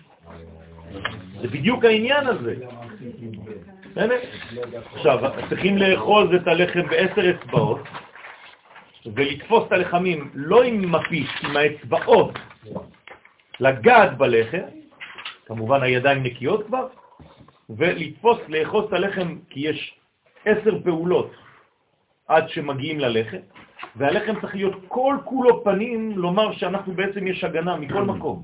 זה 1.41 1.47
בדיוק 1.47 1.86
העניין 1.86 2.28
הזה. 2.28 2.55
עכשיו, 4.95 5.20
צריכים 5.49 5.78
לאחוז 5.78 6.34
את 6.34 6.47
הלחם 6.47 6.88
בעשר 6.88 7.30
אצבעות, 7.30 7.80
ולתפוס 9.18 9.68
את 9.68 9.72
הלחמים 9.72 10.32
לא 10.34 10.63
עם 10.63 10.91
מפיש, 10.91 11.30
עם 11.43 11.57
האצבעות, 11.57 12.32
לגעת 13.59 14.18
בלחם, 14.18 14.68
כמובן 15.45 15.84
הידיים 15.84 16.24
נקיות 16.24 16.68
כבר, 16.68 16.88
ולתפוס, 17.70 18.38
לאחוז 18.47 18.86
את 18.86 18.93
הלחם, 18.93 19.38
כי 19.49 19.59
יש 19.59 19.99
עשר 20.45 20.84
פעולות 20.84 21.32
עד 22.28 22.49
שמגיעים 22.49 22.99
ללחם, 22.99 23.38
והלחם 23.95 24.41
צריך 24.41 24.55
להיות 24.55 24.76
כל 24.88 25.18
כולו 25.26 25.63
פנים, 25.63 26.11
לומר 26.18 26.53
שאנחנו 26.53 26.93
בעצם 26.93 27.28
יש 27.28 27.43
הגנה 27.43 27.78
מכל 27.78 28.03
מקום. 28.03 28.43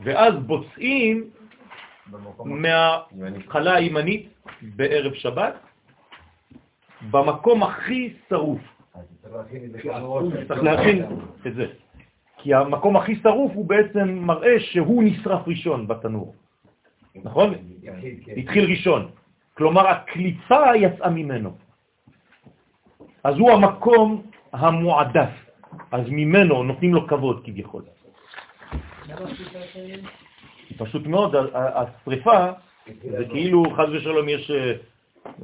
ואז 0.00 0.34
בוצעים 0.34 1.30
מההתחלה 2.44 3.74
הימנית 3.74 4.28
בערב 4.62 5.14
שבת, 5.14 5.54
במקום 7.10 7.62
הכי 7.62 8.14
שרוף. 8.28 8.77
צריך 10.48 10.62
להכין 10.62 11.04
את 11.46 11.54
זה. 11.54 11.66
כי 12.38 12.54
המקום 12.54 12.96
הכי 12.96 13.16
שרוף 13.22 13.52
הוא 13.54 13.64
בעצם 13.64 14.08
מראה 14.08 14.60
שהוא 14.60 15.02
נשרף 15.02 15.48
ראשון 15.48 15.86
בתנור. 15.86 16.34
נכון? 17.14 17.54
התחיל 18.36 18.64
ראשון. 18.70 19.10
כלומר, 19.54 19.88
הקליפה 19.88 20.76
יצאה 20.76 21.10
ממנו. 21.10 21.50
אז 23.24 23.34
הוא 23.38 23.50
המקום 23.50 24.22
המועדף. 24.52 25.30
אז 25.92 26.04
ממנו 26.08 26.62
נותנים 26.62 26.94
לו 26.94 27.06
כבוד 27.06 27.44
כביכול. 27.44 27.82
פשוט 30.78 31.06
מאוד, 31.06 31.34
השריפה 31.54 32.52
זה 33.02 33.24
כאילו, 33.30 33.62
חז 33.76 33.88
ושלום, 33.92 34.28
יש, 34.28 34.50
אה, 34.50 34.72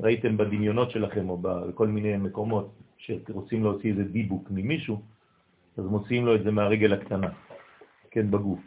ראיתם 0.03 0.37
בדמיונות 0.37 0.91
שלכם 0.91 1.29
או 1.29 1.39
בכל 1.43 1.89
מיני 1.89 2.17
מקומות, 2.17 2.69
שרוצים 3.07 3.63
להוציא 3.65 3.91
איזה 3.91 4.05
דיבוק 4.05 4.49
ממישהו, 4.51 5.03
אז 5.79 5.85
מוציאים 5.85 6.27
לו 6.27 6.35
את 6.35 6.43
זה 6.45 6.51
מהרגל 6.51 6.93
הקטנה, 6.93 7.29
כן, 8.11 8.31
בגוף. 8.31 8.61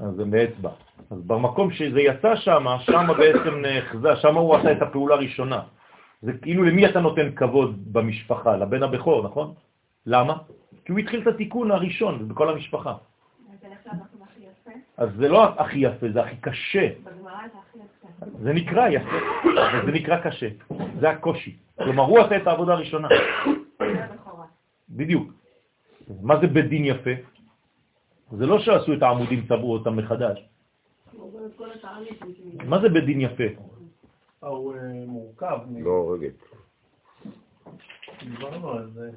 אז 0.00 0.14
זה 0.14 0.24
מאצבע. 0.24 0.70
אז 1.10 1.22
במקום 1.26 1.70
שזה 1.70 2.00
יצא 2.00 2.36
שם, 2.36 2.64
שם 2.80 3.06
בעצם 3.18 3.54
נחזה, 3.62 4.16
שם 4.16 4.34
הוא 4.36 4.56
עשה 4.56 4.72
את 4.72 4.82
הפעולה 4.82 5.14
הראשונה. 5.14 5.60
זה 6.22 6.32
כאילו 6.42 6.64
למי 6.64 6.86
אתה 6.86 7.00
נותן 7.00 7.34
כבוד 7.36 7.92
במשפחה? 7.92 8.56
לבן 8.56 8.82
הבכור, 8.82 9.24
נכון? 9.24 9.54
למה? 10.06 10.36
כי 10.84 10.92
הוא 10.92 10.98
התחיל 10.98 11.22
את 11.22 11.26
התיקון 11.26 11.70
הראשון 11.70 12.28
בכל 12.28 12.48
המשפחה. 12.48 12.94
אז 14.96 15.08
זה 15.16 15.28
לא 15.28 15.44
הכי 15.44 15.78
יפה, 15.78 16.06
זה 16.12 16.20
הכי 16.20 16.36
קשה. 16.36 16.88
זה 18.42 18.52
נקרא 18.52 18.88
יפה, 18.88 19.16
אבל 19.42 19.86
זה 19.86 19.92
נקרא 19.92 20.20
קשה. 20.20 20.48
זה 21.00 21.10
הקושי. 21.10 21.56
כלומר, 21.76 22.02
הוא 22.02 22.18
עשה 22.18 22.36
את 22.36 22.46
העבודה 22.46 22.72
הראשונה. 22.72 23.08
בדיוק. 24.90 25.32
מה 26.22 26.40
זה 26.40 26.46
בית 26.46 26.68
דין 26.68 26.84
יפה? 26.84 27.10
זה 28.32 28.46
לא 28.46 28.58
שעשו 28.58 28.92
את 28.94 29.02
העמודים, 29.02 29.46
צבעו 29.46 29.72
אותם 29.72 29.96
מחדש. 29.96 30.48
מה 32.64 32.80
זה 32.80 32.88
בית 32.88 33.04
דין 33.04 33.20
יפה? 33.20 33.44
הוא 34.40 34.74
אה, 34.74 34.78
מורכב. 35.06 35.58
לא, 35.78 36.14
רגע. 36.14 36.28
דיברנו 38.22 38.70
על 38.70 38.90
זה. 38.90 39.10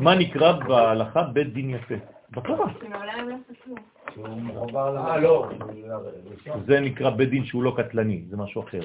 מה 0.00 0.14
נקרא 0.14 0.52
בהלכה 0.52 1.22
בית 1.22 1.52
דין 1.52 1.70
יפה? 1.70 1.94
בתורה. 2.30 2.72
זה 6.66 6.80
נקרא 6.80 7.10
בית 7.10 7.30
דין 7.30 7.44
שהוא 7.44 7.62
לא 7.62 7.74
קטלני, 7.76 8.24
זה 8.30 8.36
משהו 8.36 8.62
אחר. 8.62 8.80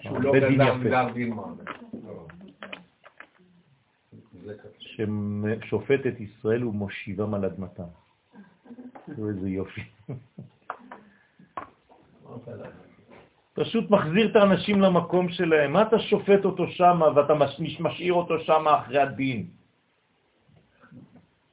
שהוא 0.00 0.20
לא 0.20 0.32
גזר 0.32 1.08
דין. 1.12 1.36
ששופט 4.78 6.06
את 6.06 6.20
ישראל 6.20 6.64
ומושיבם 6.64 7.34
על 7.34 7.44
אדמתם. 7.44 7.90
איזה 9.08 9.48
יופי. 9.48 9.82
פשוט 13.54 13.90
מחזיר 13.90 14.30
את 14.30 14.36
האנשים 14.36 14.80
למקום 14.80 15.28
שלהם. 15.28 15.72
מה 15.72 15.82
אתה 15.82 15.98
שופט 15.98 16.44
אותו 16.44 16.68
שם 16.68 17.00
ואתה 17.14 17.34
מש- 17.34 17.80
משאיר 17.80 18.12
אותו 18.14 18.40
שם 18.40 18.68
אחרי 18.68 18.98
הדין? 18.98 19.46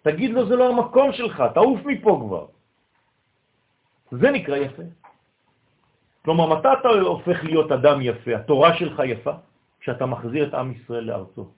תגיד 0.01 0.31
לו, 0.31 0.45
זה 0.49 0.55
לא 0.55 0.69
המקום 0.69 1.13
שלך, 1.13 1.43
תעוף 1.53 1.79
מפה 1.85 2.13
כבר. 2.25 2.45
זה 4.11 4.31
נקרא 4.31 4.57
יפה. 4.57 4.83
כלומר, 6.25 6.45
מתי 6.57 6.67
אתה 6.81 6.89
הופך 6.89 7.43
להיות 7.43 7.71
אדם 7.71 8.01
יפה? 8.01 8.35
התורה 8.35 8.77
שלך 8.77 8.97
יפה? 9.05 9.33
כשאתה 9.79 10.05
מחזיר 10.05 10.47
את 10.49 10.53
עם 10.53 10.71
ישראל 10.71 11.03
לארצו. 11.03 11.49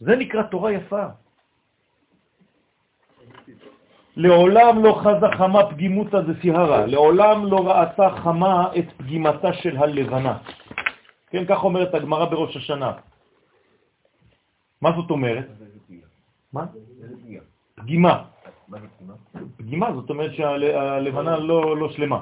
זה 0.00 0.16
נקרא 0.16 0.42
תורה 0.42 0.72
יפה. 0.72 1.06
לעולם 4.18 4.84
לא 4.84 5.00
חזה 5.02 5.26
חמה 5.38 5.70
פגימותא 5.70 6.20
דסיהרה, 6.20 6.86
לעולם 6.86 7.46
לא 7.46 7.58
ראתה 7.68 8.10
חמה 8.10 8.68
את 8.78 8.92
פגימתה 8.96 9.52
של 9.52 9.76
הלבנה. 9.76 10.38
כן, 11.30 11.44
כך 11.46 11.64
אומרת 11.64 11.94
הגמרא 11.94 12.24
בראש 12.24 12.56
השנה. 12.56 12.92
מה 14.82 14.90
זאת 14.96 15.10
אומרת? 15.10 15.46
מה? 16.52 16.66
פגימה. 17.74 18.14
פגימה 19.56 19.86
זאת 19.94 20.10
אומרת 20.10 20.34
שהלבנה 20.34 21.38
לא, 21.38 21.76
לא 21.76 21.88
שלמה. 21.88 22.20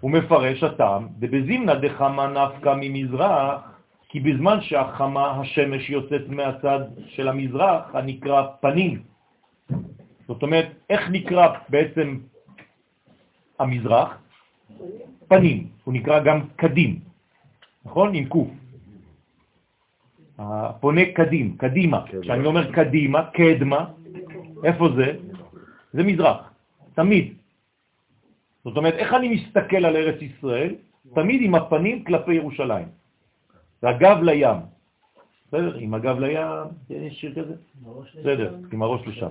הוא 0.00 0.10
מפרש 0.10 0.62
הטעם, 0.62 1.08
דבזימנה 1.20 1.74
דחמה 1.74 2.24
נפקא 2.26 2.72
ממזרח, 2.80 3.60
כי 4.08 4.20
בזמן 4.20 4.60
שהחמה, 4.60 5.40
השמש 5.40 5.90
יוצאת 5.90 6.28
מהצד 6.28 6.80
של 7.06 7.28
המזרח, 7.28 7.94
הנקרא 7.94 8.40
פנים. 8.60 9.02
זאת 10.28 10.42
אומרת, 10.42 10.68
איך 10.90 11.02
נקרא 11.10 11.46
בעצם 11.68 12.18
המזרח? 13.58 14.18
פנים. 15.28 15.68
הוא 15.84 15.94
נקרא 15.94 16.20
גם 16.24 16.38
קדים, 16.56 17.00
נכון? 17.84 18.14
עם 18.14 18.24
קוף. 18.24 18.48
הפונה 20.38 21.00
קדים, 21.14 21.56
קדימה. 21.56 22.04
כשאני 22.22 22.46
אומר 22.46 22.72
קדימה, 22.72 23.30
קדמה, 23.30 23.80
איפה 24.64 24.88
זה? 24.96 25.08
זה 25.92 26.02
מזרח, 26.02 26.50
תמיד. 26.94 27.34
זאת 28.64 28.76
אומרת, 28.76 28.94
איך 28.94 29.14
אני 29.14 29.28
מסתכל 29.28 29.84
על 29.84 29.96
ארץ 29.96 30.18
ישראל? 30.22 30.74
תמיד 31.14 31.40
עם 31.42 31.54
הפנים 31.54 32.04
כלפי 32.04 32.34
ירושלים. 32.34 32.88
והגב 33.82 34.16
לים. 34.22 34.73
בסדר? 35.54 35.74
עם 35.76 35.94
הגב 35.94 36.18
לים, 36.18 36.46
יש 36.90 37.20
שיר 37.20 37.32
כזה? 37.34 37.54
בסדר, 38.20 38.54
עם 38.72 38.82
הראש 38.82 39.06
לשם. 39.06 39.28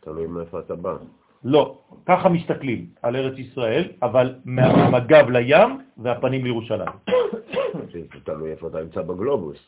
תלוי 0.00 0.26
מאיפה 0.26 0.60
אתה 0.60 0.76
בא. 0.76 0.96
לא, 1.44 1.78
ככה 2.06 2.28
מסתכלים 2.28 2.86
על 3.02 3.16
ארץ 3.16 3.38
ישראל, 3.38 3.88
אבל 4.02 4.34
עם 4.46 4.94
הגב 4.94 5.30
לים 5.30 5.80
והפנים 5.98 6.44
לירושלים. 6.44 6.88
זה 7.92 8.00
תלוי 8.24 8.50
איפה 8.50 8.68
אתה 8.68 8.80
נמצא 8.80 9.02
בגלובוס. 9.02 9.58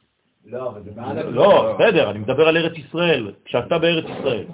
לא, 0.46 0.68
אבל 0.68 0.82
זה 0.84 0.90
מעל 0.96 1.30
לא, 1.30 1.76
בסדר, 1.78 2.10
אני 2.10 2.18
מדבר 2.18 2.48
על 2.48 2.56
ארץ 2.56 2.78
ישראל, 2.78 3.32
כשאתה 3.44 3.78
בארץ 3.78 4.04
ישראל. 4.04 4.44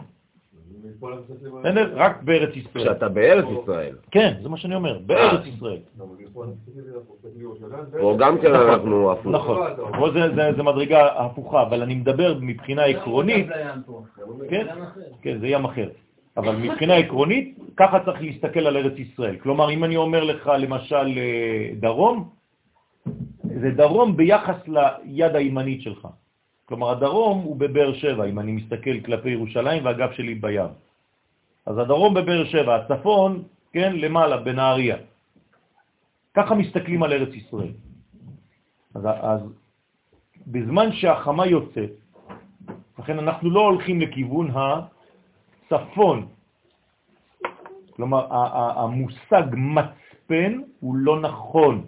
בסדר? 1.61 1.93
רק 1.95 2.23
בארץ 2.23 2.57
ישראל. 2.57 2.85
כשאתה 2.85 3.09
בארץ 3.09 3.45
ישראל. 3.63 3.95
כן, 4.11 4.35
זה 4.43 4.49
מה 4.49 4.57
שאני 4.57 4.75
אומר, 4.75 4.99
בארץ 5.07 5.47
ישראל. 5.47 5.79
פה 8.01 8.17
גם 8.19 8.39
כן 8.39 8.55
אנחנו 8.55 9.13
הפוך. 9.13 9.27
נכון, 9.27 9.57
פה 9.99 10.11
זה- 10.11 10.35
זה- 10.35 10.53
זה 10.57 10.63
מדרגה 10.63 11.07
הפוכה, 11.25 11.63
אבל 11.63 11.83
אני 11.83 11.95
מדבר 11.95 12.39
מבחינה 12.41 12.85
עקרונית, 12.85 13.47
כן, 14.51 14.67
כן, 15.23 15.39
זה 15.39 15.47
ים 15.49 15.65
אחר. 15.65 15.89
אבל 16.37 16.57
מבחינה 16.57 16.95
עקרונית, 16.95 17.59
ככה 17.77 18.01
צריך 18.05 18.23
להסתכל 18.23 18.67
על 18.67 18.77
ארץ 18.77 18.93
ישראל. 18.99 19.37
כלומר, 19.37 19.71
אם 19.71 19.85
אני 19.85 19.97
אומר 19.97 20.25
לך 20.25 20.51
למשל 20.59 20.97
אה, 21.19 21.71
דרום, 21.81 22.29
זה 23.61 23.71
דרום 23.71 24.17
ביחס 24.17 24.57
ליד 25.05 25.37
הימנית 25.37 25.83
שלך. 25.83 26.09
כלומר, 26.67 26.91
הדרום 26.91 27.39
הוא 27.41 27.57
בבאר 27.57 27.93
שבע, 27.95 28.25
אם 28.25 28.39
אני 28.39 28.53
מסתכל 28.53 29.01
כלפי 29.05 29.31
ירושלים 29.31 29.85
והגב 29.85 30.13
שלי 30.13 30.35
בים. 30.35 30.71
אז 31.67 31.79
הדרום 31.79 32.15
בבאר 32.15 32.45
שבע, 32.45 32.75
הצפון, 32.77 33.43
כן, 33.73 33.93
למעלה, 33.97 34.37
בנהריה. 34.37 34.97
ככה 36.35 36.55
מסתכלים 36.55 37.03
על 37.03 37.13
ארץ 37.13 37.35
ישראל. 37.35 37.73
אז, 38.95 39.03
אז 39.05 39.41
בזמן 40.47 40.93
שהחמה 40.93 41.47
יוצאת, 41.47 41.91
לכן 42.99 43.19
אנחנו 43.19 43.51
לא 43.51 43.61
הולכים 43.61 44.01
לכיוון 44.01 44.51
הצפון. 44.55 46.29
כלומר, 47.97 48.27
המושג 48.79 49.45
מצפן 49.53 50.61
הוא 50.81 50.95
לא 50.97 51.21
נכון. 51.21 51.87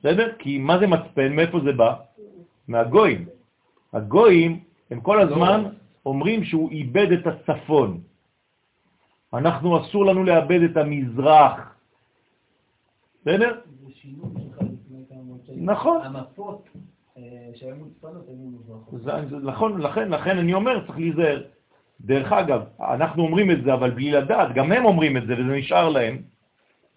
בסדר? 0.00 0.36
כי 0.38 0.58
מה 0.58 0.78
זה 0.78 0.86
מצפן? 0.86 1.32
מאיפה 1.36 1.60
זה 1.60 1.72
בא? 1.72 1.94
מהגויים. 2.68 3.28
הגויים 3.92 4.60
הם 4.90 5.00
כל 5.00 5.20
הזמן 5.20 5.64
אומרים 6.06 6.44
שהוא 6.44 6.70
איבד 6.70 7.12
את 7.12 7.26
הצפון. 7.26 8.00
אנחנו 9.34 9.82
אסור 9.82 10.06
לנו 10.06 10.24
לאבד 10.24 10.62
את 10.62 10.76
המזרח. 10.76 11.74
בסדר? 13.22 13.60
נכון. 15.56 16.00
המפות 16.04 16.68
אה, 17.16 17.22
שהיו 17.54 17.76
מוצפנות 17.76 18.28
היו 18.28 19.40
נכון, 19.42 19.80
לכן, 19.80 20.08
לכן 20.08 20.38
אני 20.38 20.54
אומר, 20.54 20.86
צריך 20.86 20.98
להיזהר. 20.98 21.42
דרך 22.00 22.32
אגב, 22.32 22.62
אנחנו 22.80 23.22
אומרים 23.22 23.50
את 23.50 23.64
זה, 23.64 23.74
אבל 23.74 23.90
בלי 23.90 24.10
לדעת, 24.10 24.54
גם 24.54 24.72
הם 24.72 24.84
אומרים 24.84 25.16
את 25.16 25.26
זה, 25.26 25.32
וזה 25.34 25.52
נשאר 25.56 25.88
להם, 25.88 26.22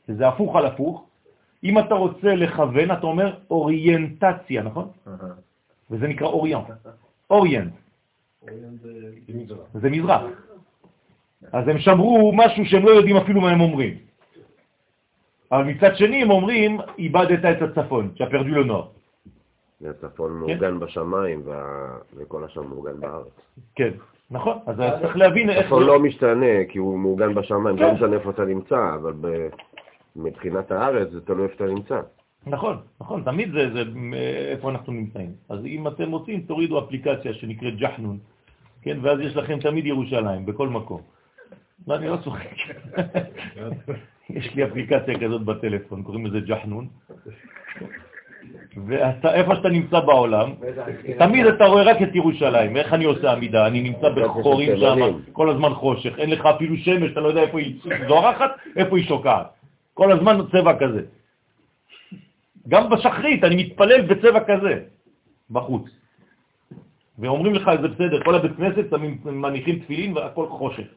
וזה 0.09 0.27
הפוך 0.27 0.55
על 0.55 0.65
הפוך. 0.65 1.05
אם 1.63 1.79
אתה 1.79 1.95
רוצה 1.95 2.35
לכוון, 2.35 2.91
אתה 2.91 3.07
אומר 3.07 3.37
אוריינטציה, 3.49 4.63
נכון? 4.63 4.87
וזה 5.91 6.07
נקרא 6.07 6.27
אוריינט. 6.27 6.65
אוריינט, 7.29 7.73
זה 9.73 9.89
מזרח. 9.89 10.21
אז 11.51 11.67
הם 11.67 11.79
שמרו 11.79 12.31
משהו 12.35 12.65
שהם 12.65 12.85
לא 12.85 12.89
יודעים 12.89 13.17
אפילו 13.17 13.41
מה 13.41 13.51
הם 13.51 13.61
אומרים. 13.61 13.97
אבל 15.51 15.63
מצד 15.63 15.95
שני 15.95 16.21
הם 16.21 16.29
אומרים, 16.29 16.79
איבדת 16.97 17.45
את 17.45 17.61
הצפון, 17.61 18.11
perdu 18.17 18.55
le 18.55 18.67
nord. 18.67 18.97
הצפון 19.89 20.31
מאורגן 20.31 20.79
בשמיים 20.79 21.41
וכל 22.17 22.43
השאר 22.43 22.63
מאורגן 22.63 22.99
בארץ. 22.99 23.27
כן, 23.75 23.91
נכון. 24.31 24.57
אז 24.65 24.75
צריך 25.01 25.17
להבין 25.17 25.49
איך... 25.49 25.65
הצפון 25.65 25.83
לא 25.83 25.99
משתנה 25.99 26.65
כי 26.69 26.77
הוא 26.77 26.99
מאורגן 26.99 27.33
בשמיים, 27.33 27.77
כן. 27.77 27.83
לא 27.83 27.93
משנה 27.93 28.15
איפה 28.15 28.29
אתה 28.29 28.45
נמצא, 28.45 28.95
אבל 28.95 29.13
מבחינת 30.15 30.71
הארץ 30.71 31.09
זה 31.11 31.21
תלוי 31.21 31.43
איפה 31.43 31.55
אתה 31.55 31.65
נמצא. 31.65 32.01
נכון, 32.47 32.77
נכון, 33.01 33.23
תמיד 33.23 33.51
זה, 33.51 33.73
זה 33.73 33.83
אה, 34.13 34.51
איפה 34.51 34.69
אנחנו 34.69 34.93
נמצאים. 34.93 35.31
אז 35.49 35.65
אם 35.65 35.87
אתם 35.87 36.11
רוצים, 36.11 36.41
תורידו 36.41 36.79
אפליקציה 36.79 37.33
שנקראת 37.33 37.77
ג'חנון, 37.77 38.17
כן, 38.87 38.97
ואז 39.01 39.19
יש 39.19 39.35
לכם 39.35 39.59
תמיד 39.59 39.85
ירושלים, 39.85 40.45
בכל 40.45 40.67
מקום. 40.67 41.01
לא, 41.87 41.95
אני 41.95 42.07
לא 42.07 42.17
צוחק. 42.23 42.55
יש 44.37 44.55
לי 44.55 44.63
אפליקציה 44.63 45.19
כזאת 45.19 45.41
בטלפון, 45.41 46.03
קוראים 46.03 46.25
לזה 46.25 46.39
ג'חנון. 46.39 46.87
ואיפה 48.87 49.55
שאתה 49.55 49.69
נמצא 49.69 49.99
בעולם, 49.99 50.53
תמיד 51.19 51.45
אתה 51.45 51.65
רואה 51.65 51.83
רק 51.83 52.01
את 52.01 52.15
ירושלים. 52.15 52.77
איך 52.77 52.93
אני 52.93 53.05
עושה 53.05 53.31
עמידה? 53.31 53.67
אני 53.67 53.81
נמצא 53.81 54.09
בחורים 54.09 54.77
שם. 54.77 55.19
כל 55.33 55.49
הזמן 55.49 55.73
חושך, 55.73 56.19
אין 56.19 56.29
לך 56.29 56.45
אפילו 56.45 56.77
שמש, 56.77 57.11
אתה 57.11 57.19
לא 57.19 57.27
יודע 57.27 57.41
איפה 57.41 57.59
היא 57.59 57.79
זורחת, 58.07 58.51
איפה 58.75 58.97
היא 58.97 59.05
שוקעת. 59.07 59.47
כל 59.93 60.11
הזמן 60.11 60.37
צבע 60.51 60.79
כזה. 60.79 61.01
גם 62.67 62.89
בשחרית, 62.89 63.43
אני 63.43 63.55
מתפלל 63.63 64.01
בצבע 64.01 64.39
כזה, 64.39 64.73
בחוץ. 65.51 65.96
ואומרים 67.19 67.53
לך, 67.53 67.71
זה 67.81 67.87
בסדר, 67.87 68.23
כל 68.23 68.35
הבית 68.35 68.51
כנסת 68.57 68.89
שמים- 68.89 69.21
מניחים 69.25 69.79
תפילין 69.79 70.17
והכל 70.17 70.49
חושך. 70.49 70.87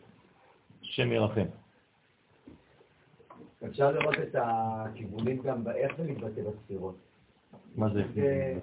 השם 0.82 1.12
ירחם. 1.12 1.44
אפשר 3.66 3.90
לראות 3.92 4.14
את 4.18 4.36
הכיוונים 4.42 5.42
גם 5.42 5.64
באיך 5.64 5.92
זה 5.96 6.04
מתבטא 6.04 6.40
בספירות. 6.42 6.96
מה 7.76 7.88
זה? 7.88 8.02
זה 8.14 8.54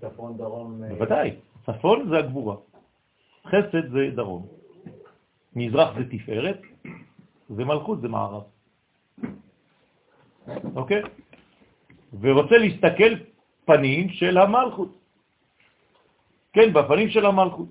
צפון, 0.00 0.36
דרום... 0.36 0.84
אה, 0.84 0.88
בוודאי, 0.88 1.36
צפון 1.66 2.08
זה 2.08 2.18
הגבורה, 2.18 2.56
חסד 3.46 3.90
זה 3.92 4.10
דרום, 4.14 4.46
מזרח 5.56 5.98
זה 5.98 6.04
תפארת, 6.10 6.60
ומלכות 7.50 8.00
זה 8.00 8.08
מערב. 8.08 8.42
אוקיי? 10.76 11.02
ורוצה 12.20 12.56
להסתכל 12.58 13.14
פנים 13.64 14.08
של 14.08 14.38
המלכות. 14.38 14.95
כן, 16.56 16.72
בפנים 16.72 17.08
של 17.08 17.26
המלכות. 17.26 17.68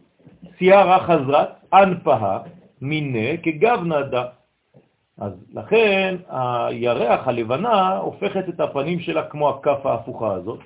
סיירה 0.57 0.99
חזרת, 0.99 1.49
אנפהה, 1.73 2.39
מיני, 2.81 3.37
כגב 3.43 3.83
נדה. 3.83 4.25
אז 5.17 5.33
לכן 5.53 6.15
הירח 6.29 7.27
הלבנה 7.27 7.97
הופכת 7.97 8.49
את 8.49 8.59
הפנים 8.59 8.99
שלה 8.99 9.23
כמו 9.29 9.49
הכף 9.49 9.85
ההפוכה 9.85 10.33
הזאת. 10.33 10.59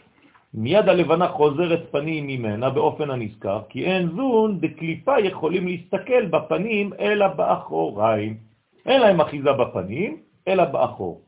מיד 0.54 0.90
הלבנה 0.90 1.28
חוזרת 1.28 1.92
פנים 1.92 2.28
ממנה 2.28 2.70
באופן 2.70 3.10
הנזכר, 3.10 3.62
כי 3.70 3.86
אין 3.86 4.10
זון 4.16 4.60
דקליפה 4.60 5.20
יכולים 5.20 5.68
להסתכל 5.68 6.26
בפנים 6.26 6.94
אלא 7.00 7.28
באחוריים. 7.28 8.38
אין 8.86 9.02
להם 9.02 9.22
אחיזה 9.22 9.54
בפנים, 9.54 10.18
אלא 10.48 10.64
באחור. 10.64 11.22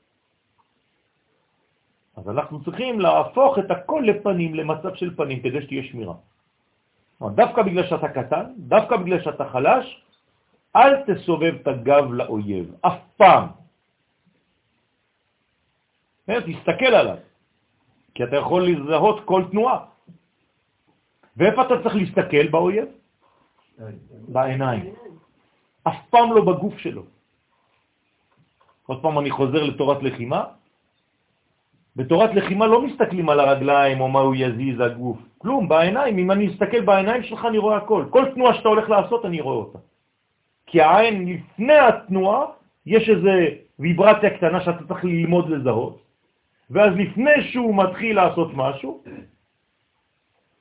אז 2.17 2.29
אנחנו 2.29 2.63
צריכים 2.63 2.99
להפוך 2.99 3.59
את 3.59 3.71
הכל 3.71 4.03
לפנים, 4.05 4.55
למצב 4.55 4.95
של 4.95 5.15
פנים, 5.15 5.39
כדי 5.39 5.61
שתהיה 5.61 5.83
שמירה. 5.83 6.30
דווקא 7.29 7.61
בגלל 7.61 7.87
שאתה 7.87 8.09
קטן, 8.09 8.45
דווקא 8.57 8.97
בגלל 8.97 9.21
שאתה 9.21 9.45
חלש, 9.49 9.85
אל 10.75 10.91
תסובב 11.05 11.53
את 11.61 11.67
הגב 11.67 12.11
לאויב, 12.11 12.75
אף 12.81 12.97
פעם. 13.17 13.47
כן, 16.27 16.39
תסתכל 16.41 16.93
עליו, 16.95 17.17
כי 18.15 18.23
אתה 18.23 18.35
יכול 18.35 18.61
לזהות 18.67 19.25
כל 19.25 19.43
תנועה. 19.51 19.85
ואיפה 21.37 21.61
אתה 21.61 21.83
צריך 21.83 21.95
להסתכל 21.95 22.47
באויב? 22.47 22.85
בעיניים. 24.27 24.93
אף 25.83 25.99
פעם 26.09 26.33
לא 26.33 26.41
בגוף 26.45 26.77
שלו. 26.77 27.03
עוד 28.85 29.01
פעם 29.01 29.19
אני 29.19 29.31
חוזר 29.31 29.63
לתורת 29.63 30.03
לחימה. 30.03 30.43
בתורת 31.95 32.35
לחימה 32.35 32.67
לא 32.67 32.81
מסתכלים 32.81 33.29
על 33.29 33.39
הרגליים 33.39 34.01
או 34.01 34.07
מה 34.07 34.19
הוא 34.19 34.35
יזיז 34.35 34.79
הגוף, 34.79 35.17
כלום, 35.37 35.67
בעיניים. 35.67 36.17
אם 36.17 36.31
אני 36.31 36.47
אסתכל 36.47 36.81
בעיניים 36.81 37.23
שלך 37.23 37.45
אני 37.45 37.57
רואה 37.57 37.77
הכל. 37.77 38.05
כל 38.09 38.25
תנועה 38.33 38.53
שאתה 38.53 38.69
הולך 38.69 38.89
לעשות 38.89 39.25
אני 39.25 39.41
רואה 39.41 39.55
אותה. 39.55 39.79
כי 40.65 40.81
העין 40.81 41.27
לפני 41.27 41.77
התנועה 41.77 42.45
יש 42.85 43.09
איזו 43.09 43.29
ויברציה 43.79 44.37
קטנה 44.37 44.61
שאתה 44.61 44.87
צריך 44.87 45.05
ללמוד 45.05 45.49
לזהות, 45.49 46.01
ואז 46.69 46.93
לפני 46.95 47.51
שהוא 47.51 47.75
מתחיל 47.75 48.15
לעשות 48.15 48.51
משהו, 48.53 49.03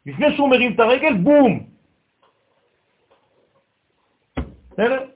לפני 0.07 0.37
שהוא 0.37 0.49
מרים 0.49 0.75
את 0.75 0.81
הרגל, 0.81 1.15
בום! 1.17 1.67
בסדר? 4.71 5.07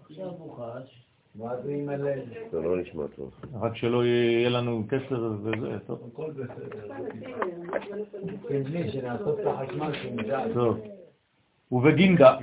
עכשיו 0.00 0.28
הוא 0.28 0.56
חש. 0.56 1.02
ואז 1.36 1.64
הוא 1.64 1.72
ימלא. 1.72 2.10
זה 2.50 2.60
לא 2.60 2.76
נשמע 2.80 3.06
טוב. 3.16 3.30
רק 3.60 3.76
שלא 3.76 4.04
יהיה 4.04 4.48
לנו 4.48 4.84
כסר 4.88 5.32
וזה, 5.42 5.78
טוב. 5.86 6.10
הכל 6.12 6.30
בסדר. 6.30 6.88
כן, 8.48 8.62
את 9.14 9.46
החשמל 9.46 9.92
שנדע. 10.02 10.44
טוב. 10.54 10.78
ובגינדה. 11.72 12.38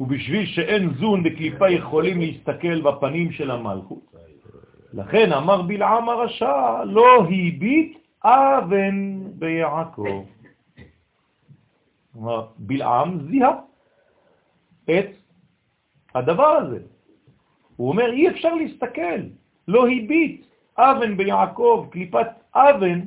ובשביל 0.00 0.46
שאין 0.46 0.94
זון 1.00 1.22
בקליפה 1.22 1.70
יכולים 1.70 2.20
להסתכל 2.20 2.80
בפנים 2.80 3.32
של 3.32 3.50
המלכות. 3.50 4.12
לכן 4.92 5.32
אמר 5.32 5.62
בלעם 5.62 6.08
הרשע, 6.08 6.84
לא 6.84 7.24
הביט 7.24 7.98
אבן 8.24 9.22
ביעקב. 9.38 10.24
כלומר, 12.12 12.46
בלעם 12.58 13.28
זיהה 13.30 13.71
את 14.84 15.06
הדבר 16.14 16.46
הזה. 16.46 16.78
הוא 17.76 17.88
אומר, 17.88 18.12
אי 18.12 18.28
אפשר 18.28 18.54
להסתכל, 18.54 19.20
לא 19.68 19.86
הביט 19.86 20.46
אבן 20.78 21.16
ביעקב, 21.16 21.86
קליפת 21.90 22.26
אבן 22.54 23.00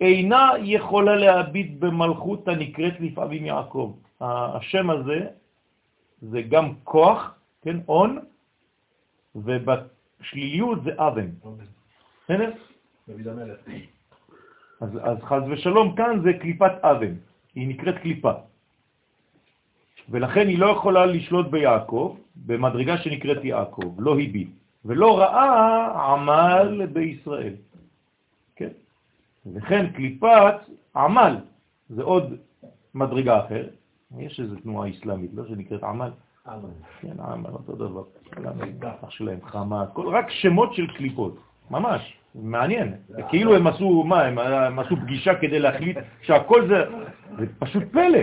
אינה 0.00 0.50
יכולה 0.58 1.16
להביט 1.16 1.70
במלכות 1.78 2.48
הנקראת 2.48 3.00
לפעמים 3.00 3.46
יעקב. 3.46 3.96
השם 4.20 4.90
הזה 4.90 5.26
זה 6.22 6.42
גם 6.42 6.74
כוח, 6.84 7.34
כן, 7.62 7.76
און, 7.88 8.18
ובשליליות 9.34 10.84
זה 10.84 10.90
אבן. 10.96 11.28
בסדר? 12.24 12.50
דוד 13.08 13.26
המלך. 13.28 13.58
אז, 14.80 14.90
אז 15.02 15.18
חז 15.22 15.42
ושלום 15.50 15.96
כאן 15.96 16.20
זה 16.22 16.32
קליפת 16.32 16.72
אבן, 16.82 17.14
היא 17.54 17.68
נקראת 17.68 17.98
קליפה. 17.98 18.32
ולכן 20.10 20.48
היא 20.48 20.58
לא 20.58 20.66
יכולה 20.66 21.06
לשלוט 21.06 21.46
ביעקב, 21.46 22.16
במדרגה 22.46 22.98
שנקראת 22.98 23.44
יעקב, 23.44 23.94
לא 23.98 24.12
הביט, 24.12 24.48
ולא 24.84 25.18
ראה 25.18 26.12
עמל 26.12 26.86
בישראל. 26.92 27.54
כן? 28.56 28.68
וכן 29.54 29.90
קליפת 29.90 30.54
עמל, 30.96 31.36
זה 31.88 32.02
עוד 32.02 32.36
מדרגה 32.94 33.46
אחרת. 33.46 33.70
יש 34.18 34.40
איזו 34.40 34.56
תנועה 34.56 34.88
איסלאמית, 34.88 35.30
לא 35.34 35.46
שנקראת 35.48 35.82
עמל? 35.82 36.10
כן, 37.00 37.20
עמל, 37.20 37.50
אותו 37.50 37.74
דבר. 37.74 38.02
אח 39.04 39.10
שלהם, 39.10 39.38
חמה, 39.44 39.84
רק 39.96 40.30
שמות 40.30 40.74
של 40.74 40.86
קליפות, 40.86 41.36
ממש. 41.70 42.16
מעניין. 42.34 42.94
כאילו 43.28 43.56
הם 43.56 43.66
עשו, 43.66 44.04
מה, 44.04 44.24
הם 44.24 44.78
עשו 44.78 44.96
פגישה 44.96 45.34
כדי 45.34 45.58
להחליט 45.58 45.98
שהכל 46.22 46.68
זה, 46.68 46.84
זה 47.38 47.46
פשוט 47.58 47.82
פלא. 47.92 48.18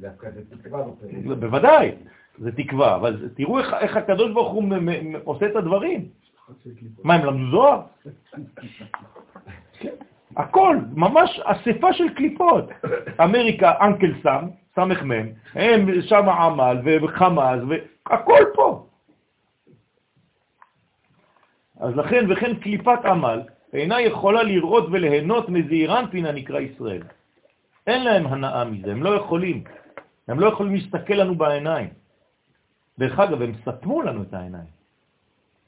דווקא 0.00 0.30
זה 0.30 0.40
תקווה 0.62 0.82
בפרק. 0.82 1.38
בוודאי, 1.38 1.90
זה 2.38 2.52
תקווה, 2.52 2.96
אבל 2.96 3.28
תראו 3.36 3.58
איך, 3.58 3.74
איך 3.80 3.96
הקדוש 3.96 4.32
ברוך 4.32 4.52
הוא 4.52 4.64
עושה 5.24 5.46
את 5.46 5.56
הדברים. 5.56 6.08
מה, 7.04 7.14
הם 7.14 7.24
למדו 7.24 7.50
זוהר? 7.50 7.80
כן. 9.78 9.94
הכל, 10.36 10.76
ממש 10.94 11.40
אספה 11.44 11.92
של 11.92 12.14
קליפות. 12.14 12.64
אמריקה, 13.24 13.72
אנקל 13.80 14.12
סם, 14.22 14.44
סמך 14.74 15.02
מם, 15.02 15.26
הם 15.54 16.02
שם 16.02 16.28
עמל 16.28 16.76
וחמאס, 17.02 17.60
והכל 17.68 18.44
פה. 18.54 18.86
אז 21.80 21.96
לכן, 21.96 22.26
וכן 22.32 22.54
קליפת 22.54 23.04
עמל 23.04 23.42
אינה 23.72 24.00
יכולה 24.00 24.42
לראות 24.42 24.86
וליהנות 24.92 25.46
פינה 26.10 26.32
נקרא 26.32 26.60
ישראל. 26.60 27.02
אין 27.86 28.04
להם 28.04 28.26
הנאה 28.26 28.64
מזה, 28.64 28.90
הם 28.90 29.02
לא 29.02 29.10
יכולים. 29.10 29.64
הם 30.30 30.40
לא 30.40 30.46
יכולים 30.46 30.74
להסתכל 30.74 31.14
לנו 31.14 31.34
בעיניים. 31.34 31.88
דרך 32.98 33.18
אגב, 33.18 33.42
הם 33.42 33.52
סתמו 33.62 34.02
לנו 34.02 34.22
את 34.22 34.34
העיניים. 34.34 34.70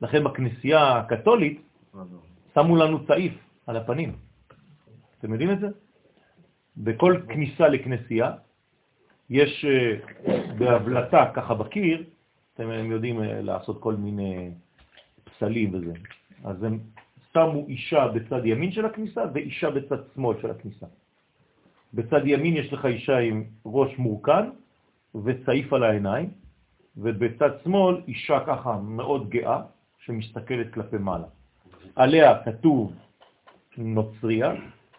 לכן 0.03 0.25
בכנסייה 0.25 0.99
הקתולית 0.99 1.63
שמו 2.55 2.77
לנו 2.77 3.07
צעיף 3.07 3.33
על 3.67 3.77
הפנים. 3.77 4.13
אתם 5.19 5.33
יודעים 5.33 5.51
את 5.51 5.61
זה? 5.61 5.69
בכל 6.77 7.21
כניסה 7.29 7.69
לכנסייה 7.69 8.33
יש 9.31 9.65
אה, 9.65 9.97
בהבלטה, 10.59 11.31
ככה 11.35 11.55
בקיר, 11.55 12.05
אתם 12.55 12.91
יודעים 12.91 13.23
אה, 13.23 13.41
לעשות 13.41 13.81
כל 13.81 13.95
מיני 13.95 14.51
פסלים 15.25 15.75
וזה. 15.75 15.93
אז 16.45 16.63
הם 16.63 16.79
שמו 17.33 17.67
אישה 17.69 18.09
בצד 18.09 18.47
ימין 18.47 18.73
של 18.73 18.87
הכניסה 18.87 19.23
ואישה 19.35 19.71
בצד 19.71 19.99
שמאל 20.15 20.37
של 20.43 20.51
הכניסה. 20.51 20.87
בצד 21.95 22.21
ימין 22.25 22.57
יש 22.57 22.73
לך 22.73 22.85
אישה 22.85 23.19
עם 23.19 23.45
ראש 23.67 23.99
מורכן 23.99 24.51
וצעיף 25.25 25.73
על 25.73 25.83
העיניים, 25.83 26.31
ובצד 26.97 27.51
שמאל 27.65 28.01
אישה 28.09 28.41
ככה 28.47 28.79
מאוד 28.79 29.31
גאה 29.31 29.61
שמסתכלת 29.99 30.73
כלפי 30.75 30.97
מעלה. 30.97 31.27
עליה 31.97 32.45
כתוב 32.45 32.93
נוצריה, 33.79 34.53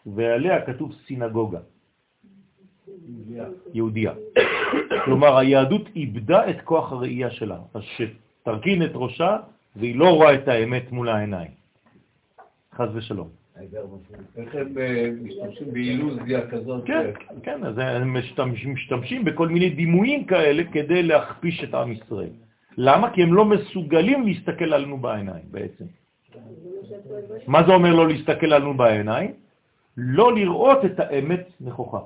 ועליה 0.06 0.66
כתוב 0.66 0.92
סינגוגה, 1.08 1.60
יהודיה. 3.74 4.14
כלומר, 5.06 5.38
היהדות 5.38 5.88
איבדה 5.96 6.50
את 6.50 6.62
כוח 6.62 6.92
הראייה 6.92 7.32
שלה, 7.32 7.60
אז 7.74 7.82
שתרכין 7.82 8.84
את 8.86 8.92
ראשה 8.94 9.38
והיא 9.76 9.96
לא 9.96 10.10
רואה 10.10 10.34
את 10.34 10.48
האמת 10.48 10.92
מול 10.92 11.10
העיניים. 11.10 11.52
חז 12.74 12.90
ושלום. 12.94 13.43
איך 13.58 14.56
הם 14.56 14.78
אה, 14.78 15.10
משתמשים 15.24 15.74
באילוזיה 15.74 16.50
כזאת? 16.50 16.84
כן, 16.86 17.12
כן, 17.44 17.64
אז 17.64 17.78
הם 17.78 18.18
משתמש- 18.18 18.66
משתמשים 18.66 19.26
בכל 19.26 19.48
מיני 19.48 19.70
דימויים 19.70 20.26
כאלה 20.26 20.64
כדי 20.72 21.04
להכפיש 21.04 21.64
את 21.64 21.74
עם 21.74 21.92
ישראל. 21.92 22.30
למה? 22.78 23.14
כי 23.14 23.24
הם 23.24 23.34
לא 23.34 23.46
מסוגלים 23.46 24.28
להסתכל 24.28 24.74
עלינו 24.74 24.98
בעיניים 24.98 25.46
בעצם. 25.52 25.86
מה 27.48 27.64
זה 27.68 27.74
אומר 27.74 27.94
לא 27.94 28.08
להסתכל 28.08 28.54
עלינו 28.54 28.74
בעיניים? 28.74 29.32
לא 29.98 30.36
לראות 30.36 30.86
את 30.86 31.00
האמת 31.00 31.48
נכוחה. 31.62 32.00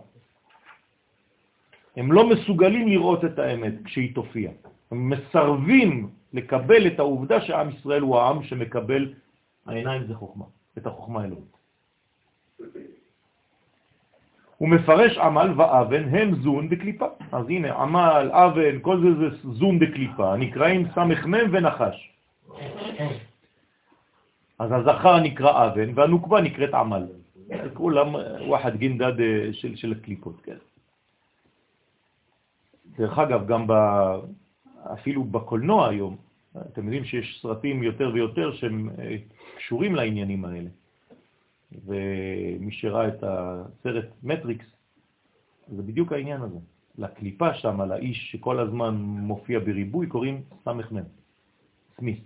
הם 1.97 2.11
לא 2.11 2.29
מסוגלים 2.29 2.87
לראות 2.87 3.25
את 3.25 3.39
האמת 3.39 3.73
כשהיא 3.85 4.15
תופיע. 4.15 4.51
הם 4.91 5.09
מסרבים 5.09 6.09
לקבל 6.33 6.87
את 6.87 6.99
העובדה 6.99 7.41
שעם 7.41 7.69
ישראל 7.69 8.01
הוא 8.01 8.17
העם 8.17 8.43
שמקבל, 8.43 9.13
העיניים 9.65 10.03
זה 10.07 10.15
חוכמה, 10.15 10.45
את 10.77 10.87
החוכמה 10.87 11.21
האלוהית. 11.21 11.57
הוא 14.57 14.69
מפרש 14.69 15.17
עמל 15.17 15.53
ואבן 15.57 16.15
הם 16.15 16.35
זון 16.35 16.69
בקליפה. 16.69 17.05
אז 17.31 17.45
הנה, 17.49 17.75
עמל, 17.75 18.29
אבן, 18.33 18.79
כל 18.81 19.01
זה 19.01 19.09
זה 19.19 19.37
זון 19.53 19.79
בקליפה, 19.79 20.35
נקראים 20.35 20.87
סמ"ם 20.95 21.33
ונחש. 21.51 22.13
אז 24.59 24.71
הזכר 24.71 25.19
נקרא 25.19 25.67
אבן 25.67 25.89
והנוקבה 25.95 26.41
נקראת 26.41 26.73
עמל. 26.73 27.05
כולם 27.73 28.15
וואחד 28.47 28.75
גינדד 28.75 29.19
אה, 29.19 29.53
של, 29.53 29.75
של 29.75 29.91
הקליפות, 29.91 30.41
כן. 30.43 30.57
דרך 32.97 33.19
אגב, 33.19 33.47
גם 33.47 33.67
ב, 33.67 33.73
אפילו 34.93 35.23
בקולנוע 35.23 35.87
היום, 35.87 36.15
אתם 36.61 36.83
יודעים 36.83 37.05
שיש 37.05 37.39
סרטים 37.41 37.83
יותר 37.83 38.11
ויותר 38.13 38.53
שהם 38.53 38.89
אה, 38.99 39.15
קשורים 39.57 39.95
לעניינים 39.95 40.45
האלה. 40.45 40.69
ומי 41.71 42.71
שראה 42.71 43.07
את 43.07 43.23
הסרט 43.23 44.05
מטריקס, 44.23 44.65
זה 45.67 45.83
בדיוק 45.83 46.11
העניין 46.11 46.41
הזה. 46.41 46.59
לקליפה 46.97 47.53
שם, 47.53 47.81
לאיש 47.81 48.31
שכל 48.31 48.59
הזמן 48.59 48.95
מופיע 49.01 49.59
בריבוי, 49.59 50.07
קוראים 50.07 50.41
סמ"ם, 50.63 51.03
סמית'. 51.97 52.19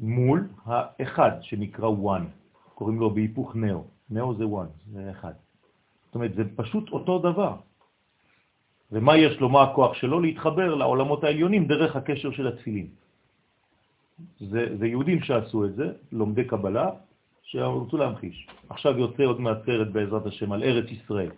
מול 0.00 0.48
האחד 0.64 1.30
שנקרא 1.40 1.86
One, 1.88 2.26
קוראים 2.74 3.00
לו 3.00 3.10
בהיפוך 3.10 3.56
ניאו. 3.56 3.84
נאו 4.10 4.34
זה 4.34 4.46
וואן, 4.46 4.66
זה 4.92 5.10
אחד. 5.10 5.32
זאת 6.06 6.14
אומרת, 6.14 6.34
זה 6.34 6.42
פשוט 6.56 6.90
אותו 6.90 7.18
דבר. 7.18 7.56
ומה 8.92 9.16
יש 9.16 9.40
לו, 9.40 9.48
מה 9.48 9.62
הכוח 9.62 9.94
שלו? 9.94 10.20
להתחבר 10.20 10.74
לעולמות 10.74 11.24
העליונים 11.24 11.66
דרך 11.66 11.96
הקשר 11.96 12.30
של 12.30 12.46
התפילין. 12.46 12.86
זה, 14.40 14.76
זה 14.78 14.86
יהודים 14.86 15.22
שעשו 15.22 15.64
את 15.64 15.74
זה, 15.74 15.92
לומדי 16.12 16.44
קבלה, 16.44 16.90
שרצו 17.42 17.96
להמחיש. 17.96 18.48
עכשיו 18.68 18.98
יוצא 18.98 19.24
עוד 19.24 19.40
מעט 19.40 19.58
סרט 19.66 19.88
בעזרת 19.88 20.26
השם 20.26 20.52
על 20.52 20.62
ארץ 20.62 20.90
ישראל. 20.90 21.30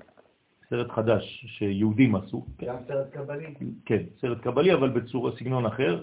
סרט 0.71 0.91
חדש 0.91 1.45
שיהודים 1.47 2.17
עשו. 2.17 2.47
גם 2.65 2.77
סרט 2.89 3.11
קבלי. 3.11 3.55
כן, 3.85 4.03
סרט 4.21 4.41
קבלי, 4.41 4.75
אבל 4.75 4.89
בצורה 4.89 5.33
סגנון 5.39 5.67
אחר. 5.67 6.03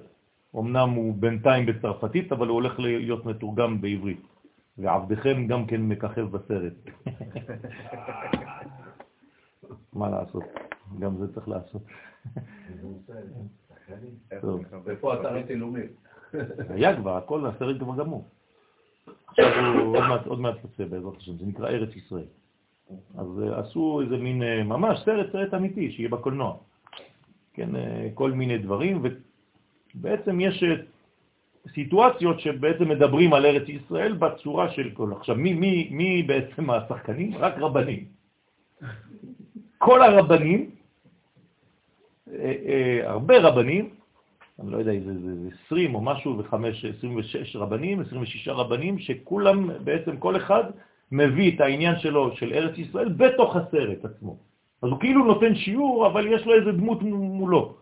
אמנם 0.56 0.89
הוא 0.89 1.16
בינתיים 1.20 1.66
בצרפתית, 1.66 2.32
אבל 2.32 2.48
הוא 2.48 2.56
הולך 2.56 2.80
להיות 2.80 3.26
מתורגם 3.26 3.82
בעברית. 3.82 4.22
ועבדכם 4.78 5.48
גם 5.48 5.66
כן 5.66 5.82
מככב 5.82 6.28
בסרט. 6.32 6.74
מה 9.93 10.10
לעשות? 10.10 10.43
גם 10.99 11.17
זה 11.17 11.33
צריך 11.33 11.47
לעשות. 11.47 11.81
ופה 14.85 15.13
אתרי 15.13 15.43
צילומים. 15.47 15.88
היה 16.69 16.95
כבר, 16.95 17.17
הכל, 17.17 17.45
הסרט 17.45 17.79
כבר 17.79 17.95
גמור. 17.95 18.25
עכשיו 19.27 19.45
הוא 19.79 19.97
עוד 20.25 20.39
מעט 20.39 20.55
יוצא 20.63 20.85
בעזרת 20.85 21.17
השם, 21.17 21.38
זה 21.38 21.45
נקרא 21.45 21.69
ארץ 21.69 21.95
ישראל. 21.95 22.25
אז 23.17 23.27
אה, 23.43 23.59
עשו 23.59 24.01
איזה 24.01 24.17
מין, 24.17 24.43
אה, 24.43 24.63
ממש 24.63 24.99
סרט, 25.05 25.31
סרט 25.31 25.53
אמיתי, 25.53 25.91
שיהיה 25.91 26.09
בקולנוע. 26.09 26.57
כן, 27.53 27.75
אה, 27.75 28.09
כל 28.13 28.31
מיני 28.31 28.57
דברים, 28.57 29.01
ובעצם 29.95 30.39
יש 30.39 30.63
סיטואציות 31.73 32.39
שבעצם 32.39 32.89
מדברים 32.89 33.33
על 33.33 33.45
ארץ 33.45 33.69
ישראל 33.69 34.13
בצורה 34.13 34.71
של 34.71 34.89
כל... 34.93 35.11
עכשיו, 35.11 35.35
מי, 35.35 35.53
מי, 35.53 35.89
מי 35.91 36.23
בעצם 36.23 36.69
השחקנים? 36.69 37.38
רק 37.38 37.53
רבנים. 37.57 38.05
כל 39.77 40.01
הרבנים, 40.01 40.69
הרבה 43.03 43.38
רבנים, 43.39 43.89
אני 44.59 44.71
לא 44.71 44.78
יודע 44.78 44.91
אם 44.91 45.03
זה, 45.05 45.13
זה, 45.13 45.36
זה 45.43 45.49
20 45.65 45.95
או 45.95 46.01
משהו, 46.01 46.38
ו-5, 46.38 46.53
26 46.97 47.55
רבנים, 47.55 48.01
26 48.01 48.47
רבנים, 48.47 48.99
שכולם, 48.99 49.69
בעצם 49.84 50.17
כל 50.17 50.38
אחד 50.38 50.63
מביא 51.11 51.55
את 51.55 51.61
העניין 51.61 51.99
שלו, 51.99 52.36
של 52.36 52.53
ארץ 52.53 52.78
ישראל, 52.78 53.09
בתוך 53.09 53.55
הסרט 53.55 54.05
עצמו. 54.05 54.38
אז 54.82 54.89
הוא 54.89 54.99
כאילו 54.99 55.25
נותן 55.25 55.55
שיעור, 55.55 56.07
אבל 56.07 56.28
יש 56.28 56.45
לו 56.45 56.53
איזה 56.53 56.71
דמות 56.71 57.01
מולו. 57.03 57.75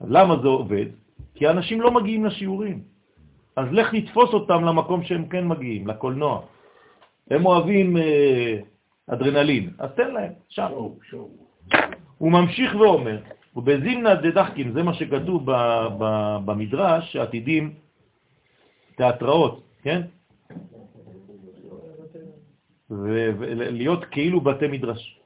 למה 0.00 0.36
זה 0.42 0.48
עובד? 0.48 0.86
כי 1.34 1.48
אנשים 1.48 1.80
לא 1.80 1.90
מגיעים 1.90 2.24
לשיעורים. 2.24 2.82
אז 3.56 3.66
לך 3.72 3.94
לתפוס 3.94 4.32
אותם 4.32 4.64
למקום 4.64 5.02
שהם 5.04 5.28
כן 5.28 5.48
מגיעים, 5.48 5.86
לקולנוע. 5.86 6.42
הם 7.30 7.46
אוהבים 7.46 7.96
אה, 7.96 8.58
אדרנלין, 9.06 9.70
אז 9.78 9.90
תן 9.96 10.10
להם, 10.14 10.32
שם. 10.48 10.68
הוא 12.22 12.32
ממשיך 12.32 12.74
ואומר, 12.74 13.18
ובזימנה 13.56 14.14
דדחקים, 14.14 14.72
זה 14.72 14.82
מה 14.82 14.94
שכתוב 14.94 15.42
במדרש, 16.44 17.12
שעתידים 17.12 17.74
תיאטראות, 18.96 19.62
כן? 19.82 20.00
ולהיות 22.90 24.04
כאילו 24.04 24.40
בתי 24.40 24.68
מדרש. 24.68 25.20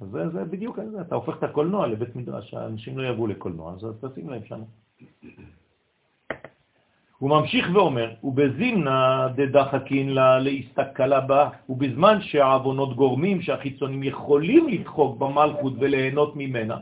זה, 0.00 0.28
זה 0.28 0.44
בדיוק 0.44 0.78
אתה 1.00 1.14
הופך 1.14 1.38
את 1.38 1.42
הקולנוע 1.42 1.86
לבית 1.86 2.16
מדרש, 2.16 2.54
האנשים 2.54 2.98
לא 2.98 3.08
יבואו 3.08 3.26
לקולנוע, 3.26 3.74
אז 3.74 3.86
תשים 4.00 4.30
להם 4.30 4.44
שם. 4.44 4.60
הוא 7.18 7.30
ממשיך 7.30 7.68
ואומר, 7.74 8.10
ובזימנה 8.24 9.28
דדחקין 9.34 10.08
לה 10.14 10.38
להסתכלה 10.38 11.20
בה, 11.20 11.48
ובזמן 11.68 12.20
שהעוונות 12.20 12.96
גורמים 12.96 13.42
שהחיצונים 13.42 14.02
יכולים 14.02 14.68
לדחוק 14.68 15.18
במלכות 15.18 15.72
וליהנות 15.78 16.36
ממנה, 16.36 16.76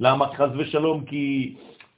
למה? 0.00 0.26
חז 0.34 0.50
ושלום, 0.58 1.04
כי 1.04 1.56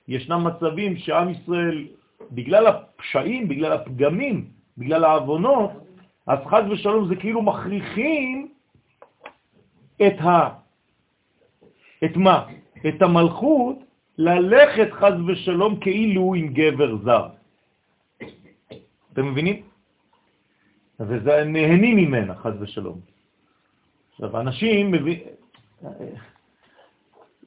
ישנם 0.08 0.46
מצבים 0.46 0.96
שעם 0.96 1.28
ישראל, 1.28 1.86
בגלל 2.32 2.66
הפשעים, 2.66 3.48
בגלל 3.48 3.72
הפגמים, 3.72 4.46
בגלל 4.78 5.04
העוונות, 5.04 5.70
אז 6.26 6.38
חז 6.46 6.64
ושלום 6.70 7.08
זה 7.08 7.16
כאילו 7.16 7.42
מכריחים 7.42 8.48
את 10.06 10.20
ה... 10.20 10.48
את 12.04 12.16
מה? 12.16 12.44
את 12.88 13.02
המלכות 13.02 13.78
ללכת 14.18 14.92
חז 14.92 15.14
ושלום 15.26 15.80
כאילו 15.80 16.34
עם 16.34 16.48
גבר 16.52 16.96
זר. 17.04 17.28
אתם 19.12 19.32
מבינים? 19.32 19.62
וזה 21.00 21.44
נהנים 21.44 21.96
ממנה, 21.96 22.34
חז 22.34 22.52
ושלום. 22.60 23.00
עכשיו, 24.12 24.40
אנשים 24.40 24.92
מבינים... 24.92 25.22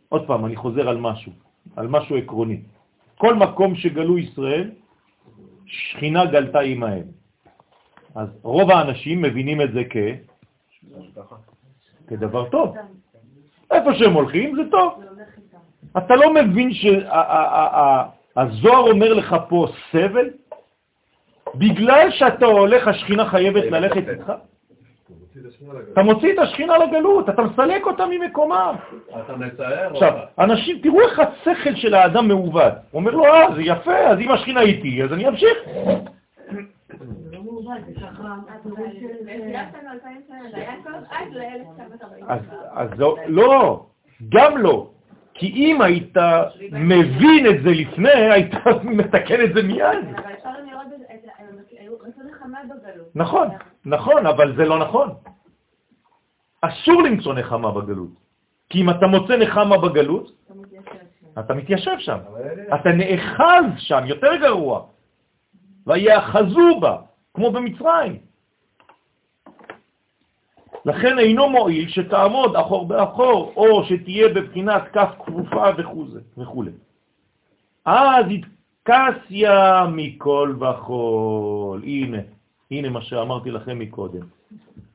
עוד 0.10 0.28
פעם, 0.28 0.46
אני 0.46 0.56
חוזר 0.56 0.90
על 0.90 0.98
משהו, 0.98 1.32
על 1.76 1.88
משהו 1.88 2.18
עקרוני. 2.18 2.62
כל 3.18 3.36
מקום 3.36 3.76
שגלו 3.76 4.18
ישראל, 4.18 4.72
שכינה 5.66 6.26
גלתה 6.26 6.60
עמהם. 6.60 7.04
אז 8.16 8.30
רוב 8.42 8.72
האנשים 8.72 9.22
מבינים 9.22 9.62
את 9.62 9.72
זה 9.74 9.84
כ... 9.90 9.96
כדבר 12.08 12.50
טוב. 12.50 12.76
איפה 13.72 13.94
שהם 13.94 14.14
הולכים 14.14 14.56
זה 14.56 14.62
טוב. 14.72 15.04
אתה 15.98 16.16
לא 16.16 16.34
מבין 16.34 16.74
שהזוהר 16.74 18.92
אומר 18.92 19.14
לך 19.14 19.36
פה 19.50 19.68
סבל? 19.92 20.30
בגלל 21.56 22.12
שאתה 22.12 22.46
הולך, 22.46 22.88
השכינה 22.88 23.26
חייבת 23.26 23.64
ללכת 23.64 24.10
איתך? 24.10 24.34
אתה 25.94 26.04
מוציא 26.04 26.34
את 26.34 26.40
השכינה 26.40 26.78
לגלות, 26.78 27.30
אתה 27.30 27.42
מסלק 27.42 27.86
אותה 27.86 28.06
ממקומה. 28.06 28.72
אתה 29.20 29.36
מצייר 29.36 29.90
עכשיו, 29.92 30.14
אנשים, 30.40 30.80
תראו 30.84 31.02
איך 31.02 31.20
השכל 31.20 31.76
של 31.76 31.94
האדם 31.94 32.28
מעובד. 32.28 32.72
הוא 32.92 33.00
אומר 33.00 33.12
לו, 33.12 33.26
אה, 33.26 33.56
זה 33.56 33.62
יפה, 33.62 33.98
אז 33.98 34.20
אם 34.20 34.32
השכינה 34.32 34.62
איתי, 34.62 35.04
אז 35.04 35.14
אני 35.14 35.28
אמשיך. 35.28 35.58
אז 42.74 42.90
לא, 43.28 43.86
גם 44.30 44.58
לא. 44.58 44.90
כי 45.38 45.48
אם 45.48 45.82
היית 45.82 46.18
מבין 46.72 47.46
את 47.48 47.64
זה 47.64 47.70
לפני, 47.70 48.10
היית 48.10 48.54
מתקן 48.98 49.44
את 49.44 49.54
זה 49.54 49.64
מיד. 49.64 49.86
אבל 50.16 50.34
אפשר 50.34 50.50
לראות 50.66 50.88
את 50.94 51.22
זה, 51.22 51.30
הם 51.38 52.28
נחמה 52.28 52.60
בגלות. 52.64 53.16
נכון, 53.16 53.48
נכון, 53.86 54.28
אבל 54.28 54.56
זה 54.56 54.66
לא 54.66 54.80
נכון. 54.80 55.10
אסור 56.62 57.04
למצוא 57.04 57.34
נחמה 57.34 57.72
בגלות. 57.72 58.10
כי 58.70 58.82
אם 58.82 58.90
אתה 58.90 59.08
מוצא 59.08 59.38
נחמה 59.38 59.78
בגלות, 59.78 60.32
אתה 61.40 61.54
מתיישב 61.54 61.96
שם. 62.00 62.18
אתה 62.76 62.90
נאחז 62.90 63.66
שם, 63.78 64.04
יותר 64.06 64.36
גרוע. 64.36 64.86
ויאחזו 65.88 66.80
בה, 66.80 66.98
כמו 67.34 67.52
במצרים. 67.52 68.18
לכן 70.86 71.20
אינו 71.20 71.50
מועיל 71.50 71.90
שתעמוד 71.90 72.56
אחור 72.56 72.88
באחור, 72.88 73.54
או 73.56 73.84
שתהיה 73.86 74.30
בבחינת 74.30 74.84
כף 74.94 75.10
כפופה 75.20 75.66
וכו'. 75.78 76.64
אז 77.86 78.26
התקסיה 78.32 79.86
מכל 79.92 80.56
וחול. 80.60 81.84
הנה, 81.84 82.18
הנה 82.72 82.90
מה 82.90 83.02
שאמרתי 83.02 83.52
לכם 83.52 83.80
מקודם. 83.80 84.26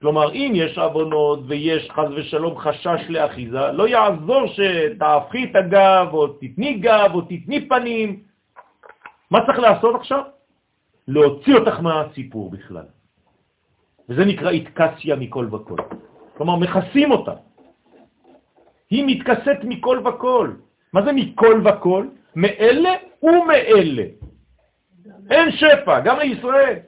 כלומר, 0.01 0.33
אם 0.33 0.53
יש 0.55 0.79
עוונות 0.79 1.41
ויש 1.47 1.91
חז 1.91 2.11
ושלום 2.17 2.59
חשש 2.59 3.01
לאחיזה, 3.09 3.73
לא 3.73 3.89
יעזור 3.89 4.43
שתהפכי 4.47 5.45
את 5.45 5.57
הגב, 5.57 6.09
או 6.13 6.27
תתני 6.27 6.75
גב, 6.75 7.11
או 7.15 7.21
תתני 7.21 7.69
פנים. 7.69 8.21
מה 9.31 9.47
צריך 9.47 9.59
לעשות 9.59 9.95
עכשיו? 9.95 10.23
להוציא 11.09 11.55
אותך 11.55 11.81
מהסיפור 11.81 12.51
בכלל. 12.51 13.00
וזה 14.11 14.25
נקרא 14.25 14.51
התקסיה 14.51 15.17
מכל 15.17 15.47
וכל. 15.53 15.77
כלומר, 16.37 16.57
מכסים 16.57 17.11
אותה. 17.11 17.35
היא 18.91 19.05
מתכסת 19.07 19.59
מכל 19.63 20.03
וכל. 20.05 20.53
מה 20.93 21.03
זה 21.03 21.13
מכל 21.13 21.63
וכל? 21.65 22.07
מאלה 22.37 22.91
ומאלה. 23.23 24.07
אין 25.31 25.47
שפע, 25.53 26.01
גם 26.01 26.19
לישראל. 26.19 26.79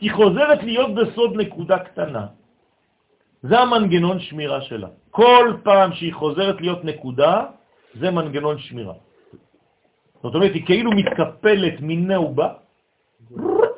היא 0.00 0.12
חוזרת 0.12 0.62
להיות 0.62 0.90
בסוד 0.94 1.36
נקודה 1.36 1.78
קטנה. 1.78 2.26
זה 3.42 3.58
המנגנון 3.58 4.20
שמירה 4.20 4.60
שלה. 4.62 4.88
כל 5.10 5.56
פעם 5.62 5.92
שהיא 5.92 6.14
חוזרת 6.14 6.60
להיות 6.60 6.84
נקודה, 6.84 7.46
זה 7.94 8.10
מנגנון 8.10 8.58
שמירה. 8.58 8.94
זאת 10.22 10.34
אומרת, 10.34 10.54
היא 10.54 10.66
כאילו 10.66 10.90
מתקפלת 10.90 11.80
מיני 11.80 12.16
ובה, 12.16 12.48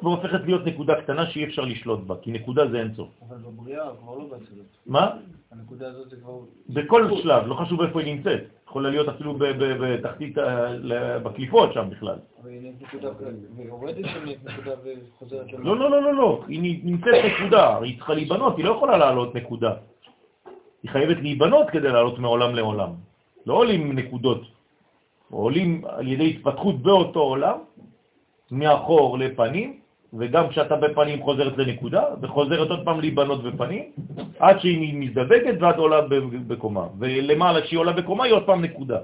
והופכת 0.05 0.41
להיות 0.45 0.67
נקודה 0.67 1.03
קטנה 1.03 1.27
שאי 1.27 1.45
אפשר 1.45 1.63
לשלוט 1.63 2.01
בה, 2.01 2.15
כי 2.23 2.33
נקודה 2.33 2.69
זה 2.71 2.81
אין 2.81 2.95
סוף. 2.95 3.09
אבל 3.29 3.37
בבריאה 3.37 3.85
כבר 4.01 4.19
לא 4.19 4.25
באצילות. 4.31 4.67
מה? 4.87 5.11
הנקודה 5.53 5.89
הזאת 5.89 6.11
זה 6.11 6.17
כבר... 6.17 6.39
בכל 6.69 7.11
שלב, 7.23 7.47
לא 7.47 7.55
חשוב 7.55 7.83
איפה 7.83 8.01
היא 8.01 8.15
נמצאת. 8.15 8.41
יכולה 8.69 8.91
להיות 8.91 9.09
אפילו 9.09 9.35
בתחתית, 9.39 10.35
בקליפות 11.23 11.73
שם 11.73 11.91
בכלל. 11.91 12.19
אבל 12.43 12.51
היא 12.51 12.73
נקודה, 12.81 13.09
והיא 13.57 13.69
יורדת 13.69 14.05
שם 14.15 14.25
נקודה 14.25 14.73
וחוזרת. 14.85 15.53
לא, 15.53 15.77
לא, 15.77 15.91
לא, 15.91 16.03
לא, 16.03 16.15
לא, 16.15 16.43
היא 16.49 16.81
נמצאת 16.85 17.25
נקודה, 17.25 17.79
היא 17.79 17.97
צריכה 17.97 18.15
להיבנות, 18.15 18.57
היא 18.57 18.65
לא 18.65 18.71
יכולה 18.71 18.97
לעלות 18.97 19.35
נקודה. 19.35 19.75
היא 20.83 20.91
חייבת 20.91 21.17
להיבנות 21.17 21.71
כדי 21.71 21.89
לעלות 21.89 22.19
מעולם 22.19 22.55
לעולם. 22.55 22.91
לא 23.47 23.55
עולים 23.55 23.93
נקודות, 23.93 24.43
עולים 25.31 25.83
על 25.89 26.09
ידי 26.09 26.31
התפתחות 26.31 26.83
באותו 26.83 27.21
עולם, 27.21 27.59
מאחור 28.51 29.19
לפנים, 29.19 29.81
וגם 30.19 30.49
כשאתה 30.49 30.77
בפנים 30.77 31.23
חוזרת 31.23 31.59
לנקודה, 31.59 32.05
וחוזרת 32.23 32.71
עוד 32.71 32.85
פעם 32.85 33.01
להיבנות 33.01 33.43
בפנים, 33.43 33.93
עד 34.39 34.61
שהיא 34.61 34.95
מזדבקת 34.95 35.55
ועד 35.61 35.77
עולה 35.79 36.01
בקומה. 36.47 36.87
ולמעלה 36.99 37.63
כשהיא 37.63 37.79
עולה 37.79 37.93
בקומה 37.93 38.25
היא 38.25 38.33
עוד 38.33 38.47
פעם 38.47 38.65
נקודה, 38.65 38.99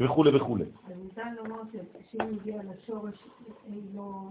וכו' 0.00 0.24
וכו'. 0.34 0.56
ניתן 0.56 1.34
לומר 1.36 1.62
שאם 2.12 2.26
הגיע 2.40 2.56
לשורש, 2.56 3.14
היא 3.68 3.82
לא 3.94 4.28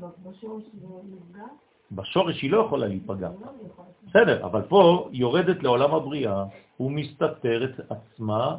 לא 0.00 0.08
בשורש 0.24 0.62
זה 0.80 0.86
נפגע, 0.86 1.46
בשורש 1.92 2.42
היא 2.42 2.50
לא 2.50 2.58
יכולה 2.60 2.86
להיפגע. 2.86 3.28
היא 3.28 3.36
לא. 3.40 3.84
בסדר, 4.08 4.44
אבל 4.44 4.62
פה 4.62 5.08
היא 5.12 5.20
יורדת 5.20 5.62
לעולם 5.62 5.94
הבריאה 5.94 6.44
ומסתתרת 6.80 7.80
עצמה 7.90 8.56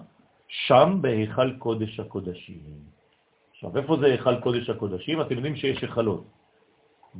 שם 0.48 0.98
בהיכל 1.02 1.58
קודש 1.58 2.00
הקודשים. 2.00 2.60
עכשיו, 3.52 3.78
איפה 3.78 3.98
זה 3.98 4.06
היכל 4.06 4.40
קודש 4.40 4.70
הקודשים? 4.70 5.22
אתם 5.22 5.36
יודעים 5.36 5.56
שיש 5.56 5.82
היכלות. 5.82 6.39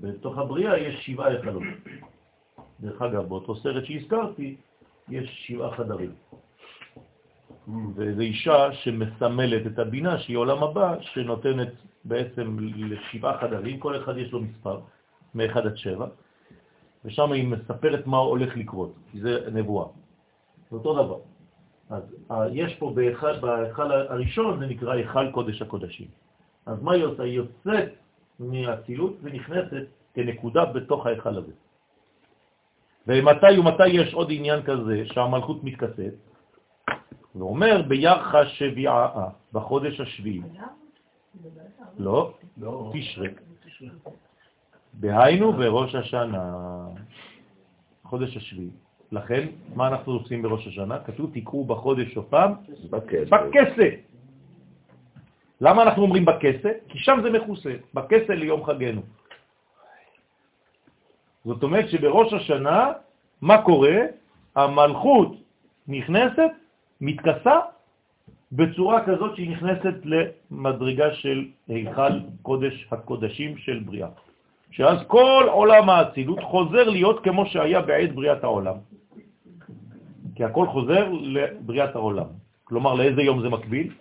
בתוך 0.02 0.38
הבריאה 0.38 0.78
יש 0.78 1.06
שבעה 1.06 1.28
היכלות. 1.28 1.64
דרך 2.80 3.02
אגב, 3.02 3.30
באותו 3.30 3.56
סרט 3.56 3.86
שהזכרתי, 3.86 4.56
יש 5.10 5.46
שבעה 5.48 5.76
חדרים. 5.76 6.12
וזו 7.96 8.22
אישה 8.22 8.74
שמסמלת 8.74 9.68
את 9.68 9.80
הבינה, 9.80 10.20
שהיא 10.20 10.38
עולם 10.38 10.64
הבא, 10.64 10.96
שנותנת 11.02 11.74
בעצם 12.04 12.58
לשבעה 12.60 13.38
חדרים, 13.42 13.80
כל 13.80 13.98
אחד 13.98 14.18
יש 14.18 14.32
לו 14.32 14.40
מספר, 14.42 14.80
מ-1 15.36 15.58
עד 15.58 15.78
7, 15.78 16.08
ושם 17.06 17.32
היא 17.32 17.48
מספרת 17.48 18.08
מה 18.08 18.18
הולך 18.18 18.58
לקרות, 18.58 18.94
כי 19.12 19.20
זה 19.20 19.48
נבואה. 19.52 19.88
זה 20.72 20.78
אותו 20.78 20.94
דבר. 20.94 21.20
אז 21.90 22.04
אה, 22.32 22.48
יש 22.52 22.76
פה 22.76 22.94
בהיכל, 22.96 23.92
הראשון, 23.92 24.60
זה 24.60 24.66
נקרא 24.66 24.94
היכל 24.94 25.32
קודש 25.32 25.62
הקודשים. 25.62 26.08
אז 26.66 26.84
מה 26.84 26.94
היא 26.94 27.04
עושה? 27.04 27.24
היא 27.24 27.34
יוצאת 27.34 27.90
מהצילות 28.40 29.14
ונכנסת 29.22 29.86
כנקודה 30.14 30.66
בתוך 30.66 31.06
ההיכל 31.06 31.38
הזה. 31.38 31.52
ומתי 33.08 33.60
ומתי 33.60 33.88
יש 33.88 34.14
עוד 34.14 34.28
עניין 34.32 34.62
כזה 34.64 35.04
שהמלכות 35.06 35.64
מתכסת? 35.64 36.14
ואומר 37.36 37.82
בירחה 37.82 38.46
שביעה, 38.46 39.30
בחודש 39.54 40.00
השביעי. 40.00 40.42
לא, 41.98 42.34
לא, 42.58 42.92
תשרי. 42.94 43.30
בהיינו 44.94 45.54
בראש 45.54 45.96
השנה, 45.96 46.54
חודש 48.04 48.38
השביעי. 48.38 48.70
לכן, 49.12 49.48
מה 49.76 49.88
אנחנו 49.88 50.14
עושים 50.14 50.42
בראש 50.42 50.68
השנה? 50.68 51.00
כתוב 51.00 51.32
תקראו 51.34 51.66
בחודש 51.66 52.14
שופם 52.14 52.54
בכסף. 52.90 54.09
למה 55.62 55.84
אנחנו 55.84 56.02
אומרים 56.04 56.26
בכסה? 56.26 56.72
כי 56.90 56.98
שם 57.00 57.20
זה 57.24 57.30
מכוסה, 57.30 57.74
בכסה 57.94 58.36
ליום 58.36 58.66
חגנו. 58.66 59.02
זאת 61.46 61.64
אומרת 61.64 61.90
שבראש 61.90 62.34
השנה, 62.34 62.92
מה 63.42 63.62
קורה? 63.62 63.98
המלכות 64.56 65.32
נכנסת, 65.88 66.52
מתכסה, 67.02 67.60
בצורה 68.52 69.06
כזאת 69.06 69.36
שהיא 69.36 69.52
נכנסת 69.52 69.96
למדרגה 70.04 71.14
של 71.14 71.46
היכל 71.68 72.14
קודש 72.42 72.88
הקודשים 72.92 73.58
של 73.58 73.80
בריאה. 73.86 74.10
שאז 74.72 74.98
כל 75.08 75.46
עולם 75.52 75.90
האצילות 75.90 76.44
חוזר 76.44 76.90
להיות 76.90 77.24
כמו 77.24 77.46
שהיה 77.46 77.82
בעת 77.82 78.16
בריאת 78.16 78.44
העולם. 78.44 78.76
כי 80.36 80.44
הכל 80.44 80.68
חוזר 80.68 81.10
לבריאת 81.12 81.96
העולם. 81.96 82.26
כלומר, 82.64 82.94
לאיזה 82.94 83.22
יום 83.22 83.42
זה 83.42 83.50
מקביל? 83.50 83.94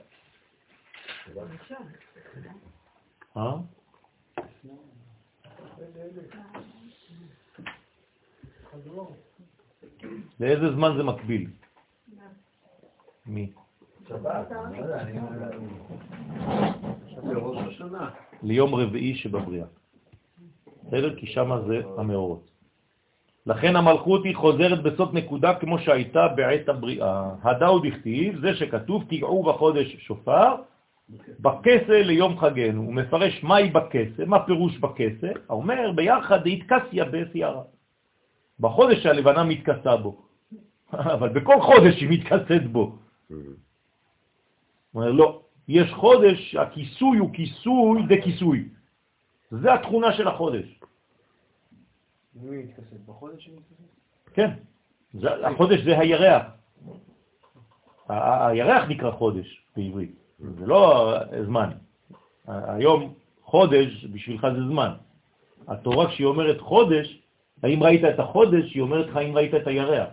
אה? 3.36 3.56
לאיזה 10.40 10.72
זמן 10.72 10.94
זה 10.96 11.02
מקביל? 11.02 11.50
מי? 13.26 13.52
לא 17.24 17.60
השנה. 17.60 18.10
ליום 18.42 18.74
רביעי 18.74 19.14
שבבריאה. 19.14 19.66
בסדר? 20.86 21.16
כי 21.16 21.26
שם 21.26 21.50
זה 21.66 21.82
המאורות. 21.98 22.50
לכן 23.46 23.76
המלכות 23.76 24.24
היא 24.24 24.36
חוזרת 24.36 24.82
בסוד 24.82 25.14
נקודה 25.14 25.54
כמו 25.54 25.78
שהייתה 25.78 26.28
בעת 26.28 26.68
הבריאה. 26.68 27.34
הדאו 27.42 27.78
דכתיב, 27.78 28.40
זה 28.40 28.54
שכתוב, 28.54 29.04
תיגעו 29.08 29.42
בחודש 29.42 29.96
שופר, 29.96 30.54
בכסה 31.40 32.02
ליום 32.02 32.38
חגנו. 32.38 32.82
הוא 32.82 32.94
מפרש 32.94 33.44
מהי 33.44 33.70
בכסה, 33.70 34.24
מה 34.26 34.46
פירוש 34.46 34.78
בכסה? 34.78 35.30
אומר, 35.50 35.92
ביחד 35.94 36.46
התכסיה 36.46 37.04
בסיירה. 37.04 37.62
בחודש 38.60 39.02
שהלבנה 39.02 39.44
מתכסה 39.44 39.96
בו. 39.96 40.22
אבל 41.14 41.28
בכל 41.28 41.60
חודש 41.60 42.00
היא 42.00 42.08
מתכסת 42.10 42.62
בו. 42.72 42.98
הוא 43.28 43.38
אומר, 44.94 45.10
לא, 45.12 45.42
יש 45.68 45.92
חודש, 45.92 46.54
הכיסוי 46.54 47.18
הוא 47.18 47.34
כיסוי 47.34 48.02
דכיסוי. 48.08 48.68
זה 49.50 49.74
התכונה 49.74 50.12
של 50.12 50.28
החודש. 50.28 50.80
כן, 54.34 54.50
החודש 55.44 55.80
זה 55.80 55.98
הירח. 55.98 56.42
הירח 58.08 58.88
נקרא 58.88 59.10
חודש 59.10 59.64
בעברית, 59.76 60.14
זה 60.38 60.66
לא 60.66 61.14
זמן. 61.44 61.68
היום 62.46 63.12
חודש 63.42 64.06
בשבילך 64.12 64.46
זה 64.54 64.62
זמן. 64.68 64.90
התורה 65.68 66.08
כשהיא 66.08 66.26
אומרת 66.26 66.60
חודש, 66.60 67.22
האם 67.62 67.82
ראית 67.82 68.04
את 68.04 68.18
החודש, 68.20 68.74
היא 68.74 68.82
אומרת 68.82 69.06
לך 69.06 69.16
האם 69.16 69.36
ראית 69.36 69.54
את 69.54 69.66
הירח. 69.66 70.08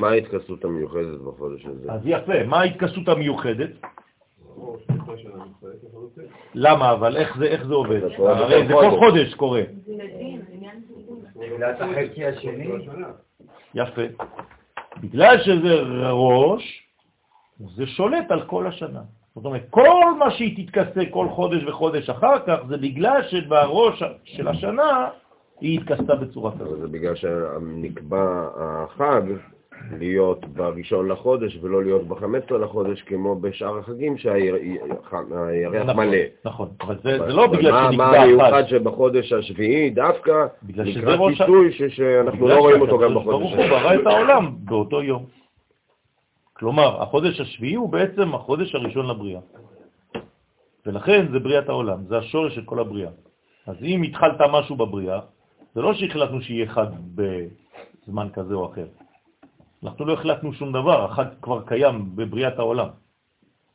מה- 0.00 0.08
ההתכסות 0.08 0.64
המיוחדת 0.64 1.20
בחודש 1.20 1.66
הזה? 1.66 1.92
אז 1.92 2.00
יפה, 2.04 2.44
מה 2.46 2.60
ההתכסות 2.60 3.08
המיוחדת? 3.08 3.70
למה 6.54 6.92
אבל? 6.92 7.16
איך 7.16 7.36
זה, 7.38 7.44
איך 7.44 7.66
זה 7.66 7.74
עובד? 7.74 8.00
הרי 8.18 8.66
זה 8.66 8.72
כל 8.72 8.90
חודש. 8.98 9.34
קורה. 9.34 9.62
תפילת 11.34 11.80
החלקי 11.80 12.24
השני, 12.26 12.68
יפה. 13.74 14.02
בגלל 15.00 15.42
שזה 15.42 15.80
ראש, 16.10 16.83
זה 17.76 17.86
שולט 17.86 18.30
על 18.30 18.42
כל 18.42 18.66
השנה. 18.66 19.00
זאת 19.34 19.44
אומרת, 19.44 19.66
כל 19.70 19.88
מה 20.18 20.30
שהיא 20.30 20.66
תתכסה 20.66 21.00
כל 21.10 21.26
חודש 21.28 21.64
וחודש 21.66 22.10
אחר 22.10 22.38
כך, 22.46 22.56
זה 22.68 22.76
בגלל 22.76 23.20
שבראש 23.30 24.02
של 24.24 24.48
השנה 24.48 25.08
היא 25.60 25.80
התכסתה 25.80 26.14
בצורה 26.16 26.52
כזאת. 26.52 26.78
זה 26.80 26.88
בגלל 26.88 27.14
שנקבע 27.14 28.48
החג 28.56 29.22
להיות 29.98 30.44
בראשון 30.44 31.08
לחודש 31.08 31.58
ולא 31.62 31.82
להיות 31.82 32.08
בחמש 32.08 32.42
עשרה 32.46 32.58
לחודש, 32.58 33.02
כמו 33.02 33.34
בשאר 33.40 33.78
החגים 33.78 34.18
שהירח 34.18 35.14
נכון, 35.14 35.96
מלא. 35.96 36.16
נכון, 36.44 36.68
אבל 36.80 36.96
זה 37.02 37.18
זה 37.18 37.32
לא 37.32 37.46
בגלל 37.46 37.72
שנקבע 37.72 37.96
מה 37.96 38.16
המיוחד 38.22 38.52
החג. 38.52 38.66
שבחודש 38.68 39.32
השביעי 39.32 39.90
דווקא 39.90 40.46
כיסוי 41.36 41.72
ש- 41.72 41.82
שאנחנו 41.82 42.48
לא 42.48 42.58
רואים 42.58 42.80
אותו 42.80 42.98
גם 42.98 43.14
בחודש 43.14 43.24
ברוך 43.26 43.54
הוא 43.56 43.64
ברא 43.66 43.94
את 43.94 44.06
העולם 44.06 44.50
באותו 44.58 45.02
יום. 45.02 45.43
כלומר, 46.64 47.02
החודש 47.02 47.40
השביעי 47.40 47.74
הוא 47.74 47.88
בעצם 47.88 48.34
החודש 48.34 48.74
הראשון 48.74 49.06
לבריאה. 49.06 49.40
ולכן 50.86 51.32
זה 51.32 51.38
בריאת 51.38 51.68
העולם, 51.68 52.04
זה 52.08 52.18
השורש 52.18 52.54
של 52.54 52.64
כל 52.64 52.80
הבריאה. 52.80 53.10
אז 53.66 53.76
אם 53.82 54.02
התחלת 54.02 54.40
משהו 54.52 54.76
בבריאה, 54.76 55.20
זה 55.74 55.80
לא 55.80 55.94
שהחלטנו 55.94 56.40
שיהיה 56.40 56.72
חג 56.72 56.86
בזמן 57.14 58.28
כזה 58.32 58.54
או 58.54 58.72
אחר. 58.72 58.86
אנחנו 59.84 60.04
לא 60.04 60.12
החלטנו 60.12 60.52
שום 60.52 60.72
דבר, 60.72 61.04
החג 61.04 61.26
כבר 61.42 61.62
קיים 61.66 62.16
בבריאת 62.16 62.58
העולם. 62.58 62.88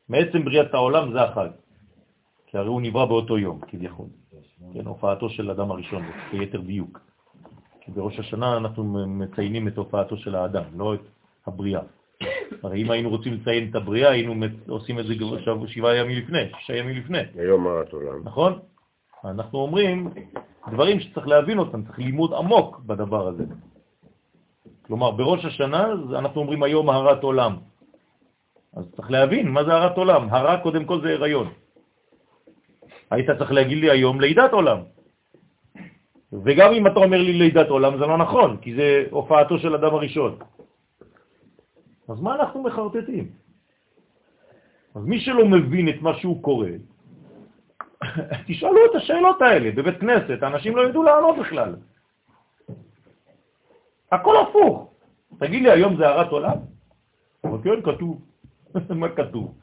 מעצם 0.10 0.46
בריאת 0.46 0.74
העולם 0.74 1.14
זה 1.14 1.22
החג. 1.22 1.50
כי 2.48 2.58
הרי 2.58 2.68
הוא 2.68 2.82
נברא 2.82 3.06
באותו 3.06 3.38
יום, 3.38 3.60
כביכול. 3.68 4.08
כן, 4.74 4.86
הופעתו 4.86 5.30
של 5.30 5.52
אדם 5.52 5.72
הראשון, 5.72 6.04
ביתר 6.32 6.62
דיוק. 6.62 7.00
כי 7.82 7.92
בראש 7.92 8.20
השנה 8.20 8.58
אנחנו 8.58 8.84
מציינים 9.08 9.68
את 9.68 9.78
הופעתו 9.78 10.18
של 10.18 10.36
האדם, 10.36 10.64
לא 10.74 10.94
את 10.94 11.06
הבריאה. 11.46 11.82
הרי 12.64 12.82
אם 12.82 12.92
היינו 12.92 13.10
רוצים 13.10 13.34
לציין 13.34 13.70
את 13.70 13.76
הבריאה, 13.76 14.12
היינו 14.12 14.46
עושים 14.68 15.00
את 15.00 15.06
זה 15.06 15.14
שבעה 15.68 15.96
ימים 15.96 16.18
לפני, 16.18 16.40
שישה 16.60 16.76
ימים 16.76 16.98
לפני, 16.98 17.22
היום 17.36 17.68
הרת 17.68 17.94
עולם. 17.94 18.22
נכון? 18.24 18.60
אנחנו 19.26 19.60
אומרים 19.60 20.10
דברים 20.72 21.00
שצריך 21.00 21.28
להבין 21.28 21.60
אותם, 21.60 21.84
צריך 21.84 22.00
לימוד 22.00 22.34
עמוק 22.34 22.80
בדבר 22.86 23.28
הזה. 23.28 23.44
כלומר, 24.82 25.12
בראש 25.12 25.46
השנה 25.46 25.94
אנחנו 26.18 26.42
אומרים 26.42 26.64
היום 26.64 26.90
הרת 26.90 27.24
עולם. 27.24 27.56
אז 28.74 28.84
צריך 28.96 29.12
להבין 29.12 29.48
מה 29.50 29.64
זה 29.64 29.74
הרת 29.74 29.98
עולם. 29.98 30.28
הרה 30.32 30.58
קודם 30.58 30.86
כל 30.86 31.02
זה 31.02 31.14
הריון. 31.14 31.48
היית 33.12 33.30
צריך 33.32 33.52
להגיד 33.52 33.78
לי 33.78 33.90
היום 33.90 34.22
לידת 34.22 34.54
עולם. 34.54 34.78
וגם 36.44 36.74
אם 36.74 36.88
אתה 36.88 37.00
אומר 37.00 37.22
לי 37.22 37.34
לידת 37.34 37.70
עולם 37.70 37.98
זה 37.98 38.06
לא 38.06 38.18
נכון, 38.18 38.58
כי 38.62 38.76
זה 38.76 39.06
הופעתו 39.10 39.58
של 39.60 39.76
אדם 39.76 39.94
הראשון. 39.94 40.36
אז 42.10 42.22
מה 42.22 42.36
אנחנו 42.36 42.64
מחרטטים? 42.64 43.32
אז 44.96 45.06
מי 45.06 45.20
שלא 45.20 45.46
מבין 45.46 45.90
את 45.90 46.02
מה 46.02 46.14
שהוא 46.14 46.44
קורא, 46.44 46.70
תשאלו 48.48 48.86
את 48.92 48.96
השאלות 48.96 49.42
האלה 49.42 49.72
בבית 49.72 50.00
כנסת, 50.00 50.44
האנשים 50.44 50.76
לא 50.76 50.90
ידעו 50.90 51.04
לענות 51.04 51.36
בכלל. 51.40 51.76
הכל 54.12 54.36
הפוך. 54.42 54.94
תגיד 55.40 55.64
לי, 55.64 55.72
היום 55.72 55.98
זה 55.98 56.08
הרת 56.08 56.32
עולם? 56.32 56.58
אבל 57.44 57.58
כן, 57.64 57.82
כתוב. 57.82 58.22
מה 58.90 59.10
כתוב? 59.10 59.54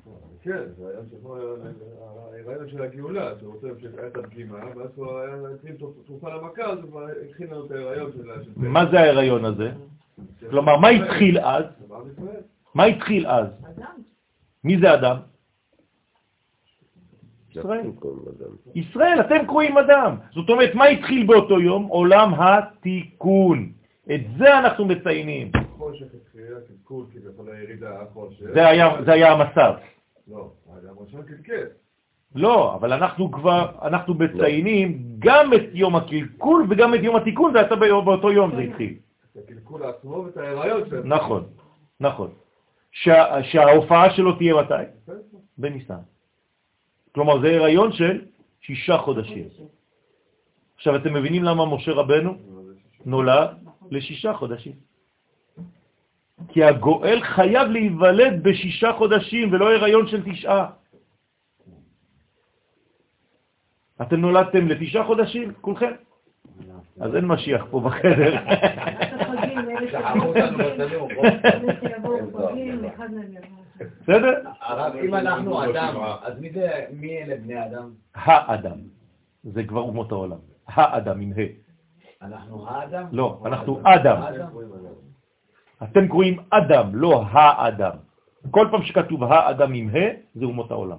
כן, 0.43 0.63
זה 0.77 0.89
היה 0.89 1.01
שבו 1.11 1.37
הרעיון 1.37 2.69
של 2.69 2.83
הגאולה, 2.83 3.39
שהוא 3.39 3.55
רוצה 3.55 3.69
שהייתה 3.81 4.07
את 4.07 4.17
הפגימה, 4.17 4.59
ואז 4.77 4.91
הוא 4.97 5.19
היה 5.19 5.35
התחיל 5.55 5.77
תרופה 6.07 6.35
למכה, 6.35 6.63
אז 6.63 6.79
הוא 6.79 6.91
כבר 6.91 7.07
התחיל 7.29 7.51
לנו 7.51 7.67
את 7.67 7.71
ההיריון 7.71 8.13
של 8.13 8.23
זה. 8.23 8.69
מה 8.69 8.91
זה 8.91 9.01
ההיריון 9.01 9.45
הזה? 9.45 9.71
כלומר, 10.51 10.77
מה 10.79 10.89
התחיל 10.89 11.39
אז? 11.39 11.65
מה 12.75 12.85
התחיל 12.85 13.27
אז? 13.27 13.47
מי 14.65 14.79
זה 14.81 14.95
אדם? 14.95 15.17
ישראל. 17.51 17.81
ישראל, 18.75 19.21
אתם 19.21 19.47
קרואים 19.47 19.79
אדם. 19.79 20.17
זאת 20.35 20.51
אומרת, 20.51 20.75
מה 20.75 20.85
התחיל 20.85 21.27
באותו 21.27 21.61
יום? 21.61 21.87
עולם 21.87 22.35
התיקון. 22.35 23.73
את 24.15 24.21
זה 24.39 24.59
אנחנו 24.59 24.85
מציינים. 24.85 25.51
זה 28.55 28.67
היה, 28.69 28.89
זה 29.05 29.13
היה 29.13 29.33
המצב. 29.33 29.75
לא. 30.29 30.51
לא, 32.35 32.75
אבל 32.75 32.93
אנחנו 32.93 33.31
כבר, 33.33 33.71
אנחנו 33.83 34.15
מציינים 34.15 35.03
גם 35.19 35.55
את 35.55 35.63
יום 35.73 35.97
הקלקול 35.97 36.67
וגם 36.69 36.95
את 36.95 37.01
יום 37.03 37.17
התיקון, 37.17 37.53
זה 37.53 37.77
ביום- 37.77 38.05
באותו 38.05 38.33
יום 38.33 38.51
זה 38.57 38.61
התחיל. 38.63 38.95
הקלקול 39.45 39.83
עצמו 39.83 40.25
ואת 40.27 40.37
ההיריון 40.37 40.89
שלו. 40.89 41.05
נכון, 41.05 41.45
נכון. 42.01 42.31
שה, 42.93 43.43
שההופעה 43.43 44.17
שלו 44.17 44.37
תהיה 44.37 44.55
מתי? 44.55 45.13
בניסן. 45.59 46.01
כלומר, 47.15 47.41
זה 47.41 47.57
הריון 47.57 47.93
של 47.93 48.25
שישה 48.61 48.99
חודשים. 48.99 49.49
עכשיו, 50.77 50.97
אתם 50.97 51.15
מבינים 51.15 51.43
למה 51.45 51.77
משה 51.77 51.93
רבנו 51.93 52.35
נולד 53.05 53.51
לשישה 53.91 54.33
חודשים? 54.35 54.73
כי 56.49 56.65
הגואל 56.65 57.21
חייב 57.23 57.69
להיוולד 57.69 58.43
בשישה 58.43 58.93
חודשים 58.93 59.53
ולא 59.53 59.73
הריון 59.73 60.09
של 60.09 60.33
תשעה. 60.33 60.71
אתם 64.03 64.17
נולדתם 64.17 64.69
לתשעה 64.69 65.05
חודשים, 65.07 65.53
כולכם? 65.61 65.93
אז 67.01 67.17
אין 67.17 67.25
משיח 67.25 67.67
פה 67.71 67.81
בחדר. 67.81 68.35
בסדר? 74.03 74.41
הרב, 74.61 74.97
אם 74.97 75.15
אנחנו 75.15 75.65
אדם, 75.65 75.95
אז 76.23 76.35
מי 76.91 77.19
אלה 77.23 77.37
בני 77.37 77.67
אדם? 77.67 77.91
האדם. 78.15 78.79
זה 79.45 79.65
כבר 79.65 79.81
אומות 79.81 80.13
העולם. 80.13 80.39
האדם 80.67 81.21
עם 81.21 81.33
ה'. 81.33 81.43
אנחנו 82.23 82.69
האדם? 82.69 83.07
לא, 83.13 83.43
אנחנו 83.45 83.81
אדם. 83.85 84.23
אתם 85.83 86.09
קוראים 86.09 86.39
אדם, 86.51 86.95
לא 86.95 87.23
האדם. 87.31 87.97
כל 88.51 88.69
פעם 88.71 88.83
שכתוב 88.83 89.25
האדם 89.25 89.75
עם 89.75 89.89
ה' 89.89 90.09
זה 90.35 90.45
אומות 90.45 90.71
העולם. 90.71 90.99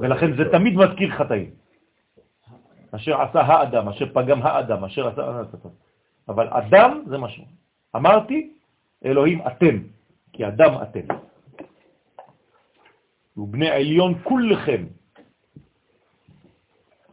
ולכן 0.00 0.36
זה. 0.36 0.44
תמיד 0.52 0.76
מזכיר 0.76 1.10
חטאים. 1.10 1.63
אשר 2.94 3.20
עשה 3.22 3.40
האדם, 3.40 3.88
אשר 3.88 4.12
פגם 4.14 4.42
האדם, 4.42 4.84
אשר 4.84 5.08
עשה... 5.08 5.22
אבל 6.28 6.48
אדם 6.48 7.02
זה 7.06 7.18
משהו. 7.18 7.44
אמרתי, 7.96 8.52
אלוהים 9.04 9.46
אתם, 9.46 9.76
כי 10.32 10.48
אדם 10.48 10.82
אתם. 10.82 11.14
ובני 13.36 13.70
עליון 13.70 14.22
כולכם. 14.22 14.86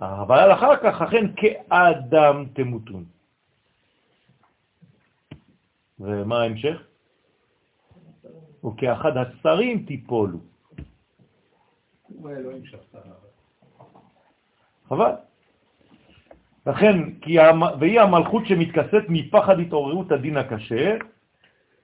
אבל 0.01 0.53
אחר 0.53 0.75
כך, 0.83 1.01
אכן 1.01 1.25
כאדם 1.35 2.45
תמותון. 2.53 3.05
ומה 5.99 6.41
ההמשך? 6.41 6.77
וכאחד 8.65 9.11
השרים 9.17 9.85
תיפולו. 9.85 10.37
הוא 12.07 12.29
האלוהים 12.29 12.65
שפטה. 12.65 12.99
חבל. 14.87 15.30
לכן, 16.67 16.97
כי 17.21 17.39
המ... 17.39 17.61
והיא 17.79 18.01
המלכות 18.01 18.45
שמתכסת 18.45 19.03
מפחד 19.09 19.59
התעוררות 19.59 20.11
הדין 20.11 20.38
הקשה, 20.38 20.97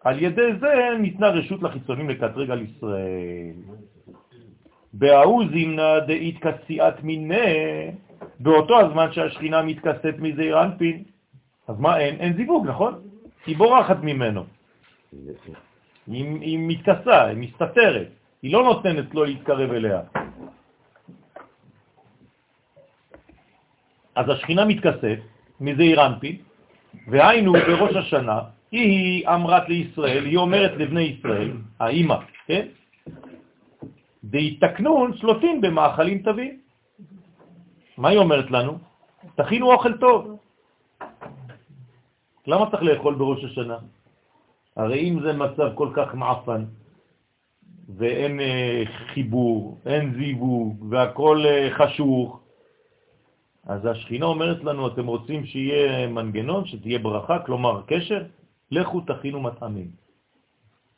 על 0.04 0.24
ידי 0.24 0.54
זה 0.60 0.74
ניתנה 1.00 1.28
רשות 1.28 1.64
לחיצונים 1.64 2.10
לקטרג 2.10 2.52
על 2.52 2.62
ישראל. 2.62 3.54
בהאו 4.94 5.50
זימנה 5.50 6.00
דאית 6.00 6.38
כסיעת 6.40 7.04
מיני, 7.04 7.92
באותו 8.40 8.80
הזמן 8.80 9.08
שהשכינה 9.12 9.62
מתכסת 9.62 10.16
מזעיר 10.20 10.64
אנפין. 10.64 11.04
אז 11.68 11.80
מה 11.80 12.00
אין? 12.00 12.16
אין 12.16 12.34
זיווג, 12.34 12.68
נכון? 12.68 12.94
היא 13.46 13.58
בורחת 13.58 13.98
ממנו. 14.02 14.44
היא, 16.08 16.26
היא 16.42 16.60
מתכסה, 16.68 17.26
היא 17.26 17.38
מסתתרת. 17.38 18.08
היא 18.42 18.54
לא 18.54 18.64
נותנת 18.64 19.14
לו 19.14 19.26
להתקרב 19.26 19.72
אליה. 19.72 20.02
אז 24.18 24.30
השכינה 24.30 24.66
מתכסת 24.66 25.20
מזעיר 25.62 26.06
אנפין, 26.06 26.36
והיינו 27.08 27.54
בראש 27.54 27.96
השנה, 27.96 28.40
היא 28.72 29.28
אמרת 29.28 29.70
לישראל, 29.70 30.26
היא 30.26 30.38
אומרת 30.38 30.72
לבני 30.78 31.02
ישראל, 31.02 31.52
האמא, 31.80 32.18
כן? 32.48 32.66
דהתקנון 34.24 35.18
סלוטין 35.18 35.62
במאכלים 35.62 36.22
טובים. 36.22 36.54
מה 37.98 38.10
היא 38.10 38.18
אומרת 38.18 38.52
לנו? 38.52 38.78
תכינו 39.36 39.72
אוכל 39.74 39.98
טוב. 39.98 40.38
למה 42.48 42.72
צריך 42.72 42.84
לאכול 42.84 43.16
בראש 43.16 43.44
השנה? 43.44 43.78
הרי 44.76 45.10
אם 45.10 45.22
זה 45.22 45.34
מצב 45.34 45.70
כל 45.76 45.90
כך 45.94 46.16
מעפן, 46.16 46.66
ואין 47.98 48.40
אה, 48.40 48.84
חיבור, 49.14 49.78
אין 49.86 50.14
זיווג, 50.18 50.86
והכל 50.90 51.44
אה, 51.46 51.70
חשוך, 51.72 52.47
אז 53.68 53.86
השכינה 53.86 54.26
אומרת 54.26 54.64
לנו, 54.64 54.88
אתם 54.88 55.08
רוצים 55.08 55.46
שיהיה 55.46 56.08
מנגנון, 56.08 56.66
שתהיה 56.66 57.00
ברכה, 57.00 57.40
כלומר 57.40 57.82
קשר? 57.88 58.24
לכו 58.72 59.02
תכינו 59.02 59.42
מטעמים. 59.42 59.92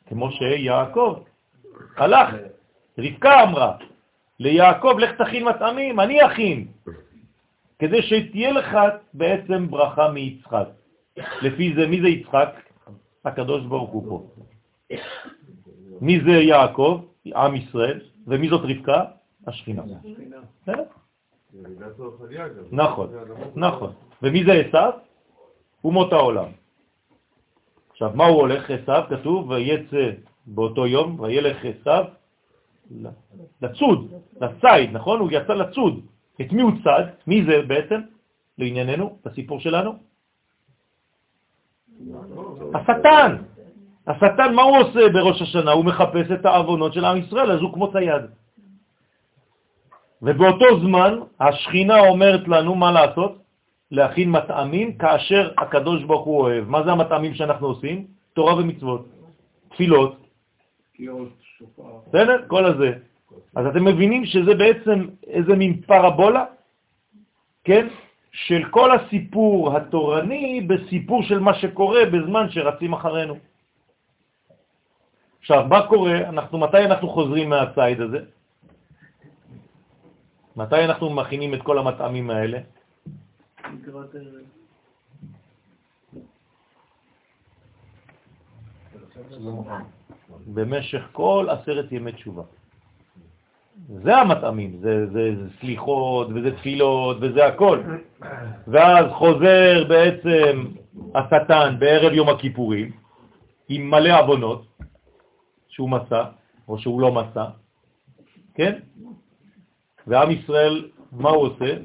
כמו 0.06 0.30
שיעקב 0.30 1.22
הלך, 1.96 2.28
רבקה 2.98 3.42
אמרה, 3.42 3.76
ליעקב 4.38 4.94
לך 4.98 5.10
תכין 5.22 5.44
מטעמים, 5.44 6.00
אני 6.00 6.26
אכין, 6.26 6.66
כדי 7.78 8.02
שתהיה 8.02 8.52
לך 8.52 8.78
בעצם 9.14 9.70
ברכה 9.70 10.10
מיצחק. 10.10 10.68
לפי 11.42 11.74
זה, 11.74 11.86
מי 11.86 12.00
זה 12.00 12.08
יצחק? 12.08 12.54
הקדוש 13.24 13.66
ברוך 13.66 13.90
הוא 13.90 14.04
פה. 14.08 14.16
מי 16.00 16.20
זה 16.20 16.30
יעקב? 16.30 17.04
עם 17.34 17.54
ישראל. 17.56 18.00
ומי 18.26 18.48
זאת 18.48 18.60
רבקה? 18.64 19.04
השכינה. 19.46 19.82
נכון, 22.72 23.08
נכון. 23.54 23.92
ומי 24.22 24.44
זה 24.44 24.52
עשיו? 24.52 24.92
אומות 25.84 26.12
העולם. 26.12 26.48
עכשיו, 27.90 28.10
מה 28.14 28.26
הוא 28.26 28.40
הולך? 28.40 28.70
עשיו, 28.70 29.04
כתוב, 29.08 29.50
ויצא 29.50 30.10
באותו 30.46 30.86
יום, 30.86 31.20
וילך 31.20 31.56
עשיו 31.64 32.04
לצוד, 33.62 34.12
לציד, 34.40 34.90
נכון? 34.92 35.20
הוא 35.20 35.28
יצא 35.32 35.54
לצוד. 35.54 36.00
את 36.40 36.52
מי 36.52 36.62
הוא 36.62 36.72
צד? 36.84 37.04
מי 37.26 37.44
זה 37.44 37.62
בעצם, 37.62 38.00
לענייננו, 38.58 39.18
בסיפור 39.24 39.60
שלנו? 39.60 39.92
השטן. 42.74 43.36
השטן, 44.06 44.54
מה 44.54 44.62
הוא 44.62 44.76
עושה 44.76 45.08
בראש 45.12 45.42
השנה? 45.42 45.72
הוא 45.72 45.84
מחפש 45.84 46.30
את 46.34 46.44
העוונות 46.46 46.92
של 46.92 47.04
עם 47.04 47.16
ישראל, 47.16 47.50
אז 47.50 47.60
הוא 47.60 47.72
כמו 47.74 47.92
צייד. 47.92 48.22
ובאותו 50.22 50.80
זמן 50.80 51.18
השכינה 51.40 52.00
אומרת 52.00 52.48
לנו 52.48 52.74
מה 52.74 52.92
לעשות? 52.92 53.38
להכין 53.90 54.30
מטעמים 54.30 54.98
כאשר 54.98 55.50
הקדוש 55.58 56.02
ברוך 56.02 56.24
הוא 56.24 56.40
אוהב. 56.40 56.68
מה 56.68 56.82
זה 56.82 56.92
המטעמים 56.92 57.34
שאנחנו 57.34 57.66
עושים? 57.66 58.06
תורה 58.32 58.54
ומצוות, 58.54 59.06
תפילות. 59.68 60.16
בסדר? 62.08 62.36
כל 62.46 62.64
הזה. 62.64 62.92
אז 63.56 63.66
אתם 63.66 63.84
מבינים 63.84 64.24
שזה 64.24 64.54
בעצם 64.54 65.06
איזה 65.26 65.56
מין 65.56 65.80
פרבולה, 65.80 66.44
כן? 67.64 67.88
של 68.32 68.64
כל 68.70 68.90
הסיפור 68.96 69.76
התורני 69.76 70.60
בסיפור 70.60 71.22
של 71.22 71.38
מה 71.38 71.54
שקורה 71.54 72.04
בזמן 72.06 72.50
שרצים 72.50 72.92
אחרינו. 72.92 73.36
עכשיו, 75.40 75.66
מה 75.68 75.86
קורה? 75.86 76.28
אנחנו, 76.28 76.58
מתי 76.58 76.84
אנחנו 76.84 77.08
חוזרים 77.08 77.48
מהצייד 77.48 78.00
הזה? 78.00 78.18
מתי 80.56 80.84
אנחנו 80.84 81.10
מכינים 81.10 81.54
את 81.54 81.62
כל 81.62 81.78
המטעמים 81.78 82.30
האלה? 82.30 82.58
במשך 90.46 91.02
כל 91.12 91.46
עשרת 91.50 91.92
ימי 91.92 92.12
תשובה. 92.12 92.42
זה 93.88 94.16
המטעמים, 94.16 94.78
זה, 94.80 95.06
זה, 95.06 95.34
זה 95.36 95.48
סליחות 95.60 96.28
וזה 96.34 96.56
תפילות 96.56 97.16
וזה 97.20 97.46
הכל. 97.46 97.82
ואז 98.66 99.06
חוזר 99.12 99.84
בעצם 99.88 100.66
השטן 101.14 101.76
בערב 101.78 102.12
יום 102.12 102.28
הכיפורים 102.28 102.92
עם 103.68 103.90
מלא 103.90 104.20
אבונות 104.20 104.66
שהוא 105.68 105.90
מסע 105.90 106.24
או 106.68 106.78
שהוא 106.78 107.00
לא 107.00 107.12
מסע, 107.12 107.44
כן? 108.54 108.78
ועם 110.10 110.30
ישראל, 110.30 110.88
מה 111.12 111.30
הוא 111.30 111.46
עושה? 111.46 111.76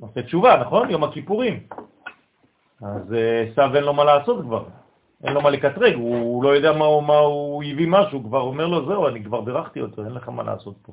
עושה 0.00 0.22
תשובה, 0.22 0.56
נכון? 0.60 0.90
יום 0.90 1.04
הכיפורים. 1.04 1.60
אז 2.82 3.14
עשיו 3.52 3.70
אה, 3.70 3.76
אין 3.76 3.84
לו 3.84 3.92
מה 3.92 4.04
לעשות 4.04 4.40
כבר. 4.44 4.64
אין 5.24 5.32
לו 5.32 5.40
מה 5.40 5.50
לקטרג, 5.50 5.94
הוא 5.94 6.44
לא 6.44 6.48
יודע 6.48 6.72
מה 6.72 6.84
הוא, 6.84 7.02
מה 7.02 7.18
הוא 7.18 7.64
הביא 7.64 7.88
משהו, 7.88 8.24
כבר 8.24 8.40
אומר 8.40 8.66
לו, 8.66 8.86
זהו, 8.86 9.08
אני 9.08 9.24
כבר 9.24 9.40
בירכתי 9.40 9.80
אותו, 9.80 10.04
אין 10.04 10.12
לך 10.12 10.28
מה 10.28 10.42
לעשות 10.42 10.74
פה. 10.82 10.92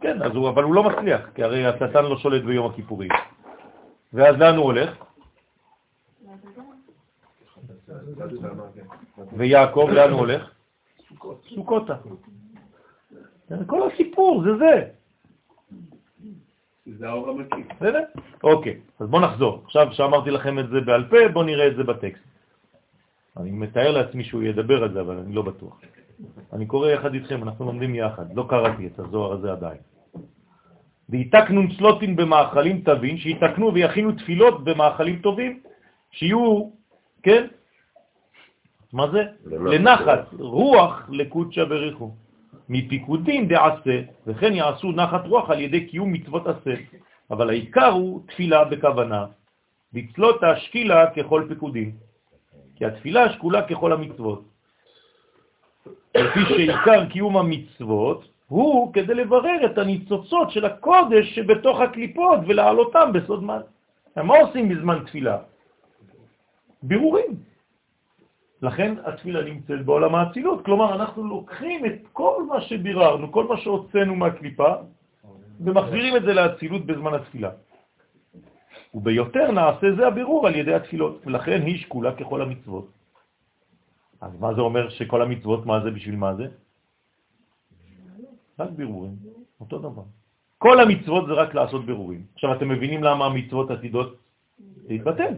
כן, 0.00 0.22
אז 0.22 0.32
הוא, 0.34 0.48
אבל 0.48 0.62
הוא 0.62 0.74
לא 0.74 0.82
מצליח, 0.82 1.20
כי 1.34 1.42
הרי 1.42 1.66
השטן 1.66 2.04
לא 2.04 2.16
שולט 2.16 2.42
ביום 2.42 2.70
הכיפורים. 2.70 3.10
ואז 4.12 4.36
לאן 4.36 4.56
הוא 4.56 4.64
הולך? 4.64 4.90
ויעקב, 9.32 9.88
לאן 9.92 10.10
הוא 10.10 10.18
הולך? 10.18 10.50
סוכותה. 11.54 11.94
כל 13.66 13.88
הסיפור 13.92 14.42
זה 14.44 14.56
זה. 14.56 14.84
זה 16.86 17.08
האור 17.08 17.28
המקיף. 17.30 17.66
בסדר? 17.76 18.02
אוקיי, 18.44 18.80
אז 19.00 19.08
בואו 19.08 19.22
נחזור. 19.22 19.62
עכשיו 19.64 19.88
שאמרתי 19.92 20.30
לכם 20.30 20.58
את 20.58 20.68
זה 20.68 20.80
בעל 20.80 21.04
פה, 21.10 21.16
בואו 21.32 21.44
נראה 21.44 21.66
את 21.66 21.76
זה 21.76 21.84
בטקסט. 21.84 22.24
אני 23.36 23.50
מתאר 23.50 23.90
לעצמי 23.90 24.24
שהוא 24.24 24.42
ידבר 24.42 24.82
על 24.82 24.92
זה, 24.92 25.00
אבל 25.00 25.16
אני 25.18 25.32
לא 25.32 25.42
בטוח. 25.42 25.80
אני 26.52 26.66
קורא 26.66 26.88
יחד 26.88 27.14
איתכם, 27.14 27.42
אנחנו 27.42 27.64
לומדים 27.64 27.94
יחד. 27.94 28.36
לא 28.36 28.46
קראתי 28.48 28.86
את 28.86 28.98
הזוהר 28.98 29.32
הזה 29.32 29.52
עדיין. 29.52 29.78
ויתקנו 31.08 31.62
צלוטין 31.78 32.16
במאכלים 32.16 32.80
טובים, 32.80 33.16
שיתקנו 33.16 33.74
ויכינו 33.74 34.12
תפילות 34.12 34.64
במאכלים 34.64 35.18
טובים, 35.18 35.60
שיהיו, 36.10 36.70
כן? 37.22 37.46
מה 38.92 39.10
זה? 39.10 39.22
לנחת, 39.46 40.34
רוח 40.38 41.08
לקודשא 41.10 41.64
בריחו. 41.64 42.10
מפיקודין 42.70 43.48
דעשה, 43.48 44.02
וכן 44.26 44.52
יעשו 44.54 44.92
נחת 44.92 45.26
רוח 45.26 45.50
על 45.50 45.60
ידי 45.60 45.86
קיום 45.86 46.12
מצוות 46.12 46.46
עשה. 46.46 46.74
אבל 47.30 47.50
העיקר 47.50 47.90
הוא 47.90 48.20
תפילה 48.26 48.64
בכוונה, 48.64 49.26
בצלות 49.92 50.42
השקילה 50.42 51.10
ככל 51.10 51.44
פיקודין, 51.48 51.90
כי 52.76 52.84
התפילה 52.84 53.32
שקולה 53.32 53.62
ככל 53.62 53.92
המצוות. 53.92 54.42
לפי 56.14 56.40
שעיקר 56.48 57.06
קיום 57.10 57.36
המצוות 57.36 58.28
הוא 58.46 58.92
כדי 58.92 59.14
לברר 59.14 59.66
את 59.66 59.78
הניצוצות 59.78 60.50
של 60.50 60.64
הקודש 60.64 61.34
שבתוך 61.34 61.80
הקליפות 61.80 62.38
ולהעלותם 62.46 63.12
בסוד 63.14 63.42
מה. 63.42 63.58
מה 64.16 64.34
עושים 64.38 64.68
בזמן 64.68 64.98
תפילה? 65.06 65.38
בירורים. 66.82 67.49
לכן 68.62 68.94
התפילה 69.04 69.42
נמצאת 69.42 69.84
בעולם 69.84 70.14
האצילות, 70.14 70.64
כלומר 70.64 70.94
אנחנו 70.94 71.24
לוקחים 71.24 71.86
את 71.86 71.98
כל 72.12 72.44
מה 72.48 72.60
שביררנו, 72.60 73.32
כל 73.32 73.44
מה 73.48 73.56
שהוצאנו 73.56 74.14
מהקליפה, 74.14 74.74
ומחזירים 75.60 76.16
את 76.16 76.22
זה 76.22 76.32
לאצילות 76.34 76.86
בזמן 76.86 77.14
התפילה. 77.14 77.50
וביותר 78.94 79.50
נעשה 79.50 79.86
זה 79.96 80.06
הבירור 80.06 80.46
על 80.46 80.54
ידי 80.56 80.74
התפילות, 80.74 81.26
ולכן 81.26 81.62
היא 81.62 81.78
שקולה 81.78 82.16
ככל 82.16 82.42
המצוות. 82.42 82.88
אז 84.20 84.32
מה 84.40 84.54
זה 84.54 84.60
אומר 84.60 84.88
שכל 84.88 85.22
המצוות, 85.22 85.66
מה 85.66 85.80
זה 85.80 85.90
בשביל 85.90 86.16
מה 86.16 86.34
זה? 86.34 86.46
רק 88.58 88.70
בירורים, 88.70 89.16
אותו 89.60 89.78
דבר. 89.78 90.02
כל 90.58 90.80
המצוות 90.80 91.26
זה 91.26 91.32
רק 91.32 91.54
לעשות 91.54 91.86
בירורים. 91.86 92.22
עכשיו 92.34 92.52
אתם 92.52 92.68
מבינים 92.68 93.00
למה 93.04 93.26
המצוות 93.26 93.70
עתידות 93.70 94.16
להתבטל. 94.88 95.34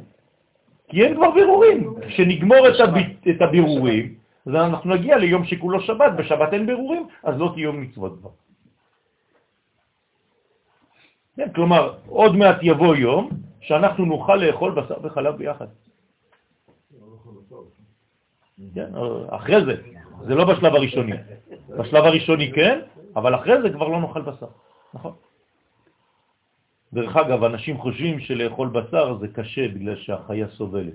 כי 0.92 1.02
אין 1.04 1.16
כבר 1.16 1.30
בירורים. 1.30 1.94
כשנגמור 2.08 2.68
את, 2.68 2.80
הב... 2.80 2.94
את 3.30 3.40
הבירורים, 3.40 4.14
אז 4.46 4.54
אנחנו 4.54 4.94
נגיע 4.94 5.16
ליום 5.16 5.44
שכולו 5.44 5.80
שבת, 5.80 6.12
בשבת 6.16 6.52
אין 6.52 6.66
בירורים, 6.66 7.08
אז 7.24 7.34
לא 7.38 7.50
תהיה 7.54 7.64
יום 7.64 7.80
מצוות 7.80 8.12
כבר. 8.20 8.30
כן, 11.36 11.48
כלומר, 11.54 11.94
עוד 12.08 12.36
מעט 12.36 12.56
יבוא 12.62 12.96
יום 12.96 13.30
שאנחנו 13.60 14.04
נוכל 14.04 14.36
לאכול 14.36 14.70
בשר 14.70 14.96
וחלב 15.02 15.36
ביחד. 15.36 15.66
כן, 18.74 18.90
אחרי 19.28 19.64
זה, 19.64 19.74
זה 20.28 20.34
לא 20.34 20.44
בשלב 20.44 20.74
הראשוני. 20.74 21.16
בשלב 21.78 22.04
הראשוני 22.04 22.52
כן, 22.52 22.80
אבל 23.16 23.34
אחרי 23.34 23.62
זה 23.62 23.70
כבר 23.70 23.88
לא 23.88 24.00
נאכל 24.00 24.22
בשר, 24.22 24.46
נכון? 24.94 25.12
דרך 26.92 27.16
אגב, 27.16 27.44
אנשים 27.44 27.78
חושבים 27.78 28.20
שלאכול 28.20 28.68
בשר 28.68 29.18
זה 29.20 29.28
קשה 29.28 29.68
בגלל 29.68 29.96
שהחיה 29.96 30.48
סובלת. 30.48 30.94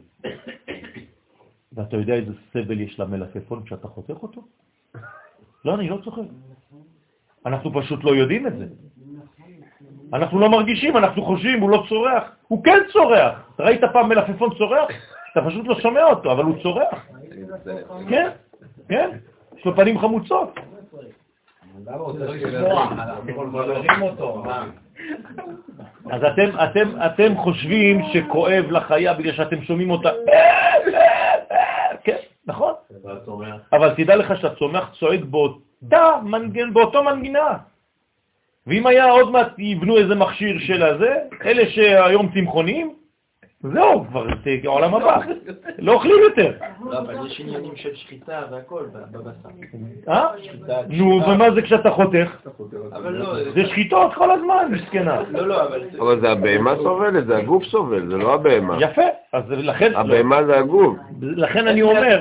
ואתה 1.74 1.98
יודע 1.98 2.14
איזה 2.14 2.32
סבל 2.53 2.82
יש 2.82 2.99
למלפפון 2.99 3.64
כשאתה 3.65 3.88
חותך 3.88 4.24
אותו? 4.24 4.41
לא, 5.65 5.76
אני 5.76 5.90
לא 5.90 5.98
צוחק. 6.03 6.22
אנחנו 7.45 7.82
פשוט 7.82 8.03
לא 8.03 8.15
יודעים 8.15 8.48
את 8.48 8.57
זה. 8.57 8.65
אנחנו 10.14 10.40
לא 10.40 10.49
מרגישים, 10.49 10.98
אנחנו 10.98 11.26
חושבים, 11.26 11.61
הוא 11.61 11.69
לא 11.69 11.84
צורח. 11.90 12.24
הוא 12.48 12.64
כן 12.64 12.80
צורח. 12.94 13.49
ראית 13.60 13.82
פעם 13.94 14.10
מלפפון 14.10 14.49
צורח? 14.57 14.88
אתה 15.32 15.41
פשוט 15.49 15.68
לא 15.68 15.80
שומע 15.80 16.03
אותו, 16.03 16.32
אבל 16.32 16.44
הוא 16.44 16.64
צורח. 16.64 17.07
כן, 18.10 18.30
כן, 18.90 19.10
יש 19.57 19.65
לו 19.65 19.76
פנים 19.76 19.99
חמוצות. 19.99 20.49
אז 26.12 26.22
אתם, 26.24 26.49
אתם, 26.64 26.88
אתם 27.06 27.38
חושבים 27.38 28.02
שכואב 28.14 28.66
לחיה 28.72 29.14
בגלל 29.14 29.34
שאתם 29.34 29.62
שומעים 29.62 29.90
אותה, 29.91 30.10
כן, 32.04 32.18
נכון? 32.48 32.74
אבל 33.74 33.94
תדע 33.98 34.16
לך 34.16 34.41
שהצומח 34.41 34.95
צועק 34.99 35.20
באותה 35.20 36.20
מנגן, 36.24 36.74
באותו 36.74 37.04
מנגינה. 37.04 37.58
ואם 38.68 38.88
היה 38.88 39.06
עוד 39.06 39.32
מעט 39.32 39.60
יבנו 39.60 39.98
איזה 39.98 40.16
מכשיר 40.16 40.60
של 40.60 40.84
הזה, 40.84 41.14
אלה 41.45 41.70
שהיום 41.70 42.30
צמחונים, 42.34 42.95
זהו, 43.62 44.06
כבר 44.08 44.28
זה 44.44 44.68
עולם 44.68 44.96
הבא. 44.96 45.20
לא 45.80 45.94
אוכלים 45.94 46.16
יותר. 46.24 46.52
לא, 46.86 47.00
אבל 47.00 47.28
יש 47.28 47.40
עניינים 47.40 47.76
של 47.76 47.96
שחיטה 47.96 48.42
והכל 48.52 48.86
בבשר. 49.12 49.50
אה? 50.08 50.28
שחיטה, 50.44 50.82
נו. 50.90 51.22
ומה 51.28 51.52
זה 51.52 51.62
כשאתה 51.62 51.92
חותך? 51.92 52.48
אבל 52.92 53.14
לא, 53.14 53.52
זה 53.54 53.66
שחיטות 53.66 54.14
כל 54.14 54.32
הזמן, 54.32 54.72
מסכנה. 54.72 55.22
לא, 55.30 55.48
לא, 55.48 55.64
אבל. 55.68 55.82
אבל 56.00 56.22
זה 56.22 56.32
הבהמה 56.32 56.76
סובלת, 56.76 57.26
זה 57.26 57.38
הגוף 57.38 57.64
סובל, 57.64 58.10
זה 58.10 58.18
לא 58.18 58.34
הבהמה. 58.34 58.78
יפה, 58.80 59.02
אז 59.34 59.44
לכן, 59.50 59.96
הבהמה 59.96 60.46
זה 60.46 60.58
הגוף. 60.60 60.98
לכן 61.22 61.68
אני 61.68 61.82
אומר? 61.82 62.20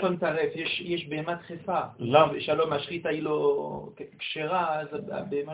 יש 0.55 0.83
יש 0.87 1.09
בהמת 1.09 1.41
חיפה. 1.47 1.81
למה? 1.99 2.33
שלום, 2.39 2.73
השחיטה 2.73 3.09
היא 3.09 3.23
לא 3.23 3.89
כשרה, 4.19 4.81
אז 4.81 4.89
הבהמה 4.93 5.53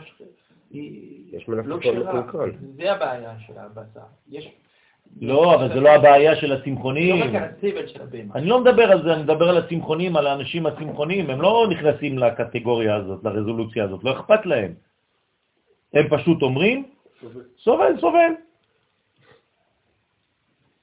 יש 1.33 1.49
לא. 1.49 1.57
מקולקל. 1.57 2.51
זה 2.77 2.93
הבעיה 2.93 3.33
של 3.47 3.53
הבשר. 3.57 4.01
לא, 5.21 5.55
אבל 5.55 5.69
זה 5.69 5.81
לא 5.81 5.91
הבעיה 5.91 6.37
של 6.37 6.47
לא 6.47 6.55
הצמחונים. 6.55 7.23
רק 7.23 7.35
על 7.35 7.43
הסבל 7.43 7.87
של 7.87 8.03
הבהמה. 8.03 8.35
אני 8.35 8.47
לא 8.47 8.61
מדבר 8.61 8.93
על 8.93 9.03
זה, 9.03 9.15
אני 9.15 9.23
מדבר 9.23 9.49
על 9.49 9.59
הצמחונים, 9.59 10.17
על 10.17 10.27
האנשים 10.27 10.67
הצמחונים, 10.67 11.31
הם 11.31 11.41
לא 11.43 11.67
נכנסים 11.71 12.19
לקטגוריה 12.19 12.97
הזאת, 12.97 13.25
לרזולוציה 13.25 13.85
הזאת, 13.85 14.05
לא 14.05 14.13
אכפת 14.13 14.47
להם. 14.47 14.73
הם 15.95 16.09
פשוט 16.09 16.43
אומרים, 16.43 16.85
סובל, 17.59 17.93
סובל. 18.01 18.33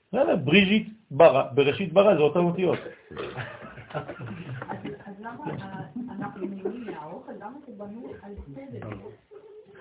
בסדר, 0.08 0.36
בריז'ית 0.36 0.88
ברא, 1.12 1.44
בראשית 1.54 1.94
ברא 1.94 2.16
זה 2.16 2.22
אותן 2.22 2.40
אותיות. 2.40 2.80
אז 3.10 4.06
אז 5.06 5.14
למה 5.20 5.44
אנחנו 6.20 6.46
נהנים 6.46 6.86
מהאוכל? 6.86 7.32
למה 7.32 7.58
זה 7.68 7.74
בנוי 7.78 8.14
על 8.22 8.32
סבל? 8.36 8.98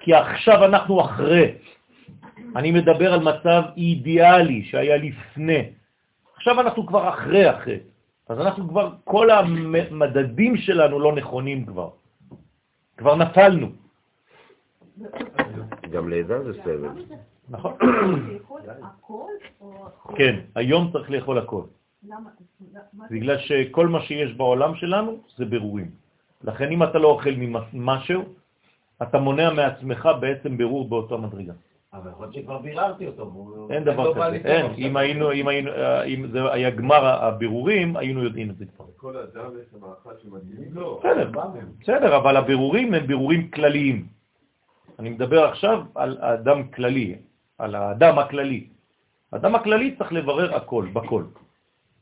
כי 0.00 0.14
עכשיו 0.14 0.64
אנחנו 0.64 1.00
אחרי. 1.00 1.54
אני 2.56 2.70
מדבר 2.70 3.12
על 3.12 3.20
מצב 3.20 3.62
אידיאלי 3.76 4.64
שהיה 4.64 4.96
לפני. 4.96 5.62
עכשיו 6.36 6.60
אנחנו 6.60 6.86
כבר 6.86 7.08
אחרי 7.08 7.50
אחרי. 7.50 7.78
אז 8.28 8.40
אנחנו 8.40 8.68
כבר, 8.68 8.92
כל 9.04 9.30
המדדים 9.30 10.56
שלנו 10.56 10.98
לא 11.00 11.12
נכונים 11.12 11.66
כבר. 11.66 11.90
כבר 12.96 13.14
נפלנו. 13.16 13.68
גם 15.90 16.08
לידה 16.08 16.42
זה 16.44 16.52
סבל. 16.62 16.88
נכון? 17.48 17.72
כן, 20.16 20.40
היום 20.54 20.92
צריך 20.92 21.10
לאכול 21.10 21.38
הכל. 21.38 21.62
בגלל 23.10 23.38
שכל 23.38 23.86
מה 23.88 24.00
שיש 24.02 24.34
בעולם 24.34 24.74
שלנו 24.74 25.18
זה 25.36 25.44
ברורים. 25.44 25.90
לכן 26.44 26.70
אם 26.70 26.82
אתה 26.82 26.98
לא 26.98 27.08
אוכל 27.08 27.34
ממשהו, 27.72 28.22
אתה 29.02 29.18
מונע 29.18 29.52
מעצמך 29.52 30.08
בעצם 30.20 30.58
ברור 30.58 30.88
באותה 30.88 31.16
מדרגה. 31.16 31.52
אבל 31.92 32.10
יכול 32.10 32.24
להיות 32.26 32.34
שכבר 32.34 32.58
ביררתי 32.58 33.06
אותו. 33.06 33.32
אין 33.70 33.84
לא 33.84 33.92
דבר 33.92 34.12
בא 34.12 34.26
כזה, 34.28 34.36
אין. 34.44 34.66
אם 34.78 34.96
היינו, 34.96 35.32
אם 35.32 35.48
היינו, 35.48 35.70
אה, 35.70 36.02
אם 36.04 36.26
זה 36.30 36.52
היה 36.52 36.70
גמר 36.70 37.04
הבירורים, 37.06 37.96
היינו 37.96 38.22
יודעים 38.24 38.50
את 38.50 38.56
זה 38.56 38.64
כבר. 38.76 38.84
כל 38.96 39.16
אדם 39.16 39.50
יש 39.62 39.72
לו 39.72 39.80
מאכל 39.80 40.10
שמתאים 40.22 40.74
לו. 40.74 40.98
בסדר, 40.98 41.30
בסדר, 41.80 42.16
אבל 42.16 42.36
הבירורים 42.36 42.94
הם 42.94 43.06
בירורים 43.06 43.50
כלליים. 43.50 44.06
אני 44.98 45.10
מדבר 45.10 45.44
עכשיו 45.44 45.82
על 45.94 46.18
האדם 46.20 46.68
כללי, 46.68 47.16
על 47.58 47.74
האדם 47.74 48.18
הכללי. 48.18 48.66
האדם 49.32 49.54
הכללי 49.54 49.94
צריך 49.98 50.12
לברר 50.12 50.54
הכל, 50.56 50.86
בכל. 50.92 51.22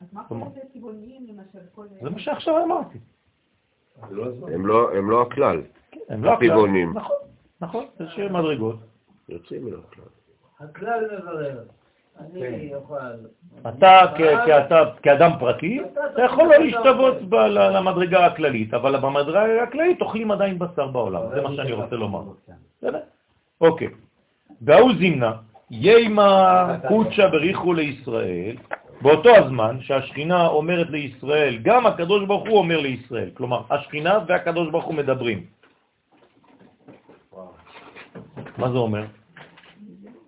אז 0.01 0.07
מה 0.13 0.25
קורה 0.25 0.41
בטבעוניים 0.75 1.27
למשל? 1.29 1.67
כל- 1.75 1.87
זה 2.03 2.11
מה 2.11 2.19
שעכשיו 2.19 2.65
אמרתי. 2.65 2.99
הם 4.03 4.67
לא- 4.67 4.93
הם 4.97 5.11
לא 5.11 5.23
הכלל. 5.23 5.63
הם 6.09 6.25
לא 6.25 6.33
הכלל. 6.33 6.77
נכון, 6.95 7.17
נכון, 7.61 7.85
יש 8.01 8.19
מדרגות. 8.19 8.77
יוצאים 9.29 9.65
מן 9.65 9.73
הכלל. 9.73 10.05
הכלל 10.61 11.05
מברר. 11.19 11.63
אני 12.21 12.75
אוכל. 12.75 12.95
אתה, 13.69 14.01
כאדם 15.03 15.31
פרטי, 15.39 15.81
אתה 16.15 16.23
יכול 16.23 16.45
לא 16.45 16.65
להשתוות 16.65 17.17
למדרגה 17.51 18.27
הכללית, 18.27 18.75
אבל 18.75 18.97
במדרגה 18.97 19.63
הכללית 19.63 20.01
אוכלים 20.01 20.31
עדיין 20.31 20.59
בשר 20.59 20.87
בעולם, 20.87 21.23
זה 21.35 21.41
מה 21.41 21.55
שאני 21.57 21.73
רוצה 21.73 21.97
לומר. 21.97 22.23
אוקיי. 23.61 23.89
והוא 24.61 24.93
זימנה, 24.99 25.33
יימה 25.71 26.77
קודשא 26.89 27.29
בריחו 27.29 27.73
לישראל, 27.73 28.57
באותו 29.03 29.37
הזמן 29.37 29.77
שהשכינה 29.81 30.47
אומרת 30.47 30.91
לישראל, 30.91 31.59
גם 31.63 31.87
הקדוש 31.87 32.25
ברוך 32.25 32.49
הוא 32.49 32.59
אומר 32.59 32.81
לישראל, 32.81 33.31
כלומר, 33.35 33.63
השכינה 33.71 34.19
והקדוש 34.27 34.71
ברוך 34.71 34.85
הוא 34.85 34.95
מדברים. 34.95 35.45
מה 38.59 38.71
זה 38.71 38.79
אומר? 38.79 39.05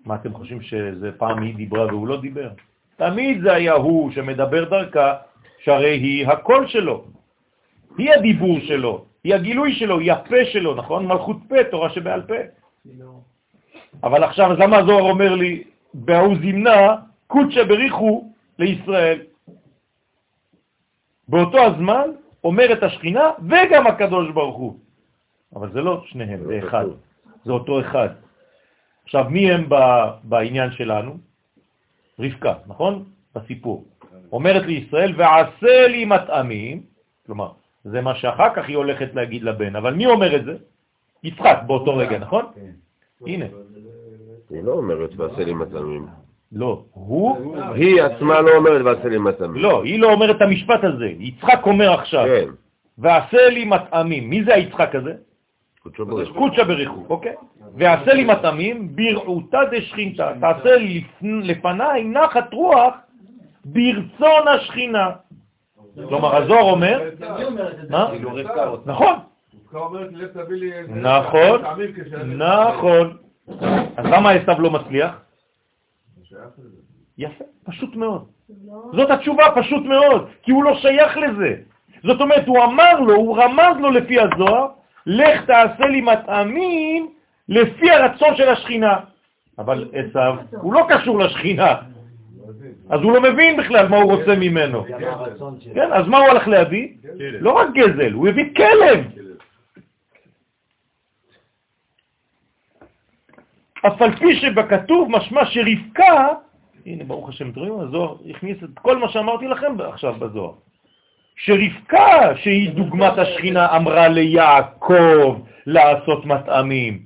מה 0.05 0.15
אתם 0.15 0.33
חושבים 0.33 0.61
שזה 0.61 1.11
פעם 1.17 1.41
היא 1.41 1.55
דיברה 1.55 1.85
והוא 1.85 2.07
לא 2.07 2.21
דיבר? 2.21 2.49
תמיד 2.95 3.41
זה 3.41 3.53
היה 3.53 3.73
הוא 3.73 4.11
שמדבר 4.11 4.69
דרכה, 4.69 5.15
שהרי 5.59 5.97
היא 5.97 6.27
הקול 6.27 6.67
שלו. 6.67 7.03
היא 7.97 8.11
הדיבור 8.11 8.59
שלו, 8.59 9.05
היא 9.23 9.35
הגילוי 9.35 9.73
שלו, 9.73 9.99
היא 9.99 10.11
הפה 10.11 10.45
שלו, 10.51 10.75
נכון? 10.75 11.05
מלכות 11.07 11.37
פה, 11.49 11.63
תורה 11.71 11.89
שבעל 11.89 12.21
פה. 12.21 12.33
אבל 14.03 14.23
עכשיו, 14.23 14.51
אז 14.51 14.59
למה 14.59 14.77
הזוהר 14.77 15.03
אומר 15.03 15.35
לי, 15.35 15.63
בהוא 15.93 16.35
זימנה, 16.41 16.95
קודשא 17.27 17.63
בריחו 17.63 18.31
לישראל? 18.59 19.19
באותו 21.27 21.59
הזמן 21.59 22.09
אומרת 22.43 22.83
השכינה 22.83 23.31
וגם 23.49 23.87
הקדוש 23.87 24.31
ברוך 24.31 24.57
הוא. 24.57 24.79
אבל 25.55 25.71
זה 25.71 25.81
לא 25.81 26.03
שניהם, 26.05 26.39
זה 26.47 26.59
אחד. 26.67 26.85
זה 27.45 27.51
אותו 27.51 27.79
אחד. 27.79 28.09
עכשיו, 29.03 29.25
מי 29.29 29.51
הם 29.51 29.69
בעניין 30.23 30.71
שלנו? 30.71 31.17
רבקה, 32.19 32.53
נכון? 32.67 33.03
בסיפור. 33.35 33.85
אומרת 34.31 34.65
לישראל, 34.65 35.13
ועשה 35.17 35.87
לי 35.87 36.05
מטעמים, 36.05 36.81
כלומר, 37.25 37.51
זה 37.83 38.01
מה 38.01 38.15
שאחר 38.15 38.53
כך 38.55 38.67
היא 38.67 38.77
הולכת 38.77 39.15
להגיד 39.15 39.43
לבן, 39.43 39.75
אבל 39.75 39.93
מי 39.93 40.05
אומר 40.05 40.35
את 40.35 40.45
זה? 40.45 40.55
יצחק 41.23 41.57
באותו 41.67 41.97
רגע, 41.97 42.17
נכון? 42.19 42.45
הנה, 43.25 43.45
היא 44.49 44.63
לא 44.63 44.71
אומרת 44.71 45.09
ועשה 45.17 45.43
לי 45.43 45.53
מטעמים. 45.53 46.07
לא, 46.51 46.83
הוא, 46.93 47.57
היא 47.73 48.01
עצמה 48.01 48.41
לא 48.41 48.55
אומרת 48.55 48.81
ועשה 48.81 49.09
לי 49.09 49.17
מטעמים. 49.17 49.61
לא, 49.61 49.83
היא 49.83 49.99
לא 49.99 50.11
אומרת 50.11 50.35
את 50.35 50.41
המשפט 50.41 50.83
הזה, 50.83 51.05
יצחק 51.19 51.59
אומר 51.65 51.91
עכשיו, 51.91 52.25
כן. 52.25 52.49
ועשה 52.97 53.49
לי 53.49 53.65
מטעמים, 53.65 54.29
מי 54.29 54.43
זה 54.43 54.55
היצחק 54.55 54.95
הזה? 54.95 55.13
קודשא 56.39 56.63
בריחו, 56.63 57.05
אוקיי? 57.09 57.35
ועשה 57.75 58.13
לי 58.13 58.23
מטעמים 58.23 58.95
ברעותה 58.95 59.59
דשכינתא, 59.71 60.33
תעשה 60.41 60.75
לפ- 60.77 61.21
לפניי 61.21 62.03
נחת 62.03 62.53
רוח 62.53 62.93
ברצון 63.65 64.47
השכינה. 64.47 65.09
כלומר, 66.07 66.35
הזוהר 66.35 66.63
אומר? 66.71 67.09
מה? 67.89 68.11
נכון. 68.85 69.15
נכון, 71.01 71.61
נכון. 72.37 73.17
אז 73.97 74.05
למה 74.05 74.31
עשיו 74.31 74.61
לא 74.61 74.71
מצליח? 74.71 75.21
יפה, 77.17 77.43
פשוט 77.63 77.95
מאוד. 77.95 78.25
זאת 78.93 79.11
התשובה, 79.11 79.43
פשוט 79.55 79.83
מאוד, 79.85 80.27
כי 80.43 80.51
הוא 80.51 80.63
לא 80.63 80.75
שייך 80.75 81.17
לזה. 81.17 81.55
זאת 82.03 82.21
אומרת, 82.21 82.47
הוא 82.47 82.63
אמר 82.63 82.99
לו, 82.99 83.15
הוא 83.15 83.37
רמז 83.43 83.77
לו 83.79 83.89
לפי 83.91 84.17
הזוהר, 84.19 84.67
לך 85.09 85.45
תעשה 85.45 85.85
לי 85.85 86.01
מטעמים 86.01 87.09
לפי 87.49 87.91
הרצון 87.91 88.35
של 88.35 88.49
השכינה. 88.49 88.97
אבל 89.57 89.89
עשיו, 89.93 90.35
הוא 90.51 90.73
לא 90.73 90.85
קשור 90.89 91.19
לשכינה, 91.19 91.75
אז 92.89 93.01
הוא 93.01 93.11
לא 93.11 93.21
מבין 93.21 93.57
בכלל 93.57 93.87
מה 93.87 93.97
הוא 93.97 94.15
רוצה 94.15 94.35
ממנו. 94.35 94.85
כן, 95.73 95.93
אז 95.93 96.07
מה 96.07 96.17
הוא 96.17 96.27
הלך 96.27 96.47
להביא? 96.47 96.87
לא 97.39 97.51
רק 97.51 97.67
גזל, 97.73 98.11
הוא 98.11 98.27
הביא 98.27 98.55
כלב. 98.55 99.05
אף 103.87 104.01
על 104.01 104.15
פי 104.15 104.35
שבכתוב 104.35 105.11
משמע 105.11 105.45
שרבקה, 105.45 106.27
הנה 106.85 107.03
ברוך 107.03 107.29
השם, 107.29 107.49
אתם 107.49 107.59
רואים, 107.59 107.79
הזוהר 107.79 108.15
הכניס 108.29 108.63
את 108.63 108.79
כל 108.79 108.97
מה 108.97 109.09
שאמרתי 109.09 109.47
לכם 109.47 109.81
עכשיו 109.81 110.13
בזוהר, 110.13 110.53
שרבקה, 111.39 112.35
שהיא 112.35 112.71
דוגמת 112.71 113.17
השכינה, 113.17 113.75
אמרה 113.75 114.07
ליעקב 114.07 115.39
לעשות 115.65 116.25
מטעמים. 116.25 116.99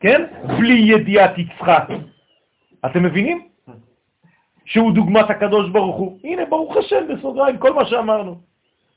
כן? 0.00 0.24
בלי 0.58 0.74
ידיעת 0.74 1.38
יצחק. 1.38 1.88
אתם 2.86 3.02
מבינים? 3.02 3.48
שהוא 4.64 4.92
דוגמת 4.92 5.30
הקדוש 5.30 5.70
ברוך 5.70 5.96
הוא. 5.96 6.18
הנה, 6.24 6.44
ברוך 6.44 6.76
השם, 6.76 7.04
בסוגריים, 7.08 7.58
כל 7.58 7.72
מה 7.72 7.84
שאמרנו. 7.84 8.40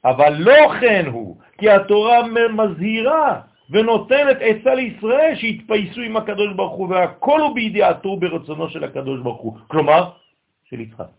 אבל 0.06 0.34
לא 0.38 0.74
כן 0.82 1.06
הוא, 1.12 1.38
כי 1.58 1.70
התורה 1.70 2.18
מזהירה 2.54 3.42
ונותנת 3.70 4.38
עצה 4.40 4.76
לישראל 4.76 5.36
שיתפייסו 5.36 6.02
עם 6.02 6.18
הקדוש 6.18 6.54
ברוך 6.56 6.76
הוא, 6.76 6.90
והכל 6.90 7.42
הוא 7.42 7.56
בידיעתו 7.56 8.18
ברצונו 8.18 8.70
של 8.70 8.84
הקדוש 8.84 9.20
ברוך 9.20 9.42
הוא. 9.42 9.58
כלומר, 9.68 10.12
של 10.64 10.80
יצחק. 10.80 11.12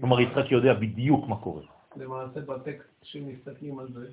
כלומר, 0.00 0.20
יצחק 0.20 0.50
יודע 0.52 0.74
בדיוק 0.74 1.28
מה 1.28 1.36
קורה. 1.36 1.71
למעשה 1.96 2.40
בטקסט 2.40 2.88
שמסתכלים 3.02 3.78
על 3.78 3.86
זה, 3.94 4.06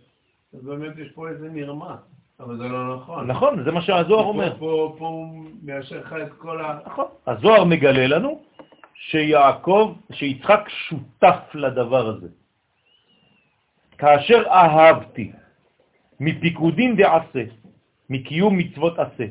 אז 0.53 0.64
באמת 0.64 0.97
יש 0.97 1.11
פה 1.11 1.30
איזה 1.30 1.49
מרמה, 1.53 1.95
אבל 2.39 2.57
זה 2.57 2.64
לא 2.64 2.95
נכון. 2.95 3.27
נכון, 3.27 3.64
זה 3.64 3.72
מה 3.72 3.81
שהזוהר 3.81 4.23
פה- 4.23 4.30
אומר. 4.30 4.56
פה 4.60 4.95
פה 4.97 5.07
הוא 5.07 5.45
מיישר 5.64 5.99
לך 5.99 6.15
את 6.27 6.34
כל 6.38 6.61
ה... 6.61 6.80
נכון. 6.85 7.06
הזוהר 7.27 7.64
מגלה 7.64 8.07
לנו 8.07 8.41
שיעקב, 8.93 9.95
שיצחק 10.11 10.69
שותף 10.69 11.39
לדבר 11.53 12.07
הזה. 12.07 12.27
כאשר 13.97 14.43
אהבתי 14.47 15.31
מפיקודין 16.19 16.95
דעשה, 16.95 17.43
מקיום 18.10 18.57
מצוות 18.57 18.99
עשה, 18.99 19.26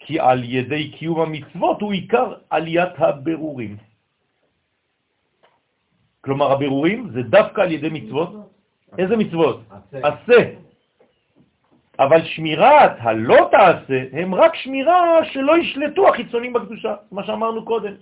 כי 0.00 0.20
על 0.20 0.44
ידי 0.44 0.90
קיום 0.90 1.20
המצוות 1.20 1.80
הוא 1.80 1.92
עיקר 1.92 2.34
עליית 2.50 2.92
הבירורים. 2.98 3.76
כלומר, 6.24 6.52
הבירורים 6.52 7.10
זה 7.12 7.22
דווקא 7.22 7.60
על 7.60 7.72
ידי 7.72 7.88
מצוות. 7.92 8.30
איזה 8.98 9.16
מצוות? 9.16 9.60
עשה. 9.92 10.40
אבל 11.98 12.24
שמירת 12.24 12.96
הלא 12.98 13.48
תעשה 13.50 13.98
הם 14.12 14.34
רק 14.34 14.54
שמירה 14.54 15.24
שלא 15.24 15.58
ישלטו 15.58 16.08
החיצונים 16.08 16.52
בקדושה, 16.52 16.94
מה 17.12 17.24
שאמרנו 17.24 17.64
קודם. 17.64 17.94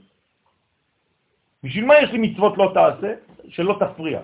בשביל 1.64 1.84
מה 1.84 1.94
יש 1.98 2.10
לי 2.10 2.18
מצוות 2.18 2.58
לא 2.58 2.70
תעשה? 2.74 3.14
שלא 3.48 3.76
תפריע, 3.80 4.20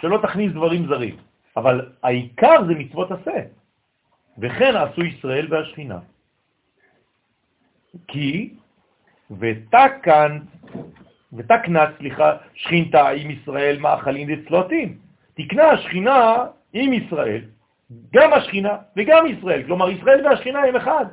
שלא 0.00 0.18
תכניס 0.22 0.52
דברים 0.52 0.86
זרים. 0.86 1.16
אבל 1.56 1.92
העיקר 2.02 2.64
זה 2.66 2.74
מצוות 2.74 3.10
עשה. 3.10 3.38
וכן 4.38 4.76
עשו 4.76 5.02
ישראל 5.02 5.46
והשכינה. 5.50 5.98
כי 8.08 8.54
ותקן, 9.30 10.38
ותקנה, 11.32 11.84
סליחה, 11.98 12.36
שכינתה 12.54 13.08
עם 13.08 13.30
ישראל 13.30 13.78
מאכלים 13.78 14.34
דצלותים. 14.34 14.98
תקנה 15.34 15.64
השכינה 15.70 16.44
עם 16.72 16.92
ישראל, 16.92 17.44
גם 18.12 18.32
השכינה 18.32 18.76
וגם 18.96 19.26
ישראל, 19.26 19.62
כלומר 19.62 19.90
ישראל 19.90 20.26
והשכינה 20.26 20.60
הם 20.60 20.76
אחד. 20.76 21.06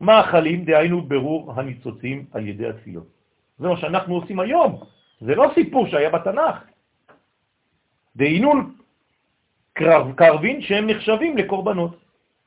מאכלים, 0.00 0.64
דהיינו 0.64 1.02
ברור 1.02 1.52
הניצוצים 1.56 2.24
על 2.32 2.48
ידי 2.48 2.68
התפילות. 2.68 3.06
זה 3.58 3.68
מה 3.68 3.76
שאנחנו 3.76 4.14
עושים 4.14 4.40
היום, 4.40 4.80
זה 5.20 5.34
לא 5.34 5.50
סיפור 5.54 5.86
שהיה 5.86 6.10
בתנ"ך. 6.10 6.56
דהיינו 8.16 8.52
קרבין 10.16 10.62
שהם 10.62 10.86
נחשבים 10.86 11.36
לקורבנות. 11.36 11.96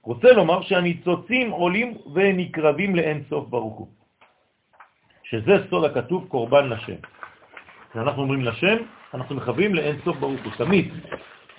רוצה 0.03 0.31
לומר 0.31 0.61
שהניצוצים 0.61 1.51
עולים 1.51 1.97
ונקרבים 2.13 2.95
לאין 2.95 3.23
סוף 3.29 3.47
ברוך 3.49 3.77
הוא. 3.77 3.87
שזה 5.29 5.53
סוד 5.69 5.83
הכתוב 5.83 6.27
קורבן 6.27 6.69
לשם. 6.69 6.95
כשאנחנו 7.91 8.21
אומרים 8.21 8.41
לשם, 8.41 8.77
אנחנו 9.13 9.35
מכוונים 9.35 9.75
לאין 9.75 9.95
סוף 10.05 10.17
ברוך 10.17 10.41
הוא, 10.43 10.51
תמיד. 10.57 10.93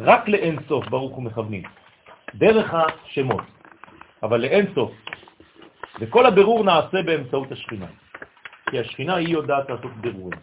רק 0.00 0.28
לאין 0.28 0.56
סוף 0.68 0.88
ברוך 0.88 1.16
הוא 1.16 1.22
מכוונים. 1.24 1.62
דרך 2.34 2.74
השמות, 2.74 3.44
אבל 4.22 4.40
לאין 4.40 4.66
סוף. 4.74 4.92
וכל 6.00 6.26
הבירור 6.26 6.64
נעשה 6.64 7.02
באמצעות 7.02 7.52
השכינה. 7.52 7.86
כי 8.70 8.78
השכינה 8.78 9.14
היא 9.14 9.28
יודעת 9.28 9.70
לעשות 9.70 9.92
בירורים. 10.00 10.38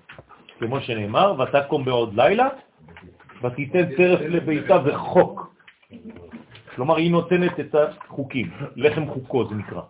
כמו 0.59 0.81
שנאמר, 0.81 1.39
ותקום 1.39 1.85
בעוד 1.85 2.13
לילה, 2.15 2.49
ותיתן 3.43 3.95
טרף 3.95 4.19
לביתה 4.21 4.77
וחוק. 4.85 5.53
כלומר, 6.75 6.95
היא 6.95 7.11
נותנת 7.11 7.59
את 7.59 7.75
החוקים, 7.75 8.51
לחם 8.75 9.07
חוקו 9.07 9.49
זה 9.49 9.55
נקרא. 9.55 9.81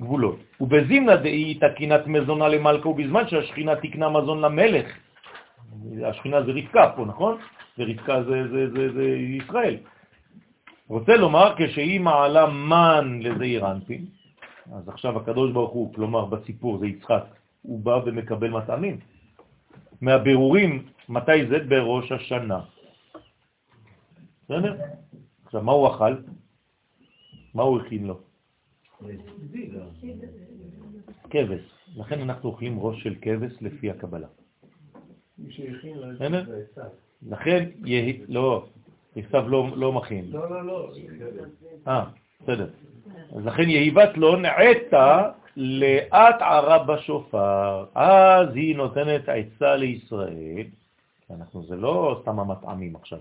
גבולות. 0.00 0.38
ובזימנה 0.60 1.16
דאי 1.16 1.54
תקינת 1.54 2.06
מזונה 2.06 2.48
למלכה, 2.48 2.88
ובזמן 2.88 3.28
שהשכינה 3.28 3.76
תקנה 3.76 4.08
מזון 4.08 4.40
למלך, 4.40 4.86
השכינה 6.04 6.42
זה 6.42 6.52
רבקה 6.52 6.92
פה, 6.96 7.04
נכון? 7.04 7.38
ורבקה 7.78 8.22
זה, 8.22 8.48
זה, 8.48 8.70
זה, 8.70 8.92
זה 8.92 9.04
ישראל. 9.18 9.76
רוצה 10.88 11.16
לומר, 11.16 11.54
כשהיא 11.56 12.00
מעלה 12.00 12.46
מן 12.46 13.20
לזעיר 13.22 13.70
אנפין, 13.70 14.04
אז 14.72 14.88
עכשיו 14.88 15.18
הקדוש 15.18 15.52
ברוך 15.52 15.72
הוא, 15.72 15.94
כלומר 15.94 16.24
בסיפור 16.24 16.78
זה 16.78 16.86
יצחק, 16.86 17.24
הוא 17.62 17.80
בא 17.80 18.00
ומקבל 18.04 18.50
מטעמים. 18.50 18.98
מהבירורים, 20.00 20.86
מתי 21.08 21.46
זה? 21.46 21.58
בראש 21.68 22.12
השנה. 22.12 22.60
בסדר? 24.44 24.76
עכשיו, 25.44 25.62
מה 25.62 25.72
הוא 25.72 25.88
אכל? 25.88 26.14
מה 27.54 27.62
הוא 27.62 27.80
הכין 27.80 28.06
לו? 28.06 28.29
כבש. 31.30 31.60
לכן 31.96 32.20
אנחנו 32.20 32.48
אוכלים 32.48 32.78
ראש 32.80 33.02
של 33.02 33.14
כבש 33.20 33.52
לפי 33.60 33.90
הקבלה. 33.90 34.26
לכן, 37.22 37.68
לא, 38.28 38.66
עשיו 39.16 39.48
לא, 39.48 39.68
לא 39.76 39.92
מכין. 39.92 40.24
לא, 40.30 40.50
לא, 40.50 40.66
לא. 40.66 40.92
אה, 41.88 42.04
בסדר. 42.42 42.68
אז 43.36 43.46
לכן 43.46 43.68
יהיבת 43.68 44.10
לא 44.16 44.36
נעתה 44.36 45.30
לאט 45.56 46.40
ערה 46.40 46.84
בשופר. 46.84 47.86
אז 47.94 48.48
היא 48.54 48.76
נותנת 48.76 49.28
עצה 49.28 49.76
לישראל. 49.76 50.66
אנחנו, 51.30 51.66
זה 51.66 51.76
לא 51.76 52.20
סתם 52.22 52.40
המטעמים 52.40 52.96
עכשיו. 52.96 53.18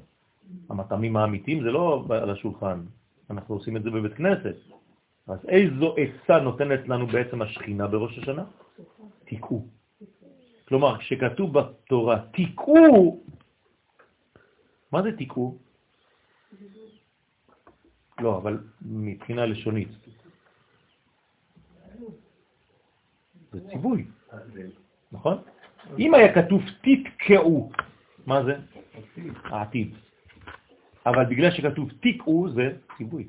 המטעמים 0.69 1.17
האמיתיים 1.17 1.63
זה 1.63 1.71
לא 1.71 2.05
על 2.09 2.29
השולחן. 2.29 2.81
אנחנו 3.29 3.55
עושים 3.55 3.77
את 3.77 3.83
זה 3.83 3.89
בבית 3.89 4.13
כנסת. 4.13 4.55
אז 5.29 5.45
איזו 5.49 5.95
עצה 5.97 6.39
נותנת 6.39 6.87
לנו 6.87 7.07
בעצם 7.07 7.41
השכינה 7.41 7.87
בראש 7.87 8.17
השנה? 8.17 8.43
תיקעו. 9.25 9.67
כלומר, 10.67 10.97
כשכתוב 10.97 11.59
בתורה 11.59 12.19
תיקעו, 12.33 13.23
מה 14.91 15.01
זה 15.01 15.17
תיקעו? 15.17 15.57
לא, 18.19 18.37
אבל 18.37 18.57
מבחינה 18.81 19.45
לשונית. 19.45 19.89
זה 23.51 23.59
ציווי, 23.69 24.05
נכון? 25.11 25.37
אם 25.99 26.13
היה 26.13 26.33
כתוב 26.33 26.61
תתקעו, 26.81 27.71
מה 28.25 28.43
זה? 28.43 28.55
העתיד. 29.43 29.95
אבל 31.05 31.25
בגלל 31.25 31.51
שכתוב 31.51 31.89
תיקעו 32.01 32.49
זה 32.49 32.77
ציווי. 32.97 33.27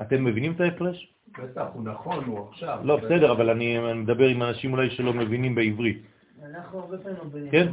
אתם 0.00 0.24
מבינים 0.24 0.52
את 0.52 0.60
ההפרש? 0.60 1.14
בטח, 1.38 1.66
הוא 1.72 1.84
נכון, 1.84 2.24
הוא 2.24 2.48
עכשיו. 2.48 2.80
לא, 2.84 2.96
בסדר, 2.96 3.32
אבל 3.32 3.50
אני 3.50 3.94
מדבר 3.94 4.26
עם 4.28 4.42
אנשים 4.42 4.72
אולי 4.72 4.90
שלא 4.90 5.12
מבינים 5.12 5.54
בעברית. 5.54 6.02
אנחנו 6.44 6.78
הרבה 6.78 6.98
פעמים 6.98 7.18
לא 7.18 7.24
מבינים. 7.24 7.50
כן? 7.50 7.66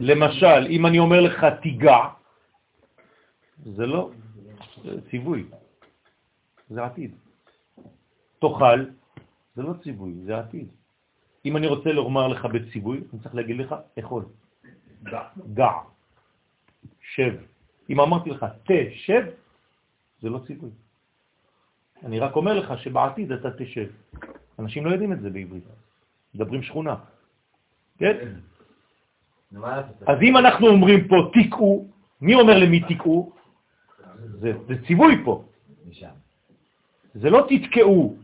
למשל, 0.00 0.66
אם 0.70 0.86
אני 0.86 0.98
אומר 0.98 1.20
לך 1.20 1.46
תיגע, 1.62 1.98
זה 3.64 3.86
לא 3.86 4.10
ציווי, 5.10 5.44
זה 6.70 6.84
עתיד. 6.84 7.14
תאכל, 8.38 8.84
זה 9.56 9.62
לא 9.62 9.72
ציווי, 9.82 10.14
זה 10.24 10.38
עתיד. 10.38 10.68
אם 11.44 11.56
אני 11.56 11.66
רוצה 11.66 11.92
לומר 11.92 12.28
לך 12.28 12.44
בציווי, 12.44 13.00
אני 13.12 13.20
צריך 13.22 13.34
להגיד 13.34 13.56
לך, 13.56 13.74
אכול. 13.98 14.24
גע. 15.54 15.70
שב. 17.00 17.34
אם 17.90 18.00
אמרתי 18.00 18.30
לך, 18.30 18.46
תשב, 18.64 19.22
זה 20.20 20.30
לא 20.30 20.40
ציווי. 20.46 20.70
אני 22.04 22.18
רק 22.18 22.36
אומר 22.36 22.54
לך 22.54 22.78
שבעתיד 22.78 23.32
אתה 23.32 23.50
תשב. 23.58 23.88
אנשים 24.58 24.86
לא 24.86 24.90
יודעים 24.90 25.12
את 25.12 25.20
זה 25.20 25.30
בעברית. 25.30 25.64
מדברים 26.34 26.62
שכונה. 26.62 26.96
כן? 27.98 28.16
אז 30.06 30.18
אם 30.22 30.36
אנחנו 30.36 30.66
אומרים 30.66 31.08
פה 31.08 31.16
תיקעו, 31.32 31.88
מי 32.20 32.34
אומר 32.34 32.58
למי 32.58 32.80
תיקעו? 32.80 33.32
זה, 34.40 34.52
זה 34.68 34.74
ציווי 34.86 35.24
פה. 35.24 35.44
זה 37.14 37.30
לא 37.30 37.46
תתקעו. 37.48 38.16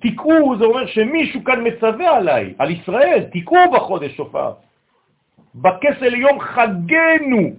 תיקעו 0.00 0.54
זה 0.58 0.64
אומר 0.64 0.86
שמישהו 0.86 1.44
כאן 1.44 1.66
מצווה 1.66 2.16
עליי, 2.16 2.54
על 2.58 2.70
ישראל, 2.70 3.28
תיקעו 3.32 3.58
בחודש 3.74 4.16
שופר. 4.16 4.54
בכסל 5.54 6.14
יום 6.14 6.40
חגנו. 6.40 7.56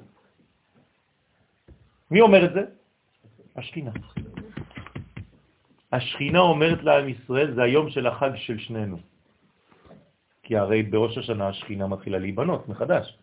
מי 2.11 2.21
אומר 2.21 2.45
את 2.45 2.53
זה? 2.53 2.63
השכינה. 3.55 3.91
השכינה 5.93 6.39
אומרת 6.39 6.83
לעם 6.83 7.09
ישראל, 7.09 7.53
זה 7.55 7.63
היום 7.63 7.89
של 7.89 8.07
החג 8.07 8.31
של 8.35 8.57
שנינו. 8.57 8.97
כי 10.43 10.57
הרי 10.57 10.83
בראש 10.83 11.17
השנה 11.17 11.47
השכינה 11.47 11.87
מתחילה 11.87 12.17
להיבנות 12.17 12.69
מחדש. 12.69 13.17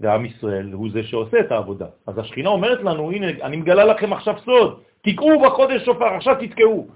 ועם 0.00 0.26
ישראל 0.26 0.72
הוא 0.72 0.88
זה 0.92 1.02
שעושה 1.04 1.40
את 1.40 1.52
העבודה. 1.52 1.86
אז 2.06 2.18
השכינה 2.18 2.48
אומרת 2.48 2.80
לנו, 2.80 3.12
הנה, 3.12 3.26
אני 3.42 3.56
מגלה 3.56 3.84
לכם 3.84 4.12
עכשיו 4.12 4.34
סוד, 4.44 4.80
תקעו 5.02 5.40
בחודש 5.44 5.84
שופר, 5.84 6.16
עכשיו 6.16 6.34
תתקעו. 6.40 6.88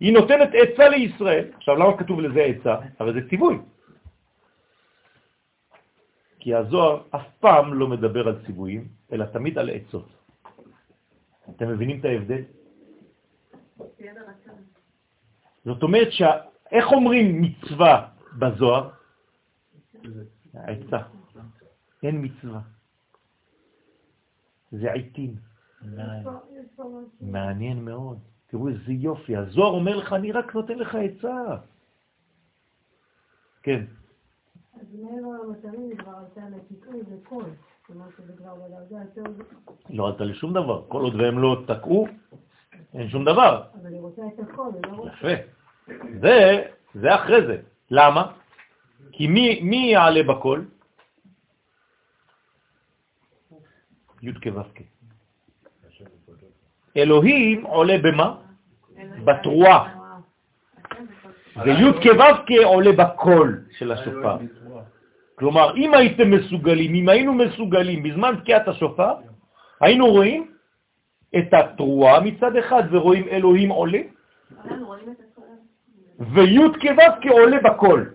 היא 0.00 0.12
נותנת 0.12 0.48
עצה 0.52 0.88
לישראל. 0.88 1.44
עכשיו, 1.56 1.76
למה 1.76 1.96
כתוב 1.96 2.20
לזה 2.20 2.40
עצה? 2.42 2.74
הרי 2.98 3.12
זה 3.12 3.28
ציווי. 3.28 3.58
כי 6.38 6.54
הזוהר 6.54 7.00
אף 7.10 7.26
פעם 7.40 7.74
לא 7.74 7.86
מדבר 7.88 8.28
על 8.28 8.36
ציוויים, 8.46 8.84
אלא 9.12 9.24
תמיד 9.24 9.58
על 9.58 9.70
עצות. 9.70 10.08
אתם 11.50 11.68
מבינים 11.68 12.00
את 12.00 12.04
ההבדל? 12.04 12.42
זאת 15.64 15.82
אומרת, 15.82 16.12
ש... 16.12 16.22
איך 16.72 16.92
אומרים 16.92 17.42
מצווה 17.42 18.08
בזוהר? 18.38 18.90
העצה. 20.54 20.98
אין 22.02 22.24
מצווה. 22.24 22.60
זה 24.72 24.92
עיתים. 24.92 25.34
מעניין 27.20 27.84
מאוד. 27.84 28.18
תראו 28.46 28.68
איזה 28.68 28.92
יופי. 28.92 29.36
הזוהר 29.36 29.70
אומר 29.70 29.96
לך, 29.96 30.12
אני 30.12 30.32
רק 30.32 30.54
נותן 30.54 30.78
לך 30.78 30.94
עצה. 30.94 31.56
כן. 33.62 33.84
לא 39.90 40.06
עלתה 40.08 40.24
לשום 40.24 40.52
דבר. 40.52 40.84
כל 40.88 41.02
עוד 41.02 41.14
והם 41.14 41.38
לא 41.38 41.64
תקעו, 41.66 42.06
אין 42.96 43.08
שום 43.08 43.24
דבר. 43.24 43.62
אבל 43.82 43.92
היא 43.92 44.00
רוצה 44.00 44.22
את 44.34 44.40
הקול, 44.40 44.70
היא 44.74 44.92
לא 44.92 44.96
רוצה... 44.96 45.10
יפה. 45.12 45.34
זה, 46.20 46.62
זה 46.94 47.14
אחרי 47.14 47.46
זה. 47.46 47.56
למה? 47.90 48.32
כי 49.12 49.26
מי, 49.26 49.60
מי 49.62 49.90
יעלה 49.92 50.22
בכל? 50.22 50.60
י' 54.22 54.32
כו'. 54.32 54.62
אלוהים 56.96 57.64
עולה 57.64 57.96
במה? 58.02 58.34
בתרועה. 59.24 59.94
וי' 61.64 61.92
כו' 62.02 62.64
עולה 62.64 62.92
בקול 62.92 63.64
של 63.78 63.92
השופר. 63.92 64.36
כלומר, 65.34 65.76
אם 65.76 65.94
הייתם 65.94 66.30
מסוגלים, 66.30 66.94
אם 66.94 67.08
היינו 67.08 67.34
מסוגלים 67.34 68.02
בזמן 68.02 68.34
תקיעת 68.40 68.68
השופר, 68.68 69.14
היינו 69.80 70.06
רואים 70.06 70.55
את 71.38 71.54
התרועה 71.54 72.20
מצד 72.20 72.56
אחד 72.56 72.82
ורואים 72.90 73.28
אלוהים 73.28 73.70
עולה, 73.70 74.02
וי' 76.20 76.58
כו' 76.80 77.12
כעולה 77.22 77.56
בקול. 77.64 78.14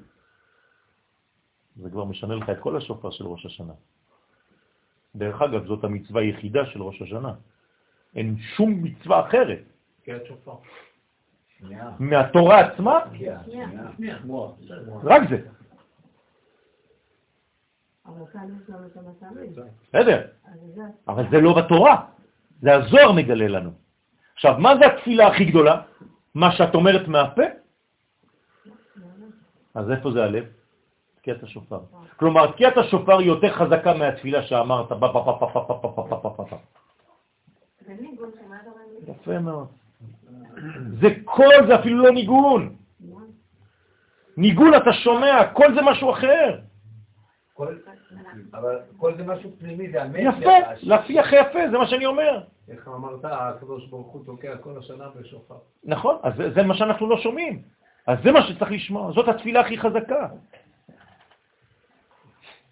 זה 1.76 1.90
כבר 1.90 2.06
משנה 2.06 2.36
לך 2.36 2.50
את 2.50 2.60
כל 2.60 2.78
השופר 2.78 3.12
של 3.12 3.26
ראש 3.28 3.46
השנה. 3.46 3.74
דרך 5.16 5.42
אגב, 5.42 5.66
זאת 5.66 5.84
המצווה 5.84 6.22
היחידה 6.22 6.66
של 6.66 6.82
ראש 6.82 7.02
השנה. 7.02 7.34
אין 8.16 8.38
שום 8.56 8.84
מצווה 8.84 9.28
אחרת. 9.28 9.60
שופר. 10.28 10.56
מהתורה 12.00 12.60
עצמה, 12.60 13.00
רק 15.04 15.22
זה. 15.30 15.38
אבל 18.06 18.26
כאן 18.34 18.48
יש 18.64 18.70
לנו 18.70 18.88
את 18.88 18.98
המטרים. 18.98 19.52
בסדר. 19.90 20.28
אבל 21.08 21.24
זה 21.32 21.42
לא 21.42 21.54
בתורה, 21.54 22.06
זה 22.62 22.76
הזוהר 22.76 23.12
מגלה 23.12 23.48
לנו. 23.48 23.72
עכשיו, 24.34 24.56
מה 24.60 24.78
זה 24.78 24.86
התפילה 24.86 25.28
הכי 25.28 25.46
גדולה? 25.46 25.82
מה 26.36 26.52
שאת 26.52 26.76
אומרת 26.76 27.08
מהפה? 27.08 27.42
אז 29.76 29.92
איפה 29.92 30.12
זה 30.12 30.24
הלב? 30.24 30.46
תקיעת 31.22 31.44
השופר. 31.44 31.80
כלומר, 32.18 32.52
תקיעת 32.52 32.78
השופר 32.78 33.18
היא 33.20 33.28
יותר 33.28 33.54
חזקה 33.54 33.94
מהתפילה 33.94 34.44
שאמרת, 34.44 34.90
פה 34.90 34.96
פה 35.00 35.38
פה 35.40 35.48
פה 35.50 35.94
פה 35.96 36.20
פה 36.22 36.46
פה. 36.50 36.58
זה 37.86 37.94
ניגון 38.02 38.30
שמה 38.40 38.56
אתה 38.62 38.70
אומר? 38.70 39.16
יפה 39.22 39.40
מאוד. 39.40 39.68
זה 41.02 41.08
קול, 41.26 41.68
זה 41.68 41.76
אפילו 41.76 42.04
לא 42.04 42.12
ניגון. 42.12 42.76
ניגון 44.38 44.74
אתה 44.76 44.94
שומע, 44.94 45.46
קול 45.54 45.76
זה 45.76 45.82
משהו 45.82 46.12
אחר. 46.12 46.60
אבל 48.54 48.80
כל 48.98 49.16
זה 49.18 49.24
משהו 49.24 49.52
פנימי, 49.60 49.92
זה 49.92 50.04
המסר. 50.04 50.20
יפה, 50.20 50.52
הכי 51.20 51.36
יפה, 51.36 51.60
זה 51.72 51.78
מה 51.78 51.88
שאני 51.88 52.06
אומר. 52.06 52.44
איך 52.70 52.88
אמרת, 52.88 53.20
הקדוש 53.24 53.88
ברוך 53.88 54.08
הוא 54.08 54.26
תוקע 54.26 54.58
כל 54.58 54.78
השנה 54.78 55.06
בשופר. 55.20 55.56
נכון, 55.84 56.16
אז 56.24 56.34
זה, 56.38 56.52
זה 56.52 56.64
מה 56.64 56.74
שאנחנו 56.74 57.10
לא 57.10 57.18
שומעים. 57.18 57.62
אז 58.08 58.18
זה 58.24 58.32
מה 58.32 58.42
שצריך 58.42 58.72
לשמוע, 58.72 59.12
זאת 59.12 59.28
התפילה 59.28 59.60
הכי 59.60 59.78
חזקה. 59.78 60.28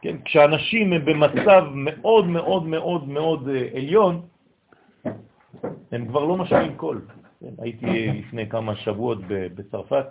כן, 0.02 0.16
כשאנשים 0.26 0.94
הם 0.94 1.06
במצב 1.06 1.64
מאוד 1.74 2.28
מאוד 2.28 2.64
מאוד 2.64 3.08
מאוד 3.08 3.50
אה, 3.50 3.68
עליון, 3.76 4.22
הם 5.92 6.08
כבר 6.08 6.24
לא 6.24 6.38
משמיעים 6.38 6.76
קול. 6.78 7.02
כן, 7.40 7.54
הייתי 7.58 8.08
לפני 8.08 8.50
כמה 8.50 8.76
שבועות 8.76 9.18
ב- 9.28 9.48
בצרפת, 9.56 10.06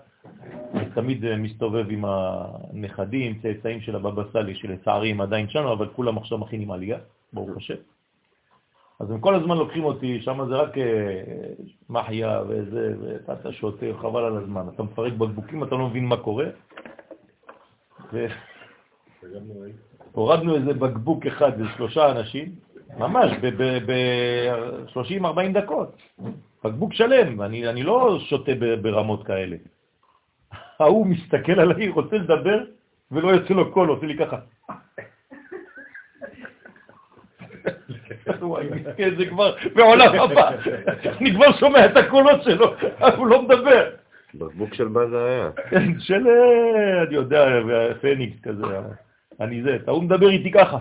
ותמיד 0.75 1.25
אה, 1.25 1.37
מסתובב 1.37 1.87
עם 1.91 2.05
הנכדים, 2.05 3.39
צאצאים 3.43 3.81
של 3.81 3.97
הבבא 3.97 4.23
סאלי, 4.33 4.55
שלצערי 4.55 5.11
הם 5.11 5.21
עדיין 5.21 5.49
שלנו, 5.49 5.73
אבל 5.73 5.89
כולם 5.89 6.19
עכשיו 6.19 6.39
מכינים 6.39 6.71
עלייה, 6.71 6.99
ברוך 7.33 7.57
השם. 7.57 7.75
אז 9.01 9.11
הם 9.11 9.21
כל 9.21 9.35
הזמן 9.35 9.57
לוקחים 9.57 9.85
אותי, 9.85 10.21
שם 10.21 10.47
זה 10.49 10.57
רק 10.57 10.79
אה, 10.79 11.23
מחיה 11.89 12.43
וזה, 12.49 12.95
ואתה 13.01 13.53
שותה, 13.53 13.87
חבל 14.01 14.25
על 14.25 14.37
הזמן. 14.37 14.67
אתה 14.75 14.83
מפרק 14.83 15.13
בקבוקים, 15.13 15.65
אתה 15.65 15.75
לא 15.75 15.89
מבין 15.89 16.05
מה 16.05 16.17
קורה. 16.17 16.47
והורדנו 20.15 20.55
איזה 20.55 20.75
בקבוק 20.75 21.27
אחד 21.27 21.61
לשלושה 21.61 22.11
אנשים, 22.11 22.53
ממש 22.99 23.33
ב-30-40 23.87 25.53
דקות. 25.53 25.97
בקבוק 26.65 26.95
שלם, 26.95 27.43
אני, 27.43 27.69
אני 27.69 27.83
לא 27.83 28.19
שותה 28.21 28.53
ברמות 28.83 29.27
כאלה. 29.27 29.57
ההוא 30.81 31.07
מסתכל 31.07 31.61
עליי, 31.61 31.89
רוצה 31.89 32.17
לדבר, 32.17 32.65
ולא 33.13 33.29
יוצא 33.29 33.55
לו 33.55 33.73
קול, 33.73 33.89
עושה 33.89 34.07
לי 34.07 34.17
ככה. 34.17 34.37
וואי, 38.41 38.67
מסכן, 38.71 39.15
זה 39.19 39.27
כבר 39.27 39.55
בעולם 39.75 40.21
הבא. 40.21 40.51
אני 41.21 41.35
כבר 41.35 41.53
שומע 41.61 41.87
את 41.87 41.97
הקולות 41.97 42.43
שלו, 42.43 42.75
הוא 43.17 43.27
לא 43.27 43.43
מדבר. 43.43 43.91
בקבוק 44.35 44.75
של 44.75 44.89
בזה 44.89 45.25
היה. 45.25 45.51
כן, 45.71 46.01
של, 46.01 46.27
אני 47.07 47.15
יודע, 47.15 47.47
פניקס 48.01 48.41
כזה. 48.43 48.65
אני 49.41 49.63
זה, 49.63 49.79
ההוא 49.87 50.03
מדבר 50.03 50.29
איתי 50.29 50.51
ככה. 50.51 50.79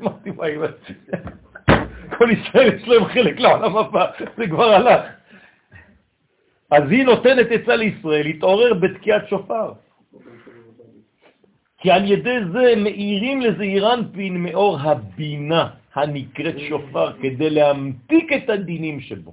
אמרתי, 0.00 0.30
מה. 0.30 0.66
כל 2.18 2.30
ישראל 2.30 2.74
יש 2.74 2.88
להם 2.88 3.04
חלק 3.04 3.40
לעולם 3.40 3.76
הבא, 3.76 4.06
זה 4.36 4.46
כבר 4.46 4.64
הלך. 4.64 5.00
אז 6.70 6.82
היא 6.90 7.04
נותנת 7.04 7.46
עצה 7.50 7.76
לישראל 7.76 8.22
להתעורר 8.22 8.74
בתקיעת 8.74 9.28
שופר. 9.28 9.72
כי 11.78 11.90
על 11.90 12.10
ידי 12.10 12.38
זה 12.52 12.74
מאירים 12.76 13.40
לזעיר 13.40 13.94
אנפין 13.94 14.42
מאור 14.42 14.78
הבינה 14.80 15.68
הנקראת 15.94 16.58
שופר 16.58 17.12
כדי 17.12 17.50
להמתיק 17.50 18.32
את 18.32 18.50
הדינים 18.50 19.00
שבו. 19.00 19.32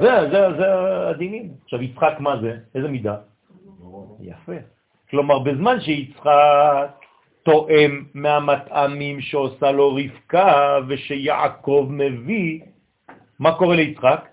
זה, 0.00 0.12
זה, 0.30 0.40
זה 0.58 0.68
הדינים. 1.08 1.48
עכשיו, 1.64 1.82
יצחק 1.82 2.14
מה 2.20 2.40
זה? 2.40 2.56
איזה 2.74 2.88
מידה? 2.88 3.16
יפה. 4.20 4.58
כלומר, 5.10 5.38
בזמן 5.38 5.80
שיצחק 5.80 7.02
תואם 7.42 8.04
מהמטעמים 8.14 9.20
שעושה 9.20 9.70
לו 9.72 9.94
רבקה 9.94 10.78
ושיעקב 10.88 11.88
מביא, 11.90 12.60
מה 13.38 13.54
קורה 13.58 13.76
ליצחק? 13.76 14.31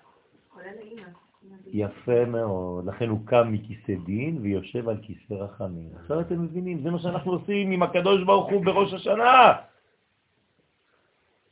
יפה 1.73 2.25
מאוד, 2.25 2.85
לכן 2.85 3.09
הוא 3.09 3.19
קם 3.25 3.51
מכיסא 3.51 3.93
דין 4.05 4.39
ויושב 4.41 4.89
על 4.89 4.97
כיסא 5.01 5.33
רחמים. 5.33 5.89
עכשיו 6.01 6.19
אתם 6.19 6.43
מבינים, 6.43 6.81
זה 6.83 6.91
מה 6.91 6.99
שאנחנו 6.99 7.31
עושים 7.31 7.71
עם 7.71 7.83
הקדוש 7.83 8.23
ברוך 8.23 8.49
הוא 8.49 8.65
בראש 8.65 8.93
השנה. 8.93 9.53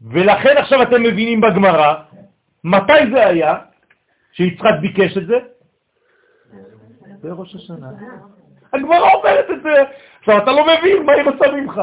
ולכן 0.02 0.58
עכשיו 0.58 0.82
אתם 0.82 1.04
מבינים 1.04 1.42
בגמרא, 1.42 1.94
מתי 2.64 3.12
זה 3.14 3.28
היה 3.28 3.56
שיצחק 4.32 4.74
ביקש 4.82 5.18
את 5.18 5.28
זה? 5.28 5.38
בראש 7.24 7.56
השנה. 7.56 7.90
הגמרא 8.74 9.14
אומרת 9.14 9.46
את 9.52 9.64
זה. 9.64 9.84
עכשיו, 10.20 10.38
אתה 10.38 10.52
לא 10.52 10.66
מבין 10.68 11.06
מה 11.06 11.14
היא 11.14 11.24
רוצה 11.24 11.52
ממך. 11.52 11.82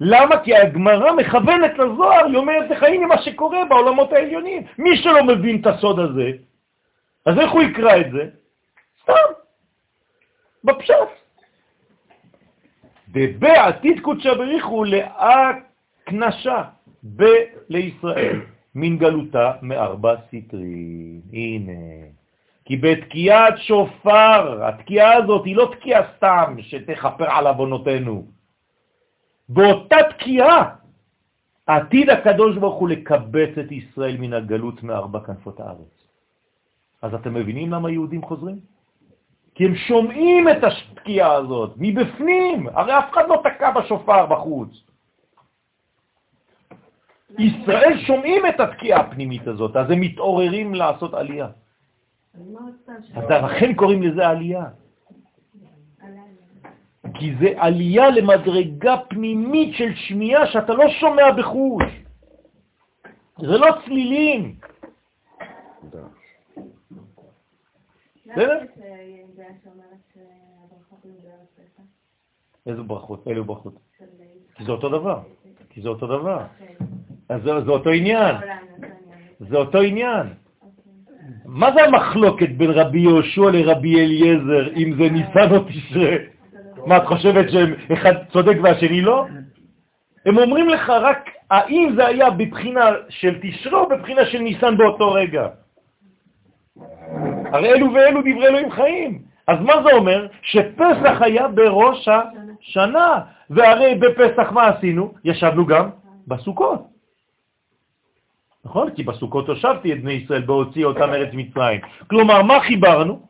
למה? 0.00 0.38
כי 0.38 0.56
הגמרא 0.56 1.12
מכוונת 1.12 1.78
לזוהר, 1.78 2.26
היא 2.26 2.36
אומרת 2.36 2.70
לך, 2.70 2.82
הנה 2.82 3.06
מה 3.06 3.22
שקורה 3.22 3.64
בעולמות 3.64 4.12
העליונים. 4.12 4.62
מי 4.78 4.96
שלא 4.96 5.24
מבין 5.24 5.60
את 5.60 5.66
הסוד 5.66 5.98
הזה, 5.98 6.30
אז 7.26 7.38
איך 7.38 7.52
הוא 7.52 7.62
יקרא 7.62 7.96
את 8.00 8.12
זה? 8.12 8.28
סתם, 9.02 9.28
בפשט. 10.64 10.94
ובעתיד 13.14 14.00
קודשא 14.00 14.34
בריחו 14.34 14.84
להקנשה 14.84 16.62
ב- 17.16 17.44
לישראל, 17.68 18.40
מן 18.74 18.98
גלותה 18.98 19.52
מארבע 19.62 20.14
סטרים. 20.28 21.20
הנה. 21.32 22.06
כי 22.64 22.76
בתקיעת 22.76 23.54
שופר, 23.58 24.64
התקיעה 24.64 25.14
הזאת 25.14 25.44
היא 25.44 25.56
לא 25.56 25.72
תקיעה 25.76 26.02
סתם 26.16 26.56
שתכפר 26.60 27.30
על 27.30 27.46
עוונותינו. 27.46 28.26
באותה 29.48 29.96
תקיעה 30.10 30.74
עתיד 31.66 32.10
הקדוש 32.10 32.56
ברוך 32.56 32.74
הוא 32.74 32.88
לקבץ 32.88 33.58
את 33.60 33.72
ישראל 33.72 34.16
מן 34.16 34.32
הגלות 34.32 34.82
מארבע 34.82 35.20
כנפות 35.20 35.60
הארץ. 35.60 36.11
אז 37.02 37.14
אתם 37.14 37.34
מבינים 37.34 37.72
למה 37.72 37.90
יהודים 37.90 38.22
חוזרים? 38.22 38.58
כי 39.54 39.64
הם 39.64 39.74
שומעים 39.74 40.48
את 40.48 40.64
התקיעה 40.64 41.32
הזאת 41.32 41.74
מבפנים, 41.76 42.68
הרי 42.68 42.98
אף 42.98 43.12
אחד 43.12 43.28
לא 43.28 43.42
תקע 43.44 43.70
בשופר 43.70 44.26
בחוץ. 44.26 44.70
ישראל 47.38 47.98
שומעים 48.06 48.46
את 48.46 48.60
התקיעה 48.60 49.00
הפנימית 49.00 49.46
הזאת, 49.46 49.76
אז 49.76 49.90
הם 49.90 50.00
מתעוררים 50.00 50.74
לעשות 50.74 51.14
עלייה. 51.14 51.48
אז 53.14 53.24
לכן 53.30 53.74
קוראים 53.74 54.02
לזה 54.02 54.28
עלייה. 54.28 54.64
כי 57.14 57.34
זה 57.40 57.48
עלייה 57.56 58.10
למדרגה 58.10 58.96
פנימית 59.08 59.74
של 59.74 59.94
שמיעה 59.94 60.46
שאתה 60.46 60.72
לא 60.72 60.88
שומע 60.88 61.32
בחוש. 61.32 61.84
זה 63.38 63.58
לא 63.58 63.68
צלילים. 63.84 64.54
בסדר? 68.32 68.58
בערב 71.22 71.46
פסח? 71.54 71.82
איזה 72.66 72.82
ברכות? 72.82 73.26
אילו 73.26 73.44
ברכות? 73.44 73.74
כי 74.54 74.64
זה 74.64 74.72
אותו 74.72 74.88
דבר. 74.88 75.20
כי 75.70 75.82
זה 75.82 75.88
אותו 75.88 76.06
דבר. 76.06 76.44
אוקיי. 76.60 76.76
אז 77.28 77.42
זה, 77.42 77.50
אותו 77.50 77.90
עניין. 77.90 78.34
העולם, 78.34 78.56
זה 79.38 79.56
אותו 79.56 79.80
עניין. 79.80 80.26
אוקיי. 80.62 80.92
מה 81.44 81.72
זה 81.72 81.84
המחלוקת 81.84 82.48
בין 82.48 82.70
רבי 82.70 82.98
יהושע 82.98 83.50
לרבי 83.50 84.00
אליעזר, 84.00 84.74
אם 84.76 84.94
זה 84.98 85.10
ניסן 85.10 85.54
או 85.54 85.64
תשרה? 85.68 86.16
מה, 86.86 86.96
את 86.96 87.06
חושבת 87.06 87.46
שאחד 87.50 88.12
צודק 88.32 88.56
והשני 88.62 89.00
לא? 89.00 89.26
הם 90.26 90.38
אומרים 90.38 90.68
לך 90.68 90.90
רק 90.90 91.30
האם 91.50 91.92
זה 91.96 92.06
היה 92.06 92.30
בבחינה 92.30 92.90
של 93.08 93.38
תשרה 93.42 93.80
או 93.80 93.88
בבחינה 93.88 94.26
של 94.26 94.38
ניסן 94.38 94.76
באותו 94.76 95.12
רגע. 95.12 95.48
הרי 97.52 97.72
אלו 97.72 97.94
ואלו 97.94 98.20
דברי 98.20 98.46
אלוהים 98.46 98.70
חיים. 98.70 99.22
אז 99.46 99.60
מה 99.60 99.72
זה 99.82 99.92
אומר? 99.92 100.26
שפסח 100.42 101.18
היה 101.20 101.48
בראש 101.48 102.08
השנה, 102.08 103.20
והרי 103.50 103.94
בפסח 103.94 104.52
מה 104.52 104.68
עשינו? 104.68 105.14
ישבנו 105.24 105.66
גם 105.66 105.90
בסוכות. 106.26 106.80
נכון? 108.64 108.90
כי 108.94 109.02
בסוכות 109.02 109.48
הושבתי 109.48 109.92
את 109.92 110.02
בני 110.02 110.12
ישראל 110.12 110.42
בהוציא 110.42 110.84
אותם 110.84 111.12
ארץ 111.12 111.28
מצרים. 111.32 111.80
כלומר, 112.06 112.42
מה 112.42 112.60
חיברנו? 112.60 113.22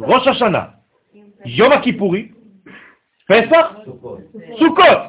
ראש 0.00 0.26
השנה, 0.26 0.64
יום 1.44 1.72
הכיפורי, 1.72 2.28
פסח, 3.28 3.66
סוכות. 4.58 5.02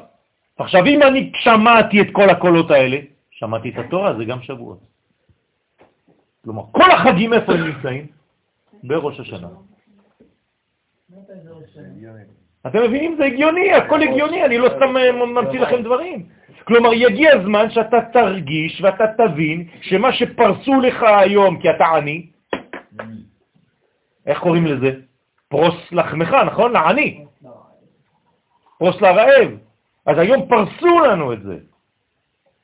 עכשיו, 0.57 0.85
אם 0.85 1.03
אני 1.03 1.31
שמעתי 1.35 2.01
את 2.01 2.07
כל 2.11 2.29
הקולות 2.29 2.71
האלה, 2.71 2.97
שמעתי 3.31 3.69
את 3.69 3.77
התורה, 3.77 4.17
זה 4.17 4.25
גם 4.25 4.41
שבועות. 4.41 4.79
כלומר, 6.48 6.64
כל 6.72 6.91
החגים 6.91 7.34
איפה 7.34 7.53
הם 7.53 7.68
נמצאים? 7.68 8.07
בראש 8.84 9.19
השנה. 9.19 9.48
אתם 12.68 12.84
מבינים? 12.84 13.15
זה 13.18 13.26
הגיוני, 13.26 13.74
הכל 13.74 14.02
הגיוני, 14.02 14.45
אני 14.45 14.57
לא 14.57 14.69
סתם 14.69 14.98
אה, 14.98 15.11
ממציא 15.11 15.60
לכם 15.60 15.84
דברים. 15.84 16.26
כלומר, 16.64 16.94
יגיע 16.94 17.36
הזמן 17.36 17.69
שאתה 17.69 17.98
תרגיש 18.14 18.82
ואתה 18.82 19.06
תבין 19.18 19.68
שמה 19.82 20.14
שפרסו 20.14 20.82
לך 20.82 21.03
היום 21.03 21.61
כי 21.61 21.69
אתה 21.69 21.86
עני, 21.86 22.26
איך 24.26 24.40
קוראים 24.40 24.65
לזה? 24.65 24.91
פרוס 25.48 25.91
לחמך, 25.91 26.34
נכון? 26.34 26.72
לעני. 26.72 27.26
פרוס 28.78 29.02
לרעב. 29.02 29.52
אז 30.06 30.18
היום 30.18 30.48
פרסו 30.49 30.99
לנו 30.99 31.34
את 31.34 31.44
זה. 31.44 31.57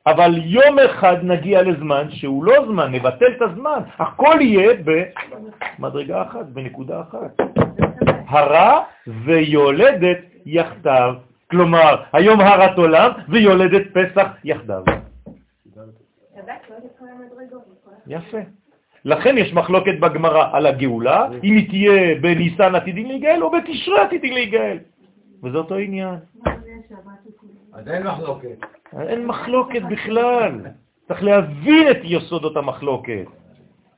אבל 0.08 0.32
יום 0.46 0.80
אחד 0.80 1.18
נגיע 1.24 1.62
לזמן 1.62 2.08
שהוא 2.12 2.44
לא 2.44 2.54
זמן, 2.68 2.92
נבטל 2.92 3.32
את 3.38 3.42
הזמן. 3.42 3.80
הכל 4.00 4.38
יהיה 4.42 4.74
במדרגה 5.80 6.22
אחת, 6.22 6.46
בנקודה 6.46 7.02
אחת. 7.02 7.42
הרע 8.28 8.84
ויולדת 9.08 10.18
יחדיו. 10.46 11.14
כלומר, 11.52 12.04
היום 12.14 12.42
הרת 12.42 12.78
עולם 12.78 13.12
ויולדת 13.30 13.84
פסח 13.94 14.28
יחדיו. 14.44 14.84
יפה. 18.08 18.38
לכן 19.06 19.38
יש 19.38 19.54
מחלוקת 19.54 20.00
בגמרא 20.00 20.50
על 20.52 20.66
הגאולה, 20.66 21.28
אם 21.44 21.56
היא 21.56 21.70
תהיה 21.70 22.16
בניסן 22.22 22.76
עתידים 22.76 23.08
להיגאל 23.08 23.44
או 23.44 23.52
בתשרה 23.52 24.04
עתידים 24.04 24.34
להיגאל. 24.34 24.78
וזה 25.44 25.58
אותו 25.58 25.76
עניין. 25.76 26.16
אז 27.74 27.88
אין 27.88 28.04
מחלוקת. 28.04 28.58
אין 29.00 29.26
מחלוקת 29.26 29.82
בכלל. 29.91 30.62
צריך 31.08 31.24
להבין 31.24 31.91
את 31.91 31.98
יסודות 32.04 32.58
המחלוקת. 32.58 33.26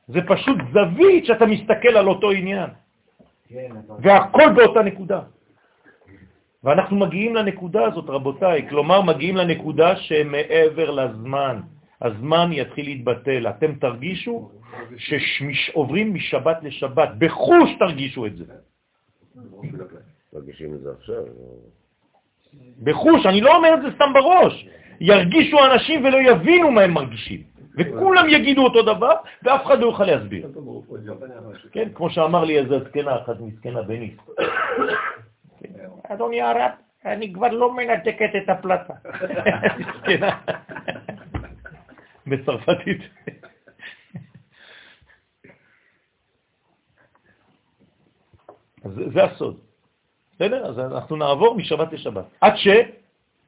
זה 0.07 0.19
פשוט 0.27 0.57
זווית 0.73 1.25
שאתה 1.25 1.45
מסתכל 1.45 1.97
על 1.97 2.07
אותו 2.07 2.31
עניין, 2.31 2.69
כן. 3.47 3.69
והכל 3.99 4.53
באותה 4.55 4.81
נקודה. 4.81 5.21
ואנחנו 6.63 6.95
מגיעים 6.97 7.35
לנקודה 7.35 7.85
הזאת, 7.85 8.09
רבותיי, 8.09 8.69
כלומר 8.69 9.01
מגיעים 9.01 9.35
לנקודה 9.37 9.95
שמעבר 9.95 10.91
לזמן. 10.91 11.61
הזמן 12.01 12.49
יתחיל 12.51 12.85
להתבטל. 12.85 13.47
אתם 13.49 13.75
תרגישו 13.75 14.51
שעוברים 15.53 16.13
משבת 16.13 16.57
לשבת, 16.63 17.09
בחוש 17.17 17.69
תרגישו 17.79 18.25
את 18.25 18.37
זה. 18.37 18.45
מרגישים 20.33 20.73
את 20.73 20.81
זה 20.81 20.89
עכשיו. 20.99 21.23
בחוש, 22.83 23.25
אני 23.25 23.41
לא 23.41 23.55
אומר 23.55 23.73
את 23.73 23.81
זה 23.81 23.87
סתם 23.95 24.13
בראש. 24.13 24.67
ירגישו 24.99 25.65
אנשים 25.65 26.05
ולא 26.05 26.17
יבינו 26.17 26.71
מה 26.71 26.81
הם 26.81 26.91
מרגישים. 26.91 27.43
וכולם 27.77 28.29
יגידו 28.29 28.63
אותו 28.63 28.81
דבר, 28.81 29.13
ואף 29.43 29.65
אחד 29.65 29.79
לא 29.79 29.85
יוכל 29.85 30.05
להסביר. 30.05 30.47
כן, 31.71 31.89
כמו 31.93 32.09
שאמר 32.09 32.43
לי 32.43 32.59
איזה 32.59 32.79
זקנה 32.79 33.15
אחת 33.21 33.35
מסכנה 33.39 33.81
בניס. 33.81 34.17
אדוני 36.09 36.41
הרב, 36.41 36.71
אני 37.05 37.33
כבר 37.33 37.47
לא 37.47 37.73
מנתקת 37.73 38.29
את 38.43 38.49
הפלטה. 38.49 38.93
זקנה. 40.01 40.29
בצרפתית. 42.27 43.01
זה 48.85 49.23
הסוד. 49.23 49.64
בסדר? 50.35 50.65
אז 50.65 50.79
אנחנו 50.79 51.15
נעבור 51.15 51.55
משבת 51.55 51.93
לשבת. 51.93 52.25
עד 52.41 52.55
ש... 52.55 52.67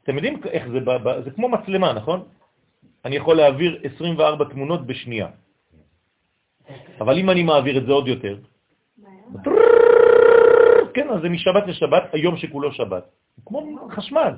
אתם 0.04 0.16
יודעים 0.16 0.40
איך 0.50 0.68
זה, 0.68 0.80
ב- 0.80 1.04
ב- 1.04 1.22
זה 1.24 1.32
כמו 1.32 1.50
מצלמה, 1.50 1.94
נכון? 1.94 2.24
אני 3.06 3.16
יכול 3.16 3.38
להעביר 3.38 3.80
24 3.96 4.46
תמונות 4.46 4.88
בשנייה. 4.88 5.28
אבל 7.00 7.18
אם 7.18 7.30
אני 7.30 7.44
מעביר 7.44 7.78
את 7.78 7.86
זה 7.86 7.92
עוד 7.92 8.08
יותר, 8.08 8.38
כן, 10.94 11.10
אז 11.10 11.22
זה 11.22 11.30
משבת 11.30 11.68
לשבת, 11.68 12.04
היום 12.14 12.38
שכולו 12.38 12.72
שבת. 12.72 13.04
כמו 13.46 13.88
חשמל. 13.92 14.34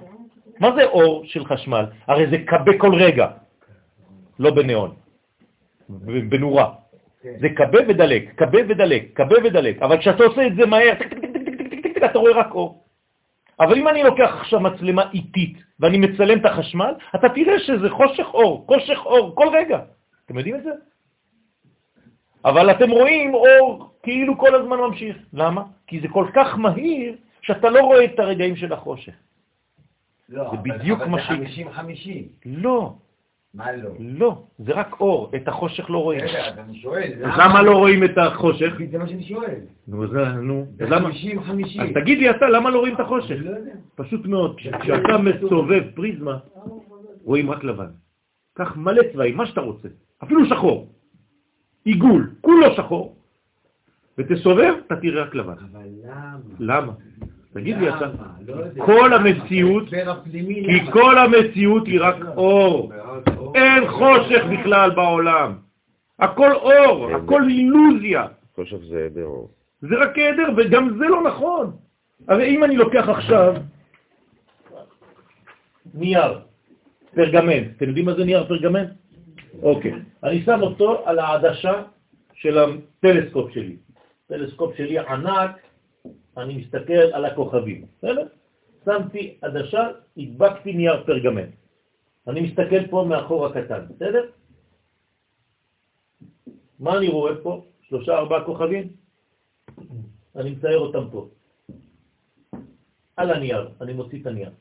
מה 0.60 0.70
זה 0.76 0.84
אור 0.86 1.26
של 1.26 1.46
חשמל? 1.46 1.86
הרי 2.08 2.28
זה 2.30 2.38
קבה 2.46 2.78
כל 2.78 2.96
רגע, 2.96 3.28
לא 4.40 4.52
בניאון, 4.52 4.96
בנורה. 6.30 6.74
זה 7.24 7.48
קבה 7.56 7.80
ודלק, 7.88 8.24
קבה 8.36 8.60
ודלק, 8.70 9.04
קבה 9.14 9.38
ודלק. 9.44 9.82
אבל 9.82 9.98
כשאתה 9.98 10.24
עושה 10.24 10.48
את 10.48 10.56
זה 10.56 10.66
מהר, 10.66 10.94
טק, 11.94 12.03
אתה 12.03 12.20
רואה 12.20 12.34
רק 12.34 12.52
אור. 12.52 12.84
אבל 13.60 13.78
אם 13.78 13.88
אני 13.88 14.03
לוקח 14.03 14.38
עכשיו 14.40 14.60
מצלמה 14.60 15.03
איטית 15.14 15.57
ואני 15.80 15.98
מצלם 15.98 16.40
את 16.40 16.45
החשמל, 16.45 16.94
אתה 17.16 17.30
תראה 17.30 17.60
שזה 17.60 17.90
חושך 17.90 18.28
אור, 18.34 18.66
חושך 18.68 18.99
אור, 19.06 19.36
כל 19.36 19.48
רגע. 19.53 19.80
אתם 20.26 20.38
יודעים 20.38 20.56
את 20.56 20.64
זה? 20.64 20.72
אבל 22.45 22.72
אתם 22.72 22.90
רואים 22.90 23.34
אור 23.34 23.90
כאילו 24.03 24.38
כל 24.38 24.56
הזמן 24.56 24.78
ממשיך. 24.78 25.18
למה? 25.34 25.64
כי 25.88 25.99
זה 25.99 26.07
כל 26.07 26.28
כך 26.36 26.57
מהיר 26.57 27.16
שאתה 27.41 27.70
לא 27.70 27.80
רואה 27.80 28.06
את 28.06 28.20
הרגעים 28.20 28.56
של 28.56 28.74
החושך. 28.74 29.14
לא, 30.30 30.52
זה 30.52 30.57
בדיוק 30.57 30.99
מה 31.02 31.18
זה 31.18 31.48
ש- 31.48 31.60
50-50. 31.60 31.70
לא, 32.45 32.94
מה 33.54 33.72
לא? 33.72 33.90
לא, 34.00 34.44
זה 34.60 34.74
רק 34.74 34.96
אור, 35.00 35.32
את 35.36 35.48
החושך 35.48 35.90
לא 35.90 35.98
רואים. 35.98 36.22
אז 36.22 36.58
אני 36.58 36.80
שואל. 36.80 37.12
למה 37.22 37.62
לא 37.62 37.78
רואים 37.78 38.04
את 38.04 38.18
החושך? 38.18 38.74
זה 38.92 38.98
מה 38.98 39.08
שאני 39.08 39.24
שואל. 39.24 39.60
נו, 39.88 40.08
זה, 40.08 40.26
נו, 40.26 40.66
זה 40.78 40.86
אז 40.86 40.92
למה? 40.92 41.10
50-50. 41.10 41.82
אז 41.82 41.90
תגיד 41.94 42.18
לי 42.18 42.30
אתה, 42.30 42.50
למה 42.50 42.70
לא 42.70 42.80
רואים 42.80 42.96
את 42.96 43.00
החושך? 43.00 43.36
לא 43.40 43.50
יודע. 43.50 43.72
פשוט 43.96 44.26
מאוד, 44.26 44.56
כשאתה 44.58 45.18
מסובב 45.18 45.84
פריזמה, 45.96 46.38
רואים 47.24 47.52
רק 47.52 47.64
לבן. 47.64 47.90
קח 48.54 48.76
מלא 48.78 49.04
צבעים, 49.14 49.38
מה 49.38 49.46
שאתה 49.46 49.62
רוצה, 49.62 49.88
אפילו 50.24 50.46
שחור. 50.46 50.94
עיגול, 51.86 52.32
כולו 52.42 52.76
שחור, 52.76 53.16
ותסובב, 54.18 54.74
אתה 54.88 54.96
תראה 54.96 55.24
רק 55.24 55.36
לבן. 55.36 55.54
אבל 55.72 55.88
למה? 56.04 56.38
למה? 56.60 56.94
תגיד 57.54 57.78
לי 57.78 57.90
אתה. 57.90 58.10
לא. 58.48 58.56
כל 58.86 59.14
המציאות, 59.14 59.90
כי? 60.66 60.92
כל 60.92 61.18
המציאות 61.18 61.88
היא 61.88 62.00
רק 62.02 62.16
אור. 62.38 62.92
אין 63.56 63.88
חושך 63.88 64.41
בכלל 64.52 64.90
בעולם. 64.96 65.58
הכל 66.20 66.52
אור, 66.54 67.10
הכל 67.16 67.41
אילוזיה. 67.50 68.28
חושך 68.56 68.84
זה 68.84 68.98
היעדר 68.98 69.26
אור. 69.26 69.50
זה 69.82 69.96
רק 69.96 70.18
היעדר, 70.18 70.48
וגם 70.58 70.90
זה 70.98 71.06
לא 71.06 71.24
נכון. 71.24 71.72
הרי 72.28 72.56
אם 72.56 72.64
אני 72.64 72.76
לוקח 72.76 73.10
עכשיו 73.10 73.54
נייר, 75.94 76.40
פרגמנט, 77.16 77.68
אתם 77.78 77.88
יודעים 77.88 78.06
מה 78.06 78.14
זה 78.14 78.26
נייר 78.26 78.48
פרגמנט? 78.48 78.90
אוקיי. 79.62 79.94
אני 80.24 80.41
שם 80.41 80.62
אותו 80.62 81.02
על 81.06 81.20
העדשה 81.20 81.84
של 82.34 82.58
הטלסקופ 82.58 83.52
שלי. 83.52 83.78
טלסקופ 84.28 84.76
שלי 84.76 85.00
ענק, 85.00 85.52
אני 86.38 86.54
מסתכל 86.58 86.94
על 87.14 87.26
הכוכבים, 87.26 87.86
בסדר? 87.98 88.28
שמתי 88.86 89.38
עדשה, 89.41 89.88
הדבקתי 90.18 90.74
נייר 90.74 91.04
פרגמנט. 91.06 91.50
אני 92.30 92.41
מסתכל 92.41 92.88
פה 92.89 93.06
מאחור 93.10 93.45
הקטן, 93.45 93.85
בסדר? 93.89 94.31
מה 96.80 96.97
אני 96.97 97.07
רואה 97.07 97.34
פה? 97.43 97.65
שלושה, 97.81 98.18
ארבעה 98.18 98.45
כוכבים? 98.45 98.93
אני 100.35 100.51
מצייר 100.51 100.80
אותם 100.80 101.10
פה. 101.11 101.30
על 103.15 103.31
הנייר, 103.31 103.69
אני 103.81 103.93
מוציא 103.93 104.22
את 104.22 104.27
הנייר. 104.27 104.51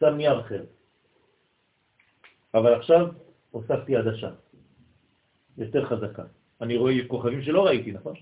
שם 0.00 0.14
נייר 0.16 0.40
אחר. 0.40 0.64
אבל 2.54 2.74
עכשיו 2.74 3.06
הוספתי 3.50 3.96
עדשה, 3.96 4.30
יותר 5.58 5.84
חזקה. 5.86 6.24
אני 6.60 6.76
רואה 6.76 6.92
כוכבים 7.08 7.42
שלא 7.42 7.66
ראיתי, 7.66 7.92
נכון? 7.92 8.14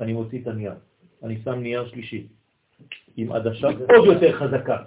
אני 0.00 0.12
מוציא 0.12 0.42
את 0.42 0.46
הנייר. 0.46 0.74
אני 1.22 1.42
שם 1.42 1.58
נייר 1.58 1.88
שלישי, 1.88 2.26
עם 3.16 3.32
עדשה 3.32 3.68
עוד 3.96 4.06
יותר 4.06 4.32
חזקה. 4.32 4.78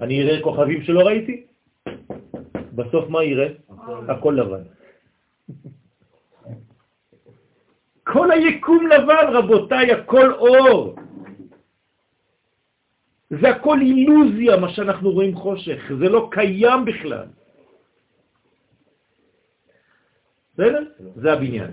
אני 0.00 0.22
אראה 0.22 0.42
כוכבים 0.42 0.82
שלא 0.82 1.00
ראיתי? 1.00 1.46
בסוף 2.74 3.08
מה 3.08 3.24
יראה? 3.24 3.48
הכל 4.08 4.36
לבן. 4.38 4.62
כל 8.04 8.30
היקום 8.30 8.86
לבן, 8.86 9.26
רבותיי, 9.32 9.92
הכל 9.92 10.32
אור. 10.32 10.96
זה 13.40 13.48
הכל 13.48 13.78
אילוזיה, 13.80 14.56
מה 14.56 14.68
שאנחנו 14.68 15.10
רואים 15.10 15.34
חושך, 15.34 15.80
זה 15.98 16.08
לא 16.08 16.28
קיים 16.30 16.84
בכלל. 16.84 17.26
בסדר? 20.54 20.82
זה 21.16 21.32
הבניין. 21.32 21.70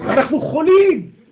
אנחנו 0.00 0.40
חולים. 0.40 1.23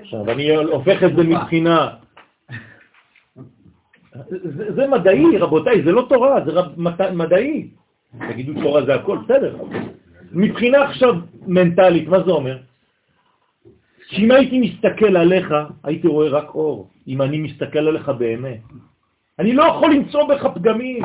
עכשיו, 0.00 0.30
אני 0.30 0.54
הופך 0.54 1.02
את 1.04 1.16
זה 1.16 1.22
מבחינה... 1.24 1.88
זה, 4.74 4.86
מדעי, 4.86 5.38
רבותיי, 5.38 5.82
זה 5.82 5.92
לא 5.92 6.06
תורה, 6.08 6.44
זה 6.44 6.52
מדעי. 7.12 7.68
תגידו 8.28 8.62
תורה 8.62 8.84
זה 8.84 8.94
הכל, 8.94 9.18
בסדר. 9.18 9.56
מבחינה 10.32 10.82
עכשיו 10.82 11.14
מנטלית, 11.46 12.08
מה 12.08 12.22
זה 12.22 12.30
אומר? 12.30 12.58
שאם 14.08 14.30
הייתי 14.30 14.60
מסתכל 14.60 15.16
עליך, 15.16 15.54
הייתי 15.84 16.06
רואה 16.06 16.28
רק 16.28 16.54
אור, 16.54 16.88
אם 17.08 17.22
אני 17.22 17.38
מסתכל 17.38 17.78
עליך 17.78 18.08
באמת. 18.08 18.60
אני 19.38 19.52
לא 19.52 19.62
יכול 19.62 19.92
למצוא 19.94 20.28
בך 20.28 20.46
פגמים. 20.54 21.02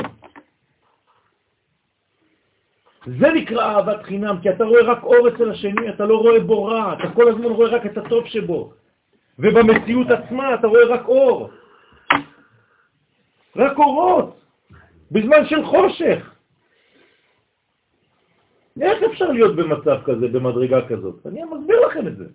זה 3.06 3.28
נקרא 3.34 3.64
אהבת 3.64 4.04
חינם, 4.04 4.36
כי 4.42 4.50
אתה 4.50 4.64
רואה 4.64 4.82
רק 4.84 5.04
אור 5.04 5.28
אצל 5.28 5.52
השני, 5.52 5.90
אתה 5.90 6.06
לא 6.06 6.18
רואה 6.18 6.40
בו 6.40 6.66
רע, 6.66 6.94
אתה 6.94 7.14
כל 7.14 7.30
הזמן 7.30 7.46
רואה 7.46 7.70
רק 7.70 7.86
את 7.86 7.98
הטוב 7.98 8.26
שבו. 8.26 8.74
ובמציאות 9.40 10.08
עצמה 10.12 10.56
אתה 10.56 10.68
רואה 10.68 10.86
רק 10.86 11.06
אור. 11.08 11.50
רק 13.56 13.78
אורות, 13.78 14.42
בזמן 15.12 15.46
של 15.46 15.66
חושך. 15.66 16.32
איך 18.82 19.04
אפשר 19.04 19.32
להיות 19.32 19.56
במצב 19.56 19.98
כזה, 20.06 20.28
במדרגה 20.28 20.88
כזאת? 20.88 21.28
אני 21.28 21.44
מסביר 21.44 21.88
לכם 21.88 22.08
את 22.08 22.18
זה. 22.18 22.26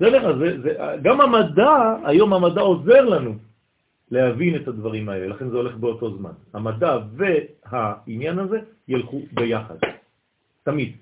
זה 0.00 0.06
זה, 0.10 0.62
זה, 0.62 0.76
גם 1.02 1.20
המדע, 1.20 1.96
היום 2.04 2.32
המדע 2.32 2.60
עוזר 2.60 3.04
לנו 3.04 3.45
להבין 4.10 4.56
את 4.56 4.68
הדברים 4.68 5.08
האלה, 5.08 5.26
לכן 5.26 5.50
זה 5.50 5.56
הולך 5.56 5.76
באותו 5.76 6.16
זמן. 6.18 6.32
המדע 6.54 6.98
והעניין 7.16 8.38
הזה 8.38 8.58
ילכו 8.88 9.20
ביחד, 9.32 9.76
תמיד. 10.62 10.92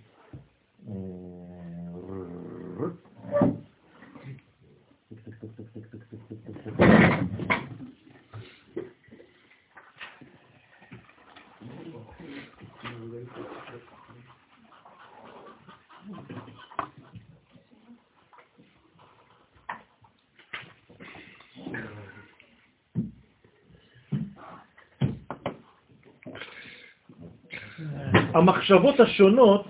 המחשבות 28.34 29.00
השונות, 29.00 29.66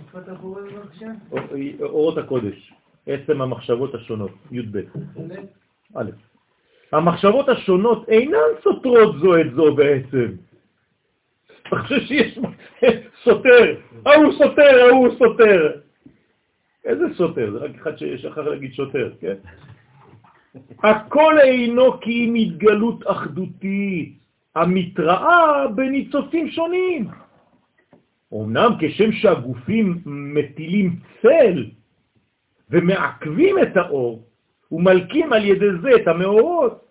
אורות 1.81 2.19
הקודש, 2.19 2.73
עצם 3.07 3.43
המחשבות 3.43 3.95
השונות, 3.95 4.31
י"ב, 4.53 4.78
א', 5.95 6.11
המחשבות 6.93 7.49
השונות 7.49 8.09
אינן 8.09 8.51
סותרות 8.62 9.16
זו 9.19 9.41
את 9.41 9.53
זו 9.55 9.74
בעצם. 9.74 10.27
אתה 11.69 11.77
חושב 11.78 12.01
שיש 12.01 12.39
סותר, 13.24 13.74
ההוא 14.07 14.32
סותר, 14.32 14.85
ההוא 14.89 15.09
סותר. 15.19 15.81
איזה 16.85 17.05
סותר? 17.16 17.53
זה 17.53 17.59
רק 17.59 17.70
אחד 17.74 17.97
ששכח 17.97 18.39
להגיד 18.39 18.74
שוטר, 18.74 19.11
כן? 19.20 19.35
הכל 20.82 21.39
אינו 21.41 22.01
כי 22.01 22.11
אם 22.11 22.35
התגלות 22.35 23.03
אחדותית 23.07 24.19
המתראה 24.55 25.69
בניצוצים 25.74 26.49
שונים. 26.49 27.09
אמנם 28.32 28.70
כשם 28.80 29.12
שהגופים 29.12 30.02
מטילים 30.06 30.96
צל 31.22 31.64
ומעכבים 32.70 33.59
את 33.62 33.76
האור 33.76 34.24
ומלקים 34.72 35.32
על 35.32 35.44
ידי 35.44 35.70
זה 35.82 35.90
את 35.96 36.09
המאורות, 36.09 36.84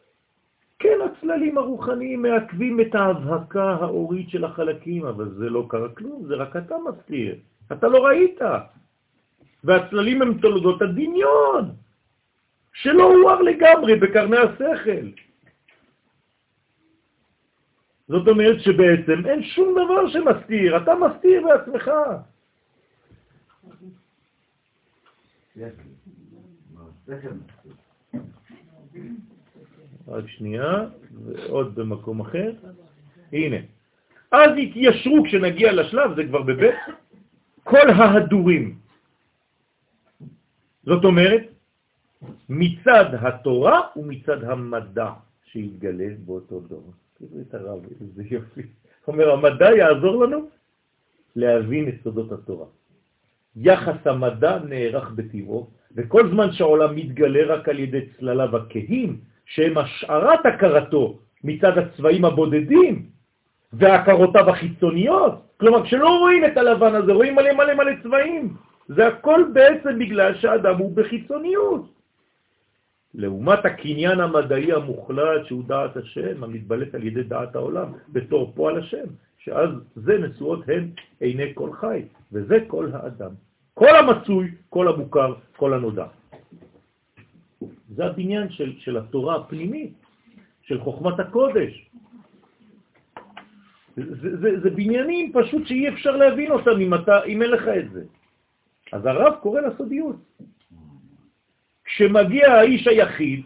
כן 0.79 0.97
הצללים 1.05 1.57
הרוחניים 1.57 2.21
מעכבים 2.21 2.81
את 2.81 2.95
ההבהקה 2.95 3.69
האורית 3.81 4.29
של 4.29 4.43
החלקים, 4.43 5.05
אבל 5.05 5.29
זה 5.29 5.49
לא 5.49 5.65
קרה 5.69 5.89
כלום, 5.89 6.25
זה 6.27 6.35
רק 6.35 6.55
אתה 6.55 6.75
מסתיר, 6.89 7.35
אתה 7.71 7.87
לא 7.87 8.05
ראית. 8.05 8.39
והצללים 9.63 10.21
הם 10.21 10.37
תולדות 10.37 10.81
הדמיון, 10.81 11.71
שלא 12.73 13.13
הואר 13.13 13.41
לגמרי 13.41 13.95
בקרני 13.95 14.37
השכל. 14.37 15.07
זאת 18.07 18.27
אומרת 18.27 18.61
שבעצם 18.61 19.25
אין 19.25 19.43
שום 19.43 19.71
דבר 19.71 20.07
שמסתיר, 20.09 20.77
אתה 20.77 20.91
מסתיר 20.95 21.47
בעצמך. 21.47 21.91
רק 30.07 30.27
שנייה, 30.27 30.85
ועוד 31.23 31.75
במקום 31.75 32.19
אחר. 32.21 32.51
הנה. 33.33 33.57
אז 34.31 34.49
יתיישרו 34.57 35.23
כשנגיע 35.23 35.73
לשלב, 35.73 36.15
זה 36.15 36.23
כבר 36.23 36.41
בבית, 36.41 36.75
כל 37.63 37.89
ההדורים. 37.89 38.77
זאת 40.83 41.03
אומרת, 41.03 41.43
מצד 42.49 43.05
התורה 43.21 43.81
ומצד 43.95 44.43
המדע 44.43 45.11
שיתגלה 45.45 46.07
באותו 46.25 46.59
דור. 46.59 46.93
תראו 47.29 47.41
את 47.41 47.53
הרב, 47.53 47.79
איזה 48.01 48.23
יופי. 48.29 48.61
אומר, 49.07 49.31
המדע 49.31 49.69
יעזור 49.77 50.25
לנו 50.25 50.49
להבין 51.35 51.87
את 51.87 51.93
סודות 52.03 52.31
התורה. 52.31 52.65
יחס 53.55 54.07
המדע 54.07 54.59
נערך 54.67 55.11
בטבעו, 55.11 55.67
וכל 55.95 56.29
זמן 56.29 56.51
שהעולם 56.51 56.95
מתגלה 56.95 57.55
רק 57.55 57.69
על 57.69 57.79
ידי 57.79 58.01
צלליו 58.19 58.57
הכהים, 58.57 59.19
שהם 59.45 59.77
השערת 59.77 60.45
הכרתו 60.45 61.19
מצד 61.43 61.77
הצבעים 61.77 62.25
הבודדים 62.25 63.05
והכרותיו 63.73 64.49
החיצוניות, 64.49 65.33
כלומר 65.57 65.85
כשלא 65.85 66.19
רואים 66.19 66.45
את 66.45 66.57
הלבן 66.57 66.95
הזה, 66.95 67.11
רואים 67.13 67.35
מלא 67.35 67.53
מלא 67.53 67.73
מלא 67.73 67.91
צבעים. 68.03 68.53
זה 68.87 69.07
הכל 69.07 69.43
בעצם 69.53 69.99
בגלל 69.99 70.35
שהאדם 70.35 70.77
הוא 70.77 70.95
בחיצוניות. 70.95 71.85
לעומת 73.15 73.65
הקניין 73.65 74.19
המדעי 74.19 74.73
המוחלט 74.73 75.45
שהוא 75.45 75.63
דעת 75.63 75.97
השם, 75.97 76.43
המתבלט 76.43 76.95
על 76.95 77.03
ידי 77.03 77.23
דעת 77.23 77.55
העולם, 77.55 77.91
בתור 78.09 78.51
פועל 78.55 78.77
השם, 78.77 79.05
שאז 79.37 79.69
זה 79.95 80.17
נשואות 80.17 80.69
הן 80.69 80.89
עיני 81.19 81.51
כל 81.53 81.73
חי, 81.73 82.01
וזה 82.31 82.57
כל 82.67 82.89
האדם. 82.93 83.31
כל 83.73 83.95
המצוי, 83.95 84.51
כל 84.69 84.87
המוכר, 84.87 85.33
כל 85.57 85.73
הנודע. 85.73 86.05
זה 87.95 88.05
הבניין 88.05 88.49
של, 88.49 88.73
של 88.79 88.97
התורה 88.97 89.35
הפנימית, 89.35 89.93
של 90.61 90.81
חוכמת 90.81 91.19
הקודש. 91.19 91.89
זה, 93.95 94.37
זה, 94.37 94.59
זה 94.59 94.69
בניינים 94.69 95.31
פשוט 95.33 95.67
שאי 95.67 95.89
אפשר 95.89 96.15
להבין 96.17 96.51
אותם 96.51 96.79
אם, 96.79 96.93
אתה, 96.93 97.23
אם 97.23 97.41
אין 97.41 97.51
לך 97.51 97.67
את 97.67 97.91
זה. 97.91 98.03
אז 98.91 99.05
הרב 99.05 99.33
קורא 99.41 99.61
לסודיות. 99.61 100.15
כשמגיע 101.95 102.51
האיש 102.53 102.87
היחיד, 102.87 103.41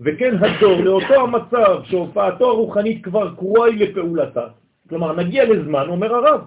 וכן 0.00 0.34
הדור, 0.40 0.80
לאותו 0.80 1.14
המצב 1.14 1.80
שהופעתו 1.84 2.50
הרוחנית 2.50 3.04
כבר 3.04 3.34
קרואה 3.34 3.70
לפעולתה, 3.70 4.46
כלומר 4.88 5.16
נגיע 5.16 5.44
לזמן, 5.44 5.84
אומר 5.88 6.14
הרב, 6.14 6.40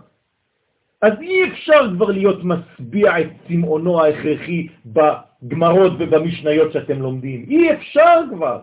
אז 1.02 1.14
אי 1.22 1.50
אפשר 1.52 1.82
כבר 1.96 2.12
להיות 2.12 2.44
משביע 2.44 3.20
את 3.20 3.28
צמאונו 3.48 4.04
ההכרחי 4.04 4.68
בגמרות 4.86 5.92
ובמשניות 6.00 6.72
שאתם 6.72 7.02
לומדים. 7.02 7.46
אי 7.50 7.74
אפשר 7.74 8.22
כבר. 8.30 8.60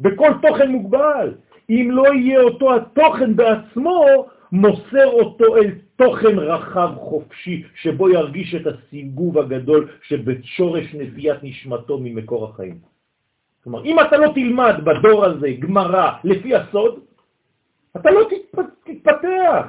בכל 0.00 0.30
תוכן 0.42 0.70
מוגבל. 0.70 1.34
אם 1.70 1.88
לא 1.92 2.14
יהיה 2.14 2.40
אותו 2.40 2.76
התוכן 2.76 3.36
בעצמו, 3.36 4.26
מוסר 4.52 5.06
אותו 5.06 5.56
אל 5.56 5.70
תוכן 5.96 6.38
רחב 6.38 6.90
חופשי 6.98 7.62
שבו 7.74 8.10
ירגיש 8.10 8.54
את 8.54 8.66
הסיגוב 8.66 9.38
הגדול 9.38 9.88
שבשורש 10.02 10.94
נביאת 10.94 11.42
נשמתו 11.42 11.98
ממקור 11.98 12.44
החיים. 12.44 12.78
כלומר, 13.64 13.84
אם 13.84 14.00
אתה 14.00 14.16
לא 14.16 14.32
תלמד 14.34 14.74
בדור 14.84 15.24
הזה 15.24 15.48
גמרא 15.58 16.10
לפי 16.24 16.54
הסוד, 16.54 17.00
אתה 17.96 18.10
לא 18.10 18.20
תתפתח. 18.84 19.66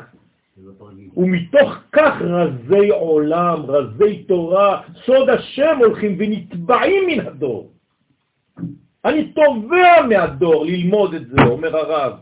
ומתוך 1.17 1.73
כך 1.91 2.21
רזי 2.21 2.89
עולם, 2.89 3.65
רזי 3.67 4.23
תורה, 4.23 4.81
סוד 5.05 5.29
השם 5.29 5.77
הולכים 5.79 6.15
ונטבעים 6.19 7.07
מן 7.07 7.27
הדור. 7.27 7.71
אני 9.05 9.31
תובע 9.33 10.07
מהדור 10.09 10.65
ללמוד 10.65 11.13
את 11.13 11.27
זה, 11.27 11.41
אומר 11.41 11.77
הרב. 11.77 12.13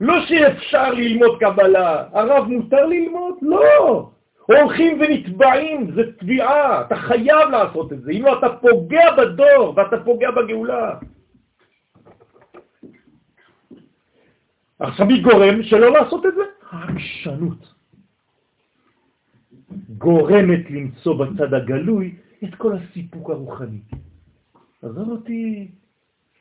לא 0.00 0.26
שאפשר 0.26 0.90
ללמוד 0.90 1.40
קבלה, 1.40 2.04
הרב 2.12 2.46
מותר 2.46 2.86
ללמוד? 2.86 3.34
לא. 3.42 4.10
הולכים 4.46 5.00
ונטבעים, 5.00 5.90
זה 5.94 6.02
תביעה, 6.18 6.80
אתה 6.80 6.96
חייב 6.96 7.48
לעשות 7.50 7.92
את 7.92 8.02
זה, 8.02 8.10
אם 8.10 8.22
לא 8.24 8.38
אתה 8.38 8.48
פוגע 8.56 9.16
בדור 9.16 9.74
ואתה 9.76 10.04
פוגע 10.04 10.30
בגאולה. 10.30 10.94
עכשיו 14.78 15.06
מי 15.06 15.20
גורם 15.20 15.62
שלא 15.62 15.92
לעשות 15.92 16.26
את 16.26 16.34
זה? 16.34 16.42
העקשנות. 16.70 17.74
גורמת 19.98 20.70
למצוא 20.70 21.14
בצד 21.14 21.54
הגלוי 21.54 22.14
את 22.44 22.54
כל 22.54 22.72
הסיפוק 22.72 23.30
הרוחני. 23.30 23.80
עזוב 24.82 25.08
אותי, 25.08 25.68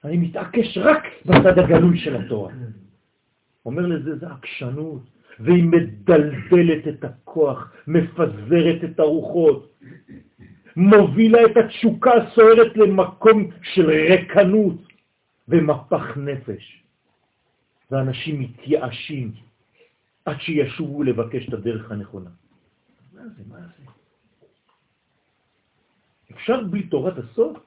אני 0.04 0.18
מתעקש 0.18 0.78
רק 0.78 1.04
בצד 1.26 1.60
הגלוי 1.60 1.98
של 1.98 2.16
התורה. 2.16 2.52
אומר 3.66 3.86
לזה, 3.86 4.16
זה 4.16 4.28
עקשנות, 4.32 5.02
והיא 5.40 5.64
מדלדלת 5.64 6.88
את 6.88 7.04
הכוח, 7.04 7.74
מפזרת 7.88 8.84
את 8.84 9.00
הרוחות, 9.00 9.74
מובילה 10.76 11.46
את 11.46 11.58
התשוקה 11.58 12.12
הסוערת 12.14 12.78
למקום 12.78 13.50
של 13.62 13.90
רקנות 14.14 14.78
ומפח 15.48 16.18
נפש. 16.18 16.84
ואנשים 17.92 18.40
מתייאשים 18.42 19.32
עד 20.26 20.42
שישובו 20.42 21.04
לבקש 21.04 21.48
את 21.48 21.54
הדרך 21.54 21.92
הנכונה. 21.92 22.30
מה 23.14 23.22
זה, 23.24 23.44
מה 23.50 23.58
זה? 23.60 23.84
אפשר 26.32 26.64
בלי 26.64 26.84
תורת 26.84 27.18
הסוף? 27.18 27.58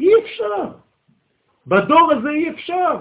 אי 0.00 0.10
אפשר. 0.22 0.72
בדור 1.66 2.12
הזה 2.12 2.28
אי 2.30 2.50
אפשר. 2.50 2.96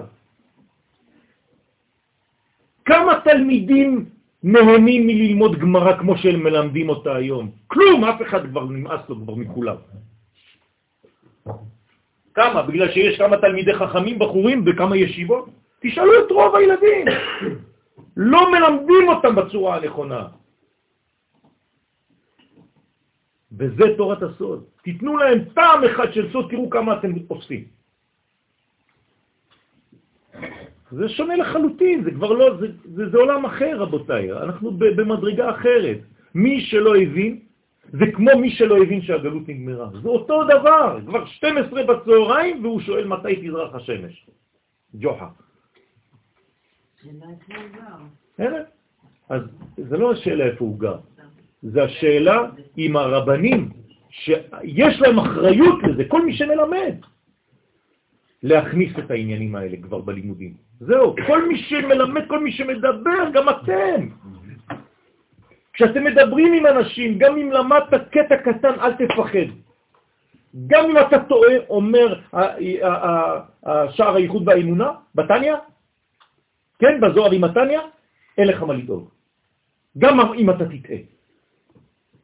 כמה 2.86 3.20
תלמידים 3.24 4.06
נהנים 4.44 5.08
מללמוד 5.08 5.60
גמרא 5.60 5.98
כמו 5.98 6.18
שהם 6.18 6.44
מלמדים 6.44 6.90
אותה 6.90 7.16
היום? 7.16 7.52
כלום, 7.68 8.04
אף 8.04 8.22
אחד 8.22 8.42
כבר 8.48 8.66
נמאס 8.66 9.02
לו 9.10 9.16
כבר 9.16 9.36
מכולם. 9.36 9.76
כמה? 12.34 12.62
בגלל 12.62 12.92
שיש 12.92 13.18
כמה 13.18 13.38
תלמידי 13.38 13.74
חכמים 13.74 14.20
בחורים 14.20 14.66
בכמה 14.66 14.98
ישיבות? 14.98 15.50
תשאלו 15.82 16.12
את 16.26 16.32
רוב 16.32 16.56
הילדים. 16.56 17.06
לא 18.32 18.52
מלמדים 18.52 19.10
אותם 19.10 19.36
בצורה 19.36 19.76
הנכונה. 19.76 20.28
וזה 23.58 23.84
תורת 23.98 24.24
הסוד. 24.24 24.64
תיתנו 24.84 25.18
להם 25.18 25.40
טעם 25.54 25.84
אחד 25.84 26.14
של 26.14 26.32
סוד, 26.32 26.48
תראו 26.50 26.70
כמה 26.70 26.98
אתם 27.00 27.12
עושים. 27.28 27.64
זה 30.94 31.10
שונה 31.10 31.36
לחלוטין, 31.36 32.04
זה 32.04 32.12
כבר 32.12 32.32
לא, 32.32 32.58
זה, 32.60 32.68
זה, 32.86 33.10
זה 33.10 33.18
עולם 33.18 33.46
אחר, 33.46 33.78
רבותיי, 33.78 34.32
אנחנו 34.32 34.72
במדרגה 34.72 35.50
אחרת. 35.50 35.98
מי 36.36 36.62
שלא 36.62 36.96
הבין, 36.96 37.40
זה 37.92 38.06
כמו 38.14 38.32
מי 38.42 38.52
שלא 38.52 38.78
הבין 38.78 39.02
שהגלות 39.02 39.50
נגמרה. 39.50 39.90
זה 40.02 40.10
אותו 40.10 40.44
דבר, 40.44 41.00
כבר 41.06 41.26
12 41.26 41.84
בצהריים 41.84 42.66
והוא 42.66 42.82
שואל 42.82 43.08
מתי 43.08 43.36
תזרח 43.36 43.76
השמש. 43.76 44.28
ג'וחה. 44.96 45.28
אז 49.30 49.42
זה 49.78 49.98
לא 49.98 50.12
השאלה 50.12 50.46
איפה 50.46 50.66
הוא 50.66 50.80
גר, 50.80 50.98
זה 51.62 51.84
השאלה 51.84 52.42
עם 52.78 52.96
הרבנים, 52.96 53.70
שיש 54.10 55.02
להם 55.02 55.20
אחריות 55.20 55.84
לזה, 55.84 56.04
כל 56.08 56.26
מי 56.26 56.34
שמלמד, 56.34 56.96
להכניס 58.44 59.00
את 59.00 59.12
העניינים 59.12 59.56
האלה 59.56 59.78
כבר 59.82 60.02
בלימודים. 60.02 60.54
זהו, 60.80 61.16
כל 61.28 61.48
מי 61.48 61.58
שמלמד, 61.58 62.28
כל 62.28 62.40
מי 62.44 62.52
שמדבר, 62.52 63.30
גם 63.34 63.50
אתם. 63.50 64.08
כשאתם 65.74 66.04
מדברים 66.04 66.54
עם 66.54 66.66
אנשים, 66.66 67.18
גם 67.18 67.38
אם 67.38 67.52
למדת 67.52 68.10
קטע 68.12 68.38
קטן, 68.38 68.80
אל 68.80 68.94
תפחד. 68.94 69.50
גם 70.68 70.90
אם 70.90 70.98
אתה 70.98 71.24
טועה, 71.24 71.54
אומר 71.70 72.20
שער 73.90 74.16
הייחוד 74.16 74.48
והאמונה, 74.48 74.92
בתניא, 75.16 75.56
כן, 76.80 77.02
בזוהר 77.02 77.32
עם 77.32 77.44
התניא, 77.44 77.80
אין 78.38 78.48
לך 78.48 78.64
מה 78.64 78.74
לדאוג. 78.74 79.10
גם 79.98 80.20
אם 80.20 80.50
אתה 80.50 80.66
תטעה. 80.66 80.98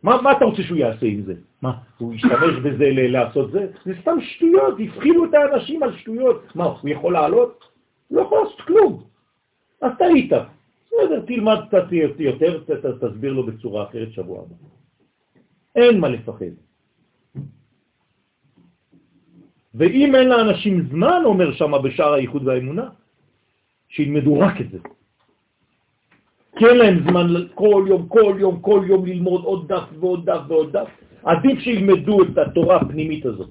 מה, 0.04 0.22
מה 0.22 0.32
אתה 0.32 0.46
רוצה 0.46 0.64
שהוא 0.64 0.78
יעשה 0.78 1.06
עם 1.06 1.22
זה? 1.22 1.34
מה, 1.62 1.78
הוא 1.98 2.14
ישתמש 2.14 2.56
בזה 2.64 2.90
לעשות 2.92 3.52
זה? 3.52 3.72
זה 3.86 3.94
סתם 4.02 4.22
שטויות, 4.22 4.76
הפחילו 4.80 5.26
את 5.26 5.34
האנשים 5.34 5.84
על 5.84 5.98
שטויות. 5.98 6.56
מה, 6.56 6.66
הוא 6.66 6.90
יכול 6.90 7.14
לעלות? 7.14 7.64
לא 8.12 8.22
יכול 8.22 8.40
לעשות 8.44 8.62
כלום. 8.62 9.04
אז 9.82 9.92
טעית. 9.98 10.32
בסדר, 10.86 11.22
תלמד 11.28 11.58
קצת 11.68 11.92
יותר, 12.20 12.64
תסביר 13.02 13.34
לו 13.34 13.44
בצורה 13.44 13.84
אחרת 13.84 14.12
שבוע 14.12 14.40
הבא. 14.40 14.56
אין 15.76 16.00
מה 16.00 16.10
לפחד. 16.10 16.54
ואם 19.76 20.16
אין 20.16 20.30
לאנשים 20.30 20.88
זמן, 20.92 21.22
אומר 21.26 21.54
שם 21.54 21.72
בשער 21.84 22.14
הייחוד 22.14 22.48
והאמונה, 22.48 22.90
שילמדו 23.90 24.40
רק 24.40 24.62
את 24.62 24.72
זה. 24.72 24.78
כי 26.58 26.66
אין 26.66 26.78
להם 26.78 27.00
זמן 27.10 27.28
כל 27.56 27.86
יום, 27.88 28.08
כל 28.08 28.36
יום, 28.40 28.60
כל 28.62 28.86
יום 28.88 29.06
ללמוד 29.06 29.44
עוד 29.44 29.68
דף 29.68 29.84
ועוד 30.00 30.30
דף 30.30 30.42
ועוד 30.48 30.78
דף. 30.78 30.90
עדיף 31.24 31.60
שילמדו 31.60 32.24
את 32.24 32.38
התורה 32.38 32.76
הפנימית 32.76 33.26
הזאת, 33.26 33.50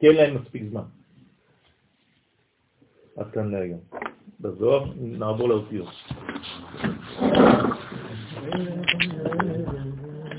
כי 0.00 0.08
אין 0.08 0.16
להם 0.16 0.34
מספיק 0.34 0.62
זמן. 0.70 0.82
עד 3.16 3.30
כאן 3.32 3.50
להיום. 3.50 3.80
בזוהר 4.40 4.92
נעבור 4.96 5.48
לאותיות. 5.48 5.88